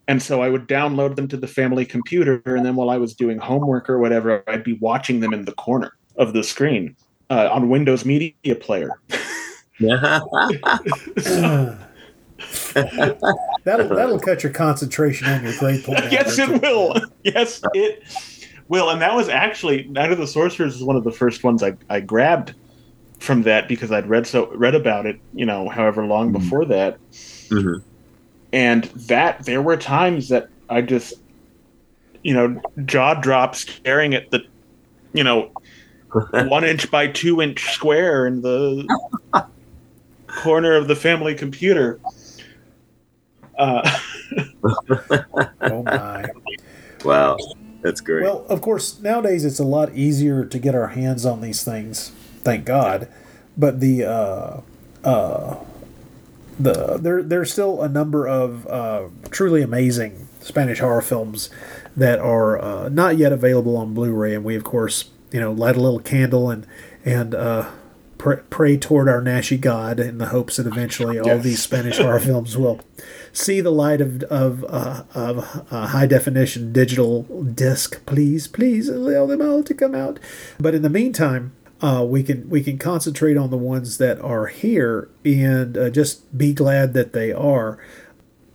And 0.07 0.21
so 0.21 0.41
I 0.41 0.49
would 0.49 0.67
download 0.67 1.15
them 1.15 1.27
to 1.27 1.37
the 1.37 1.47
family 1.47 1.85
computer, 1.85 2.41
and 2.45 2.65
then 2.65 2.75
while 2.75 2.89
I 2.89 2.97
was 2.97 3.13
doing 3.13 3.37
homework 3.37 3.87
or 3.89 3.99
whatever, 3.99 4.43
I'd 4.47 4.63
be 4.63 4.73
watching 4.73 5.19
them 5.19 5.31
in 5.31 5.45
the 5.45 5.53
corner 5.53 5.93
of 6.15 6.33
the 6.33 6.43
screen 6.43 6.95
uh, 7.29 7.49
on 7.51 7.69
Windows 7.69 8.03
Media 8.03 8.55
Player. 8.59 8.89
that'll 9.79 11.77
that'll 13.63 14.19
cut 14.19 14.43
your 14.43 14.51
concentration 14.51 15.27
on 15.27 15.43
your 15.43 15.53
grade 15.59 15.83
point. 15.83 15.99
yes, 16.11 16.37
average. 16.39 16.57
it 16.57 16.61
will. 16.61 16.95
Yes, 17.23 17.61
it 17.73 18.03
will. 18.67 18.89
And 18.89 19.01
that 19.01 19.15
was 19.15 19.29
actually 19.29 19.83
Night 19.83 20.11
of 20.11 20.17
the 20.17 20.27
Sorcerers 20.27 20.75
is 20.75 20.83
one 20.83 20.95
of 20.95 21.03
the 21.03 21.11
first 21.11 21.43
ones 21.43 21.61
I, 21.63 21.73
I 21.89 21.99
grabbed 21.99 22.55
from 23.21 23.43
that 23.43 23.67
because 23.67 23.91
I'd 23.91 24.07
read 24.09 24.25
so 24.25 24.51
read 24.55 24.73
about 24.73 25.05
it, 25.05 25.19
you 25.33 25.45
know, 25.45 25.69
however 25.69 26.05
long 26.05 26.31
before 26.31 26.65
that. 26.65 26.97
Mhm. 27.49 27.83
And 28.51 28.83
that 28.83 29.45
there 29.45 29.61
were 29.61 29.77
times 29.77 30.29
that 30.29 30.49
I 30.69 30.81
just, 30.81 31.13
you 32.23 32.33
know, 32.33 32.59
jaw 32.85 33.13
drop 33.13 33.55
staring 33.55 34.15
at 34.15 34.31
the, 34.31 34.41
you 35.13 35.23
know, 35.23 35.51
one 36.31 36.63
inch 36.63 36.89
by 36.89 37.07
two 37.07 37.41
inch 37.41 37.71
square 37.71 38.25
in 38.25 38.41
the 38.41 38.87
corner 40.27 40.75
of 40.75 40.87
the 40.87 40.95
family 40.95 41.35
computer. 41.35 41.99
Uh, 43.57 43.99
Oh 45.61 45.83
my. 45.83 46.25
Wow, 47.03 47.37
that's 47.81 47.99
great. 47.99 48.21
Well, 48.21 48.45
of 48.47 48.61
course, 48.61 48.99
nowadays 48.99 49.43
it's 49.43 49.57
a 49.57 49.63
lot 49.63 49.95
easier 49.95 50.45
to 50.45 50.59
get 50.59 50.75
our 50.75 50.89
hands 50.89 51.25
on 51.25 51.41
these 51.41 51.63
things. 51.63 52.11
Thank 52.43 52.65
God. 52.65 53.07
But 53.57 53.79
the 53.79 54.05
uh, 54.05 54.61
uh, 55.03 55.57
the 56.59 56.97
there 56.97 57.21
there's 57.21 57.51
still 57.51 57.81
a 57.81 57.89
number 57.89 58.27
of 58.27 58.67
uh, 58.67 59.07
truly 59.29 59.61
amazing 59.61 60.27
Spanish 60.39 60.79
horror 60.79 61.01
films 61.01 61.49
that 61.95 62.19
are 62.19 62.59
uh, 62.61 62.89
not 62.89 63.17
yet 63.17 63.31
available 63.31 63.77
on 63.77 63.93
Blu-ray, 63.93 64.35
and 64.35 64.43
we 64.43 64.55
of 64.55 64.63
course 64.63 65.09
you 65.31 65.39
know 65.39 65.51
light 65.51 65.75
a 65.75 65.81
little 65.81 65.99
candle 65.99 66.49
and 66.49 66.65
and 67.03 67.35
uh, 67.35 67.69
pray, 68.17 68.39
pray 68.49 68.77
toward 68.77 69.09
our 69.09 69.21
Naschy 69.21 69.59
God 69.59 69.99
in 69.99 70.17
the 70.17 70.27
hopes 70.27 70.57
that 70.57 70.67
eventually 70.67 71.19
all 71.19 71.39
these 71.39 71.61
Spanish 71.61 71.97
horror 71.97 72.19
films 72.21 72.55
will 72.57 72.79
see 73.33 73.61
the 73.61 73.71
light 73.71 74.01
of 74.01 74.23
of 74.23 74.63
uh, 74.69 75.03
of 75.13 75.65
uh, 75.71 75.87
high 75.87 76.05
definition 76.05 76.71
digital 76.71 77.23
disc. 77.23 78.05
Please, 78.05 78.47
please 78.47 78.87
allow 78.87 79.25
them 79.25 79.41
all 79.41 79.63
to 79.63 79.73
come 79.73 79.95
out. 79.95 80.19
But 80.59 80.75
in 80.75 80.83
the 80.83 80.89
meantime, 80.89 81.53
uh, 81.81 82.05
we 82.07 82.23
can 82.23 82.49
we 82.49 82.61
can 82.61 82.77
concentrate 82.77 83.37
on 83.37 83.49
the 83.49 83.57
ones 83.57 83.97
that 83.97 84.19
are 84.21 84.47
here 84.47 85.09
and 85.25 85.77
uh, 85.77 85.89
just 85.89 86.37
be 86.37 86.53
glad 86.53 86.93
that 86.93 87.13
they 87.13 87.31
are. 87.31 87.77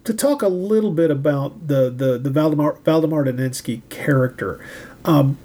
To 0.04 0.14
talk 0.14 0.40
a 0.42 0.48
little 0.48 0.92
bit 0.92 1.10
about 1.10 1.66
the 1.66 1.90
the 1.90 2.18
the 2.18 2.30
Valdemar 2.30 2.78
Valdemar 2.84 3.24
Daninsky 3.24 3.82
character. 3.88 4.64
Um, 5.04 5.38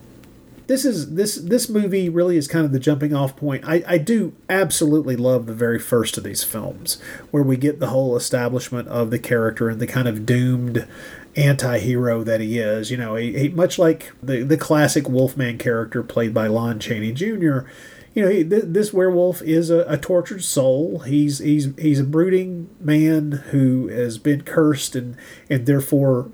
this 0.67 0.85
is 0.85 1.15
this 1.15 1.35
this 1.35 1.67
movie 1.67 2.07
really 2.07 2.37
is 2.37 2.47
kind 2.47 2.63
of 2.63 2.71
the 2.71 2.79
jumping 2.79 3.13
off 3.13 3.35
point. 3.35 3.63
I, 3.67 3.83
I 3.85 3.97
do 3.97 4.33
absolutely 4.47 5.15
love 5.15 5.45
the 5.45 5.53
very 5.53 5.79
first 5.79 6.17
of 6.17 6.23
these 6.23 6.43
films 6.43 7.01
where 7.31 7.43
we 7.43 7.57
get 7.57 7.79
the 7.79 7.87
whole 7.87 8.15
establishment 8.15 8.87
of 8.87 9.09
the 9.09 9.19
character 9.19 9.67
and 9.67 9.81
the 9.81 9.87
kind 9.87 10.07
of 10.07 10.25
doomed 10.25 10.87
anti-hero 11.35 12.23
that 12.23 12.41
he 12.41 12.59
is. 12.59 12.91
You 12.91 12.97
know, 12.97 13.15
he, 13.15 13.37
he, 13.37 13.49
much 13.49 13.79
like 13.79 14.11
the 14.21 14.43
the 14.43 14.57
classic 14.57 15.09
Wolfman 15.09 15.57
character 15.57 16.03
played 16.03 16.33
by 16.33 16.47
Lon 16.47 16.79
Chaney 16.79 17.11
Jr. 17.11 17.65
You 18.13 18.23
know, 18.23 18.29
he, 18.29 18.43
th- 18.43 18.65
this 18.65 18.91
werewolf 18.91 19.41
is 19.41 19.69
a, 19.69 19.85
a 19.87 19.97
tortured 19.97 20.43
soul. 20.43 20.99
He's 20.99 21.39
he's 21.39 21.69
he's 21.77 21.99
a 21.99 22.05
brooding 22.05 22.69
man 22.79 23.31
who 23.51 23.87
has 23.87 24.17
been 24.17 24.41
cursed 24.41 24.95
and 24.95 25.15
and 25.49 25.65
therefore 25.65 26.29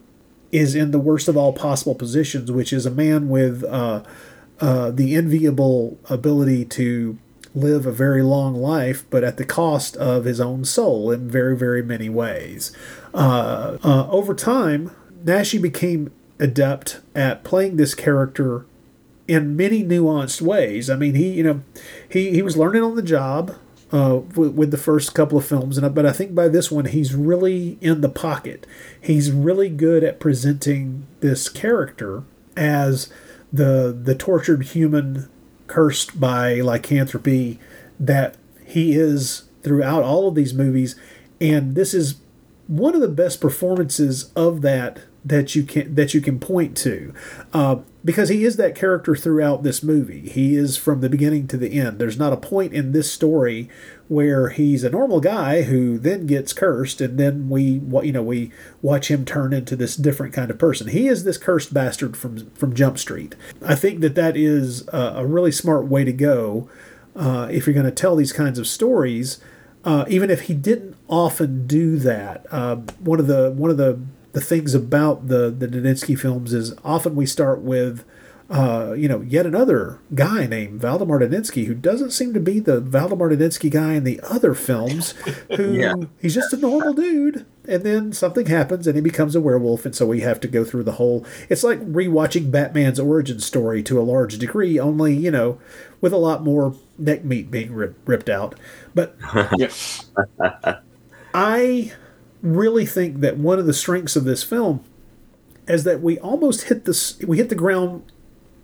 is 0.52 0.76
in 0.76 0.91
the 0.91 1.00
worst 1.00 1.28
of 1.28 1.38
all 1.38 1.54
possible 1.54 1.95
positions, 1.95 2.52
which 2.52 2.72
is 2.72 2.86
a 2.86 2.91
man 2.91 3.30
with 3.30 3.64
uh, 3.66 4.02
uh, 4.60 4.91
the 4.91 5.16
enviable 5.16 6.00
ability 6.10 6.66
to 6.66 7.18
live 7.58 7.86
a 7.86 7.91
very 7.91 8.22
long 8.22 8.55
life, 8.55 9.05
but 9.10 9.24
at 9.24 9.38
the 9.38 9.45
cost 9.45 9.95
of 9.97 10.26
his 10.26 10.39
own 10.39 10.66
soul 10.66 11.12
in 11.12 11.30
very, 11.30 11.55
very 11.55 11.84
many 11.84 12.10
ways. 12.10 12.72
Uh, 13.14 13.78
uh, 13.84 14.08
over 14.10 14.34
time, 14.34 14.91
Naschy 15.24 15.62
became 15.62 16.12
adept 16.39 16.99
at 17.16 17.43
playing 17.43 17.78
this 17.78 17.95
character 17.95 18.66
in 19.28 19.58
many 19.58 19.84
nuanced 19.84 20.41
ways. 20.41 20.89
I 20.89 20.95
mean, 20.95 21.16
he, 21.16 21.30
you 21.30 21.43
know, 21.43 21.62
he, 22.08 22.32
he 22.32 22.41
was 22.41 22.58
learning 22.58 22.84
on 22.84 22.95
the 22.95 23.01
job 23.01 23.55
uh, 23.91 24.22
with, 24.36 24.53
with 24.53 24.72
the 24.72 24.78
first 24.78 25.14
couple 25.14 25.38
of 25.38 25.45
films, 25.45 25.78
and 25.78 25.95
but 25.95 26.05
I 26.05 26.12
think 26.12 26.36
by 26.36 26.47
this 26.47 26.72
one 26.72 26.86
he's 26.86 27.14
really 27.14 27.78
in 27.82 28.01
the 28.01 28.10
pocket. 28.10 28.68
He's 28.99 29.32
really 29.32 29.70
good 29.70 30.03
at 30.03 30.20
presenting 30.20 31.08
this 31.22 31.49
character 31.49 32.24
as 32.55 33.12
the 33.51 33.97
the 33.99 34.16
tortured 34.16 34.64
human 34.64 35.30
cursed 35.68 36.20
by 36.20 36.55
lycanthropy 36.55 37.59
that 37.99 38.36
he 38.65 38.93
is 38.93 39.43
throughout 39.63 40.03
all 40.03 40.28
of 40.28 40.36
these 40.36 40.53
movies, 40.53 40.95
and 41.39 41.76
this 41.76 41.93
is 41.93 42.15
one 42.68 42.95
of 42.95 43.01
the 43.01 43.07
best 43.07 43.39
performances 43.39 44.32
of 44.36 44.61
that 44.61 44.99
that 45.24 45.55
you 45.55 45.63
can 45.63 45.93
that 45.95 46.13
you 46.13 46.22
can 46.22 46.39
point 46.39 46.78
to, 46.78 47.13
uh, 47.53 47.78
because 48.05 48.30
he 48.30 48.45
is 48.45 48.55
that 48.55 48.76
character 48.76 49.15
throughout 49.15 49.63
this 49.63 49.84
movie. 49.84 50.30
He 50.30 50.55
is 50.55 50.78
from 50.78 51.01
the 51.01 51.09
beginning 51.09 51.47
to 51.47 51.57
the 51.57 51.80
end. 51.80 51.99
There's 51.99 52.18
not 52.18 52.34
a 52.34 52.38
point 52.38 52.74
in 52.74 52.93
this 52.93 53.11
story 53.11 53.70
where 54.08 54.49
he's 54.49 54.84
a 54.84 54.89
normal 54.89 55.20
guy 55.20 55.64
who 55.64 55.97
then 55.97 56.26
gets 56.26 56.53
cursed, 56.53 57.01
and 57.01 57.18
then 57.18 57.49
we 57.49 57.82
you 58.03 58.12
know 58.12 58.24
we 58.24 58.51
watch 58.82 59.10
him 59.10 59.26
turn 59.26 59.53
into 59.53 59.76
this 59.76 59.95
different 59.95 60.34
kind 60.34 60.49
of 60.49 60.58
person. 60.58 60.88
He 60.88 61.08
is 61.08 61.24
this 61.24 61.38
cursed 61.38 61.74
bastard 61.74 62.16
from 62.16 62.49
from 62.51 62.76
Jump 62.76 62.97
Street. 62.97 63.36
I 63.62 63.76
think 63.76 63.99
that 64.01 64.16
that 64.16 64.38
is 64.38 64.88
a, 64.89 65.14
a 65.18 65.26
really 65.26 65.51
smart 65.51 65.86
way 65.86 66.03
to 66.03 66.14
go 66.14 66.70
uh, 67.16 67.47
if 67.51 67.66
you're 67.66 67.74
going 67.74 67.86
to 67.86 67.91
tell 67.91 68.16
these 68.16 68.34
kinds 68.34 68.60
of 68.60 68.68
stories. 68.68 69.39
Uh, 69.84 70.05
even 70.10 70.30
if 70.30 70.41
he 70.41 70.53
didn't 70.53 70.95
often 71.08 71.66
do 71.66 71.97
that, 71.97 72.45
uh, 72.51 72.76
one 72.99 73.20
of 73.20 73.28
the 73.28 73.51
one 73.51 73.72
of 73.72 73.78
the 73.78 73.99
the 74.34 74.41
things 74.41 74.74
about 74.76 75.28
the 75.28 75.49
the 75.49 75.68
Daninsky 75.68 76.18
films 76.18 76.53
is 76.53 76.74
often 76.84 77.16
we 77.16 77.26
start 77.26 77.62
with 77.62 78.03
uh, 78.50 78.93
you 78.98 79.10
know 79.10 79.22
yet 79.22 79.45
another 79.45 80.00
guy 80.16 80.45
named 80.48 80.80
Valdemar 80.80 81.20
Daninsky 81.20 81.66
who 81.66 81.74
doesn't 81.74 82.12
seem 82.12 82.34
to 82.34 82.39
be 82.39 82.60
the 82.60 82.80
Valdemar 82.80 83.30
Daninsky 83.30 83.70
guy 83.70 83.93
in 83.95 84.06
the 84.06 84.22
other 84.24 84.54
films 84.54 85.12
who 85.56 85.74
Yeah. 85.78 85.95
he's 86.22 86.36
just 86.36 86.54
a 86.54 86.58
normal 86.58 86.93
dude 86.93 87.45
and 87.68 87.84
then 87.84 88.14
something 88.14 88.45
happens 88.45 88.88
and 88.88 88.95
he 88.95 89.02
becomes 89.02 89.36
a 89.36 89.41
werewolf 89.41 89.86
and 89.86 89.93
so 89.93 90.06
we 90.06 90.22
have 90.22 90.39
to 90.39 90.48
go 90.48 90.64
through 90.64 90.84
the 90.84 90.93
whole 90.93 91.26
it's 91.50 91.64
like 91.64 91.82
rewatching 91.82 92.50
Batman's 92.50 93.00
origin 93.02 93.39
story 93.41 93.84
to 93.84 94.00
a 94.00 94.04
large 94.04 94.38
degree 94.38 94.80
only 94.80 95.14
you 95.14 95.32
know 95.32 95.60
with 96.00 96.14
a 96.14 96.18
lot 96.18 96.41
more 96.43 96.74
neck 96.98 97.26
meat 97.26 97.52
being 97.52 97.74
rip, 97.74 97.98
ripped 98.06 98.30
out 98.30 98.56
but 98.95 99.18
yes. 99.58 100.06
I 101.34 101.91
really 102.41 102.86
think 102.86 103.20
that 103.20 103.38
one 103.38 103.60
of 103.60 103.66
the 103.66 103.74
strengths 103.74 104.16
of 104.16 104.24
this 104.24 104.43
film 104.43 104.84
is 105.68 105.84
that 105.84 106.02
we 106.02 106.18
almost 106.20 106.64
hit 106.64 106.86
this 106.86 107.18
we 107.20 107.38
hit 107.38 107.50
the 107.50 107.56
ground 107.56 108.04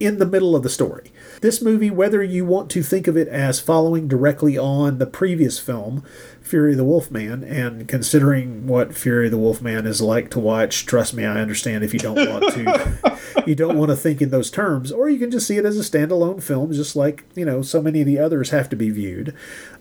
in 0.03 0.19
the 0.19 0.25
middle 0.25 0.55
of 0.55 0.63
the 0.63 0.69
story. 0.69 1.11
This 1.41 1.61
movie, 1.61 1.89
whether 1.89 2.21
you 2.21 2.45
want 2.45 2.69
to 2.71 2.83
think 2.83 3.07
of 3.07 3.15
it 3.15 3.27
as 3.29 3.61
following 3.61 4.07
directly 4.07 4.57
on 4.57 4.97
the 4.97 5.05
previous 5.05 5.59
film, 5.59 6.03
Fury 6.41 6.75
the 6.75 6.83
Wolfman, 6.83 7.43
and 7.43 7.87
considering 7.87 8.67
what 8.67 8.93
Fury 8.93 9.29
the 9.29 9.37
Wolfman 9.37 9.87
is 9.87 10.01
like 10.01 10.29
to 10.31 10.39
watch, 10.39 10.85
trust 10.85 11.13
me, 11.13 11.25
I 11.25 11.39
understand 11.39 11.83
if 11.83 11.93
you 11.93 11.99
don't 11.99 12.29
want 12.29 12.53
to 12.53 13.17
you 13.47 13.55
don't 13.55 13.77
want 13.77 13.89
to 13.91 13.95
think 13.95 14.21
in 14.21 14.29
those 14.29 14.51
terms, 14.51 14.91
or 14.91 15.09
you 15.09 15.17
can 15.17 15.31
just 15.31 15.47
see 15.47 15.57
it 15.57 15.65
as 15.65 15.79
a 15.79 15.89
standalone 15.89 16.43
film, 16.43 16.73
just 16.73 16.95
like, 16.95 17.23
you 17.35 17.45
know, 17.45 17.61
so 17.61 17.81
many 17.81 18.01
of 18.01 18.07
the 18.07 18.19
others 18.19 18.49
have 18.49 18.69
to 18.69 18.75
be 18.75 18.89
viewed, 18.89 19.33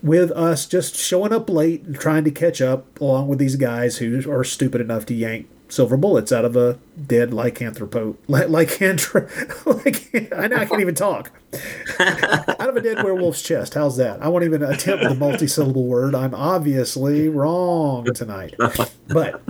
with 0.02 0.30
us 0.32 0.66
just 0.66 0.94
showing 0.94 1.32
up 1.32 1.50
late 1.50 1.82
and 1.82 1.98
trying 1.98 2.24
to 2.24 2.30
catch 2.30 2.60
up 2.60 3.00
along 3.00 3.26
with 3.26 3.38
these 3.38 3.56
guys 3.56 3.98
who 3.98 4.30
are 4.30 4.44
stupid 4.44 4.80
enough 4.80 5.04
to 5.06 5.14
yank 5.14 5.48
silver 5.72 5.96
bullets 5.96 6.30
out 6.30 6.44
of 6.44 6.54
a 6.54 6.78
dead 7.06 7.30
lycanthropo 7.30 8.14
ly- 8.28 8.42
lycanthro 8.42 9.26
like 9.84 10.30
I 10.32 10.46
know 10.46 10.56
I 10.56 10.66
can't 10.66 10.80
even 10.82 10.94
talk. 10.94 11.30
Out 11.98 12.68
of 12.68 12.76
a 12.76 12.80
dead 12.80 13.02
werewolf's 13.02 13.42
chest. 13.42 13.74
How's 13.74 13.96
that? 13.98 14.22
I 14.22 14.28
won't 14.28 14.44
even 14.44 14.62
attempt 14.62 15.04
the 15.04 15.14
multi-syllable 15.14 15.84
word. 15.84 16.14
I'm 16.14 16.34
obviously 16.34 17.28
wrong 17.28 18.04
tonight. 18.14 18.54
But 19.08 19.42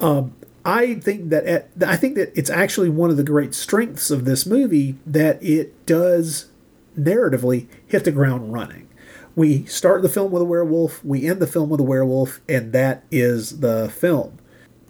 um, 0.00 0.34
I 0.64 0.94
think 0.94 1.30
that 1.30 1.44
at, 1.46 1.70
I 1.86 1.96
think 1.96 2.16
that 2.16 2.32
it's 2.36 2.50
actually 2.50 2.90
one 2.90 3.08
of 3.10 3.16
the 3.16 3.24
great 3.24 3.54
strengths 3.54 4.10
of 4.10 4.26
this 4.26 4.44
movie 4.44 4.96
that 5.06 5.42
it 5.42 5.86
does 5.86 6.48
narratively 6.98 7.66
hit 7.86 8.04
the 8.04 8.12
ground 8.12 8.52
running. 8.52 8.88
We 9.34 9.64
start 9.66 10.02
the 10.02 10.08
film 10.08 10.32
with 10.32 10.42
a 10.42 10.46
werewolf, 10.46 11.02
we 11.04 11.26
end 11.26 11.40
the 11.40 11.46
film 11.46 11.70
with 11.70 11.80
a 11.80 11.84
werewolf, 11.84 12.40
and 12.48 12.72
that 12.72 13.04
is 13.10 13.60
the 13.60 13.88
film. 13.88 14.38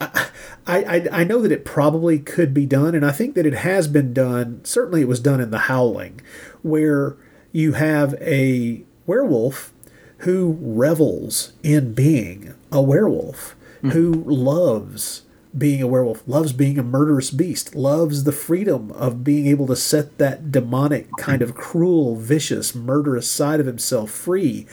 I, 0.01 0.31
I, 0.67 1.09
I 1.11 1.25
know 1.25 1.41
that 1.43 1.53
it 1.53 1.65
probably 1.65 2.19
could 2.19 2.53
be 2.53 2.67
done, 2.67 2.95
and 2.95 3.05
I 3.05 3.13
think 3.13 3.35
that 3.35 3.47
it 3.47 3.55
has 3.55 3.89
been 3.89 4.13
done. 4.13 4.65
Certainly, 4.65 5.03
it 5.03 5.09
was 5.09 5.21
done 5.21 5.41
in 5.41 5.51
The 5.51 5.59
Howling, 5.59 6.21
where 6.63 7.17
you 7.53 7.73
have 7.73 8.15
a 8.21 8.83
werewolf 9.07 9.73
who 10.19 10.59
revels 10.61 11.53
in 11.63 11.95
being 11.95 12.55
a 12.71 12.83
werewolf, 12.83 13.57
hmm. 13.81 13.91
who 13.91 14.13
loves 14.13 15.23
being 15.57 15.83
a 15.83 15.87
werewolf, 15.87 16.23
loves 16.27 16.53
being 16.53 16.79
a 16.79 16.83
murderous 16.83 17.31
beast, 17.31 17.75
loves 17.75 18.25
the 18.25 18.33
freedom 18.33 18.93
of 18.93 19.25
being 19.25 19.47
able 19.47 19.67
to 19.67 19.77
set 19.77 20.19
that 20.19 20.53
demonic, 20.53 21.09
kind 21.19 21.41
of 21.41 21.55
cruel, 21.55 22.17
vicious, 22.17 22.75
murderous 22.75 23.31
side 23.31 23.61
of 23.61 23.67
himself 23.67 24.11
free 24.11 24.67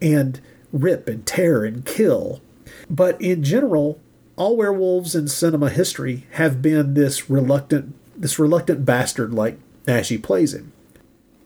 and 0.00 0.40
rip 0.72 1.08
and 1.08 1.26
tear 1.26 1.64
and 1.64 1.84
kill. 1.84 2.40
But 2.88 3.20
in 3.20 3.42
general, 3.42 4.00
all 4.36 4.56
werewolves 4.56 5.14
in 5.14 5.28
cinema 5.28 5.68
history 5.68 6.26
have 6.32 6.62
been 6.62 6.94
this 6.94 7.28
reluctant 7.28 7.94
this 8.16 8.38
reluctant 8.38 8.84
bastard 8.84 9.32
like 9.32 9.58
Naschy 9.86 10.22
plays 10.22 10.54
him. 10.54 10.72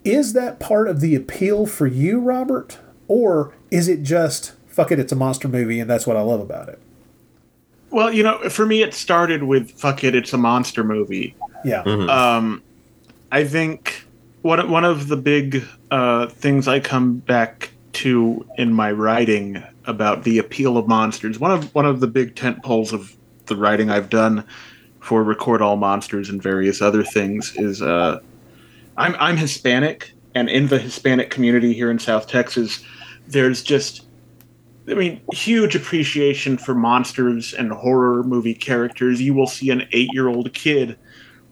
Is 0.04 0.32
that 0.34 0.60
part 0.60 0.88
of 0.88 1.00
the 1.00 1.14
appeal 1.14 1.66
for 1.66 1.86
you, 1.86 2.20
Robert? 2.20 2.78
Or 3.08 3.54
is 3.70 3.88
it 3.88 4.02
just 4.02 4.52
fuck 4.66 4.92
it, 4.92 4.98
it's 4.98 5.12
a 5.12 5.16
monster 5.16 5.48
movie 5.48 5.80
and 5.80 5.88
that's 5.88 6.06
what 6.06 6.16
I 6.16 6.20
love 6.20 6.40
about 6.40 6.68
it? 6.68 6.80
Well, 7.90 8.12
you 8.12 8.22
know, 8.22 8.48
for 8.50 8.66
me, 8.66 8.82
it 8.82 8.94
started 8.94 9.44
with 9.44 9.70
"fuck 9.70 10.04
it, 10.04 10.14
it's 10.14 10.32
a 10.32 10.38
monster 10.38 10.84
movie." 10.84 11.34
Yeah. 11.64 11.82
Um, 11.82 12.62
I 13.30 13.44
think 13.44 14.06
one 14.42 14.70
one 14.70 14.84
of 14.84 15.08
the 15.08 15.16
big 15.16 15.64
uh, 15.90 16.26
things 16.26 16.68
I 16.68 16.80
come 16.80 17.18
back 17.18 17.70
to 17.94 18.46
in 18.58 18.72
my 18.72 18.92
writing 18.92 19.62
about 19.86 20.24
the 20.24 20.38
appeal 20.38 20.76
of 20.76 20.88
monsters. 20.88 21.38
One 21.38 21.50
of 21.50 21.74
one 21.74 21.86
of 21.86 22.00
the 22.00 22.06
big 22.06 22.36
tent 22.36 22.62
poles 22.62 22.92
of 22.92 23.16
the 23.46 23.56
writing 23.56 23.90
I've 23.90 24.10
done 24.10 24.44
for 25.00 25.22
Record 25.22 25.62
All 25.62 25.76
Monsters 25.76 26.28
and 26.28 26.42
various 26.42 26.82
other 26.82 27.04
things 27.04 27.54
is 27.56 27.82
uh, 27.82 28.20
I'm 28.96 29.14
I'm 29.18 29.36
Hispanic, 29.36 30.12
and 30.34 30.48
in 30.48 30.68
the 30.68 30.78
Hispanic 30.78 31.30
community 31.30 31.72
here 31.72 31.90
in 31.90 31.98
South 31.98 32.26
Texas, 32.26 32.84
there's 33.28 33.62
just 33.62 34.06
I 34.88 34.94
mean, 34.94 35.20
huge 35.32 35.74
appreciation 35.74 36.58
for 36.58 36.74
monsters 36.74 37.54
and 37.54 37.72
horror 37.72 38.22
movie 38.22 38.54
characters. 38.54 39.20
You 39.20 39.34
will 39.34 39.48
see 39.48 39.70
an 39.70 39.88
eight 39.92 40.10
year 40.12 40.28
old 40.28 40.52
kid 40.54 40.96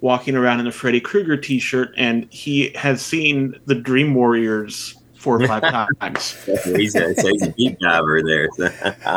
walking 0.01 0.36
around 0.36 0.61
in 0.61 0.66
a 0.66 0.73
Freddy 0.73 1.01
Krueger 1.01 1.36
t 1.36 1.59
shirt, 1.59 1.93
and 1.97 2.31
he 2.31 2.70
has 2.77 3.05
seen 3.05 3.59
the 3.66 3.74
Dream 3.74 4.15
Warriors 4.15 4.97
four 5.24 5.42
or 5.42 5.46
five 5.60 5.62
times. 6.01 6.36
he's, 6.64 6.94
a, 6.94 7.14
so 7.14 7.28
he's 7.28 7.42
a 7.42 7.52
deep 7.52 7.78
diver 7.80 8.22
there. 8.22 8.48
so. 8.52 8.70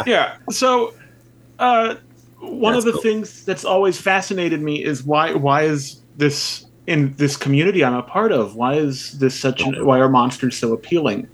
Yeah. 0.07 0.37
So, 0.49 0.93
uh, 1.59 1.95
one 2.39 2.73
That's 2.73 2.85
of 2.85 2.85
the 2.85 2.91
cool. 2.93 3.01
things 3.01 3.43
that's 3.45 3.65
always 3.65 3.99
fascinated 3.99 4.61
me 4.61 4.83
is 4.83 5.03
why 5.03 5.33
why 5.33 5.63
is 5.63 6.01
this 6.17 6.65
in 6.85 7.13
this 7.15 7.35
community 7.35 7.83
I'm 7.83 7.95
a 7.95 8.03
part 8.03 8.31
of? 8.31 8.55
Why 8.55 8.75
is 8.75 9.17
this 9.19 9.37
such 9.39 9.61
an, 9.61 9.83
why 9.85 9.99
are 9.99 10.07
monsters 10.07 10.55
so 10.57 10.71
appealing? 10.71 11.27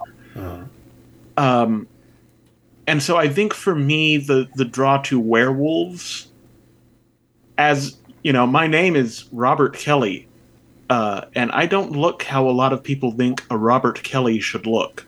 Um, 1.38 1.88
and 2.88 3.04
so 3.04 3.18
I 3.18 3.28
think 3.28 3.54
for 3.54 3.76
me 3.76 4.18
the 4.18 4.48
the 4.56 4.66
draw 4.66 4.98
to 5.04 5.20
werewolves, 5.20 6.28
as 7.58 7.98
you 8.24 8.32
know, 8.32 8.48
my 8.48 8.66
name 8.68 8.96
is 8.96 9.26
Robert 9.34 9.76
Kelly, 9.76 10.28
uh, 10.90 11.26
and 11.36 11.52
I 11.52 11.66
don't 11.66 11.92
look 11.94 12.24
how 12.24 12.48
a 12.48 12.52
lot 12.52 12.74
of 12.74 12.84
people 12.84 13.12
think 13.12 13.44
a 13.50 13.58
Robert 13.58 14.04
Kelly 14.04 14.40
should 14.40 14.66
look. 14.68 15.06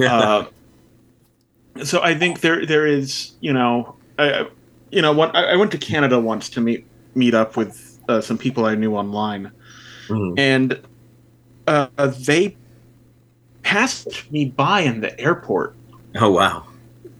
Uh, 0.00 0.46
so 1.84 2.02
I 2.02 2.14
think 2.14 2.40
there 2.40 2.64
there 2.66 2.86
is 2.86 3.32
you 3.40 3.52
know 3.52 3.94
I, 4.18 4.46
you 4.90 5.02
know 5.02 5.12
what 5.12 5.34
I, 5.34 5.52
I 5.52 5.56
went 5.56 5.70
to 5.72 5.78
Canada 5.78 6.20
once 6.20 6.48
to 6.50 6.60
meet 6.60 6.86
meet 7.14 7.34
up 7.34 7.56
with 7.56 8.00
uh, 8.08 8.20
some 8.20 8.38
people 8.38 8.64
I 8.64 8.74
knew 8.74 8.94
online, 8.94 9.50
Mhm. 10.08 10.34
and 10.38 10.80
uh, 11.66 11.88
they 12.06 12.56
passed 13.62 14.30
me 14.32 14.46
by 14.46 14.80
in 14.80 15.00
the 15.00 15.18
airport 15.20 15.74
Oh 16.16 16.30
wow. 16.30 16.64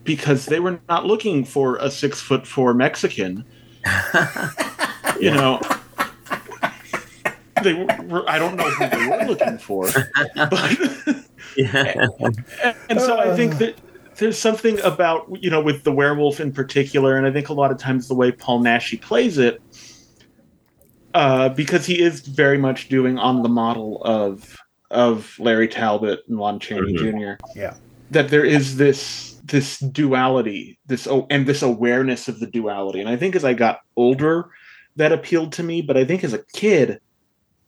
because 0.03 0.45
they 0.47 0.59
were 0.59 0.79
not 0.89 1.05
looking 1.05 1.45
for 1.45 1.77
a 1.77 1.89
six 1.89 2.19
foot 2.21 2.45
four 2.45 2.73
Mexican. 2.73 3.45
you 5.19 5.31
know, 5.31 5.59
they 7.63 7.73
were. 7.73 8.29
I 8.29 8.37
don't 8.37 8.55
know 8.55 8.69
who 8.69 8.89
they 8.89 9.07
were 9.07 9.25
looking 9.25 9.57
for, 9.57 9.89
but 10.35 10.77
Yeah. 11.55 12.07
and 12.89 12.99
so 12.99 13.19
I 13.19 13.35
think 13.35 13.57
that 13.57 13.75
there's 14.17 14.37
something 14.37 14.79
about 14.81 15.27
you 15.41 15.49
know 15.49 15.61
with 15.61 15.83
the 15.83 15.91
werewolf 15.91 16.39
in 16.39 16.51
particular, 16.51 17.17
and 17.17 17.25
I 17.25 17.31
think 17.31 17.49
a 17.49 17.53
lot 17.53 17.71
of 17.71 17.77
times 17.77 18.07
the 18.07 18.15
way 18.15 18.31
Paul 18.31 18.61
Naschy 18.61 19.01
plays 19.01 19.37
it, 19.37 19.61
uh, 21.13 21.49
because 21.49 21.85
he 21.85 22.01
is 22.01 22.21
very 22.21 22.57
much 22.57 22.89
doing 22.89 23.17
on 23.17 23.43
the 23.43 23.49
model 23.49 24.01
of 24.03 24.55
of 24.91 25.35
Larry 25.39 25.67
Talbot 25.67 26.19
and 26.27 26.37
Lon 26.37 26.59
Chaney 26.59 26.93
Jr. 26.93 27.33
Yeah. 27.55 27.75
That 28.11 28.29
there 28.29 28.45
is 28.45 28.77
this 28.77 29.39
this 29.43 29.79
duality, 29.79 30.79
this 30.85 31.07
oh, 31.07 31.25
and 31.29 31.45
this 31.45 31.61
awareness 31.61 32.27
of 32.27 32.39
the 32.39 32.47
duality, 32.47 32.99
and 32.99 33.09
I 33.09 33.15
think 33.15 33.35
as 33.35 33.43
I 33.43 33.53
got 33.53 33.81
older, 33.95 34.49
that 34.95 35.11
appealed 35.11 35.51
to 35.53 35.63
me. 35.63 35.81
But 35.81 35.97
I 35.97 36.05
think 36.05 36.23
as 36.23 36.33
a 36.33 36.43
kid, 36.53 37.01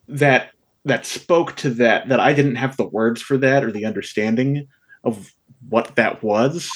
that 0.07 0.51
that 0.85 1.05
spoke 1.05 1.55
to 1.57 1.69
that 1.71 2.07
that 2.09 2.19
I 2.19 2.33
didn't 2.33 2.55
have 2.55 2.77
the 2.77 2.87
words 2.87 3.21
for 3.21 3.37
that 3.37 3.63
or 3.63 3.71
the 3.71 3.85
understanding 3.85 4.67
of 5.03 5.33
what 5.69 5.95
that 5.95 6.23
was, 6.23 6.69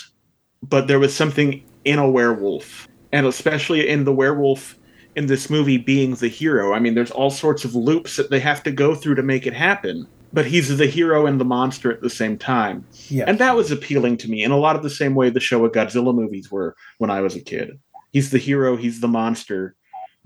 but 0.63 0.87
there 0.87 0.99
was 0.99 1.15
something 1.15 1.63
in 1.85 1.99
a 1.99 2.09
werewolf, 2.09 2.87
and 3.11 3.25
especially 3.25 3.87
in 3.87 4.03
the 4.03 4.13
werewolf 4.13 4.77
in 5.15 5.25
this 5.25 5.49
movie 5.49 5.77
being 5.77 6.15
the 6.15 6.27
hero. 6.27 6.73
I 6.73 6.79
mean, 6.79 6.95
there's 6.95 7.11
all 7.11 7.29
sorts 7.29 7.65
of 7.65 7.75
loops 7.75 8.15
that 8.15 8.29
they 8.29 8.39
have 8.39 8.63
to 8.63 8.71
go 8.71 8.95
through 8.95 9.15
to 9.15 9.23
make 9.23 9.45
it 9.47 9.53
happen, 9.53 10.07
but 10.31 10.45
he's 10.45 10.77
the 10.77 10.85
hero 10.85 11.25
and 11.25 11.39
the 11.39 11.45
monster 11.45 11.91
at 11.91 12.01
the 12.01 12.09
same 12.09 12.37
time. 12.37 12.85
Yeah. 13.09 13.25
And 13.27 13.39
that 13.39 13.55
was 13.55 13.71
appealing 13.71 14.17
to 14.17 14.29
me 14.29 14.43
in 14.43 14.51
a 14.51 14.57
lot 14.57 14.75
of 14.75 14.83
the 14.83 14.89
same 14.89 15.15
way 15.15 15.29
the 15.29 15.39
Showa 15.39 15.69
Godzilla 15.69 16.13
movies 16.13 16.51
were 16.51 16.75
when 16.99 17.09
I 17.09 17.21
was 17.21 17.35
a 17.35 17.41
kid. 17.41 17.79
He's 18.11 18.31
the 18.31 18.37
hero, 18.37 18.75
he's 18.75 19.01
the 19.01 19.07
monster. 19.07 19.75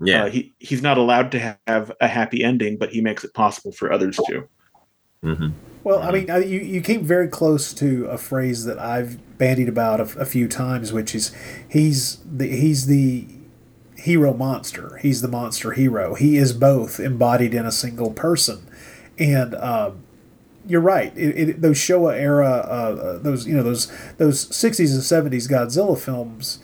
Yeah. 0.00 0.24
Uh, 0.24 0.30
he 0.30 0.54
he's 0.58 0.82
not 0.82 0.98
allowed 0.98 1.32
to 1.32 1.58
have 1.66 1.92
a 2.00 2.08
happy 2.08 2.42
ending, 2.44 2.78
but 2.78 2.90
he 2.90 3.00
makes 3.00 3.24
it 3.24 3.34
possible 3.34 3.72
for 3.72 3.92
others 3.92 4.16
to. 4.26 4.48
hmm 5.22 5.48
Well, 5.84 6.02
I 6.02 6.10
mean, 6.12 6.30
I- 6.30 6.38
you, 6.44 6.60
you 6.60 6.80
came 6.80 7.04
very 7.04 7.28
close 7.28 7.72
to 7.74 8.06
a 8.06 8.18
phrase 8.18 8.64
that 8.64 8.78
I've 8.78 9.18
bandied 9.38 9.68
about 9.68 10.00
a, 10.00 10.20
a 10.20 10.24
few 10.24 10.48
times, 10.48 10.92
which 10.92 11.14
is 11.14 11.32
he's 11.68 12.18
the 12.24 12.48
he's 12.48 12.86
the 12.86 13.26
hero 13.96 14.34
monster. 14.34 14.98
He's 15.02 15.22
the 15.22 15.28
monster 15.28 15.72
hero. 15.72 16.14
He 16.14 16.36
is 16.36 16.52
both 16.52 17.00
embodied 17.00 17.54
in 17.54 17.64
a 17.66 17.72
single 17.72 18.12
person, 18.12 18.66
and 19.18 19.54
um, 19.56 20.02
you're 20.66 20.80
right. 20.80 21.12
It, 21.16 21.50
it, 21.50 21.60
those 21.62 21.76
Showa 21.78 22.14
era, 22.18 22.48
uh, 22.48 23.00
uh, 23.02 23.18
those 23.18 23.46
you 23.46 23.54
know 23.56 23.62
those 23.62 23.92
those 24.18 24.46
60s 24.50 24.94
and 24.94 25.02
70s 25.02 25.48
Godzilla 25.48 25.98
films. 25.98 26.58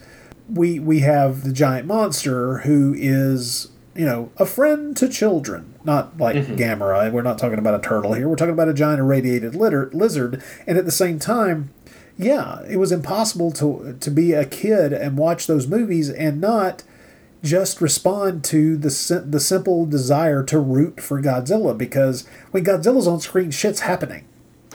We 0.53 0.79
we 0.79 1.01
have 1.01 1.45
the 1.45 1.53
giant 1.53 1.87
monster 1.87 2.59
who 2.59 2.95
is 2.97 3.69
you 3.95 4.05
know 4.05 4.31
a 4.37 4.47
friend 4.47 4.97
to 4.97 5.09
children, 5.09 5.75
not 5.85 6.19
like 6.19 6.37
mm-hmm. 6.37 6.55
Gamera. 6.55 7.11
We're 7.13 7.23
not 7.23 7.39
talking 7.39 7.59
about 7.59 7.75
a 7.75 7.87
turtle 7.87 8.15
here. 8.15 8.29
We're 8.29 8.37
talking 8.37 8.55
about 8.55 8.69
a 8.69 8.75
giant 8.75 9.01
irradiated 9.01 9.55
litter, 9.55 9.91
lizard, 9.93 10.43
and 10.67 10.79
at 10.79 10.85
the 10.85 10.93
same 10.93 11.19
time, 11.19 11.71
yeah, 12.17 12.63
it 12.69 12.77
was 12.77 12.93
impossible 12.93 13.53
to 13.53 13.97
to 13.99 14.11
be 14.11 14.33
a 14.33 14.45
kid 14.45 14.93
and 14.93 15.17
watch 15.17 15.47
those 15.47 15.67
movies 15.67 16.11
and 16.11 16.41
not 16.41 16.83
just 17.43 17.81
respond 17.81 18.45
to 18.45 18.77
the 18.77 19.25
the 19.27 19.41
simple 19.41 19.87
desire 19.87 20.43
to 20.45 20.59
root 20.59 21.01
for 21.01 21.21
Godzilla 21.23 21.77
because 21.77 22.27
when 22.51 22.65
Godzilla's 22.65 23.07
on 23.09 23.21
screen, 23.21 23.51
shit's 23.51 23.81
happening. 23.81 24.25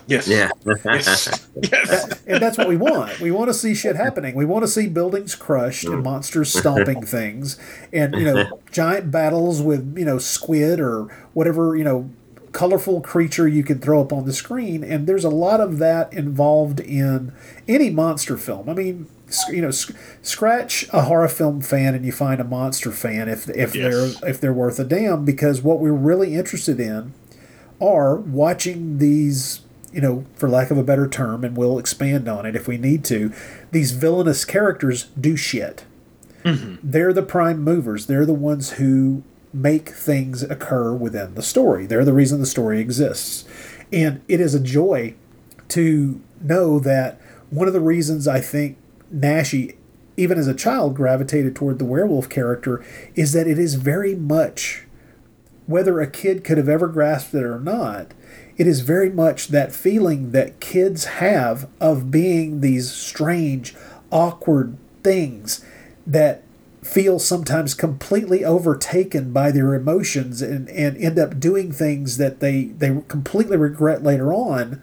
Yes. 0.07 0.27
Yeah. 0.27 0.51
Yes. 0.85 1.49
yes. 1.63 2.23
and 2.27 2.41
that's 2.41 2.57
what 2.57 2.67
we 2.67 2.77
want. 2.77 3.19
We 3.19 3.31
want 3.31 3.49
to 3.49 3.53
see 3.53 3.73
shit 3.73 3.95
happening. 3.95 4.35
We 4.35 4.45
want 4.45 4.63
to 4.63 4.67
see 4.67 4.87
buildings 4.87 5.33
crushed 5.35 5.85
and 5.85 6.03
monsters 6.03 6.53
stomping 6.53 7.05
things, 7.05 7.57
and 7.91 8.13
you 8.15 8.23
know, 8.25 8.61
giant 8.71 9.09
battles 9.11 9.61
with 9.61 9.97
you 9.97 10.05
know 10.05 10.17
squid 10.19 10.79
or 10.79 11.03
whatever 11.33 11.75
you 11.75 11.83
know 11.83 12.09
colorful 12.51 13.01
creature 13.01 13.47
you 13.47 13.63
can 13.63 13.79
throw 13.79 13.99
up 13.99 14.13
on 14.13 14.25
the 14.25 14.31
screen. 14.33 14.83
And 14.83 15.07
there's 15.07 15.25
a 15.25 15.29
lot 15.29 15.59
of 15.59 15.77
that 15.79 16.13
involved 16.13 16.79
in 16.79 17.33
any 17.67 17.89
monster 17.89 18.37
film. 18.37 18.69
I 18.69 18.73
mean. 18.73 19.07
You 19.49 19.63
know, 19.63 19.71
sc- 19.71 19.95
scratch 20.21 20.87
a 20.93 21.01
horror 21.01 21.27
film 21.27 21.59
fan, 21.59 21.95
and 21.95 22.05
you 22.05 22.11
find 22.11 22.39
a 22.39 22.43
monster 22.43 22.91
fan 22.91 23.27
if 23.27 23.49
if 23.49 23.73
Yes. 23.73 24.19
they're 24.21 24.29
if 24.29 24.39
they're 24.39 24.53
worth 24.53 24.77
a 24.79 24.83
damn. 24.83 25.25
Because 25.25 25.63
what 25.63 25.79
we're 25.79 25.93
really 25.93 26.35
interested 26.35 26.79
in 26.79 27.11
are 27.81 28.17
watching 28.17 28.99
these, 28.99 29.61
you 29.95 30.01
know, 30.01 30.25
for 30.35 30.49
lack 30.49 30.71
of 30.71 30.77
a 30.77 30.83
better 30.83 31.07
term, 31.07 31.45
and 31.45 31.55
we'll 31.55 31.79
expand 31.79 32.27
on 32.27 32.45
it 32.45 32.53
if 32.53 32.67
we 32.67 32.77
need 32.77 33.05
to, 33.05 33.31
these 33.71 33.91
villainous 33.91 34.43
characters 34.43 35.05
do 35.19 35.37
shit. 35.37 35.85
Mm-hmm. 36.43 36.75
They're 36.83 37.13
the 37.13 37.23
prime 37.23 37.61
movers. 37.61 38.07
They're 38.07 38.25
the 38.25 38.33
ones 38.33 38.71
who 38.71 39.23
make 39.53 39.87
things 39.87 40.43
occur 40.43 40.93
within 40.93 41.35
the 41.35 41.41
story. 41.41 41.85
They're 41.85 42.03
the 42.03 42.11
reason 42.11 42.41
the 42.41 42.45
story 42.45 42.81
exists. 42.81 43.45
And 43.93 44.21
it 44.27 44.41
is 44.41 44.53
a 44.53 44.59
joy 44.59 45.15
to 45.69 46.21
know 46.41 46.77
that 46.79 47.21
one 47.49 47.69
of 47.69 47.73
the 47.73 47.79
reasons 47.79 48.27
I 48.27 48.41
think 48.41 48.77
Naschy, 49.15 49.77
even 50.17 50.37
as 50.37 50.47
a 50.47 50.53
child, 50.53 50.93
gravitated 50.93 51.55
toward 51.55 51.79
the 51.79 51.85
werewolf 51.85 52.27
character 52.27 52.83
is 53.15 53.31
that 53.31 53.47
it 53.47 53.57
is 53.57 53.75
very 53.75 54.13
much 54.13 54.85
whether 55.67 56.01
a 56.01 56.11
kid 56.11 56.43
could 56.43 56.57
have 56.57 56.69
ever 56.69 56.89
grasped 56.89 57.33
it 57.33 57.43
or 57.43 57.59
not, 57.61 58.13
it 58.57 58.67
is 58.67 58.81
very 58.81 59.09
much 59.09 59.49
that 59.49 59.73
feeling 59.73 60.31
that 60.31 60.59
kids 60.59 61.05
have 61.05 61.69
of 61.81 62.11
being 62.11 62.61
these 62.61 62.91
strange, 62.91 63.75
awkward 64.11 64.77
things 65.03 65.63
that 66.07 66.43
feel 66.81 67.17
sometimes 67.17 67.73
completely 67.73 68.45
overtaken 68.45 69.33
by 69.33 69.51
their 69.51 69.73
emotions 69.73 70.41
and, 70.41 70.69
and 70.69 70.95
end 70.97 71.17
up 71.17 71.39
doing 71.39 71.71
things 71.71 72.17
that 72.17 72.39
they, 72.39 72.65
they 72.65 73.01
completely 73.07 73.57
regret 73.57 74.03
later 74.03 74.31
on, 74.31 74.81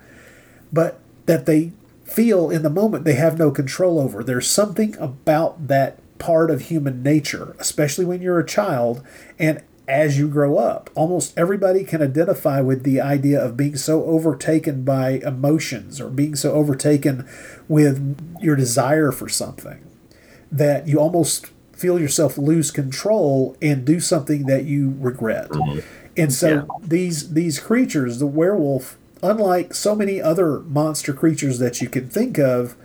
but 0.72 0.98
that 1.26 1.46
they 1.46 1.72
feel 2.04 2.50
in 2.50 2.62
the 2.62 2.70
moment 2.70 3.04
they 3.04 3.14
have 3.14 3.38
no 3.38 3.50
control 3.50 4.00
over. 4.00 4.22
There's 4.22 4.50
something 4.50 4.96
about 4.98 5.68
that 5.68 5.98
part 6.18 6.50
of 6.50 6.62
human 6.62 7.02
nature, 7.02 7.56
especially 7.58 8.04
when 8.04 8.20
you're 8.20 8.40
a 8.40 8.46
child 8.46 9.02
and 9.38 9.62
as 9.88 10.18
you 10.18 10.28
grow 10.28 10.58
up. 10.58 10.90
Almost 10.94 11.36
everybody 11.36 11.84
can 11.84 12.00
identify 12.02 12.60
with 12.60 12.84
the 12.84 13.00
idea 13.00 13.42
of 13.42 13.56
being 13.56 13.76
so 13.76 14.04
overtaken 14.04 14.84
by 14.84 15.20
emotions 15.24 16.00
or 16.00 16.08
being 16.08 16.34
so 16.36 16.52
overtaken 16.52 17.28
with 17.68 18.16
your 18.40 18.56
desire 18.56 19.10
for 19.12 19.28
something 19.28 19.84
that 20.50 20.86
you 20.86 20.98
almost 20.98 21.46
feel 21.72 21.98
yourself 21.98 22.38
lose 22.38 22.70
control 22.70 23.56
and 23.60 23.84
do 23.84 23.98
something 23.98 24.46
that 24.46 24.64
you 24.64 24.94
regret. 24.98 25.48
Mm-hmm. 25.48 25.80
And 26.16 26.32
so 26.32 26.48
Yeah. 26.48 26.64
these 26.86 27.32
these 27.32 27.58
creatures, 27.58 28.18
the 28.18 28.26
werewolf, 28.26 28.98
unlike 29.22 29.74
so 29.74 29.94
many 29.94 30.20
other 30.20 30.60
monster 30.60 31.12
creatures 31.12 31.58
that 31.58 31.80
you 31.80 31.88
can 31.88 32.08
think 32.08 32.38
of, 32.38 32.76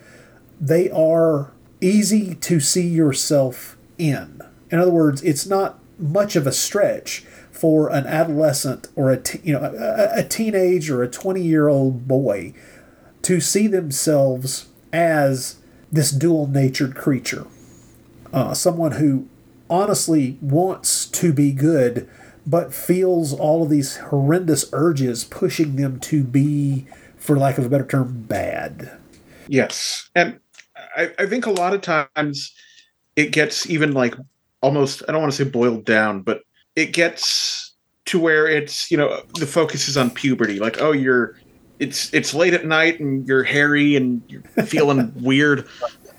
they 0.60 0.90
are 0.90 1.52
easy 1.80 2.34
to 2.34 2.58
see 2.58 2.88
yourself 2.88 3.76
in. 3.98 4.40
In 4.70 4.78
other 4.78 4.90
words, 4.90 5.22
it's 5.22 5.46
not 5.46 5.78
much 5.98 6.36
of 6.36 6.46
a 6.46 6.52
stretch 6.52 7.24
for 7.50 7.90
an 7.90 8.06
adolescent 8.06 8.88
or 8.94 9.10
a 9.10 9.16
te- 9.16 9.40
you 9.42 9.52
know 9.52 9.60
a, 9.60 10.20
a 10.20 10.24
teenage 10.24 10.90
or 10.90 11.02
a 11.02 11.08
20 11.08 11.42
year 11.42 11.68
old 11.68 12.06
boy 12.06 12.54
to 13.22 13.40
see 13.40 13.66
themselves 13.66 14.68
as 14.92 15.56
this 15.90 16.10
dual 16.10 16.46
natured 16.46 16.94
creature, 16.94 17.46
uh, 18.32 18.54
someone 18.54 18.92
who 18.92 19.26
honestly 19.68 20.38
wants 20.40 21.06
to 21.06 21.32
be 21.32 21.52
good 21.52 22.08
but 22.46 22.72
feels 22.72 23.34
all 23.34 23.62
of 23.62 23.68
these 23.68 23.96
horrendous 23.96 24.64
urges 24.72 25.24
pushing 25.24 25.76
them 25.76 26.00
to 26.00 26.24
be, 26.24 26.86
for 27.18 27.36
lack 27.36 27.58
of 27.58 27.66
a 27.66 27.68
better 27.68 27.84
term, 27.84 28.22
bad. 28.22 28.90
Yes, 29.48 30.08
and 30.14 30.40
I, 30.96 31.12
I 31.18 31.26
think 31.26 31.44
a 31.44 31.50
lot 31.50 31.74
of 31.74 31.82
times 31.82 32.54
it 33.16 33.32
gets 33.32 33.68
even 33.68 33.92
like 33.92 34.14
almost 34.60 35.02
I 35.08 35.12
don't 35.12 35.20
want 35.20 35.32
to 35.32 35.44
say 35.44 35.48
boiled 35.48 35.84
down, 35.84 36.22
but 36.22 36.42
it 36.76 36.92
gets 36.92 37.74
to 38.06 38.18
where 38.18 38.46
it's 38.46 38.90
you 38.90 38.96
know 38.96 39.22
the 39.38 39.46
focus 39.46 39.88
is 39.88 39.96
on 39.96 40.10
puberty. 40.10 40.58
Like 40.58 40.80
oh 40.80 40.92
you're 40.92 41.36
it's 41.78 42.12
it's 42.12 42.34
late 42.34 42.54
at 42.54 42.64
night 42.66 43.00
and 43.00 43.26
you're 43.28 43.44
hairy 43.44 43.96
and 43.96 44.22
you're 44.28 44.42
feeling 44.66 45.12
weird, 45.22 45.68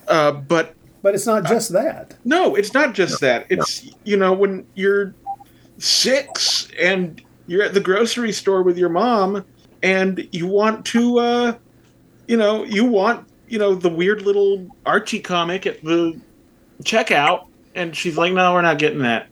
uh, 0.08 0.32
but 0.32 0.74
But 1.02 1.16
it's 1.16 1.26
not 1.26 1.46
just 1.46 1.72
that. 1.74 2.16
no, 2.24 2.56
it's 2.56 2.74
not 2.74 2.94
just 2.94 3.20
that. 3.22 3.46
It's 3.50 3.90
you 4.04 4.18
know 4.18 4.34
when 4.34 4.66
you're 4.76 5.14
six 5.78 6.70
and 6.80 7.22
you're 7.48 7.64
at 7.64 7.74
the 7.74 7.80
grocery 7.80 8.32
store 8.32 8.64
with 8.64 8.78
your 8.78 8.90
mom 8.90 9.46
and 9.82 10.28
you 10.32 10.46
want 10.46 10.86
to 10.86 11.20
uh 11.20 11.54
you 12.28 12.36
know 12.38 12.64
you 12.66 12.84
want 12.86 13.28
you 13.48 13.58
know 13.58 13.74
the 13.74 13.90
weird 13.90 14.22
little 14.22 14.68
Archie 14.86 15.20
comic 15.22 15.66
at 15.66 15.82
the 15.84 16.20
checkout 16.84 17.48
and 17.76 17.96
she's 17.96 18.18
like 18.18 18.34
no 18.34 18.54
we're 18.54 18.62
not 18.62 18.80
getting 18.80 19.00
that. 19.00 19.28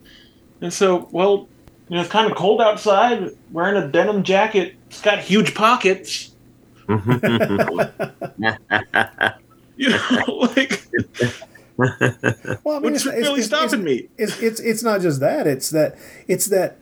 And 0.62 0.74
so 0.74 1.08
well 1.12 1.48
you 1.90 1.96
know 1.96 2.02
it's 2.02 2.10
kind 2.10 2.30
of 2.30 2.38
cold 2.38 2.62
outside 2.62 3.32
wearing 3.52 3.82
a 3.82 3.88
denim 3.88 4.24
jacket 4.24 4.76
it's 4.88 5.02
got 5.02 5.20
huge 5.20 5.54
pockets 5.56 6.32
you 6.90 6.98
know 9.90 10.26
like 10.56 10.84
Well, 11.78 12.78
I 12.78 12.80
mean, 12.80 12.94
what's 12.94 13.06
really 13.06 13.42
stopping 13.42 13.84
me 13.84 14.10
It's, 14.18 14.42
it's 14.42 14.60
it's 14.60 14.82
not 14.84 15.02
just 15.02 15.20
that. 15.20 15.46
It's 15.46 15.70
that 15.70 15.96
it's 16.28 16.48
that, 16.48 16.78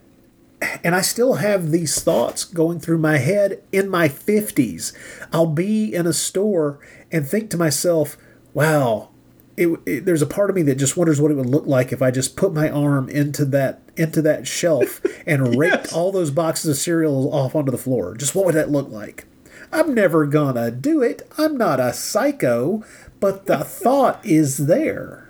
and 0.83 0.95
I 0.95 1.01
still 1.01 1.35
have 1.35 1.71
these 1.71 2.01
thoughts 2.01 2.45
going 2.45 2.79
through 2.79 2.99
my 2.99 3.17
head 3.17 3.61
in 3.73 3.89
my 3.89 4.07
fifties. 4.07 4.93
I'll 5.33 5.47
be 5.47 5.93
in 5.93 6.07
a 6.07 6.13
store 6.13 6.79
and 7.11 7.27
think 7.27 7.49
to 7.49 7.57
myself, 7.57 8.15
"Wow." 8.53 9.09
It, 9.57 9.79
it, 9.85 10.05
there's 10.05 10.21
a 10.21 10.27
part 10.27 10.49
of 10.49 10.55
me 10.55 10.63
that 10.63 10.75
just 10.75 10.97
wonders 10.97 11.21
what 11.21 11.31
it 11.31 11.35
would 11.35 11.45
look 11.45 11.65
like 11.65 11.93
if 11.93 12.01
I 12.01 12.11
just 12.11 12.35
put 12.35 12.53
my 12.53 12.69
arm 12.69 13.07
into 13.09 13.45
that 13.45 13.81
into 13.95 14.21
that 14.23 14.45
shelf 14.47 15.01
and 15.25 15.57
raked 15.57 15.75
Yes. 15.85 15.93
all 15.93 16.11
those 16.11 16.31
boxes 16.31 16.71
of 16.71 16.77
cereal 16.77 17.33
off 17.33 17.55
onto 17.55 17.71
the 17.71 17.77
floor. 17.77 18.15
Just 18.15 18.35
what 18.35 18.45
would 18.45 18.55
that 18.55 18.69
look 18.69 18.89
like? 18.89 19.25
I'm 19.71 19.93
never 19.93 20.25
gonna 20.25 20.71
do 20.71 21.01
it. 21.01 21.27
I'm 21.37 21.57
not 21.57 21.79
a 21.79 21.93
psycho, 21.93 22.83
but 23.19 23.45
the 23.45 23.57
thought 23.63 24.25
is 24.25 24.67
there. 24.67 25.29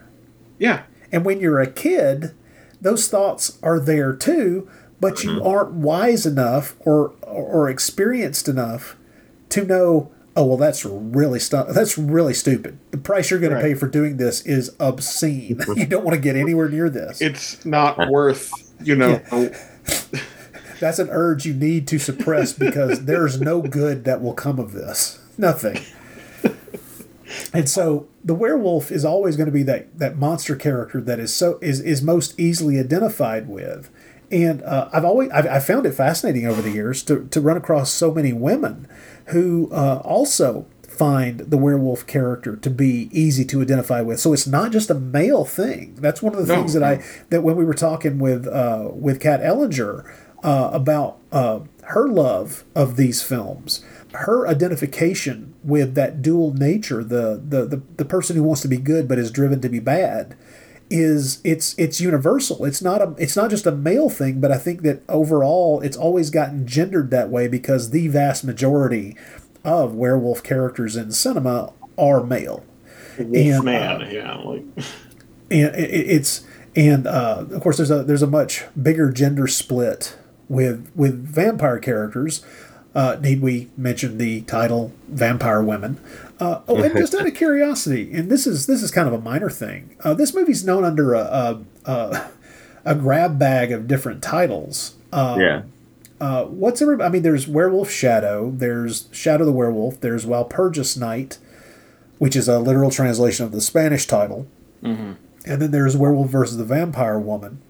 yeah 0.58 0.84
And 1.12 1.24
when 1.24 1.40
you're 1.40 1.62
a 1.62 1.72
kid, 1.72 2.34
those 2.82 3.08
thoughts 3.08 3.58
are 3.64 3.80
there 3.80 4.14
too, 4.14 4.68
but 5.00 5.24
you 5.24 5.32
mm-hmm. 5.32 5.48
aren't 5.48 5.72
wise 5.74 6.26
enough 6.26 6.76
or 6.80 7.14
or 7.22 7.70
experienced 7.70 8.48
enough 8.48 8.96
to 9.50 9.64
know, 9.64 10.12
oh 10.36 10.46
well, 10.46 10.58
that's 10.58 10.86
really 10.86 11.40
stu- 11.40 11.66
that's 11.70 11.98
really 11.98 12.34
stupid. 12.34 12.78
The 12.92 12.98
price 12.98 13.32
you're 13.32 13.40
going 13.40 13.54
Right. 13.54 13.62
to 13.62 13.68
pay 13.68 13.74
for 13.74 13.88
doing 13.88 14.18
this 14.18 14.42
is 14.46 14.76
obscene. 14.80 15.60
you 15.76 15.86
don't 15.86 16.04
want 16.04 16.16
to 16.16 16.22
get 16.22 16.36
anywhere 16.36 16.70
near 16.70 16.90
this. 16.90 17.22
it's 17.22 17.66
not 17.66 18.10
worth 18.10 18.52
you 18.84 18.96
know 18.96 19.22
That's 20.82 21.00
an 21.00 21.08
urge 21.10 21.46
you 21.46 21.54
need 21.54 21.88
to 21.88 21.98
suppress 22.00 22.52
because 22.52 23.06
there's 23.06 23.40
no 23.40 23.62
good 23.62 24.04
that 24.04 24.22
will 24.22 24.34
come 24.34 24.60
of 24.60 24.74
this. 24.74 25.20
Nothing. 25.38 25.80
And 27.54 27.68
so 27.70 28.08
the 28.24 28.36
werewolf 28.36 28.92
is 28.92 29.04
always 29.06 29.36
going 29.38 29.48
to 29.48 29.52
be 29.54 29.64
that, 29.64 29.98
that 29.98 30.18
monster 30.18 30.56
character 30.56 31.02
that 31.02 31.18
is 31.20 31.34
so 31.34 31.58
is, 31.62 31.80
is 31.80 32.02
most 32.04 32.38
easily 32.40 32.78
identified 32.80 33.48
with. 33.48 33.90
And 34.32 34.62
uh, 34.64 34.90
I've 34.94 35.06
always 35.06 35.30
I've, 35.32 35.48
I 35.48 35.60
found 35.60 35.86
it 35.86 35.94
fascinating 35.94 36.46
over 36.46 36.62
the 36.62 36.72
years 36.72 37.04
to, 37.04 37.26
to 37.28 37.42
run 37.42 37.58
across 37.58 37.90
so 37.92 38.14
many 38.14 38.34
women 38.34 38.88
who 39.26 39.70
uh, 39.72 40.02
also 40.04 40.66
find 40.88 41.40
the 41.40 41.58
werewolf 41.58 42.08
character 42.08 42.56
to 42.56 42.70
be 42.70 43.10
easy 43.12 43.44
to 43.44 43.62
identify 43.62 44.02
with. 44.02 44.20
So 44.20 44.32
it's 44.32 44.48
not 44.48 44.72
just 44.72 44.90
a 44.90 44.94
male 44.94 45.44
thing. 45.44 45.96
That's 46.00 46.22
one 46.22 46.34
of 46.34 46.46
the 46.46 46.54
No, 46.54 46.60
things 46.62 46.74
that 46.74 46.84
I 46.84 47.04
that 47.30 47.42
when 47.44 47.56
we 47.56 47.66
were 47.66 47.74
talking 47.74 48.18
with 48.20 48.48
uh, 48.48 48.90
with 48.94 49.20
Kat 49.20 49.42
Ellinger 49.42 50.06
uh, 50.44 50.70
about 50.72 51.18
uh, 51.32 51.60
her 51.84 52.08
love 52.08 52.64
of 52.76 52.96
these 52.96 53.22
films, 53.22 53.84
her 54.14 54.48
identification 54.48 55.54
with 55.64 55.96
that 55.96 56.22
dual 56.22 56.54
nature, 56.54 57.04
the, 57.04 57.42
the 57.46 57.66
the 57.66 57.82
the 57.98 58.06
person 58.06 58.36
who 58.38 58.44
wants 58.44 58.62
to 58.62 58.68
be 58.70 58.78
good 58.78 59.08
but 59.08 59.20
is 59.20 59.32
driven 59.32 59.60
to 59.62 59.70
be 59.70 59.80
bad, 59.80 60.36
is 60.96 61.40
it's 61.44 61.76
it's 61.78 62.00
universal. 62.00 62.66
It's 62.66 62.82
not 62.82 63.02
a 63.02 63.14
it's 63.18 63.36
not 63.36 63.50
just 63.50 63.66
a 63.66 63.72
male 63.72 64.10
thing, 64.10 64.40
but 64.40 64.52
I 64.52 64.58
think 64.58 64.82
that 64.84 65.02
overall 65.10 65.82
it's 65.82 65.98
always 65.98 66.30
gotten 66.30 66.66
gendered 66.66 67.12
that 67.12 67.30
way 67.30 67.48
because 67.48 67.90
the 67.92 68.08
vast 68.08 68.44
majority 68.44 69.16
of 69.64 69.94
werewolf 69.96 70.44
characters 70.44 70.96
in 70.96 71.12
cinema 71.12 71.74
are 71.98 72.24
male 72.24 72.64
And, 73.18 73.30
Wolfman, 73.32 74.02
uh, 74.04 74.10
yeah, 74.12 74.36
like 74.38 74.64
and 75.52 75.76
it- 75.76 76.08
it's 76.16 76.46
and 76.76 77.08
uh, 77.08 77.46
of 77.52 77.62
course 77.62 77.78
there's 77.78 77.92
a 77.92 78.04
there's 78.04 78.22
a 78.24 78.28
much 78.28 78.66
bigger 78.82 79.12
gender 79.12 79.48
split 79.48 80.16
with 80.50 80.92
with 80.96 81.24
vampire 81.26 81.80
characters. 81.80 82.44
Uh, 82.94 83.18
need 83.22 83.42
we 83.42 83.70
mention 83.76 84.18
the 84.18 84.42
title 84.42 84.92
"Vampire 85.10 85.62
Women"? 85.62 85.98
Uh, 86.40 86.62
oh, 86.68 86.82
and 86.82 86.94
just 86.96 87.16
out 87.16 87.26
of 87.26 87.34
curiosity, 87.34 88.12
and 88.14 88.30
this 88.30 88.46
is 88.46 88.68
this 88.68 88.84
is 88.84 88.92
kind 88.92 89.08
of 89.08 89.14
a 89.14 89.20
minor 89.20 89.50
thing. 89.50 89.96
Uh, 90.04 90.14
this 90.14 90.34
movie's 90.34 90.66
known 90.66 90.84
under 90.84 91.14
a 91.14 91.20
a, 91.22 91.62
a, 91.86 92.30
a 92.86 92.96
grab 92.96 93.40
bag 93.40 93.72
of 93.72 93.88
different 93.88 94.22
titles. 94.22 94.96
Um, 95.14 95.40
yeah. 95.40 95.62
uh, 96.20 96.44
what's 96.46 96.82
every? 96.82 97.02
I 97.02 97.08
mean, 97.10 97.22
there's 97.22 97.48
Werewolf 97.48 97.90
Shadow. 97.90 98.52
There's 98.54 99.08
Shadow 99.14 99.46
the 99.46 99.54
Werewolf. 99.54 100.02
There's 100.02 100.26
Walpurgis 100.26 100.98
Night, 100.98 101.38
which 102.18 102.36
is 102.36 102.50
a 102.50 102.60
literal 102.60 102.92
translation 102.92 103.46
of 103.46 103.52
the 103.54 103.62
Spanish 103.62 104.06
title. 104.06 104.46
And 105.48 105.62
then 105.62 105.72
there's 105.72 105.96
Werewolf 105.96 106.30
versus 106.30 106.58
the 106.58 106.66
Vampire 106.66 107.18
Woman. 107.20 107.62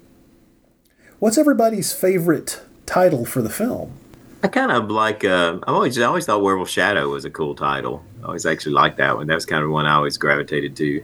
What's 1.20 1.38
everybody's 1.38 1.94
favorite 1.94 2.62
title 2.86 3.26
for 3.26 3.42
the 3.42 3.50
film? 3.50 3.98
I 4.46 4.48
kind 4.48 4.72
of 4.72 4.92
like. 4.92 5.26
Uh, 5.26 5.58
I 5.66 5.72
always, 5.72 5.98
I 5.98 6.04
always 6.04 6.28
thought 6.28 6.44
Werewolf 6.44 6.70
Shadow 6.70 7.10
was 7.10 7.26
a 7.26 7.32
cool 7.32 7.56
title. 7.56 8.04
I 8.22 8.28
always 8.28 8.46
actually 8.46 8.74
liked 8.74 8.98
that 8.98 9.18
one. 9.18 9.26
That 9.26 9.34
was 9.34 9.46
kind 9.48 9.64
of 9.64 9.72
one 9.72 9.88
I 9.88 9.96
always 9.96 10.20
gravitated 10.20 10.76
to. 10.76 11.04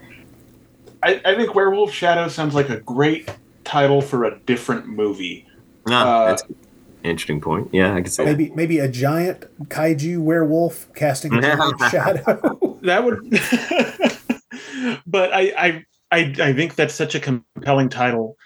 I, 1.02 1.20
I 1.26 1.34
think 1.34 1.56
Werewolf 1.56 1.92
Shadow 1.92 2.28
sounds 2.28 2.54
like 2.54 2.70
a 2.70 2.80
great 2.82 3.36
title 3.64 4.00
for 4.00 4.26
a 4.26 4.40
different 4.42 4.86
movie. 4.86 5.48
No, 5.88 5.96
Uh, 5.96 6.28
that's 6.28 6.44
an 6.44 6.56
interesting 7.04 7.42
point. 7.42 7.70
Yeah, 7.72 7.96
I 7.96 8.04
could 8.04 8.12
say. 8.12 8.26
Maybe 8.26 8.52
maybe 8.52 8.78
a 8.78 8.88
giant 8.88 9.46
kaiju 9.70 10.20
werewolf 10.20 10.94
casting 10.94 11.34
a 11.38 11.42
giant 11.42 11.82
shadow. 11.90 12.68
That 12.84 13.04
would, 13.04 13.30
but 15.08 15.32
I, 15.34 15.54
I 15.56 15.86
I 16.12 16.36
I 16.50 16.54
think 16.54 16.74
that's 16.76 16.96
such 16.96 17.14
a 17.16 17.20
compelling 17.20 17.90
title. 17.90 18.38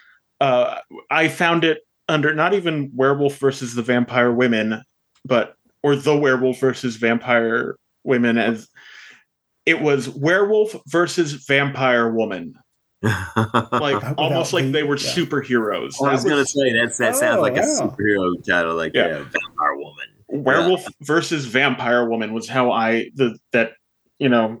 Uh, 0.42 0.78
I 1.10 1.28
found 1.28 1.64
it 1.64 1.85
under 2.08 2.34
not 2.34 2.54
even 2.54 2.90
Werewolf 2.94 3.38
versus 3.38 3.74
the 3.74 3.82
Vampire 3.82 4.32
Women, 4.32 4.82
but 5.24 5.54
or 5.82 5.94
the 5.96 6.16
werewolf 6.16 6.58
versus 6.58 6.96
vampire 6.96 7.76
women 8.02 8.38
as 8.38 8.68
it 9.66 9.80
was 9.80 10.08
werewolf 10.08 10.74
versus 10.88 11.32
vampire 11.46 12.10
woman 12.12 12.54
like 13.72 14.02
almost 14.18 14.52
like 14.52 14.72
they 14.72 14.82
were 14.82 14.96
yeah. 14.96 15.12
superheroes 15.12 15.94
I 16.02 16.10
was 16.12 16.24
That 16.24 16.30
gonna 16.30 16.44
say 16.46 16.72
that's 16.72 16.98
that 16.98 17.14
sounds 17.14 17.38
Oh, 17.38 17.42
like 17.42 17.56
a 17.56 17.60
superhero 17.60 18.32
title, 18.44 18.74
like 18.74 18.92
Yeah. 18.94 19.06
yeah. 19.08 19.14
vampire 19.18 19.76
woman. 19.76 20.06
werewolf 20.28 20.84
versus 21.02 21.44
vampire 21.46 22.08
woman 22.08 22.32
was 22.32 22.48
how 22.48 22.72
i 22.72 23.10
the 23.14 23.38
that 23.52 23.72
you 24.18 24.28
know 24.28 24.58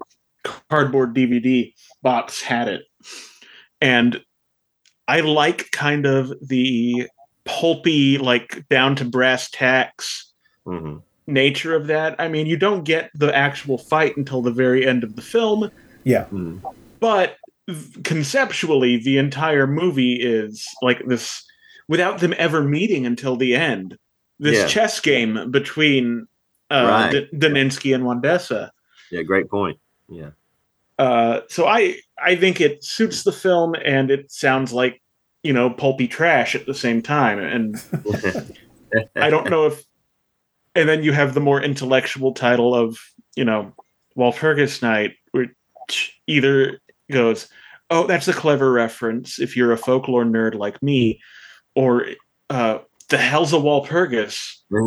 cardboard 0.70 1.14
dvd 1.14 1.72
box 2.02 2.40
had 2.40 2.68
it 2.68 2.82
and 3.80 4.20
i 5.08 5.20
like 5.20 5.70
kind 5.72 6.06
of 6.06 6.32
the 6.46 7.08
pulpy 7.46 8.18
like 8.18 8.62
down 8.68 8.94
to 8.96 9.04
brass 9.04 9.48
tacks 9.50 10.32
hmm 10.64 10.96
nature 11.28 11.74
of 11.74 11.88
that 11.88 12.14
i 12.20 12.28
mean 12.28 12.46
you 12.46 12.56
don't 12.56 12.84
get 12.84 13.10
the 13.14 13.34
actual 13.34 13.78
fight 13.78 14.16
until 14.16 14.42
the 14.42 14.50
very 14.52 14.86
end 14.86 15.02
of 15.02 15.16
the 15.16 15.22
film 15.22 15.68
Yeah. 16.04 16.26
Mm. 16.32 16.62
but 17.00 17.36
conceptually 18.04 18.96
the 18.98 19.18
entire 19.18 19.66
movie 19.66 20.14
is 20.14 20.64
like 20.82 21.04
this 21.06 21.44
without 21.88 22.20
them 22.20 22.32
ever 22.38 22.62
meeting 22.62 23.06
until 23.06 23.36
the 23.36 23.56
end 23.56 23.98
this 24.38 24.58
Yeah. 24.58 24.66
chess 24.68 25.00
game 25.00 25.50
between 25.50 26.26
uh 26.70 26.86
Right. 26.86 27.10
D- 27.10 27.28
Daninsky 27.36 27.92
and 27.94 28.04
Wandessa 28.04 28.70
Yeah, 29.10 29.22
great 29.22 29.48
point. 29.50 29.78
Yeah. 30.08 30.30
uh 30.98 31.40
so 31.48 31.66
i 31.66 31.96
i 32.22 32.36
think 32.36 32.60
it 32.60 32.84
suits 32.84 33.24
the 33.24 33.32
film 33.32 33.74
and 33.84 34.10
it 34.12 34.30
sounds 34.30 34.72
like 34.72 35.02
you 35.46 35.52
know 35.52 35.70
pulpy 35.70 36.08
trash 36.08 36.54
at 36.54 36.66
the 36.66 36.74
same 36.74 37.00
time. 37.00 37.38
And 37.38 37.76
i 39.16 39.30
don't 39.30 39.50
know 39.50 39.66
if 39.66 39.84
and 40.74 40.88
then 40.88 41.02
you 41.02 41.12
have 41.12 41.34
the 41.34 41.40
more 41.40 41.60
intellectual 41.60 42.32
title 42.32 42.74
of 42.74 42.98
you 43.34 43.44
know 43.44 43.72
walpurgis 44.16 44.82
night 44.82 45.12
which 45.32 46.20
either 46.26 46.80
goes 47.10 47.48
oh 47.90 48.06
that's 48.06 48.28
a 48.28 48.32
clever 48.32 48.72
reference 48.72 49.38
if 49.38 49.56
you're 49.56 49.72
a 49.72 49.76
folklore 49.76 50.24
nerd 50.24 50.54
like 50.54 50.82
me 50.82 51.20
or 51.74 52.06
uh 52.50 52.78
the 53.08 53.18
hell's 53.18 53.52
a 53.52 53.56
walpurgis 53.56 54.38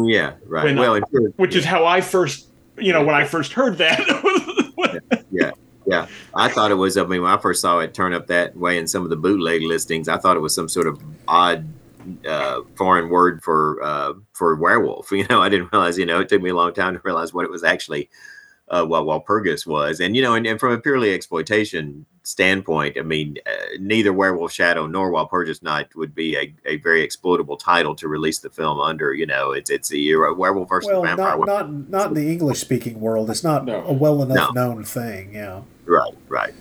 yeah, 0.05 0.35
right. 0.45 0.65
When- 0.65 0.77
well, 0.77 0.99
which 1.37 1.55
is 1.55 1.65
how 1.65 1.85
i 1.85 2.01
first 2.01 2.49
you 2.77 2.93
know 2.93 3.03
when 3.03 3.15
i 3.15 3.25
first 3.25 3.53
heard 3.53 3.77
that 3.77 3.99
yeah, 5.89 6.07
I 6.35 6.47
thought 6.49 6.71
it 6.71 6.75
was. 6.75 6.97
I 6.97 7.03
mean, 7.05 7.21
when 7.21 7.31
I 7.31 7.37
first 7.37 7.61
saw 7.61 7.79
it 7.79 7.93
turn 7.93 8.13
up 8.13 8.27
that 8.27 8.55
way 8.55 8.77
in 8.77 8.87
some 8.87 9.03
of 9.03 9.09
the 9.09 9.15
bootleg 9.17 9.61
listings, 9.63 10.07
I 10.07 10.17
thought 10.17 10.37
it 10.37 10.41
was 10.41 10.53
some 10.55 10.69
sort 10.69 10.87
of 10.87 11.01
odd 11.27 11.65
uh, 12.27 12.61
foreign 12.75 13.09
word 13.09 13.43
for 13.43 13.81
uh, 13.83 14.13
for 14.33 14.55
werewolf. 14.55 15.11
You 15.19 15.25
know, 15.29 15.41
I 15.41 15.49
didn't 15.49 15.71
realize. 15.71 15.97
You 15.97 16.05
know, 16.05 16.19
it 16.21 16.29
took 16.29 16.41
me 16.41 16.49
a 16.51 16.55
long 16.55 16.73
time 16.73 16.93
to 16.93 17.01
realize 17.03 17.33
what 17.33 17.45
it 17.45 17.51
was 17.51 17.63
actually. 17.63 18.09
Uh, 18.71 18.85
what 18.85 19.03
Walpurgis 19.03 19.65
was, 19.65 19.99
and 19.99 20.15
you 20.15 20.21
know, 20.21 20.35
and, 20.35 20.45
and 20.45 20.59
from 20.59 20.71
a 20.73 20.77
purely 20.77 21.11
exploitation 21.11 22.05
standpoint, 22.21 22.99
I 22.99 23.01
mean, 23.01 23.37
uh, 23.47 23.51
neither 23.79 24.13
Werewolf 24.13 24.51
Shadow 24.51 24.85
nor 24.85 25.11
Walpurgis 25.11 25.63
Night 25.63 25.95
would 25.95 26.13
be 26.13 26.35
a, 26.37 26.53
a 26.67 26.77
very 26.77 27.01
exploitable 27.01 27.57
title 27.57 27.95
to 27.95 28.07
release 28.07 28.37
the 28.37 28.51
film 28.51 28.79
under. 28.79 29.11
You 29.11 29.25
know, 29.25 29.53
it's 29.53 29.71
it's 29.71 29.91
a, 29.91 29.97
you're 29.97 30.25
a 30.25 30.35
werewolf 30.35 30.69
versus 30.69 30.91
Well, 30.91 31.01
vampire. 31.01 31.35
not 31.39 31.47
not 31.47 31.89
not 31.89 32.07
in 32.09 32.13
the 32.13 32.31
English 32.31 32.59
speaking 32.59 32.99
world. 32.99 33.31
It's 33.31 33.43
not 33.43 33.65
No. 33.65 33.83
a 33.87 33.91
well 33.91 34.21
enough 34.21 34.53
No. 34.53 34.67
known 34.67 34.83
thing. 34.83 35.33
Yeah. 35.33 35.61
Right, 35.89 36.13
right. 36.29 36.53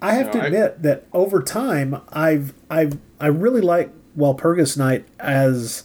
I 0.00 0.14
have 0.14 0.26
No, 0.26 0.32
to 0.32 0.42
I- 0.42 0.46
admit 0.46 0.82
that 0.82 1.04
over 1.12 1.42
time, 1.42 2.00
I've 2.12 2.54
I've 2.68 2.98
I 3.20 3.28
really 3.28 3.60
like 3.60 3.90
Walpurgis 4.18 4.76
Night 4.76 5.06
as 5.20 5.84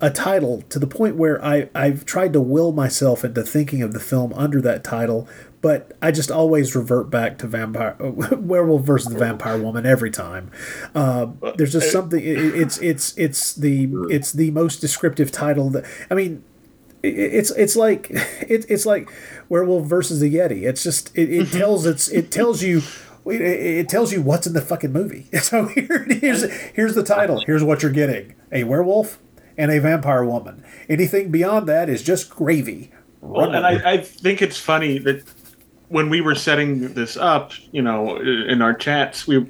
a 0.00 0.10
title 0.10 0.62
to 0.70 0.78
the 0.78 0.86
point 0.86 1.16
where 1.16 1.44
I 1.44 1.68
I've 1.74 2.04
tried 2.04 2.32
to 2.32 2.40
will 2.40 2.72
myself 2.72 3.24
into 3.24 3.42
thinking 3.42 3.82
of 3.82 3.92
the 3.92 4.00
film 4.00 4.32
under 4.34 4.60
that 4.62 4.84
title, 4.84 5.28
but 5.60 5.92
I 6.00 6.12
just 6.12 6.30
always 6.30 6.74
revert 6.74 7.10
back 7.10 7.36
to 7.38 7.46
vampire 7.46 7.96
werewolf 8.00 8.82
versus 8.86 9.12
the 9.12 9.18
vampire 9.18 9.58
woman 9.58 9.84
every 9.84 10.10
time. 10.10 10.50
Uh, 10.94 11.26
there's 11.56 11.72
just 11.72 11.90
something. 11.92 12.20
It, 12.24 12.38
it's 12.38 12.78
it's 12.78 13.18
it's 13.18 13.52
the 13.54 13.88
it's 14.08 14.32
the 14.32 14.50
most 14.52 14.80
descriptive 14.80 15.30
title 15.32 15.68
that 15.70 15.84
I 16.10 16.14
mean. 16.14 16.42
It- 17.02 17.34
It's 17.34 17.50
it's 17.52 17.76
like 17.76 18.10
it, 18.10 18.66
it's 18.68 18.86
like 18.86 19.10
werewolf 19.48 19.86
versus 19.86 20.20
the 20.20 20.34
yeti. 20.34 20.62
It's 20.62 20.82
just 20.82 21.16
it, 21.16 21.32
it 21.32 21.46
mm-hmm. 21.46 21.58
tells 21.58 21.86
it's 21.86 22.08
it 22.08 22.30
tells 22.30 22.62
you 22.62 22.82
it, 23.26 23.40
it 23.40 23.88
tells 23.88 24.12
you 24.12 24.22
what's 24.22 24.46
in 24.46 24.52
the 24.52 24.60
fucking 24.60 24.92
movie. 24.92 25.26
So 25.40 25.66
here 25.66 26.04
here's 26.08 26.50
here's 26.74 26.94
the 26.94 27.04
title. 27.04 27.42
Here's 27.46 27.64
what 27.64 27.82
you're 27.82 27.92
getting: 27.92 28.34
a 28.52 28.64
werewolf 28.64 29.18
and 29.56 29.70
a 29.70 29.80
vampire 29.80 30.24
woman. 30.24 30.64
Anything 30.88 31.30
beyond 31.30 31.68
that 31.68 31.88
is 31.88 32.02
just 32.02 32.30
gravy. 32.30 32.90
Well, 33.20 33.52
and 33.52 33.66
I, 33.66 33.92
I 33.94 33.96
think 33.98 34.40
it's 34.40 34.58
funny 34.58 34.98
that 35.00 35.24
when 35.88 36.10
we 36.10 36.20
were 36.20 36.34
setting 36.34 36.94
this 36.94 37.16
up, 37.16 37.52
you 37.72 37.82
know, 37.82 38.16
in 38.18 38.62
our 38.62 38.74
chats, 38.74 39.26
we 39.26 39.46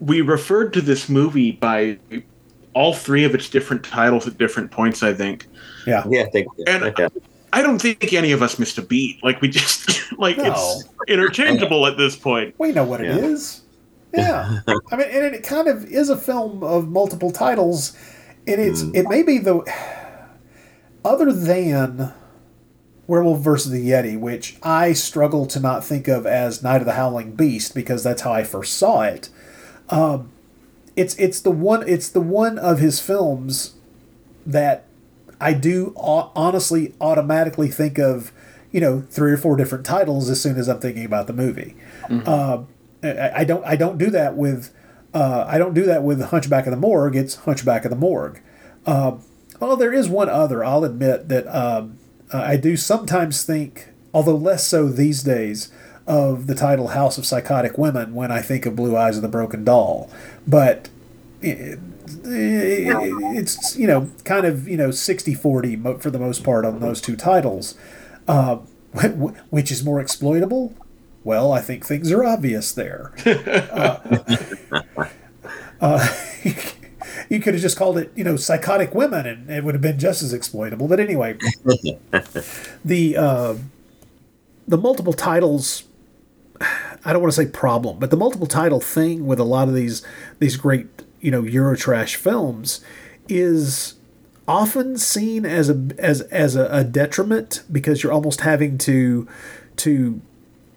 we 0.00 0.20
referred 0.20 0.72
to 0.74 0.80
this 0.80 1.08
movie 1.08 1.52
by 1.52 1.98
all 2.74 2.94
three 2.94 3.24
of 3.24 3.34
its 3.34 3.48
different 3.48 3.84
titles 3.84 4.26
at 4.26 4.38
different 4.38 4.70
points. 4.70 5.02
I 5.02 5.12
think. 5.14 5.46
Yeah. 5.86 6.04
Yeah, 6.08 6.22
I 6.22 6.30
think. 6.30 6.48
And 6.66 6.92
yeah. 6.98 7.08
I 7.52 7.62
don't 7.62 7.80
think 7.80 8.12
any 8.12 8.30
of 8.32 8.42
us 8.42 8.58
missed 8.58 8.78
a 8.78 8.82
beat. 8.82 9.22
Like 9.24 9.40
we 9.40 9.48
just 9.48 10.12
like 10.18 10.36
No. 10.36 10.52
it's 10.52 10.84
interchangeable 11.08 11.86
at 11.86 11.96
this 11.96 12.16
point. 12.16 12.54
We 12.58 12.72
know 12.72 12.84
what 12.84 13.02
Yeah. 13.02 13.16
it 13.16 13.24
is. 13.24 13.62
Yeah, 14.12 14.58
I 14.90 14.96
mean, 14.96 15.06
and 15.08 15.34
it 15.36 15.44
kind 15.44 15.68
of 15.68 15.84
is 15.84 16.08
a 16.10 16.16
film 16.16 16.64
of 16.64 16.88
multiple 16.88 17.30
titles, 17.30 17.96
and 18.46 18.60
it's 18.60 18.82
it 18.92 19.06
may 19.08 19.22
be 19.22 19.38
the 19.38 19.62
other 21.04 21.32
than 21.32 22.12
Werewolf 23.06 23.40
versus 23.40 23.70
the 23.70 23.88
Yeti, 23.88 24.18
which 24.18 24.56
I 24.64 24.94
struggle 24.94 25.46
to 25.46 25.60
not 25.60 25.84
think 25.84 26.08
of 26.08 26.26
as 26.26 26.60
Night 26.62 26.80
of 26.80 26.86
the 26.86 26.94
Howling 26.94 27.36
Beast 27.36 27.72
because 27.72 28.02
that's 28.02 28.22
how 28.22 28.32
I 28.32 28.42
first 28.42 28.74
saw 28.74 29.02
it. 29.02 29.28
Um, 29.90 30.32
it's 31.00 31.14
it's 31.14 31.40
the 31.40 31.50
one 31.50 31.88
it's 31.88 32.10
the 32.10 32.20
one 32.20 32.58
of 32.58 32.78
his 32.78 33.00
films 33.00 33.74
that 34.44 34.84
I 35.40 35.54
do 35.54 35.94
honestly 35.96 36.94
automatically 37.00 37.68
think 37.68 37.98
of, 37.98 38.32
you 38.70 38.82
know, 38.82 39.04
three 39.08 39.32
or 39.32 39.38
four 39.38 39.56
different 39.56 39.86
titles 39.86 40.28
as 40.28 40.42
soon 40.42 40.58
as 40.58 40.68
I'm 40.68 40.78
thinking 40.78 41.06
about 41.06 41.26
the 41.26 41.32
movie. 41.32 41.74
Um, 42.28 42.68
I, 43.02 43.30
I 43.36 43.44
don't 43.44 43.64
I 43.64 43.76
don't 43.76 43.96
do 43.96 44.10
that 44.10 44.36
with 44.36 44.74
uh, 45.14 45.46
I 45.48 45.56
don't 45.56 45.72
do 45.72 45.86
that 45.86 46.02
with 46.02 46.20
Hunchback 46.20 46.66
of 46.66 46.70
the 46.70 46.76
Morgue. 46.76 47.16
It's 47.16 47.36
Hunchback 47.36 47.86
of 47.86 47.90
the 47.90 47.96
Morgue. 47.96 48.40
Um, 48.84 49.24
well, 49.58 49.76
there 49.76 49.94
is 49.94 50.06
one 50.06 50.28
other. 50.28 50.62
I'll 50.62 50.84
admit 50.84 51.28
that 51.30 51.46
um, 51.46 51.98
uh, 52.32 52.42
I 52.42 52.58
do 52.58 52.76
sometimes 52.76 53.42
think, 53.42 53.88
although 54.12 54.36
less 54.36 54.66
so 54.66 54.88
these 54.88 55.22
days, 55.22 55.70
of 56.10 56.48
the 56.48 56.56
title 56.56 56.88
House 56.88 57.18
of 57.18 57.24
Psychotic 57.24 57.78
Women 57.78 58.14
when 58.14 58.32
I 58.32 58.42
think 58.42 58.66
of 58.66 58.74
Blue 58.74 58.96
Eyes 58.96 59.14
of 59.16 59.22
the 59.22 59.28
Broken 59.28 59.64
Doll. 59.64 60.10
But 60.50 60.88
it, 61.40 61.78
it's 62.24 63.76
you 63.76 63.86
know 63.86 64.10
kind 64.24 64.44
of 64.46 64.66
you 64.68 64.76
know 64.76 64.88
60-40 64.88 66.00
for 66.02 66.10
the 66.10 66.18
most 66.18 66.42
part 66.44 66.64
on 66.64 66.80
those 66.80 67.00
two 67.00 67.16
titles. 67.16 67.74
Uh, 68.26 68.56
wh- 68.94 69.06
wh- 69.20 69.52
which 69.52 69.70
is 69.70 69.84
more 69.84 70.00
exploitable? 70.00 70.74
Well, 71.22 71.52
I 71.52 71.60
think 71.60 71.86
things 71.86 72.10
are 72.10 72.24
obvious 72.24 72.72
there. 72.72 73.12
uh, 73.26 73.98
uh, 75.80 76.08
you 77.28 77.40
could 77.40 77.54
have 77.54 77.62
just 77.62 77.76
called 77.76 77.98
it, 77.98 78.10
you 78.16 78.24
know, 78.24 78.36
psychotic 78.36 78.94
women, 78.94 79.26
and 79.26 79.50
it 79.50 79.62
would 79.62 79.74
have 79.74 79.82
been 79.82 79.98
just 79.98 80.22
as 80.22 80.32
exploitable. 80.32 80.88
But 80.88 80.98
anyway, 80.98 81.36
the 82.84 83.16
uh, 83.16 83.54
the 84.66 84.78
multiple 84.78 85.12
titles. 85.12 85.84
I 86.60 87.12
don't 87.12 87.22
want 87.22 87.32
to 87.32 87.44
say 87.44 87.50
problem, 87.50 87.98
but 87.98 88.10
the 88.10 88.16
multiple 88.16 88.46
title 88.46 88.80
thing 88.80 89.26
with 89.26 89.38
a 89.38 89.44
lot 89.44 89.68
of 89.68 89.74
these 89.74 90.02
these 90.38 90.56
great 90.56 90.86
you 91.20 91.30
know 91.30 91.42
Eurotrash 91.42 92.16
films 92.16 92.80
is 93.28 93.94
often 94.46 94.98
seen 94.98 95.46
as 95.46 95.70
a 95.70 95.88
as 95.98 96.22
as 96.22 96.56
a, 96.56 96.66
a 96.66 96.84
detriment 96.84 97.62
because 97.70 98.02
you're 98.02 98.12
almost 98.12 98.42
having 98.42 98.76
to 98.78 99.26
to 99.76 100.20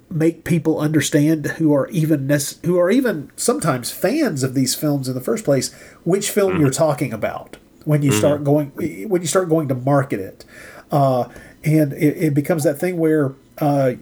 make 0.10 0.44
people 0.44 0.80
understand 0.80 1.48
who 1.58 1.74
are 1.74 1.88
even 1.90 2.30
who 2.64 2.80
are 2.80 2.92
even 2.92 3.32
sometimes 3.36 3.92
fans 3.92 4.44
of 4.44 4.54
these 4.54 4.76
films 4.76 5.08
in 5.08 5.16
the 5.16 5.22
first 5.22 5.44
place 5.44 5.74
which 6.04 6.30
film 6.30 6.60
you're 6.60 6.70
talking 6.70 7.12
about 7.12 7.58
when 7.84 8.02
you 8.02 8.12
start 8.12 8.44
going 8.44 8.70
when 9.10 9.22
you 9.22 9.28
start 9.28 9.50
going 9.50 9.68
to 9.68 9.76
market 9.76 10.20
it. 10.20 10.46
Uh, 10.92 11.28
and 11.64 11.94
it, 11.94 12.18
it 12.18 12.34
becomes 12.34 12.64
that 12.64 12.76
thing 12.76 12.98
where 12.98 13.34
uh, 13.58 13.94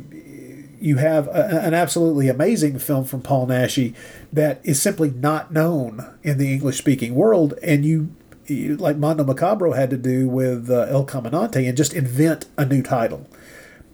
you 0.82 0.98
have 0.98 1.28
a, 1.28 1.62
an 1.64 1.74
absolutely 1.74 2.28
amazing 2.28 2.80
film 2.80 3.06
from 3.06 3.22
Paul 3.22 3.48
Naschy 3.48 3.94
that 4.34 4.60
is 4.64 4.82
simply 4.82 5.12
not 5.12 5.54
known 5.54 6.06
in 6.24 6.40
the 6.40 6.52
English 6.52 6.80
speaking 6.80 7.14
world 7.14 7.54
and 7.62 7.86
you, 7.86 8.16
you 8.48 8.76
like 8.78 8.98
Mondo 8.98 9.24
Macabro 9.24 9.76
had 9.76 9.92
to 9.92 9.98
do 9.98 10.28
with 10.28 10.70
uh, 10.70 10.88
El 10.90 11.06
Caminante 11.06 11.68
and 11.68 11.78
just 11.78 11.94
invent 11.94 12.48
a 12.58 12.66
new 12.66 12.82
title. 12.82 13.28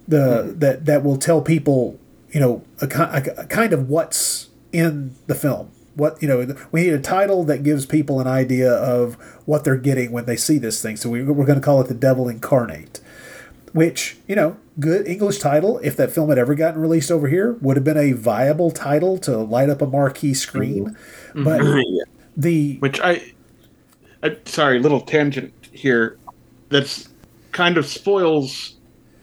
The 0.07 0.55
that 0.57 0.85
that 0.85 1.03
will 1.03 1.17
tell 1.17 1.41
people 1.41 1.99
you 2.31 2.39
know 2.39 2.63
a, 2.81 2.87
a, 2.87 3.41
a 3.41 3.45
kind 3.47 3.73
of 3.73 3.89
what's 3.89 4.47
in 4.71 5.15
the 5.27 5.35
film. 5.35 5.71
What 5.95 6.21
you 6.21 6.29
know 6.29 6.55
we 6.71 6.83
need 6.83 6.93
a 6.93 7.01
title 7.01 7.43
that 7.43 7.63
gives 7.63 7.85
people 7.85 8.21
an 8.21 8.27
idea 8.27 8.71
of 8.71 9.15
what 9.45 9.65
they're 9.65 9.75
getting 9.75 10.13
when 10.13 10.25
they 10.25 10.37
see 10.37 10.57
this 10.57 10.81
thing. 10.81 10.95
So 10.95 11.09
we, 11.09 11.23
we're 11.23 11.45
going 11.45 11.59
to 11.59 11.65
call 11.65 11.81
it 11.81 11.89
the 11.89 11.93
devil 11.93 12.29
incarnate 12.29 13.01
which 13.73 14.17
you 14.27 14.35
know, 14.35 14.57
good 14.79 15.07
English 15.07 15.39
title. 15.39 15.79
If 15.83 15.95
that 15.97 16.11
film 16.11 16.29
had 16.29 16.37
ever 16.37 16.55
gotten 16.55 16.81
released 16.81 17.11
over 17.11 17.27
here, 17.27 17.53
would 17.61 17.77
have 17.77 17.83
been 17.83 17.97
a 17.97 18.13
viable 18.13 18.71
title 18.71 19.17
to 19.19 19.37
light 19.37 19.69
up 19.69 19.81
a 19.81 19.87
marquee 19.87 20.33
screen. 20.33 20.89
Mm-hmm. 21.29 21.43
But 21.43 21.61
mm-hmm. 21.61 21.95
Yeah. 21.95 22.03
the 22.35 22.77
which 22.77 22.99
I, 23.01 23.33
I 24.23 24.37
sorry, 24.45 24.79
little 24.79 25.01
tangent 25.01 25.53
here. 25.71 26.17
That's 26.69 27.09
kind 27.51 27.77
of 27.77 27.85
spoils 27.85 28.75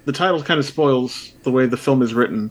the 0.04 0.12
title. 0.12 0.42
Kind 0.42 0.60
of 0.60 0.66
spoils 0.66 1.32
the 1.42 1.52
way 1.52 1.66
the 1.66 1.76
film 1.76 2.02
is 2.02 2.14
written, 2.14 2.50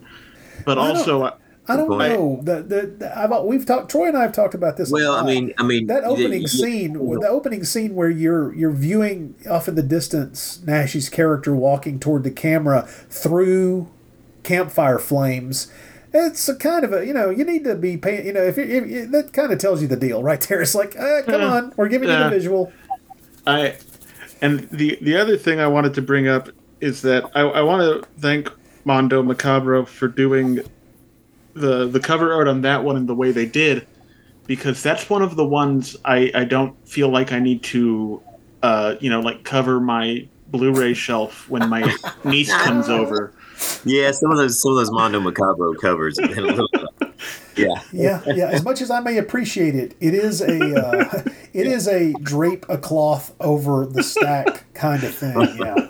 but 0.65 0.77
I 0.77 0.87
don't- 0.87 0.97
also 0.97 1.37
I- 1.67 1.73
I 1.73 1.77
don't 1.77 1.89
Right. 1.97 2.11
know. 2.11 2.39
The, 2.43 2.55
the, 2.61 2.81
the 2.99 3.17
I've, 3.17 3.31
we've 3.45 3.65
talked. 3.65 3.89
Troy 3.89 4.07
and 4.09 4.17
I 4.17 4.23
have 4.23 4.33
talked 4.33 4.53
about 4.53 4.75
this. 4.77 4.89
a 4.89 4.93
Well, 4.93 5.13
I 5.13 5.23
mean, 5.23 5.53
I 5.57 5.63
mean 5.63 5.87
that 5.87 6.03
opening 6.03 6.41
y- 6.41 6.47
scene, 6.47 6.93
the 6.93 7.27
opening 7.29 7.63
scene 7.63 7.95
where 7.95 8.09
you're 8.09 8.53
you're 8.53 8.71
viewing 8.71 9.35
off 9.49 9.67
in 9.69 9.75
the 9.75 9.83
distance 9.83 10.59
Naschy's 10.65 11.07
character 11.09 11.55
walking 11.55 11.99
toward 11.99 12.23
the 12.23 12.31
camera 12.31 12.85
through 13.09 13.87
campfire 14.43 14.99
flames. 14.99 15.71
It's 16.13 16.47
a 16.49 16.55
kind 16.55 16.83
of 16.85 16.91
a 16.93 17.05
you 17.07 17.13
know 17.13 17.29
you 17.29 17.43
need 17.45 17.63
to 17.63 17.75
be 17.75 17.95
paying 17.97 18.25
you 18.25 18.33
know 18.33 18.43
if, 18.43 18.57
you 18.57 18.63
if 18.65 19.11
that 19.11 19.31
kind 19.33 19.51
of 19.53 19.57
tells 19.59 19.81
you 19.81 19.87
the 19.87 19.95
deal 19.95 20.21
right 20.21 20.41
there. 20.41 20.61
It's 20.61 20.75
like 20.75 20.99
uh, 20.99 21.21
come 21.23 21.41
Yeah. 21.41 21.47
on, 21.53 21.73
we're 21.77 21.87
giving 21.87 22.09
you 22.09 22.17
the 22.17 22.29
visual. 22.29 22.71
I 23.47 23.75
and 24.41 24.67
the 24.69 24.97
the 25.01 25.15
other 25.17 25.37
thing 25.37 25.59
I 25.61 25.67
wanted 25.67 25.93
to 25.95 26.01
bring 26.01 26.27
up 26.27 26.49
is 26.81 27.01
that 27.03 27.23
I, 27.33 27.41
I 27.41 27.61
want 27.61 27.81
to 28.03 28.07
thank 28.19 28.51
Mondo 28.83 29.23
Macabro 29.23 29.87
for 29.87 30.09
doing 30.09 30.59
the 31.53 31.87
the 31.87 31.99
cover 31.99 32.33
art 32.33 32.47
on 32.47 32.61
that 32.61 32.83
one 32.83 32.95
and 32.95 33.07
the 33.07 33.15
way 33.15 33.31
they 33.31 33.45
did, 33.45 33.87
because 34.47 34.81
that's 34.83 35.09
one 35.09 35.21
of 35.21 35.35
the 35.35 35.45
ones 35.45 35.95
I 36.05 36.31
I 36.33 36.43
don't 36.43 36.75
feel 36.87 37.09
like 37.09 37.31
I 37.31 37.39
need 37.39 37.63
to, 37.63 38.21
uh, 38.61 38.95
you 38.99 39.09
know, 39.09 39.19
like 39.19 39.43
cover 39.43 39.79
my 39.79 40.27
Blu-ray 40.49 40.93
shelf 40.93 41.49
when 41.49 41.67
my 41.67 41.95
niece 42.23 42.53
comes 42.57 42.87
over. 42.87 43.33
Yeah, 43.85 44.11
some 44.11 44.31
of 44.31 44.37
those 44.37 44.61
some 44.61 44.71
of 44.71 44.77
those 44.77 44.91
Mondo 44.91 45.19
Macabro 45.19 45.79
covers 45.79 46.19
have 46.19 46.29
been 46.29 46.43
a 46.43 46.47
little. 46.47 46.69
Yeah, 47.55 47.81
Yeah, 47.91 48.21
yeah. 48.25 48.49
As 48.49 48.63
much 48.63 48.81
as 48.81 48.89
I 48.89 48.99
may 48.99 49.17
appreciate 49.17 49.75
it, 49.75 49.95
it 49.99 50.13
is 50.13 50.41
a 50.41 50.75
uh, 50.75 51.23
it 51.53 51.67
is 51.67 51.87
a 51.87 52.13
drape 52.21 52.65
a 52.69 52.77
cloth 52.77 53.33
over 53.39 53.85
the 53.85 54.03
stack 54.03 54.65
kind 54.73 55.03
of 55.03 55.13
thing. 55.13 55.39
Yeah. 55.57 55.87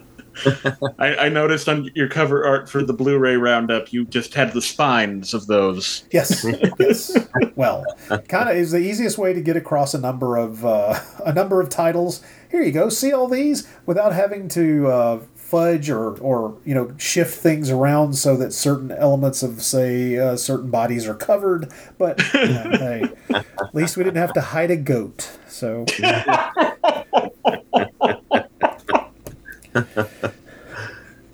I, 0.99 1.15
I 1.15 1.29
noticed 1.29 1.69
on 1.69 1.89
your 1.95 2.07
cover 2.07 2.45
art 2.45 2.69
for 2.69 2.83
the 2.83 2.93
Blu-ray 2.93 3.35
roundup, 3.35 3.93
you 3.93 4.05
just 4.05 4.33
had 4.33 4.53
the 4.53 4.61
spines 4.61 5.33
of 5.33 5.47
those. 5.47 6.03
Yes, 6.11 6.45
yes. 6.79 7.17
Well, 7.55 7.85
kind 8.27 8.49
of 8.49 8.55
is 8.55 8.71
the 8.71 8.79
easiest 8.79 9.17
way 9.17 9.33
to 9.33 9.41
get 9.41 9.55
across 9.55 9.93
a 9.93 9.99
number 9.99 10.37
of 10.37 10.65
uh, 10.65 10.99
a 11.25 11.33
number 11.33 11.61
of 11.61 11.69
titles. 11.69 12.23
Here 12.49 12.61
you 12.61 12.71
go. 12.71 12.89
See 12.89 13.11
all 13.11 13.27
these 13.27 13.67
without 13.85 14.13
having 14.13 14.47
to 14.49 14.87
uh, 14.87 15.19
fudge 15.53 15.87
or 15.87 16.17
or 16.17 16.57
you 16.65 16.73
know 16.73 16.91
shift 16.97 17.35
things 17.35 17.69
around 17.69 18.13
so 18.13 18.35
that 18.35 18.51
certain 18.51 18.91
elements 18.91 19.43
of 19.43 19.61
say 19.61 20.17
uh, 20.17 20.35
certain 20.35 20.71
bodies 20.71 21.07
are 21.07 21.13
covered. 21.13 21.71
But 21.99 22.19
you 22.33 22.47
know, 22.47 22.69
hey, 22.71 23.03
at 23.35 23.75
least 23.75 23.95
we 23.95 24.03
didn't 24.03 24.17
have 24.17 24.33
to 24.33 24.41
hide 24.41 24.71
a 24.71 24.77
goat. 24.77 25.37
So 25.47 25.85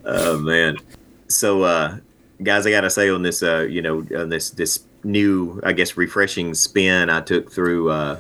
Oh 0.06 0.40
man. 0.40 0.78
So 1.28 1.64
uh 1.64 1.98
guys, 2.41 2.66
I 2.66 2.72
gotta 2.72 2.90
say 2.90 3.10
on 3.10 3.22
this 3.22 3.44
uh, 3.44 3.68
you 3.70 3.82
know, 3.82 4.06
on 4.16 4.30
this 4.30 4.49
this 4.49 4.84
new, 5.03 5.60
I 5.64 5.74
guess 5.74 5.98
refreshing 5.98 6.53
spin 6.53 7.10
I 7.10 7.22
took 7.22 7.52
through 7.52 7.91
uh 7.91 8.20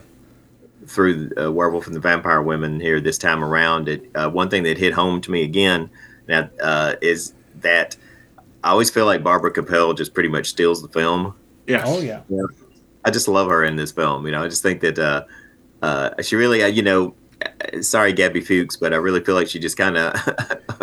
through 0.85 1.31
uh, 1.37 1.51
Werewolf 1.51 1.87
and 1.87 1.95
the 1.95 1.99
Vampire 1.99 2.41
Women 2.41 2.79
here 2.79 2.99
this 2.99 3.17
time 3.17 3.43
around. 3.43 3.89
It 3.89 4.09
uh, 4.15 4.29
one 4.29 4.49
thing 4.49 4.63
that 4.63 4.77
hit 4.77 4.93
home 4.93 5.21
to 5.21 5.31
me 5.31 5.43
again 5.43 5.89
now 6.27 6.49
uh, 6.61 6.95
is 7.01 7.33
that 7.61 7.95
I 8.63 8.71
always 8.71 8.89
feel 8.89 9.05
like 9.05 9.23
Barbara 9.23 9.51
Capell 9.51 9.95
just 9.95 10.13
pretty 10.13 10.29
much 10.29 10.47
steals 10.47 10.81
the 10.81 10.89
film. 10.89 11.35
Yeah. 11.67 11.83
oh 11.85 12.01
yeah, 12.01 12.21
I 13.05 13.11
just 13.11 13.27
love 13.27 13.49
her 13.49 13.63
in 13.63 13.75
this 13.75 13.91
film. 13.91 14.25
You 14.25 14.31
know, 14.31 14.43
I 14.43 14.47
just 14.47 14.63
think 14.63 14.81
that 14.81 14.97
uh, 14.97 15.23
uh, 15.81 16.21
she 16.21 16.35
really, 16.35 16.63
uh, 16.63 16.67
you 16.67 16.81
know, 16.81 17.13
sorry, 17.81 18.13
Gaby 18.13 18.41
Fuchs, 18.41 18.75
but 18.75 18.93
I 18.93 18.97
really 18.97 19.23
feel 19.23 19.35
like 19.35 19.47
she 19.47 19.59
just 19.59 19.77
kind 19.77 19.97
of 19.97 20.13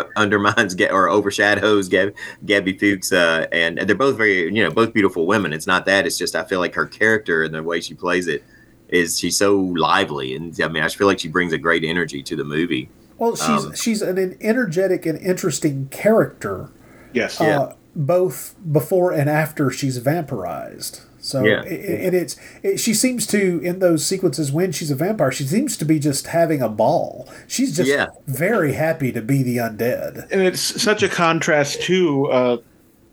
undermines 0.15 0.75
or 0.89 1.09
overshadows 1.09 1.87
Gab- 1.89 2.15
Gaby 2.45 2.77
Fuchs. 2.77 3.11
Uh, 3.11 3.47
and 3.51 3.77
they're 3.79 3.95
both 3.95 4.17
very, 4.17 4.43
you 4.53 4.63
know, 4.63 4.71
both 4.71 4.93
beautiful 4.93 5.25
women. 5.25 5.53
It's 5.53 5.67
not 5.67 5.85
that. 5.85 6.05
It's 6.05 6.17
just 6.17 6.35
I 6.35 6.43
feel 6.43 6.59
like 6.59 6.75
her 6.75 6.85
character 6.85 7.43
and 7.43 7.53
the 7.53 7.63
way 7.63 7.81
she 7.81 7.93
plays 7.93 8.27
it 8.27 8.43
is 8.89 9.19
she's 9.19 9.37
so 9.37 9.57
lively, 9.57 10.33
and 10.35 10.57
I 10.61 10.67
mean, 10.69 10.81
I 10.83 10.87
feel 10.87 11.07
like 11.07 11.19
she 11.19 11.27
brings 11.27 11.51
a 11.51 11.57
great 11.57 11.83
energy 11.83 12.23
to 12.23 12.35
the 12.37 12.45
movie. 12.45 12.89
Well, 13.17 13.35
she's 13.35 13.65
Um, 13.65 13.75
she's 13.75 14.01
an 14.01 14.37
energetic 14.39 15.05
and 15.05 15.19
interesting 15.19 15.87
character. 15.89 16.69
Yes. 17.13 17.37
Yeah. 17.41 17.59
uh, 17.59 17.73
both 17.95 18.55
before 18.71 19.11
and 19.11 19.27
after 19.29 19.71
she's 19.71 19.99
vampirized. 19.99 21.01
So 21.27 21.43
Yeah. 21.43 21.61
i- 21.65 21.67
i- 21.67 21.99
and 22.05 22.15
it's 22.15 22.37
it, 22.63 22.79
she 22.79 22.93
seems 22.93 23.27
to 23.27 23.59
in 23.61 23.79
those 23.79 24.05
sequences 24.05 24.51
when 24.51 24.71
she's 24.71 24.91
a 24.91 24.95
vampire, 24.95 25.31
she 25.31 25.43
seems 25.43 25.75
to 25.77 25.85
be 25.85 25.99
just 25.99 26.27
having 26.27 26.61
a 26.61 26.69
ball. 26.69 27.27
She's 27.47 27.75
just 27.75 27.89
Yeah. 27.89 28.05
very 28.27 28.73
happy 28.73 29.11
to 29.11 29.21
be 29.21 29.43
the 29.43 29.57
undead. 29.57 30.27
and 30.31 30.41
it's 30.41 30.61
such 30.81 31.03
a 31.03 31.09
contrast 31.09 31.81
to 31.83 32.25
uh, 32.27 32.57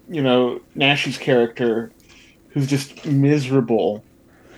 you 0.09 0.23
know 0.23 0.61
Naschy's 0.77 1.19
character, 1.19 1.91
who's 2.51 2.67
just 2.69 3.05
miserable. 3.07 4.05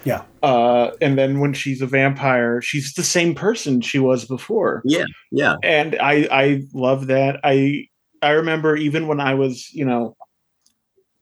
Yeah. 0.05 0.23
Uh, 0.43 0.91
and 1.01 1.17
then 1.19 1.41
when 1.41 1.53
she's 1.53 1.81
a 1.83 1.87
vampire, 1.87 2.61
she's 2.63 2.93
the 2.95 3.03
same 3.03 3.35
person 3.35 3.81
she 3.81 3.99
was 3.99 4.25
before. 4.25 4.83
Yeah, 4.85 5.05
yeah, 5.33 5.57
And 5.65 5.97
I 6.01 6.29
I 6.31 6.63
love 6.75 7.07
that. 7.09 7.41
I 7.43 7.87
I 8.23 8.31
remember 8.31 8.77
even 8.77 9.07
when 9.09 9.21
I 9.21 9.35
was 9.35 9.69
you 9.73 9.85
know 9.85 10.16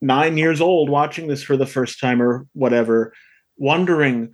nine 0.04 0.36
years 0.36 0.60
old 0.60 0.88
watching 0.90 1.26
this 1.28 1.42
for 1.42 1.56
the 1.56 1.66
first 1.66 1.98
time 2.00 2.20
or 2.22 2.46
whatever, 2.52 3.12
wondering 3.56 4.30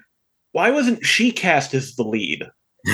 why 0.52 0.70
wasn't 0.70 1.04
she 1.06 1.30
cast 1.30 1.74
as 1.74 1.94
the 1.94 2.02
lead? 2.02 2.44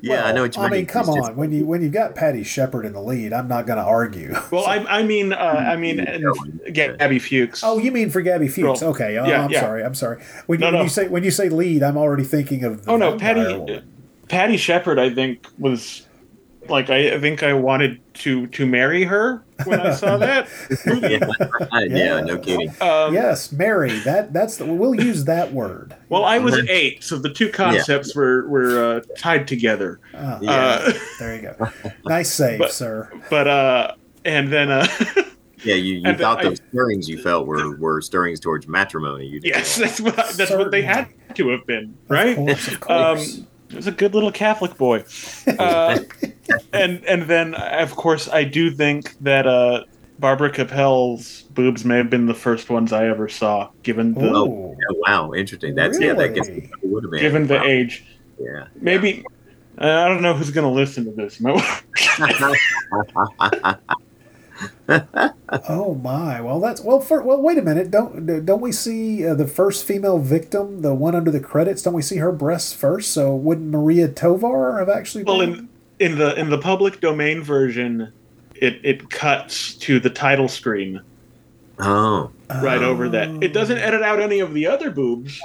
yeah. 0.00 0.24
I 0.24 0.32
know 0.32 0.42
what 0.42 0.56
you 0.56 0.62
I 0.62 0.70
mean. 0.70 0.78
mean, 0.80 0.86
come 0.86 1.06
It's 1.08 1.14
just- 1.14 1.30
on. 1.30 1.36
When 1.36 1.52
you 1.52 1.66
when 1.66 1.82
you've 1.82 1.92
got 1.92 2.14
Patty 2.14 2.42
Shepard 2.42 2.86
in 2.86 2.92
the 2.94 3.00
lead, 3.02 3.32
I'm 3.32 3.46
not 3.46 3.66
going 3.66 3.76
to 3.78 3.84
argue. 3.84 4.34
Well, 4.50 4.64
I 4.66 4.78
I 4.78 5.02
mean 5.02 5.32
uh, 5.32 5.36
I 5.68 5.76
mean 5.76 6.00
and 6.00 6.24
Gaby 6.72 7.18
Fuchs. 7.18 7.62
Oh, 7.62 7.78
you 7.78 7.92
mean 7.92 8.10
for 8.10 8.22
Gaby 8.22 8.48
Fuchs? 8.48 8.80
Well, 8.80 8.90
okay, 8.90 9.18
oh, 9.18 9.26
yeah, 9.26 9.44
I'm 9.44 9.50
yeah. 9.50 9.60
sorry. 9.60 9.84
I'm 9.84 9.94
sorry. 9.94 10.22
When, 10.46 10.60
No, 10.60 10.68
you, 10.68 10.72
when 10.72 10.78
no. 10.80 10.82
you 10.84 10.88
say 10.88 11.08
when 11.08 11.24
you 11.24 11.30
say 11.30 11.48
lead, 11.50 11.82
I'm 11.82 11.96
already 11.98 12.24
thinking 12.24 12.64
of 12.64 12.84
the 12.84 12.90
Oh 12.92 12.96
no, 12.96 13.18
Patty 13.18 13.42
woman. 13.58 13.86
Patty 14.28 14.56
Shepard, 14.56 14.98
I 14.98 15.10
think 15.12 15.46
was 15.58 16.06
like 16.70 16.88
I, 16.90 17.14
I 17.14 17.20
think 17.20 17.42
I 17.42 17.52
wanted 17.52 18.00
to 18.14 18.46
to 18.48 18.66
marry 18.66 19.04
her 19.04 19.42
when 19.64 19.80
I 19.80 19.92
saw 19.94 20.16
that. 20.26 20.48
yeah, 20.86 21.84
yeah, 21.88 22.20
no 22.20 22.38
kidding. 22.38 22.70
Um, 22.80 23.12
Yes, 23.12 23.52
marry. 23.52 23.98
That 24.00 24.32
that's 24.32 24.56
the, 24.56 24.64
we'll 24.66 24.94
use 24.94 25.24
that 25.24 25.52
word. 25.52 25.94
Well, 26.08 26.24
I 26.24 26.38
was 26.38 26.56
eight, 26.68 27.02
so 27.04 27.18
the 27.18 27.32
two 27.32 27.50
concepts 27.50 28.14
were 28.14 28.48
were 28.48 28.84
uh, 28.96 29.00
tied 29.18 29.46
together. 29.48 30.00
Ah, 30.14 30.38
Yeah. 30.40 30.50
Uh, 30.52 30.92
There 31.18 31.34
you 31.36 31.42
go. 31.42 31.68
Nice 32.06 32.32
save, 32.32 32.58
But- 32.60 32.72
sir. 32.72 33.10
but 33.28 33.46
uh, 33.48 33.94
and 34.24 34.52
then 34.52 34.70
uh, 34.70 34.86
Yeah, 35.62 35.74
you, 35.74 35.96
you 35.96 36.02
And 36.06 36.18
thought 36.18 36.38
I- 36.40 36.44
those 36.44 36.60
stirrings 36.70 37.08
you 37.08 37.20
felt 37.22 37.46
were, 37.46 37.76
were 37.76 38.00
stirrings 38.00 38.40
towards 38.40 38.66
matrimony. 38.66 39.26
You 39.26 39.40
didn't 39.40 39.56
yes, 39.56 39.76
that's 39.76 40.00
what 40.00 40.16
that's 40.16 40.50
what 40.50 40.70
they 40.70 40.82
had 40.82 41.08
to 41.34 41.48
have 41.50 41.66
been, 41.66 41.96
right? 42.08 42.30
Of 42.30 42.36
course, 42.36 42.68
of 42.68 42.80
course. 42.80 43.38
Um, 43.38 43.46
it 43.70 43.76
was 43.76 43.86
a 43.86 43.92
good 43.92 44.14
little 44.14 44.32
Catholic 44.32 44.76
boy. 44.76 45.04
Uh, 45.58 45.98
and 46.72 47.04
and 47.04 47.22
then 47.24 47.54
of 47.54 47.94
course 47.94 48.28
I 48.28 48.44
do 48.44 48.70
think 48.70 49.14
that 49.20 49.46
uh, 49.46 49.84
Barbara 50.18 50.50
Capell's 50.50 51.42
boobs 51.54 51.84
may 51.84 51.96
have 51.96 52.10
been 52.10 52.26
the 52.26 52.34
first 52.34 52.70
ones 52.70 52.92
I 52.92 53.06
ever 53.06 53.28
saw, 53.28 53.70
given 53.82 54.14
the 54.14 54.26
Ooh. 54.26 54.46
Oh, 54.46 54.76
wow, 55.06 55.32
interesting. 55.32 55.74
That's 55.74 56.00
yeah, 56.00 56.14
that 56.14 56.34
gets 56.34 56.48
Really? 56.48 56.70
would 56.82 57.04
have 57.04 57.10
been 57.12 57.20
given 57.20 57.46
the 57.46 57.56
Wow. 57.56 57.64
age. 57.64 58.04
Yeah. 58.38 58.66
Maybe 58.76 59.24
uh, 59.78 59.84
I 59.86 60.08
don't 60.08 60.22
know 60.22 60.34
who's 60.34 60.50
going 60.50 60.66
to 60.66 60.72
listen 60.72 61.04
to 61.04 61.12
this. 61.12 61.40
Oh 65.68 65.94
my! 65.96 66.40
Well, 66.40 66.60
that's 66.60 66.80
well. 66.80 67.00
For, 67.00 67.22
well, 67.22 67.42
wait 67.42 67.58
a 67.58 67.62
minute. 67.62 67.90
Don't 67.90 68.44
don't 68.44 68.60
we 68.60 68.70
see 68.70 69.26
uh, 69.26 69.34
the 69.34 69.48
first 69.48 69.84
female 69.84 70.18
victim, 70.18 70.82
the 70.82 70.94
one 70.94 71.16
under 71.16 71.32
the 71.32 71.40
credits? 71.40 71.82
Don't 71.82 71.94
we 71.94 72.02
see 72.02 72.18
her 72.18 72.30
breasts 72.30 72.72
first? 72.72 73.10
So 73.10 73.34
wouldn't 73.34 73.68
Maria 73.68 74.06
Tovar 74.06 74.78
have 74.78 74.88
actually? 74.88 75.24
well, 75.24 75.40
been- 75.40 75.68
in 75.98 76.12
in 76.12 76.18
the 76.18 76.34
in 76.36 76.50
the 76.50 76.58
public 76.58 77.00
domain 77.00 77.42
version, 77.42 78.12
it 78.54 78.80
it 78.84 79.10
cuts 79.10 79.74
to 79.74 79.98
the 79.98 80.10
title 80.10 80.46
screen 80.46 81.00
oh. 81.80 82.30
right 82.62 82.82
over 82.82 83.08
that. 83.08 83.28
It 83.42 83.52
doesn't 83.52 83.78
edit 83.78 84.02
out 84.02 84.20
any 84.20 84.38
of 84.40 84.54
the 84.54 84.66
other 84.66 84.90
boobs, 84.90 85.40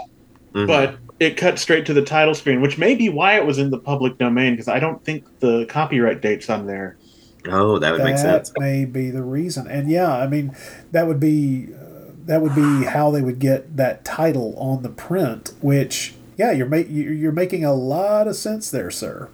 Mhm. 0.54 0.68
but 0.68 0.98
it 1.20 1.38
cuts 1.38 1.62
straight 1.62 1.86
to 1.88 1.94
the 1.94 2.02
title 2.02 2.36
screen, 2.36 2.62
which 2.62 2.78
may 2.78 2.94
be 2.94 3.10
why 3.10 3.36
it 3.38 3.46
was 3.46 3.58
in 3.58 3.70
the 3.72 3.78
public 3.80 4.18
domain 4.18 4.54
because 4.54 4.68
I 4.68 4.80
don't 4.80 5.04
think 5.04 5.24
the 5.40 5.66
copyright 5.66 6.22
date's 6.22 6.50
on 6.50 6.68
there. 6.68 6.98
Oh, 7.48 7.78
that 7.80 7.92
would 7.94 8.04
make 8.04 8.18
sense. 8.18 8.50
that 8.50 8.60
may 8.60 8.86
be 8.86 9.12
the 9.12 9.24
reason. 9.24 9.68
And 9.68 9.90
yeah, 9.90 10.16
I 10.16 10.28
mean, 10.28 10.56
that 10.92 11.08
would 11.08 11.20
be 11.20 11.70
uh, 11.74 12.12
that 12.26 12.42
would 12.42 12.56
be 12.56 12.86
how 12.86 13.12
they 13.12 13.22
would 13.22 13.40
get 13.40 13.78
that 13.78 14.04
title 14.04 14.56
on 14.58 14.84
the 14.84 14.90
print. 14.90 15.54
Which, 15.62 16.16
yeah, 16.38 16.52
you're 16.52 16.68
ma- 16.68 16.78
you're 16.78 17.14
you're 17.14 17.32
making 17.32 17.64
a 17.64 17.74
lot 17.74 18.28
of 18.28 18.36
sense 18.36 18.70
there, 18.72 18.90
sir. 18.92 19.30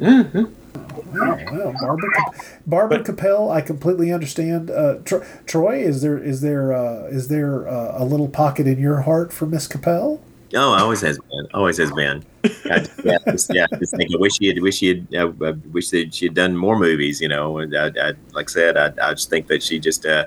Wow, 0.00 1.38
wow. 1.50 1.74
Barbara, 1.80 2.10
Cap- 2.14 2.34
Barbara 2.66 3.02
Capell, 3.02 3.50
I 3.50 3.60
completely 3.60 4.12
understand. 4.12 4.70
Uh, 4.70 4.96
Tro- 5.04 5.24
Troy, 5.46 5.78
is 5.78 6.02
there 6.02 6.18
is 6.18 6.40
there 6.42 6.72
uh, 6.72 7.04
is 7.06 7.28
there 7.28 7.66
uh, 7.66 7.94
a 7.96 8.04
little 8.04 8.28
pocket 8.28 8.66
in 8.66 8.78
your 8.78 9.02
heart 9.02 9.32
for 9.32 9.46
Miss 9.46 9.66
Capell? 9.68 10.20
Oh, 10.56 10.72
always 10.72 11.00
has 11.02 11.18
been. 11.18 11.46
Always 11.52 11.76
has 11.76 11.92
been. 11.92 12.24
I, 12.44 12.86
yeah, 13.04 13.18
just, 13.26 13.54
yeah. 13.54 13.66
Just 13.78 13.96
think. 13.96 14.12
I 14.14 14.18
wish 14.18 14.38
she 14.38 14.46
had. 14.48 14.60
Wish 14.60 14.78
she 14.78 14.88
had. 14.88 15.14
Uh, 15.14 15.32
I 15.44 15.50
wish 15.70 15.90
that 15.90 16.14
she 16.14 16.26
had 16.26 16.34
done 16.34 16.56
more 16.56 16.78
movies. 16.78 17.20
You 17.20 17.28
know. 17.28 17.58
And 17.58 17.76
I, 17.76 17.86
I, 17.86 18.12
like 18.32 18.48
I 18.48 18.52
said, 18.52 18.76
I, 18.76 18.86
I 19.02 19.14
just 19.14 19.30
think 19.30 19.46
that 19.48 19.62
she 19.62 19.78
just. 19.78 20.06
Uh, 20.06 20.26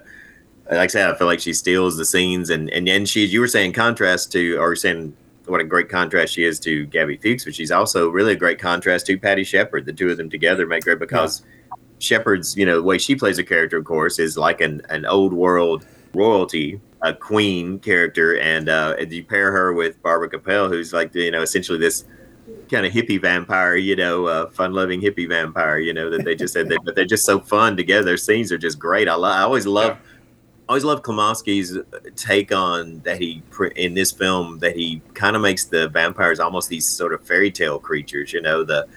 like 0.70 0.82
I 0.82 0.88
said, 0.88 1.10
I 1.10 1.18
feel 1.18 1.26
like 1.26 1.40
she 1.40 1.54
steals 1.54 1.98
the 1.98 2.06
scenes, 2.06 2.50
and 2.52 2.70
and 2.70 2.88
and 2.88 3.10
she. 3.10 3.26
You 3.26 3.40
were 3.40 3.48
saying 3.48 3.74
contrast 3.74 4.32
to, 4.34 4.56
or 4.58 4.76
saying 4.76 5.16
what 5.48 5.62
a 5.62 5.64
great 5.64 5.90
contrast 5.90 6.34
she 6.34 6.44
is 6.44 6.60
to 6.60 6.86
Gaby 6.86 7.18
Fuchs, 7.18 7.44
but 7.44 7.56
she's 7.56 7.72
also 7.72 8.10
really 8.10 8.34
a 8.34 8.38
great 8.38 8.60
contrast 8.60 9.08
to 9.08 9.18
Patty 9.18 9.44
Shepard. 9.44 9.86
The 9.86 9.94
two 9.94 10.10
of 10.10 10.18
them 10.18 10.30
together 10.30 10.68
make 10.68 10.84
great 10.84 11.00
because 11.00 11.44
Shepard's, 11.98 12.56
you 12.56 12.66
know, 12.66 12.76
the 12.76 12.84
way 12.84 13.00
she 13.00 13.16
plays 13.16 13.40
a 13.40 13.44
character, 13.44 13.78
of 13.78 13.86
course, 13.86 14.20
is 14.20 14.38
like 14.38 14.62
an 14.62 14.82
an 14.90 15.06
old 15.06 15.34
world 15.34 15.86
royalty, 16.14 16.80
a 17.02 17.14
queen 17.14 17.80
character, 17.80 18.38
and 18.38 18.70
uh, 18.70 18.96
and 19.00 19.12
you 19.12 19.24
pair 19.24 19.52
her 19.52 19.74
with 19.74 20.02
Barbara 20.02 20.30
Capell, 20.30 20.70
who's 20.70 20.92
like, 20.94 21.16
you 21.16 21.32
know, 21.32 21.42
essentially 21.42 21.80
this 21.80 22.06
kind 22.70 22.86
of 22.86 22.92
hippie 22.92 23.22
vampire, 23.22 23.76
you 23.76 23.96
know, 23.96 24.26
uh, 24.26 24.50
fun-loving 24.50 25.02
hippie 25.02 25.28
vampire, 25.28 25.80
you 25.80 25.94
know, 25.94 26.10
that 26.10 26.24
they 26.24 26.36
just 26.36 26.54
said, 26.54 26.68
that, 26.70 26.80
but 26.84 26.96
they're 26.96 27.06
just 27.06 27.26
so 27.26 27.40
fun 27.40 27.76
together. 27.78 28.04
Their 28.04 28.18
scenes 28.18 28.52
are 28.52 28.58
just 28.58 28.78
great. 28.78 29.08
I, 29.08 29.16
lo- 29.16 29.30
I 29.30 29.42
always 29.42 29.66
love, 29.66 29.92
I 29.94 29.98
always 30.68 30.84
love 30.84 31.02
Klimovsky's 31.02 31.78
take 32.16 32.52
on 32.52 33.00
that 33.00 33.20
he 33.20 33.42
in 33.76 33.94
this 33.94 34.12
film 34.12 34.60
that 34.60 34.76
he 34.76 35.02
kind 35.14 35.36
of 35.36 35.42
makes 35.42 35.66
the 35.66 35.90
vampires 35.90 36.40
almost 36.40 36.70
these 36.70 36.88
sort 36.88 37.14
of 37.14 37.24
fairy 37.24 37.52
tale 37.52 37.80
creatures, 37.80 38.34
you 38.34 38.42
know, 38.42 38.64
the 38.64 38.88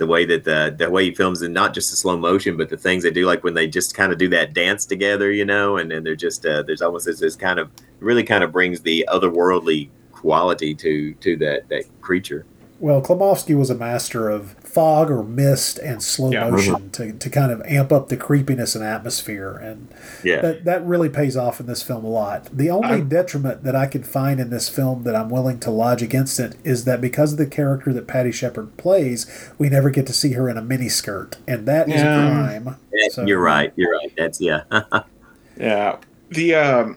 the 0.00 0.06
way 0.06 0.24
that 0.24 0.44
the 0.44 0.74
the 0.76 0.90
way 0.90 1.04
he 1.04 1.14
films 1.14 1.42
and 1.42 1.52
not 1.52 1.74
just 1.74 1.90
the 1.90 1.96
slow 1.96 2.16
motion, 2.16 2.56
but 2.56 2.70
the 2.70 2.76
things 2.76 3.02
they 3.02 3.10
do, 3.10 3.26
like 3.26 3.44
when 3.44 3.52
they 3.52 3.68
just 3.68 3.94
kind 3.94 4.10
of 4.10 4.18
do 4.18 4.28
that 4.30 4.54
dance 4.54 4.86
together, 4.86 5.30
you 5.30 5.44
know, 5.44 5.76
and 5.76 5.90
then 5.90 6.02
they're 6.02 6.16
just 6.16 6.44
uh, 6.46 6.62
there's 6.62 6.80
almost 6.80 7.04
this, 7.04 7.20
this 7.20 7.36
kind 7.36 7.58
of 7.58 7.70
really 8.00 8.24
kind 8.24 8.42
of 8.42 8.50
brings 8.50 8.80
the 8.80 9.06
otherworldly 9.12 9.90
quality 10.10 10.74
to 10.74 11.12
to 11.14 11.36
that 11.36 11.68
that 11.68 11.84
creature. 12.00 12.46
Well, 12.78 13.02
Klimovsky 13.02 13.56
was 13.56 13.68
a 13.68 13.74
master 13.74 14.30
of 14.30 14.56
fog 14.72 15.10
or 15.10 15.22
mist 15.24 15.78
and 15.80 16.00
slow 16.02 16.30
Yeah. 16.30 16.48
motion 16.48 16.90
to, 16.90 17.12
to 17.12 17.28
kind 17.30 17.50
of 17.50 17.60
amp 17.62 17.90
up 17.92 18.08
the 18.08 18.16
creepiness 18.16 18.74
and 18.76 18.84
atmosphere, 18.84 19.52
and 19.56 19.88
Yeah. 20.22 20.40
that 20.42 20.64
that 20.64 20.86
really 20.86 21.08
pays 21.08 21.36
off 21.36 21.58
in 21.58 21.66
this 21.66 21.82
film 21.82 22.04
a 22.04 22.08
lot. 22.08 22.48
The 22.56 22.70
only 22.70 22.88
I- 22.88 23.00
detriment 23.00 23.64
that 23.64 23.74
I 23.74 23.86
can 23.86 24.02
find 24.04 24.38
in 24.38 24.50
this 24.50 24.68
film 24.68 25.02
that 25.04 25.16
I'm 25.16 25.28
willing 25.28 25.58
to 25.60 25.70
lodge 25.70 26.02
against 26.02 26.38
it 26.38 26.54
is 26.62 26.84
that 26.84 27.00
because 27.00 27.32
of 27.32 27.38
the 27.38 27.46
character 27.46 27.92
that 27.92 28.06
Patty 28.06 28.30
Shepard 28.30 28.76
plays, 28.76 29.26
we 29.58 29.68
never 29.68 29.90
get 29.90 30.06
to 30.06 30.12
see 30.12 30.32
her 30.32 30.48
in 30.48 30.56
a 30.56 30.62
miniskirt, 30.62 31.34
and 31.48 31.66
that 31.66 31.88
is 31.88 31.94
Yeah. 32.00 32.28
a 32.28 32.32
crime. 32.32 32.76
Yeah, 32.92 33.08
So- 33.10 33.26
you're 33.26 33.40
right. 33.40 33.72
You're 33.76 33.92
right. 33.92 34.12
That's 34.16 34.40
yeah. 34.40 34.62
Yeah. 35.58 35.96
The 36.30 36.54
um 36.54 36.96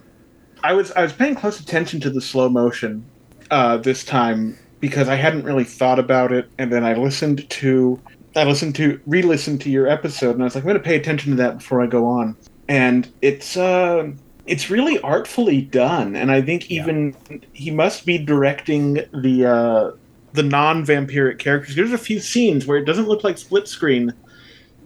I 0.63 0.73
was 0.73 0.91
I 0.91 1.01
was 1.01 1.11
paying 1.11 1.35
close 1.35 1.59
attention 1.59 1.99
to 2.01 2.09
the 2.09 2.21
slow 2.21 2.49
motion 2.49 3.03
uh 3.51 3.77
this 3.77 4.03
time 4.05 4.57
because 4.84 5.07
I 5.07 5.15
hadn't 5.15 5.45
really 5.45 5.64
thought 5.64 5.97
about 5.97 6.34
it 6.34 6.51
and 6.57 6.69
then 6.69 6.84
I 6.84 6.93
listened 6.95 7.49
to 7.49 8.01
I 8.35 8.43
listened 8.43 8.76
to 8.76 8.99
re-listened 9.05 9.61
to 9.61 9.69
your 9.69 9.88
episode 9.88 10.31
and 10.31 10.41
I 10.41 10.43
was 10.43 10.55
like 10.55 10.65
I'm 10.65 10.68
going 10.68 10.77
to 10.77 10.84
pay 10.84 10.97
attention 10.97 11.31
to 11.31 11.38
that 11.38 11.60
before 11.60 11.81
I 11.81 11.88
go 11.88 12.05
on. 12.05 12.35
And 12.68 13.10
it's 13.22 13.55
uh 13.55 14.11
it's 14.45 14.69
really 14.69 14.99
artfully 14.99 15.61
done 15.61 16.18
and 16.18 16.30
I 16.30 16.41
think 16.41 16.69
even 16.69 17.15
he 17.53 17.72
must 17.72 18.05
be 18.05 18.18
directing 18.18 18.95
the 19.14 19.45
uh 19.45 19.91
the 20.34 20.43
non-vampiric 20.43 21.39
characters. 21.39 21.77
There's 21.77 21.93
a 21.93 21.97
few 21.97 22.19
scenes 22.19 22.68
where 22.68 22.77
it 22.77 22.84
doesn't 22.84 23.07
look 23.07 23.23
like 23.23 23.38
split 23.38 23.69
screen 23.69 24.14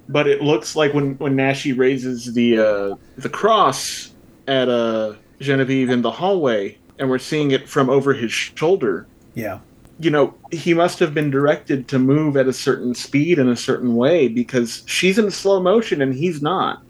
but 0.08 0.28
it 0.28 0.44
looks 0.44 0.76
like 0.76 0.94
when 0.94 1.18
when 1.18 1.36
Naschy 1.36 1.76
raises 1.76 2.36
the 2.36 2.60
uh, 2.60 2.96
the 3.18 3.30
cross 3.30 4.14
at 4.48 4.70
uh, 4.70 5.16
Genevieve 5.40 5.90
in 5.90 6.04
the 6.04 6.12
hallway, 6.12 6.78
and 7.00 7.10
we're 7.10 7.18
seeing 7.18 7.50
it 7.50 7.68
from 7.68 7.90
over 7.90 8.14
his 8.14 8.32
shoulder. 8.32 9.08
Yeah. 9.34 9.60
You 10.00 10.12
know, 10.12 10.36
he 10.52 10.74
must 10.74 11.00
have 11.00 11.14
been 11.14 11.32
directed 11.32 11.88
to 11.90 12.00
move 12.00 12.38
at 12.38 12.48
a 12.48 12.54
certain 12.54 12.94
speed 12.94 13.40
in 13.40 13.50
a 13.50 13.56
certain 13.56 13.96
way 13.96 14.28
because 14.28 14.84
she's 14.86 15.18
in 15.18 15.32
slow 15.32 15.60
motion 15.62 16.02
and 16.02 16.14
he's 16.14 16.42
not. 16.42 16.84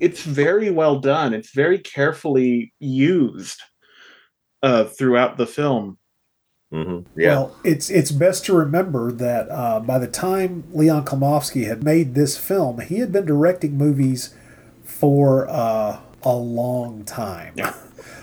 It's 0.00 0.22
very 0.22 0.70
well 0.70 1.00
done. 1.00 1.34
It's 1.34 1.52
very 1.52 1.78
carefully 1.78 2.72
used 2.78 3.60
uh, 4.62 4.84
throughout 4.84 5.36
the 5.36 5.46
film. 5.46 5.98
hmm 6.70 7.00
Yeah. 7.16 7.28
Well, 7.28 7.56
it's 7.64 7.90
it's 7.90 8.10
best 8.10 8.44
to 8.46 8.56
remember 8.56 9.12
that 9.12 9.50
uh, 9.50 9.80
by 9.80 9.98
the 9.98 10.08
time 10.08 10.64
Leon 10.72 11.04
Klimovsky 11.04 11.66
had 11.66 11.84
made 11.84 12.14
this 12.14 12.38
film, 12.38 12.80
he 12.80 12.98
had 12.98 13.12
been 13.12 13.26
directing 13.26 13.76
movies 13.76 14.34
for 14.84 15.48
uh, 15.48 16.00
a 16.22 16.34
long 16.34 17.04
time. 17.04 17.54
Yeah. 17.56 17.74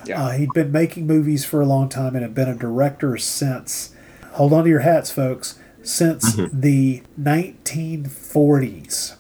Yeah. 0.06 0.24
Uh, 0.24 0.32
he'd 0.32 0.54
been 0.54 0.72
making 0.72 1.06
movies 1.08 1.46
for 1.46 1.62
a 1.62 1.66
long 1.66 1.90
time 1.90 2.16
and 2.16 2.24
had 2.24 2.34
been 2.36 2.50
a 2.50 2.56
director 2.56 3.18
since. 3.18 3.94
Hold 4.34 4.54
on 4.54 4.64
to 4.64 4.70
your 4.70 4.80
hats, 4.82 5.12
folks. 5.12 5.58
Since 5.84 6.36
the 6.54 7.02
1940s. 7.20 9.16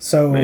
So, 0.00 0.34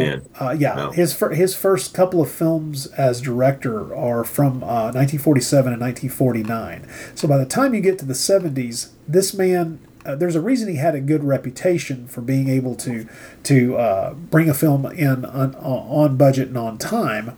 uh, 0.41 0.51
yeah, 0.59 0.77
Wow. 0.77 0.91
his 0.91 1.13
fir- 1.15 1.31
his 1.35 1.55
first 1.55 1.95
couple 1.95 2.21
of 2.21 2.29
films 2.31 2.87
as 2.89 3.21
director 3.21 3.95
are 3.95 4.25
from 4.25 4.65
uh, 4.65 4.91
1947 4.93 5.73
and 5.73 5.81
1949. 5.81 6.83
So 7.15 7.29
by 7.29 7.39
the 7.39 7.47
time 7.47 7.73
you 7.73 7.81
get 7.81 7.99
to 8.01 8.05
the 8.05 8.15
70s, 8.15 8.89
this 9.07 9.33
man, 9.33 9.79
uh, 10.05 10.17
there's 10.17 10.35
a 10.35 10.41
reason 10.41 10.69
he 10.69 10.77
had 10.77 10.97
a 10.97 11.01
good 11.01 11.23
reputation 11.23 12.09
for 12.09 12.21
being 12.21 12.49
able 12.49 12.75
to 12.77 13.07
to 13.45 13.77
uh, 13.77 14.15
bring 14.15 14.49
a 14.51 14.55
film 14.55 14.87
in 14.87 15.25
on, 15.25 15.55
on 15.55 16.17
budget 16.17 16.49
and 16.49 16.59
on 16.59 16.77
time. 16.77 17.37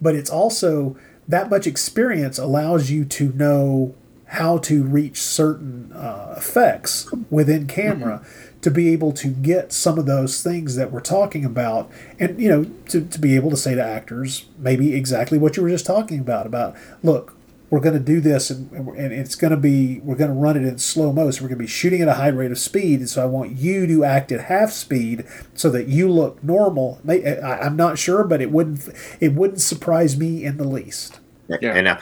But 0.00 0.14
it's 0.14 0.30
also 0.30 0.96
that 1.30 1.50
much 1.50 1.66
experience 1.66 2.38
allows 2.38 2.90
you 2.90 3.04
to 3.04 3.32
know 3.32 3.94
how 4.26 4.58
to 4.58 4.84
reach 4.84 5.20
certain 5.20 5.92
uh, 5.92 6.34
effects 6.36 7.10
within 7.30 7.66
camera 7.66 8.24
to 8.62 8.70
be 8.70 8.90
able 8.90 9.12
to 9.12 9.28
get 9.28 9.72
some 9.72 9.98
of 9.98 10.06
those 10.06 10.42
things 10.42 10.76
that 10.76 10.92
we're 10.92 11.00
talking 11.00 11.44
about 11.44 11.90
and 12.18 12.40
you 12.40 12.48
know 12.48 12.64
to, 12.88 13.04
to 13.06 13.18
be 13.18 13.34
able 13.34 13.50
to 13.50 13.56
say 13.56 13.74
to 13.74 13.82
actors 13.82 14.46
maybe 14.58 14.94
exactly 14.94 15.38
what 15.38 15.56
you 15.56 15.62
were 15.62 15.68
just 15.68 15.86
talking 15.86 16.20
about 16.20 16.46
about 16.46 16.76
look 17.02 17.34
we're 17.70 17.80
going 17.80 17.94
to 17.94 18.00
do 18.00 18.20
this 18.20 18.50
and, 18.50 18.70
and 18.72 19.12
it's 19.12 19.34
going 19.34 19.52
to 19.52 19.56
be 19.56 20.00
we're 20.00 20.16
going 20.16 20.30
to 20.30 20.36
run 20.36 20.56
it 20.56 20.64
in 20.64 20.78
slow 20.78 21.12
mo 21.12 21.30
so 21.30 21.42
we're 21.42 21.48
going 21.48 21.58
to 21.58 21.64
be 21.64 21.68
shooting 21.68 22.02
at 22.02 22.08
a 22.08 22.14
high 22.14 22.28
rate 22.28 22.50
of 22.50 22.58
speed 22.58 23.00
and 23.00 23.08
so 23.08 23.22
i 23.22 23.26
want 23.26 23.52
you 23.52 23.86
to 23.86 24.04
act 24.04 24.30
at 24.30 24.42
half 24.42 24.70
speed 24.70 25.24
so 25.54 25.70
that 25.70 25.86
you 25.86 26.10
look 26.10 26.42
normal. 26.42 27.00
I'm 27.06 27.76
not 27.76 27.98
sure 27.98 28.24
but 28.24 28.42
it 28.42 28.50
wouldn't 28.50 28.88
it 29.20 29.32
wouldn't 29.32 29.60
surprise 29.60 30.16
me 30.16 30.44
in 30.44 30.56
the 30.56 30.64
least 30.64 31.19
Yeah. 31.60 31.74
And 31.74 31.88
I, 31.88 31.98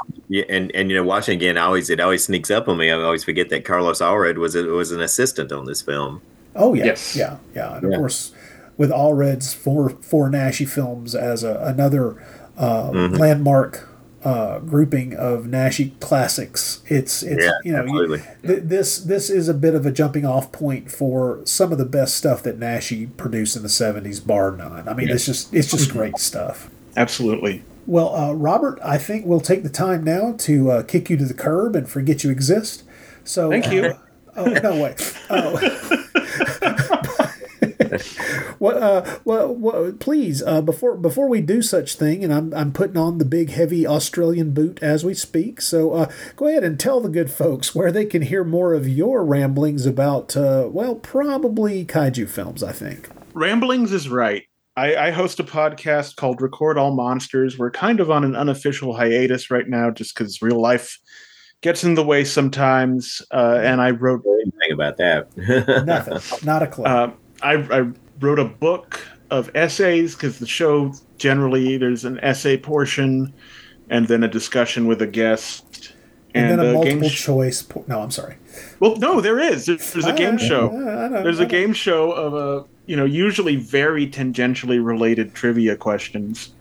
and 0.49 0.71
and 0.75 0.91
you 0.91 0.97
know, 0.97 1.05
watching 1.05 1.37
again, 1.37 1.57
I 1.57 1.63
always 1.63 1.89
it 1.91 2.01
always 2.01 2.25
sneaks 2.25 2.51
up 2.51 2.69
on 2.69 2.77
me. 2.79 2.91
I 2.91 2.95
always 3.01 3.25
forget 3.25 3.49
that 3.51 3.65
Carlos 3.65 4.01
Aured 4.01 4.39
was 4.39 4.55
a, 4.55 4.65
was 4.65 4.91
an 4.93 5.01
assistant 5.01 5.53
on 5.53 5.65
this 5.65 5.81
film. 5.83 6.21
Oh 6.57 6.75
yeah, 6.75 6.87
Yes. 6.87 7.17
yeah, 7.17 7.37
yeah. 7.55 7.77
And 7.77 7.85
of 7.85 7.91
Yeah. 7.93 7.97
course, 7.99 8.33
with 8.77 8.91
Aured's 8.91 9.55
four 9.55 9.91
four 9.91 10.29
Naschy 10.31 10.69
films 10.69 11.15
as 11.15 11.43
a, 11.45 11.59
another 11.65 12.23
uh, 12.57 12.91
Mm-hmm. 12.91 13.15
landmark 13.15 13.89
uh, 14.25 14.59
grouping 14.59 15.15
of 15.15 15.45
Naschy 15.45 15.93
classics, 16.01 16.83
it's 16.89 17.23
it's 17.23 17.45
Yeah, 17.45 17.53
you 17.65 17.73
know 17.73 17.85
you, 17.85 18.17
th- 18.45 18.63
this 18.65 18.99
this 18.99 19.31
is 19.31 19.49
a 19.49 19.55
bit 19.55 19.75
of 19.77 19.87
a 19.87 19.93
jumping 19.93 20.27
off 20.27 20.51
point 20.51 20.91
for 20.91 21.41
some 21.45 21.71
of 21.71 21.79
the 21.79 21.85
best 21.87 22.17
stuff 22.17 22.43
that 22.43 22.59
Naschy 22.59 23.17
produced 23.17 23.55
in 23.57 23.63
the 23.63 23.69
seventies, 23.69 24.19
bar 24.19 24.51
none. 24.57 24.89
I 24.89 24.95
mean, 24.95 25.09
it's 25.09 25.25
just 25.25 25.55
it's 25.55 25.71
just 25.71 25.93
great 25.93 26.19
stuff. 26.19 26.69
Absolutely. 26.97 27.63
Well, 27.89 28.15
uh, 28.15 28.33
Robert, 28.35 28.79
I 28.85 28.99
think 28.99 29.25
we'll 29.25 29.41
take 29.41 29.63
the 29.63 29.71
time 29.71 30.05
now 30.05 30.35
to 30.41 30.71
uh, 30.71 30.83
kick 30.83 31.09
you 31.09 31.17
to 31.17 31.25
the 31.25 31.33
curb 31.33 31.75
and 31.75 31.89
forget 31.89 32.23
you 32.23 32.31
exist. 32.31 32.83
So 33.25 33.49
Thank 33.49 33.73
you. 33.73 33.85
uh, 33.87 33.99
oh 34.37 34.45
no 34.45 34.83
way. 34.83 34.95
Oh. 35.31 35.59
well, 38.59 38.83
uh, 38.83 39.19
well, 39.25 39.55
well, 39.55 39.93
please, 39.93 40.43
uh, 40.43 40.61
before 40.61 40.97
before 40.97 41.29
we 41.29 41.41
do 41.41 41.63
such 41.63 41.97
thing, 41.97 42.23
and 42.23 42.33
I'm 42.33 42.53
I'm 42.53 42.73
putting 42.73 42.99
on 42.99 43.17
the 43.17 43.25
big 43.25 43.51
heavy 43.51 43.87
Australian 43.87 44.53
boot 44.53 44.79
as 44.83 45.03
we 45.03 45.15
speak. 45.15 45.63
So 45.63 45.95
uh, 45.95 46.13
go 46.37 46.47
ahead 46.47 46.65
and 46.65 46.79
tell 46.79 47.01
the 47.01 47.09
good 47.09 47.31
folks 47.31 47.75
where 47.75 47.91
they 47.91 48.05
can 48.05 48.21
hear 48.21 48.45
more 48.45 48.75
of 48.75 48.87
your 48.87 49.25
ramblings 49.25 49.87
about, 49.87 50.37
uh, 50.37 50.69
well, 50.71 50.95
probably 50.95 51.87
kaiju 51.87 52.29
films. 52.29 52.63
I 52.63 52.73
think. 52.73 53.09
Ramblings 53.33 53.93
is 53.93 54.09
right. 54.11 54.48
I, 54.79 55.09
I 55.09 55.11
host 55.11 55.41
a 55.41 55.45
podcast 55.45 56.15
called 56.15 56.41
Record 56.41 56.79
All 56.79 56.95
Monsters. 56.95 57.59
We're 57.59 57.73
kind 57.73 57.99
of 57.99 58.13
on 58.13 58.23
an 58.23 58.37
unofficial 58.37 58.95
hiatus 58.95 59.51
right 59.51 59.67
now 59.67 59.91
just 59.91 60.15
because 60.15 60.41
real 60.41 60.61
life 60.61 61.01
gets 61.63 61.83
in 61.83 61.95
the 61.97 62.05
way 62.05 62.23
sometimes. 62.23 63.21
Uh, 63.33 63.59
and 63.61 63.81
I 63.81 63.91
wrote 63.91 64.23
Think 64.23 64.73
about 64.73 64.97
that. 64.99 65.37
Nothing. 65.85 66.47
Not 66.47 66.63
a 66.63 66.69
clue. 66.69 66.85
uh, 66.85 67.13
I, 67.43 67.55
I 67.55 67.91
wrote 68.21 68.39
a 68.39 68.45
book 68.45 69.05
of 69.33 69.51
essays 69.57 70.15
because 70.15 70.39
the 70.39 70.47
show 70.47 70.93
generally 71.17 71.77
there's 71.77 72.05
an 72.05 72.21
essay 72.21 72.57
portion 72.57 73.35
and 73.91 74.07
then 74.07 74.23
a 74.23 74.29
discussion 74.29 74.87
with 74.87 75.03
a 75.03 75.09
guest. 75.09 75.68
And, 76.35 76.51
then 76.51 76.61
a 76.61 76.73
multiple 76.73 77.09
sh- 77.09 77.25
choice. 77.25 77.63
Po- 77.63 77.85
no, 77.89 78.01
I'm 78.01 78.11
sorry. 78.11 78.37
Well, 78.81 78.97
no, 78.97 79.21
there 79.21 79.41
is. 79.41 79.67
There's, 79.67 79.93
there's 79.93 80.07
a 80.07 80.13
game 80.13 80.35
I- 80.35 80.37
show. 80.47 80.71
I- 80.71 81.05
I 81.05 81.09
know, 81.09 81.23
There's 81.23 81.41
I 81.41 81.45
a 81.45 81.47
know. 81.47 81.51
game 81.51 81.73
show 81.73 82.13
of 82.13 82.35
a 82.35 82.65
you 82.87 82.97
know 82.97 83.05
usually 83.05 83.57
very 83.57 84.07
tangentially 84.07 84.85
related 84.85 85.35
trivia 85.35 85.77
questions. 85.77 86.53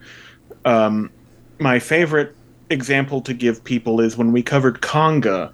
Um, 0.65 1.11
my 1.59 1.79
favorite 1.79 2.35
example 2.69 3.21
to 3.21 3.33
give 3.33 3.63
people 3.63 3.99
is 4.01 4.17
when 4.17 4.31
we 4.31 4.41
covered 4.43 4.81
Konga, 4.81 5.51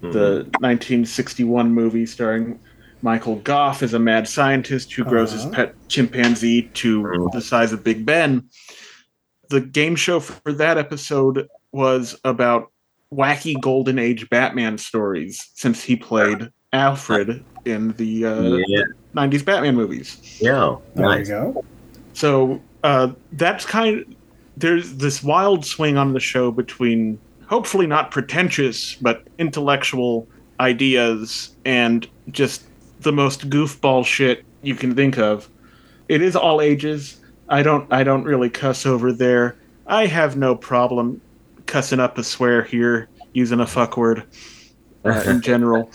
the 0.00 0.46
1961 0.60 1.72
movie 1.72 2.06
starring 2.06 2.58
Michael 3.02 3.36
Gough 3.36 3.82
as 3.82 3.94
a 3.94 3.98
mad 3.98 4.26
scientist 4.28 4.92
who 4.92 5.04
grows 5.04 5.32
his 5.32 5.42
Uh-huh. 5.44 5.54
pet 5.54 5.74
chimpanzee 5.88 6.62
to 6.74 7.28
the 7.32 7.40
size 7.40 7.72
of 7.72 7.84
Big 7.84 8.04
Ben. 8.06 8.44
The 9.50 9.60
game 9.60 9.94
show 9.96 10.20
for 10.20 10.52
that 10.52 10.78
episode 10.78 11.48
was 11.72 12.18
about 12.24 12.70
wacky 13.12 13.60
golden 13.60 13.98
age 13.98 14.28
Batman 14.30 14.78
stories 14.78 15.50
since 15.54 15.82
he 15.82 15.96
played 15.96 16.50
Alfred 16.72 17.42
in 17.64 17.92
the 17.92 18.24
uh, 18.26 18.42
Yeah. 18.68 18.82
90s 19.14 19.44
Batman 19.44 19.74
movies. 19.74 20.38
Yeah. 20.40 20.76
There 20.94 21.06
Nice. 21.06 21.28
you 21.28 21.34
go. 21.34 21.64
So 22.12 22.60
uh, 22.84 23.12
that's 23.32 23.64
kind 23.64 24.00
of 24.00 24.04
there's 24.56 24.94
this 24.94 25.22
wild 25.22 25.64
swing 25.64 25.96
on 25.96 26.12
the 26.12 26.20
show 26.20 26.50
between 26.50 27.18
hopefully 27.46 27.86
not 27.86 28.10
pretentious 28.10 28.96
but 28.96 29.26
intellectual 29.38 30.26
ideas 30.60 31.54
and 31.64 32.08
just 32.30 32.64
the 33.00 33.12
most 33.12 33.48
goofball 33.48 34.04
shit 34.04 34.44
you 34.62 34.74
can 34.74 34.94
think 34.94 35.16
of. 35.16 35.48
It 36.08 36.20
is 36.20 36.34
all 36.36 36.60
ages. 36.60 37.20
I 37.48 37.62
don't 37.62 37.90
I 37.92 38.02
don't 38.04 38.24
really 38.24 38.50
cuss 38.50 38.84
over 38.84 39.12
there. 39.12 39.56
I 39.86 40.06
have 40.06 40.36
no 40.36 40.54
problem 40.54 41.20
cussing 41.68 42.00
up 42.00 42.18
a 42.18 42.24
swear 42.24 42.62
here 42.64 43.08
using 43.32 43.60
a 43.60 43.66
fuck 43.66 43.96
word 43.96 44.24
uh, 45.04 45.22
in 45.26 45.40
general. 45.40 45.88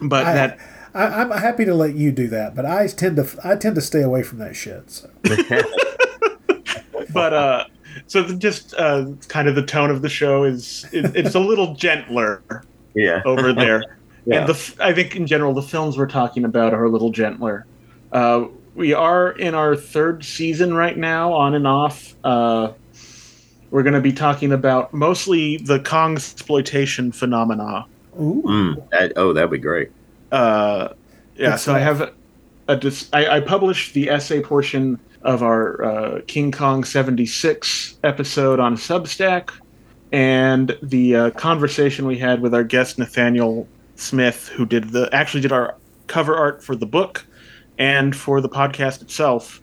But 0.00 0.24
I, 0.26 0.34
that 0.34 0.58
I, 0.94 1.04
I'm 1.22 1.30
happy 1.32 1.64
to 1.64 1.74
let 1.74 1.94
you 1.94 2.12
do 2.12 2.28
that, 2.28 2.54
but 2.54 2.64
I 2.64 2.86
tend 2.86 3.16
to 3.16 3.26
I 3.42 3.56
tend 3.56 3.74
to 3.74 3.80
stay 3.80 4.02
away 4.02 4.22
from 4.22 4.38
that 4.38 4.54
shit. 4.54 4.88
So. 4.90 5.10
but 7.12 7.32
uh 7.32 7.64
so 8.06 8.22
the, 8.22 8.34
just 8.34 8.74
uh 8.74 9.06
kind 9.28 9.48
of 9.48 9.54
the 9.54 9.64
tone 9.64 9.90
of 9.90 10.02
the 10.02 10.08
show 10.08 10.44
is 10.44 10.84
it, 10.92 11.14
it's 11.16 11.34
a 11.34 11.40
little 11.40 11.74
gentler 11.74 12.42
Yeah. 12.94 13.22
over 13.24 13.52
there 13.52 13.82
Yeah. 14.26 14.40
and 14.40 14.48
the 14.48 14.54
f- 14.54 14.80
i 14.80 14.92
think 14.92 15.14
in 15.14 15.26
general 15.26 15.52
the 15.54 15.62
films 15.62 15.96
we're 15.98 16.08
talking 16.08 16.44
about 16.44 16.72
are 16.74 16.84
a 16.84 16.90
little 16.90 17.10
gentler 17.10 17.66
uh 18.12 18.46
we 18.74 18.92
are 18.94 19.30
in 19.32 19.54
our 19.54 19.76
third 19.76 20.24
season 20.24 20.74
right 20.74 20.96
now 20.96 21.32
on 21.34 21.54
and 21.54 21.66
off 21.68 22.14
uh 22.24 22.72
we're 23.74 23.82
going 23.82 23.94
to 23.94 24.00
be 24.00 24.12
talking 24.12 24.52
about 24.52 24.94
mostly 24.94 25.56
the 25.56 25.80
kong 25.80 26.14
exploitation 26.14 27.10
phenomena 27.10 27.84
Ooh, 28.20 28.42
Mm, 28.46 28.90
that, 28.90 29.12
oh, 29.16 29.32
that'd 29.32 29.50
be 29.50 29.58
great. 29.58 29.90
uh, 30.30 30.90
yeah, 31.36 31.50
Good 31.50 31.58
so 31.58 31.74
I 31.74 31.80
stuff. 31.80 31.98
have 31.98 32.12
a 32.68 32.76
dis- 32.76 33.08
I, 33.12 33.26
I 33.36 33.40
published 33.40 33.92
the 33.94 34.08
essay 34.10 34.40
portion 34.40 35.00
of 35.22 35.42
our 35.42 35.82
uh, 35.84 36.20
King 36.28 36.52
Kong 36.52 36.84
76 36.84 37.98
episode 38.04 38.60
on 38.60 38.76
Substack, 38.76 39.50
and 40.12 40.78
the 40.82 41.16
uh, 41.16 41.30
conversation 41.30 42.06
we 42.06 42.16
had 42.16 42.40
with 42.40 42.54
our 42.54 42.62
guest 42.62 42.98
Nathaniel 43.00 43.66
Smith, 43.96 44.46
who 44.48 44.64
did 44.66 44.90
the 44.90 45.08
actually 45.12 45.40
did 45.40 45.50
our 45.50 45.74
cover 46.06 46.36
art 46.36 46.62
for 46.62 46.76
the 46.76 46.86
book 46.86 47.26
and 47.78 48.14
for 48.14 48.40
the 48.40 48.48
podcast 48.48 49.02
itself. 49.02 49.60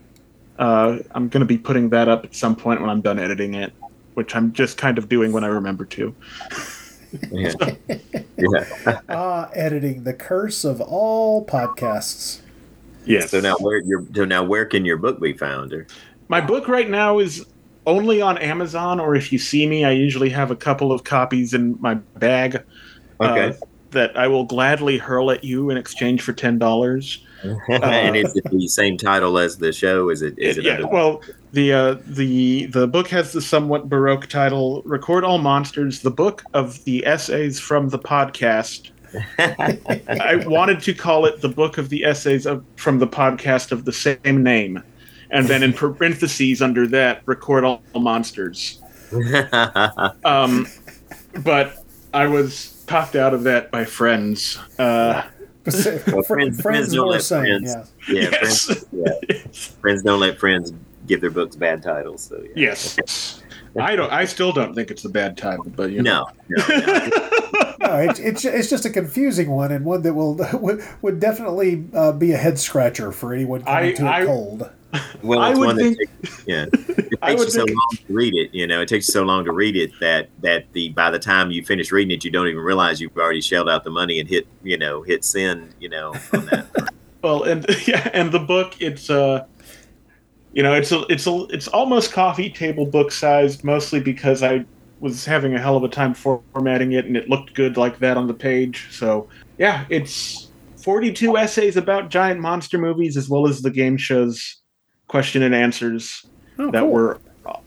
Uh, 0.58 0.98
I'm 1.12 1.28
going 1.30 1.40
to 1.40 1.46
be 1.46 1.56
putting 1.56 1.88
that 1.90 2.08
up 2.08 2.24
at 2.26 2.34
some 2.34 2.54
point 2.54 2.82
when 2.82 2.90
I'm 2.90 3.00
done 3.00 3.18
editing 3.18 3.54
it, 3.54 3.72
which 4.14 4.34
I'm 4.34 4.52
just 4.52 4.78
kind 4.78 4.98
of 4.98 5.08
doing 5.08 5.32
when 5.32 5.44
I 5.44 5.48
remember 5.48 5.84
to. 5.86 6.14
Yeah. 7.30 7.52
yeah. 8.38 9.00
ah, 9.08 9.50
editing 9.54 10.04
the 10.04 10.14
curse 10.14 10.64
of 10.64 10.80
all 10.80 11.44
podcasts. 11.44 12.40
Yes. 13.04 13.30
So 13.30 13.40
now 13.40 13.56
where 13.56 13.78
your 13.78 14.04
so 14.14 14.24
now 14.24 14.42
where 14.42 14.64
can 14.64 14.84
your 14.84 14.96
book 14.96 15.20
be 15.20 15.32
found? 15.32 15.72
Or, 15.72 15.86
My 16.28 16.40
book 16.40 16.68
right 16.68 16.88
now 16.88 17.18
is 17.18 17.44
only 17.86 18.22
on 18.22 18.38
Amazon, 18.38 19.00
or 19.00 19.14
if 19.16 19.32
you 19.32 19.38
see 19.38 19.66
me, 19.66 19.84
I 19.84 19.90
usually 19.90 20.30
have 20.30 20.50
a 20.50 20.56
couple 20.56 20.92
of 20.92 21.04
copies 21.04 21.52
in 21.52 21.76
my 21.80 21.94
bag 21.94 22.62
okay. 23.20 23.48
uh, 23.48 23.52
that 23.90 24.16
I 24.16 24.28
will 24.28 24.44
gladly 24.44 24.98
hurl 24.98 25.30
at 25.30 25.42
you 25.42 25.70
in 25.70 25.76
exchange 25.76 26.22
for 26.22 26.32
ten 26.32 26.58
dollars. 26.58 27.26
and 27.68 28.16
is 28.16 28.34
it 28.36 28.44
the 28.50 28.68
same 28.68 28.96
title 28.96 29.38
as 29.38 29.58
the 29.58 29.72
show? 29.72 30.10
Is 30.10 30.22
it? 30.22 30.38
Is 30.38 30.58
it? 30.58 30.64
Yeah, 30.64 30.82
well, 30.82 31.22
the 31.52 31.72
uh, 31.72 31.96
the 32.06 32.66
the 32.66 32.86
book 32.86 33.08
has 33.08 33.32
the 33.32 33.40
somewhat 33.40 33.88
baroque 33.88 34.28
title 34.28 34.82
"Record 34.84 35.24
All 35.24 35.38
Monsters: 35.38 36.00
The 36.00 36.10
Book 36.10 36.44
of 36.54 36.82
the 36.84 37.04
Essays 37.06 37.58
from 37.58 37.88
the 37.88 37.98
Podcast." 37.98 38.90
I 39.38 40.42
wanted 40.46 40.80
to 40.82 40.94
call 40.94 41.26
it 41.26 41.42
the 41.42 41.48
book 41.48 41.76
of 41.76 41.90
the 41.90 42.04
essays 42.04 42.46
of, 42.46 42.64
from 42.76 42.98
the 42.98 43.06
podcast 43.06 43.70
of 43.70 43.84
the 43.84 43.92
same 43.92 44.42
name, 44.42 44.82
and 45.30 45.46
then 45.48 45.62
in 45.62 45.72
parentheses 45.72 46.62
under 46.62 46.86
that, 46.88 47.22
"Record 47.26 47.64
All 47.64 47.82
Monsters." 47.94 48.80
Um, 50.24 50.66
but 51.44 51.84
I 52.14 52.26
was 52.26 52.82
talked 52.86 53.14
out 53.14 53.34
of 53.34 53.42
that 53.42 53.70
by 53.70 53.84
friends. 53.84 54.58
Uh, 54.78 55.22
Well, 56.12 56.22
friends- 56.22 56.60
friends 56.60 56.92
don't 56.94 57.08
let 57.08 57.22
sane, 57.22 57.40
friends- 57.62 57.92
yeah. 58.08 58.14
yeah, 58.22 58.28
yes. 58.42 58.64
friends, 58.64 58.86
yeah. 58.92 59.70
friends 59.80 60.02
don't 60.02 60.20
let 60.20 60.38
friends 60.38 60.72
give 61.06 61.20
their 61.20 61.30
books 61.30 61.56
bad 61.56 61.82
titles. 61.82 62.22
So 62.24 62.42
yeah. 62.42 62.74
yes. 62.96 63.40
I 63.78 63.96
don't. 63.96 64.12
I 64.12 64.24
still 64.26 64.52
don't 64.52 64.74
think 64.74 64.90
it's 64.90 65.04
a 65.04 65.08
bad 65.08 65.36
title, 65.38 65.64
but 65.74 65.90
you 65.92 66.02
know. 66.02 66.28
No, 66.48 66.64
no, 66.68 66.76
no. 66.86 67.74
No, 67.80 67.96
it's, 67.96 68.18
it's 68.20 68.44
it's 68.44 68.68
just 68.70 68.84
a 68.84 68.90
confusing 68.90 69.50
one 69.50 69.72
and 69.72 69.84
one 69.84 70.02
that 70.02 70.12
will 70.14 70.34
would, 70.54 70.84
would 71.00 71.20
definitely 71.20 71.86
uh, 71.94 72.12
be 72.12 72.32
a 72.32 72.36
head 72.36 72.58
scratcher 72.58 73.12
for 73.12 73.32
anyone 73.32 73.62
coming 73.62 73.90
I- 73.90 73.92
to 73.92 74.02
it 74.04 74.08
I- 74.08 74.24
cold. 74.26 74.70
Well, 75.22 75.38
I 75.38 75.50
it's 75.50 75.58
would 75.58 75.66
one 75.66 75.76
think- 75.76 75.98
that 75.98 76.22
takes, 76.22 76.46
yeah, 76.46 76.66
it 76.72 77.20
takes 77.22 77.44
you 77.44 77.50
so 77.50 77.64
think- 77.64 77.76
long 77.76 78.06
to 78.06 78.12
read 78.12 78.34
it. 78.34 78.52
You 78.52 78.66
know, 78.66 78.80
it 78.80 78.88
takes 78.88 79.06
you 79.08 79.12
so 79.12 79.22
long 79.22 79.44
to 79.44 79.52
read 79.52 79.76
it 79.76 79.92
that 80.00 80.28
that 80.40 80.72
the 80.72 80.88
by 80.90 81.10
the 81.10 81.18
time 81.18 81.50
you 81.50 81.64
finish 81.64 81.92
reading 81.92 82.10
it, 82.10 82.24
you 82.24 82.30
don't 82.30 82.48
even 82.48 82.60
realize 82.60 83.00
you've 83.00 83.16
already 83.16 83.40
shelled 83.40 83.68
out 83.68 83.84
the 83.84 83.90
money 83.90 84.18
and 84.20 84.28
hit 84.28 84.46
you 84.62 84.76
know 84.76 85.02
hit 85.02 85.24
send. 85.24 85.74
You 85.80 85.88
know, 85.90 86.14
on 86.32 86.46
that. 86.46 86.66
Well, 87.22 87.44
and 87.44 87.64
yeah, 87.86 88.10
and 88.12 88.32
the 88.32 88.40
book 88.40 88.74
it's 88.80 89.08
uh 89.08 89.44
you 90.52 90.62
know, 90.62 90.74
it's 90.74 90.90
a 90.90 91.02
it's 91.08 91.26
a 91.28 91.46
it's 91.50 91.68
almost 91.68 92.12
coffee 92.12 92.50
table 92.50 92.84
book 92.84 93.12
sized 93.12 93.62
mostly 93.62 94.00
because 94.00 94.42
I 94.42 94.64
was 94.98 95.24
having 95.24 95.54
a 95.54 95.58
hell 95.60 95.76
of 95.76 95.84
a 95.84 95.88
time 95.88 96.14
formatting 96.14 96.92
it 96.92 97.04
and 97.06 97.16
it 97.16 97.28
looked 97.28 97.54
good 97.54 97.76
like 97.76 97.98
that 98.00 98.16
on 98.16 98.26
the 98.26 98.34
page. 98.34 98.88
So, 98.90 99.28
yeah, 99.58 99.84
it's 99.88 100.50
42 100.76 101.36
essays 101.36 101.76
about 101.76 102.08
giant 102.10 102.40
monster 102.40 102.76
movies 102.76 103.16
as 103.16 103.28
well 103.28 103.46
as 103.48 103.62
the 103.62 103.70
game 103.70 103.96
shows 103.96 104.61
question 105.12 105.42
and 105.42 105.54
answers 105.54 106.24
Oh, 106.58 106.70
that 106.70 106.80
cool. 106.80 106.88
were 106.90 107.18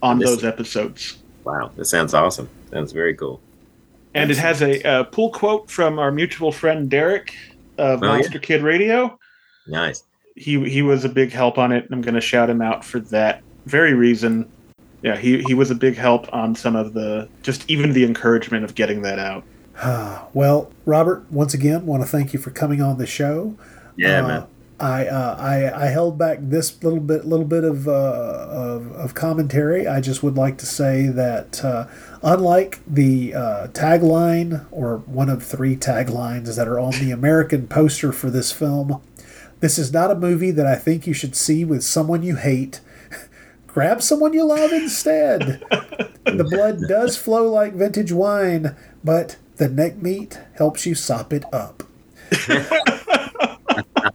on 0.01 0.17
This- 0.19 0.29
those 0.31 0.43
episodes. 0.43 1.17
wow, 1.43 1.69
that 1.77 1.85
sounds 1.85 2.13
awesome. 2.13 2.49
Sounds 2.73 2.91
very 2.91 3.13
cool. 3.13 3.39
And 4.15 4.31
it 4.31 4.37
has 4.37 4.61
a, 4.63 4.81
uh 4.83 5.03
pull 5.03 5.29
quote 5.29 5.69
from 5.69 5.99
our 5.99 6.11
mutual 6.11 6.51
friend 6.51 6.89
Derek 6.89 7.33
of 7.77 8.01
Oh, 8.01 8.05
yeah. 8.05 8.11
Monster 8.13 8.39
Kid 8.39 8.61
Radio. 8.63 9.19
Nice. 9.67 10.03
he 10.35 10.53
he 10.69 10.81
was 10.81 11.05
a 11.05 11.09
big 11.09 11.31
help 11.31 11.57
on 11.57 11.71
it. 11.71 11.87
I'm 11.91 12.01
going 12.01 12.15
to 12.15 12.21
shout 12.21 12.49
him 12.49 12.61
out 12.61 12.83
for 12.83 12.99
that 13.15 13.41
very 13.67 13.93
reason. 13.93 14.47
Yeah, 15.03 15.15
he 15.17 15.41
he 15.43 15.53
was 15.53 15.69
a 15.71 15.75
big 15.75 15.95
help 15.95 16.23
on 16.33 16.55
some 16.55 16.75
of 16.75 16.93
the 16.93 17.27
just 17.43 17.63
even 17.69 17.93
the 17.93 18.03
encouragement 18.05 18.63
of 18.65 18.73
getting 18.75 19.01
that 19.03 19.19
out. 19.19 19.43
Well, 20.33 20.71
Robert, 20.85 21.19
once 21.31 21.53
again, 21.53 21.85
want 21.85 22.01
to 22.03 22.07
thank 22.09 22.33
you 22.33 22.39
for 22.39 22.49
coming 22.51 22.81
on 22.81 22.97
the 22.97 23.05
show. 23.05 23.55
Yeah, 23.97 24.23
Uh, 24.23 24.27
man. 24.27 24.43
I, 24.79 25.07
uh, 25.07 25.37
I 25.39 25.85
I 25.85 25.87
held 25.87 26.17
back 26.17 26.39
this 26.41 26.83
little 26.83 26.99
bit 26.99 27.25
little 27.25 27.45
bit 27.45 27.63
of, 27.63 27.87
uh, 27.87 27.91
of 27.91 28.91
of 28.91 29.13
commentary. 29.13 29.87
I 29.87 30.01
just 30.01 30.21
would 30.21 30.35
like 30.35 30.57
to 30.57 30.65
say 30.65 31.07
that 31.07 31.63
uh, 31.63 31.87
unlike 32.21 32.81
the 32.85 33.33
uh, 33.33 33.67
tagline 33.67 34.65
or 34.71 34.97
one 34.97 35.29
of 35.29 35.43
three 35.43 35.77
taglines 35.77 36.55
that 36.57 36.67
are 36.67 36.79
on 36.79 36.91
the 36.91 37.11
American 37.11 37.67
poster 37.67 38.11
for 38.11 38.29
this 38.29 38.51
film, 38.51 39.01
this 39.61 39.77
is 39.79 39.93
not 39.93 40.11
a 40.11 40.15
movie 40.15 40.51
that 40.51 40.67
I 40.67 40.75
think 40.75 41.07
you 41.07 41.13
should 41.13 41.35
see 41.37 41.63
with 41.63 41.83
someone 41.83 42.21
you 42.21 42.35
hate. 42.35 42.81
Grab 43.67 44.01
someone 44.01 44.33
you 44.33 44.43
love 44.43 44.73
instead. 44.73 45.63
the 46.25 46.47
blood 46.49 46.79
does 46.89 47.15
flow 47.15 47.49
like 47.49 47.73
vintage 47.73 48.11
wine, 48.11 48.75
but 49.05 49.37
the 49.55 49.69
neck 49.69 49.97
meat 49.97 50.37
helps 50.55 50.85
you 50.85 50.95
sop 50.95 51.31
it 51.31 51.45
up. 51.53 51.83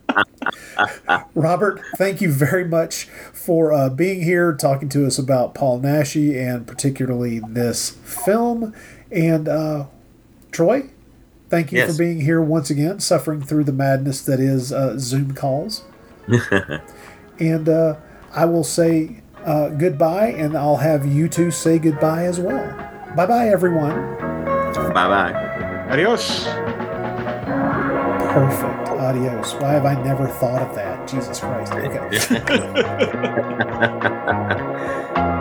Robert, 1.34 1.80
thank 1.96 2.20
you 2.20 2.32
very 2.32 2.64
much 2.64 3.04
for 3.32 3.72
uh, 3.72 3.88
being 3.88 4.22
here, 4.22 4.54
talking 4.54 4.88
to 4.90 5.06
us 5.06 5.18
about 5.18 5.54
Paul 5.54 5.80
Naschy 5.80 6.34
and 6.36 6.66
particularly 6.66 7.40
this 7.48 7.90
film. 7.90 8.74
And 9.10 9.48
uh, 9.48 9.86
Troy, 10.52 10.90
thank 11.48 11.72
you 11.72 11.78
Yes. 11.78 11.92
for 11.92 11.98
being 11.98 12.20
here 12.20 12.40
once 12.40 12.70
again, 12.70 13.00
suffering 13.00 13.42
through 13.42 13.64
the 13.64 13.72
madness 13.72 14.22
that 14.22 14.40
is 14.40 14.72
uh, 14.72 14.96
Zoom 14.98 15.34
calls. 15.34 15.82
and 17.38 17.68
uh, 17.68 17.96
I 18.32 18.44
will 18.44 18.64
say 18.64 19.22
uh, 19.44 19.70
goodbye, 19.70 20.28
and 20.28 20.56
I'll 20.56 20.76
have 20.76 21.06
you 21.06 21.28
two 21.28 21.50
say 21.50 21.78
goodbye 21.78 22.24
as 22.24 22.38
well. 22.38 22.66
Bye 23.16 23.26
bye, 23.26 23.48
everyone. 23.48 24.16
Bye 24.92 25.08
bye. 25.08 25.86
Adios. 25.90 26.44
Perfect. 28.32 28.89
Adios. 29.10 29.54
Why 29.54 29.72
have 29.72 29.86
I 29.86 30.00
never 30.02 30.28
thought 30.28 30.62
of 30.62 30.74
that? 30.76 31.08
Jesus 31.08 31.40
Christ. 31.40 31.72
Okay. 31.72 32.10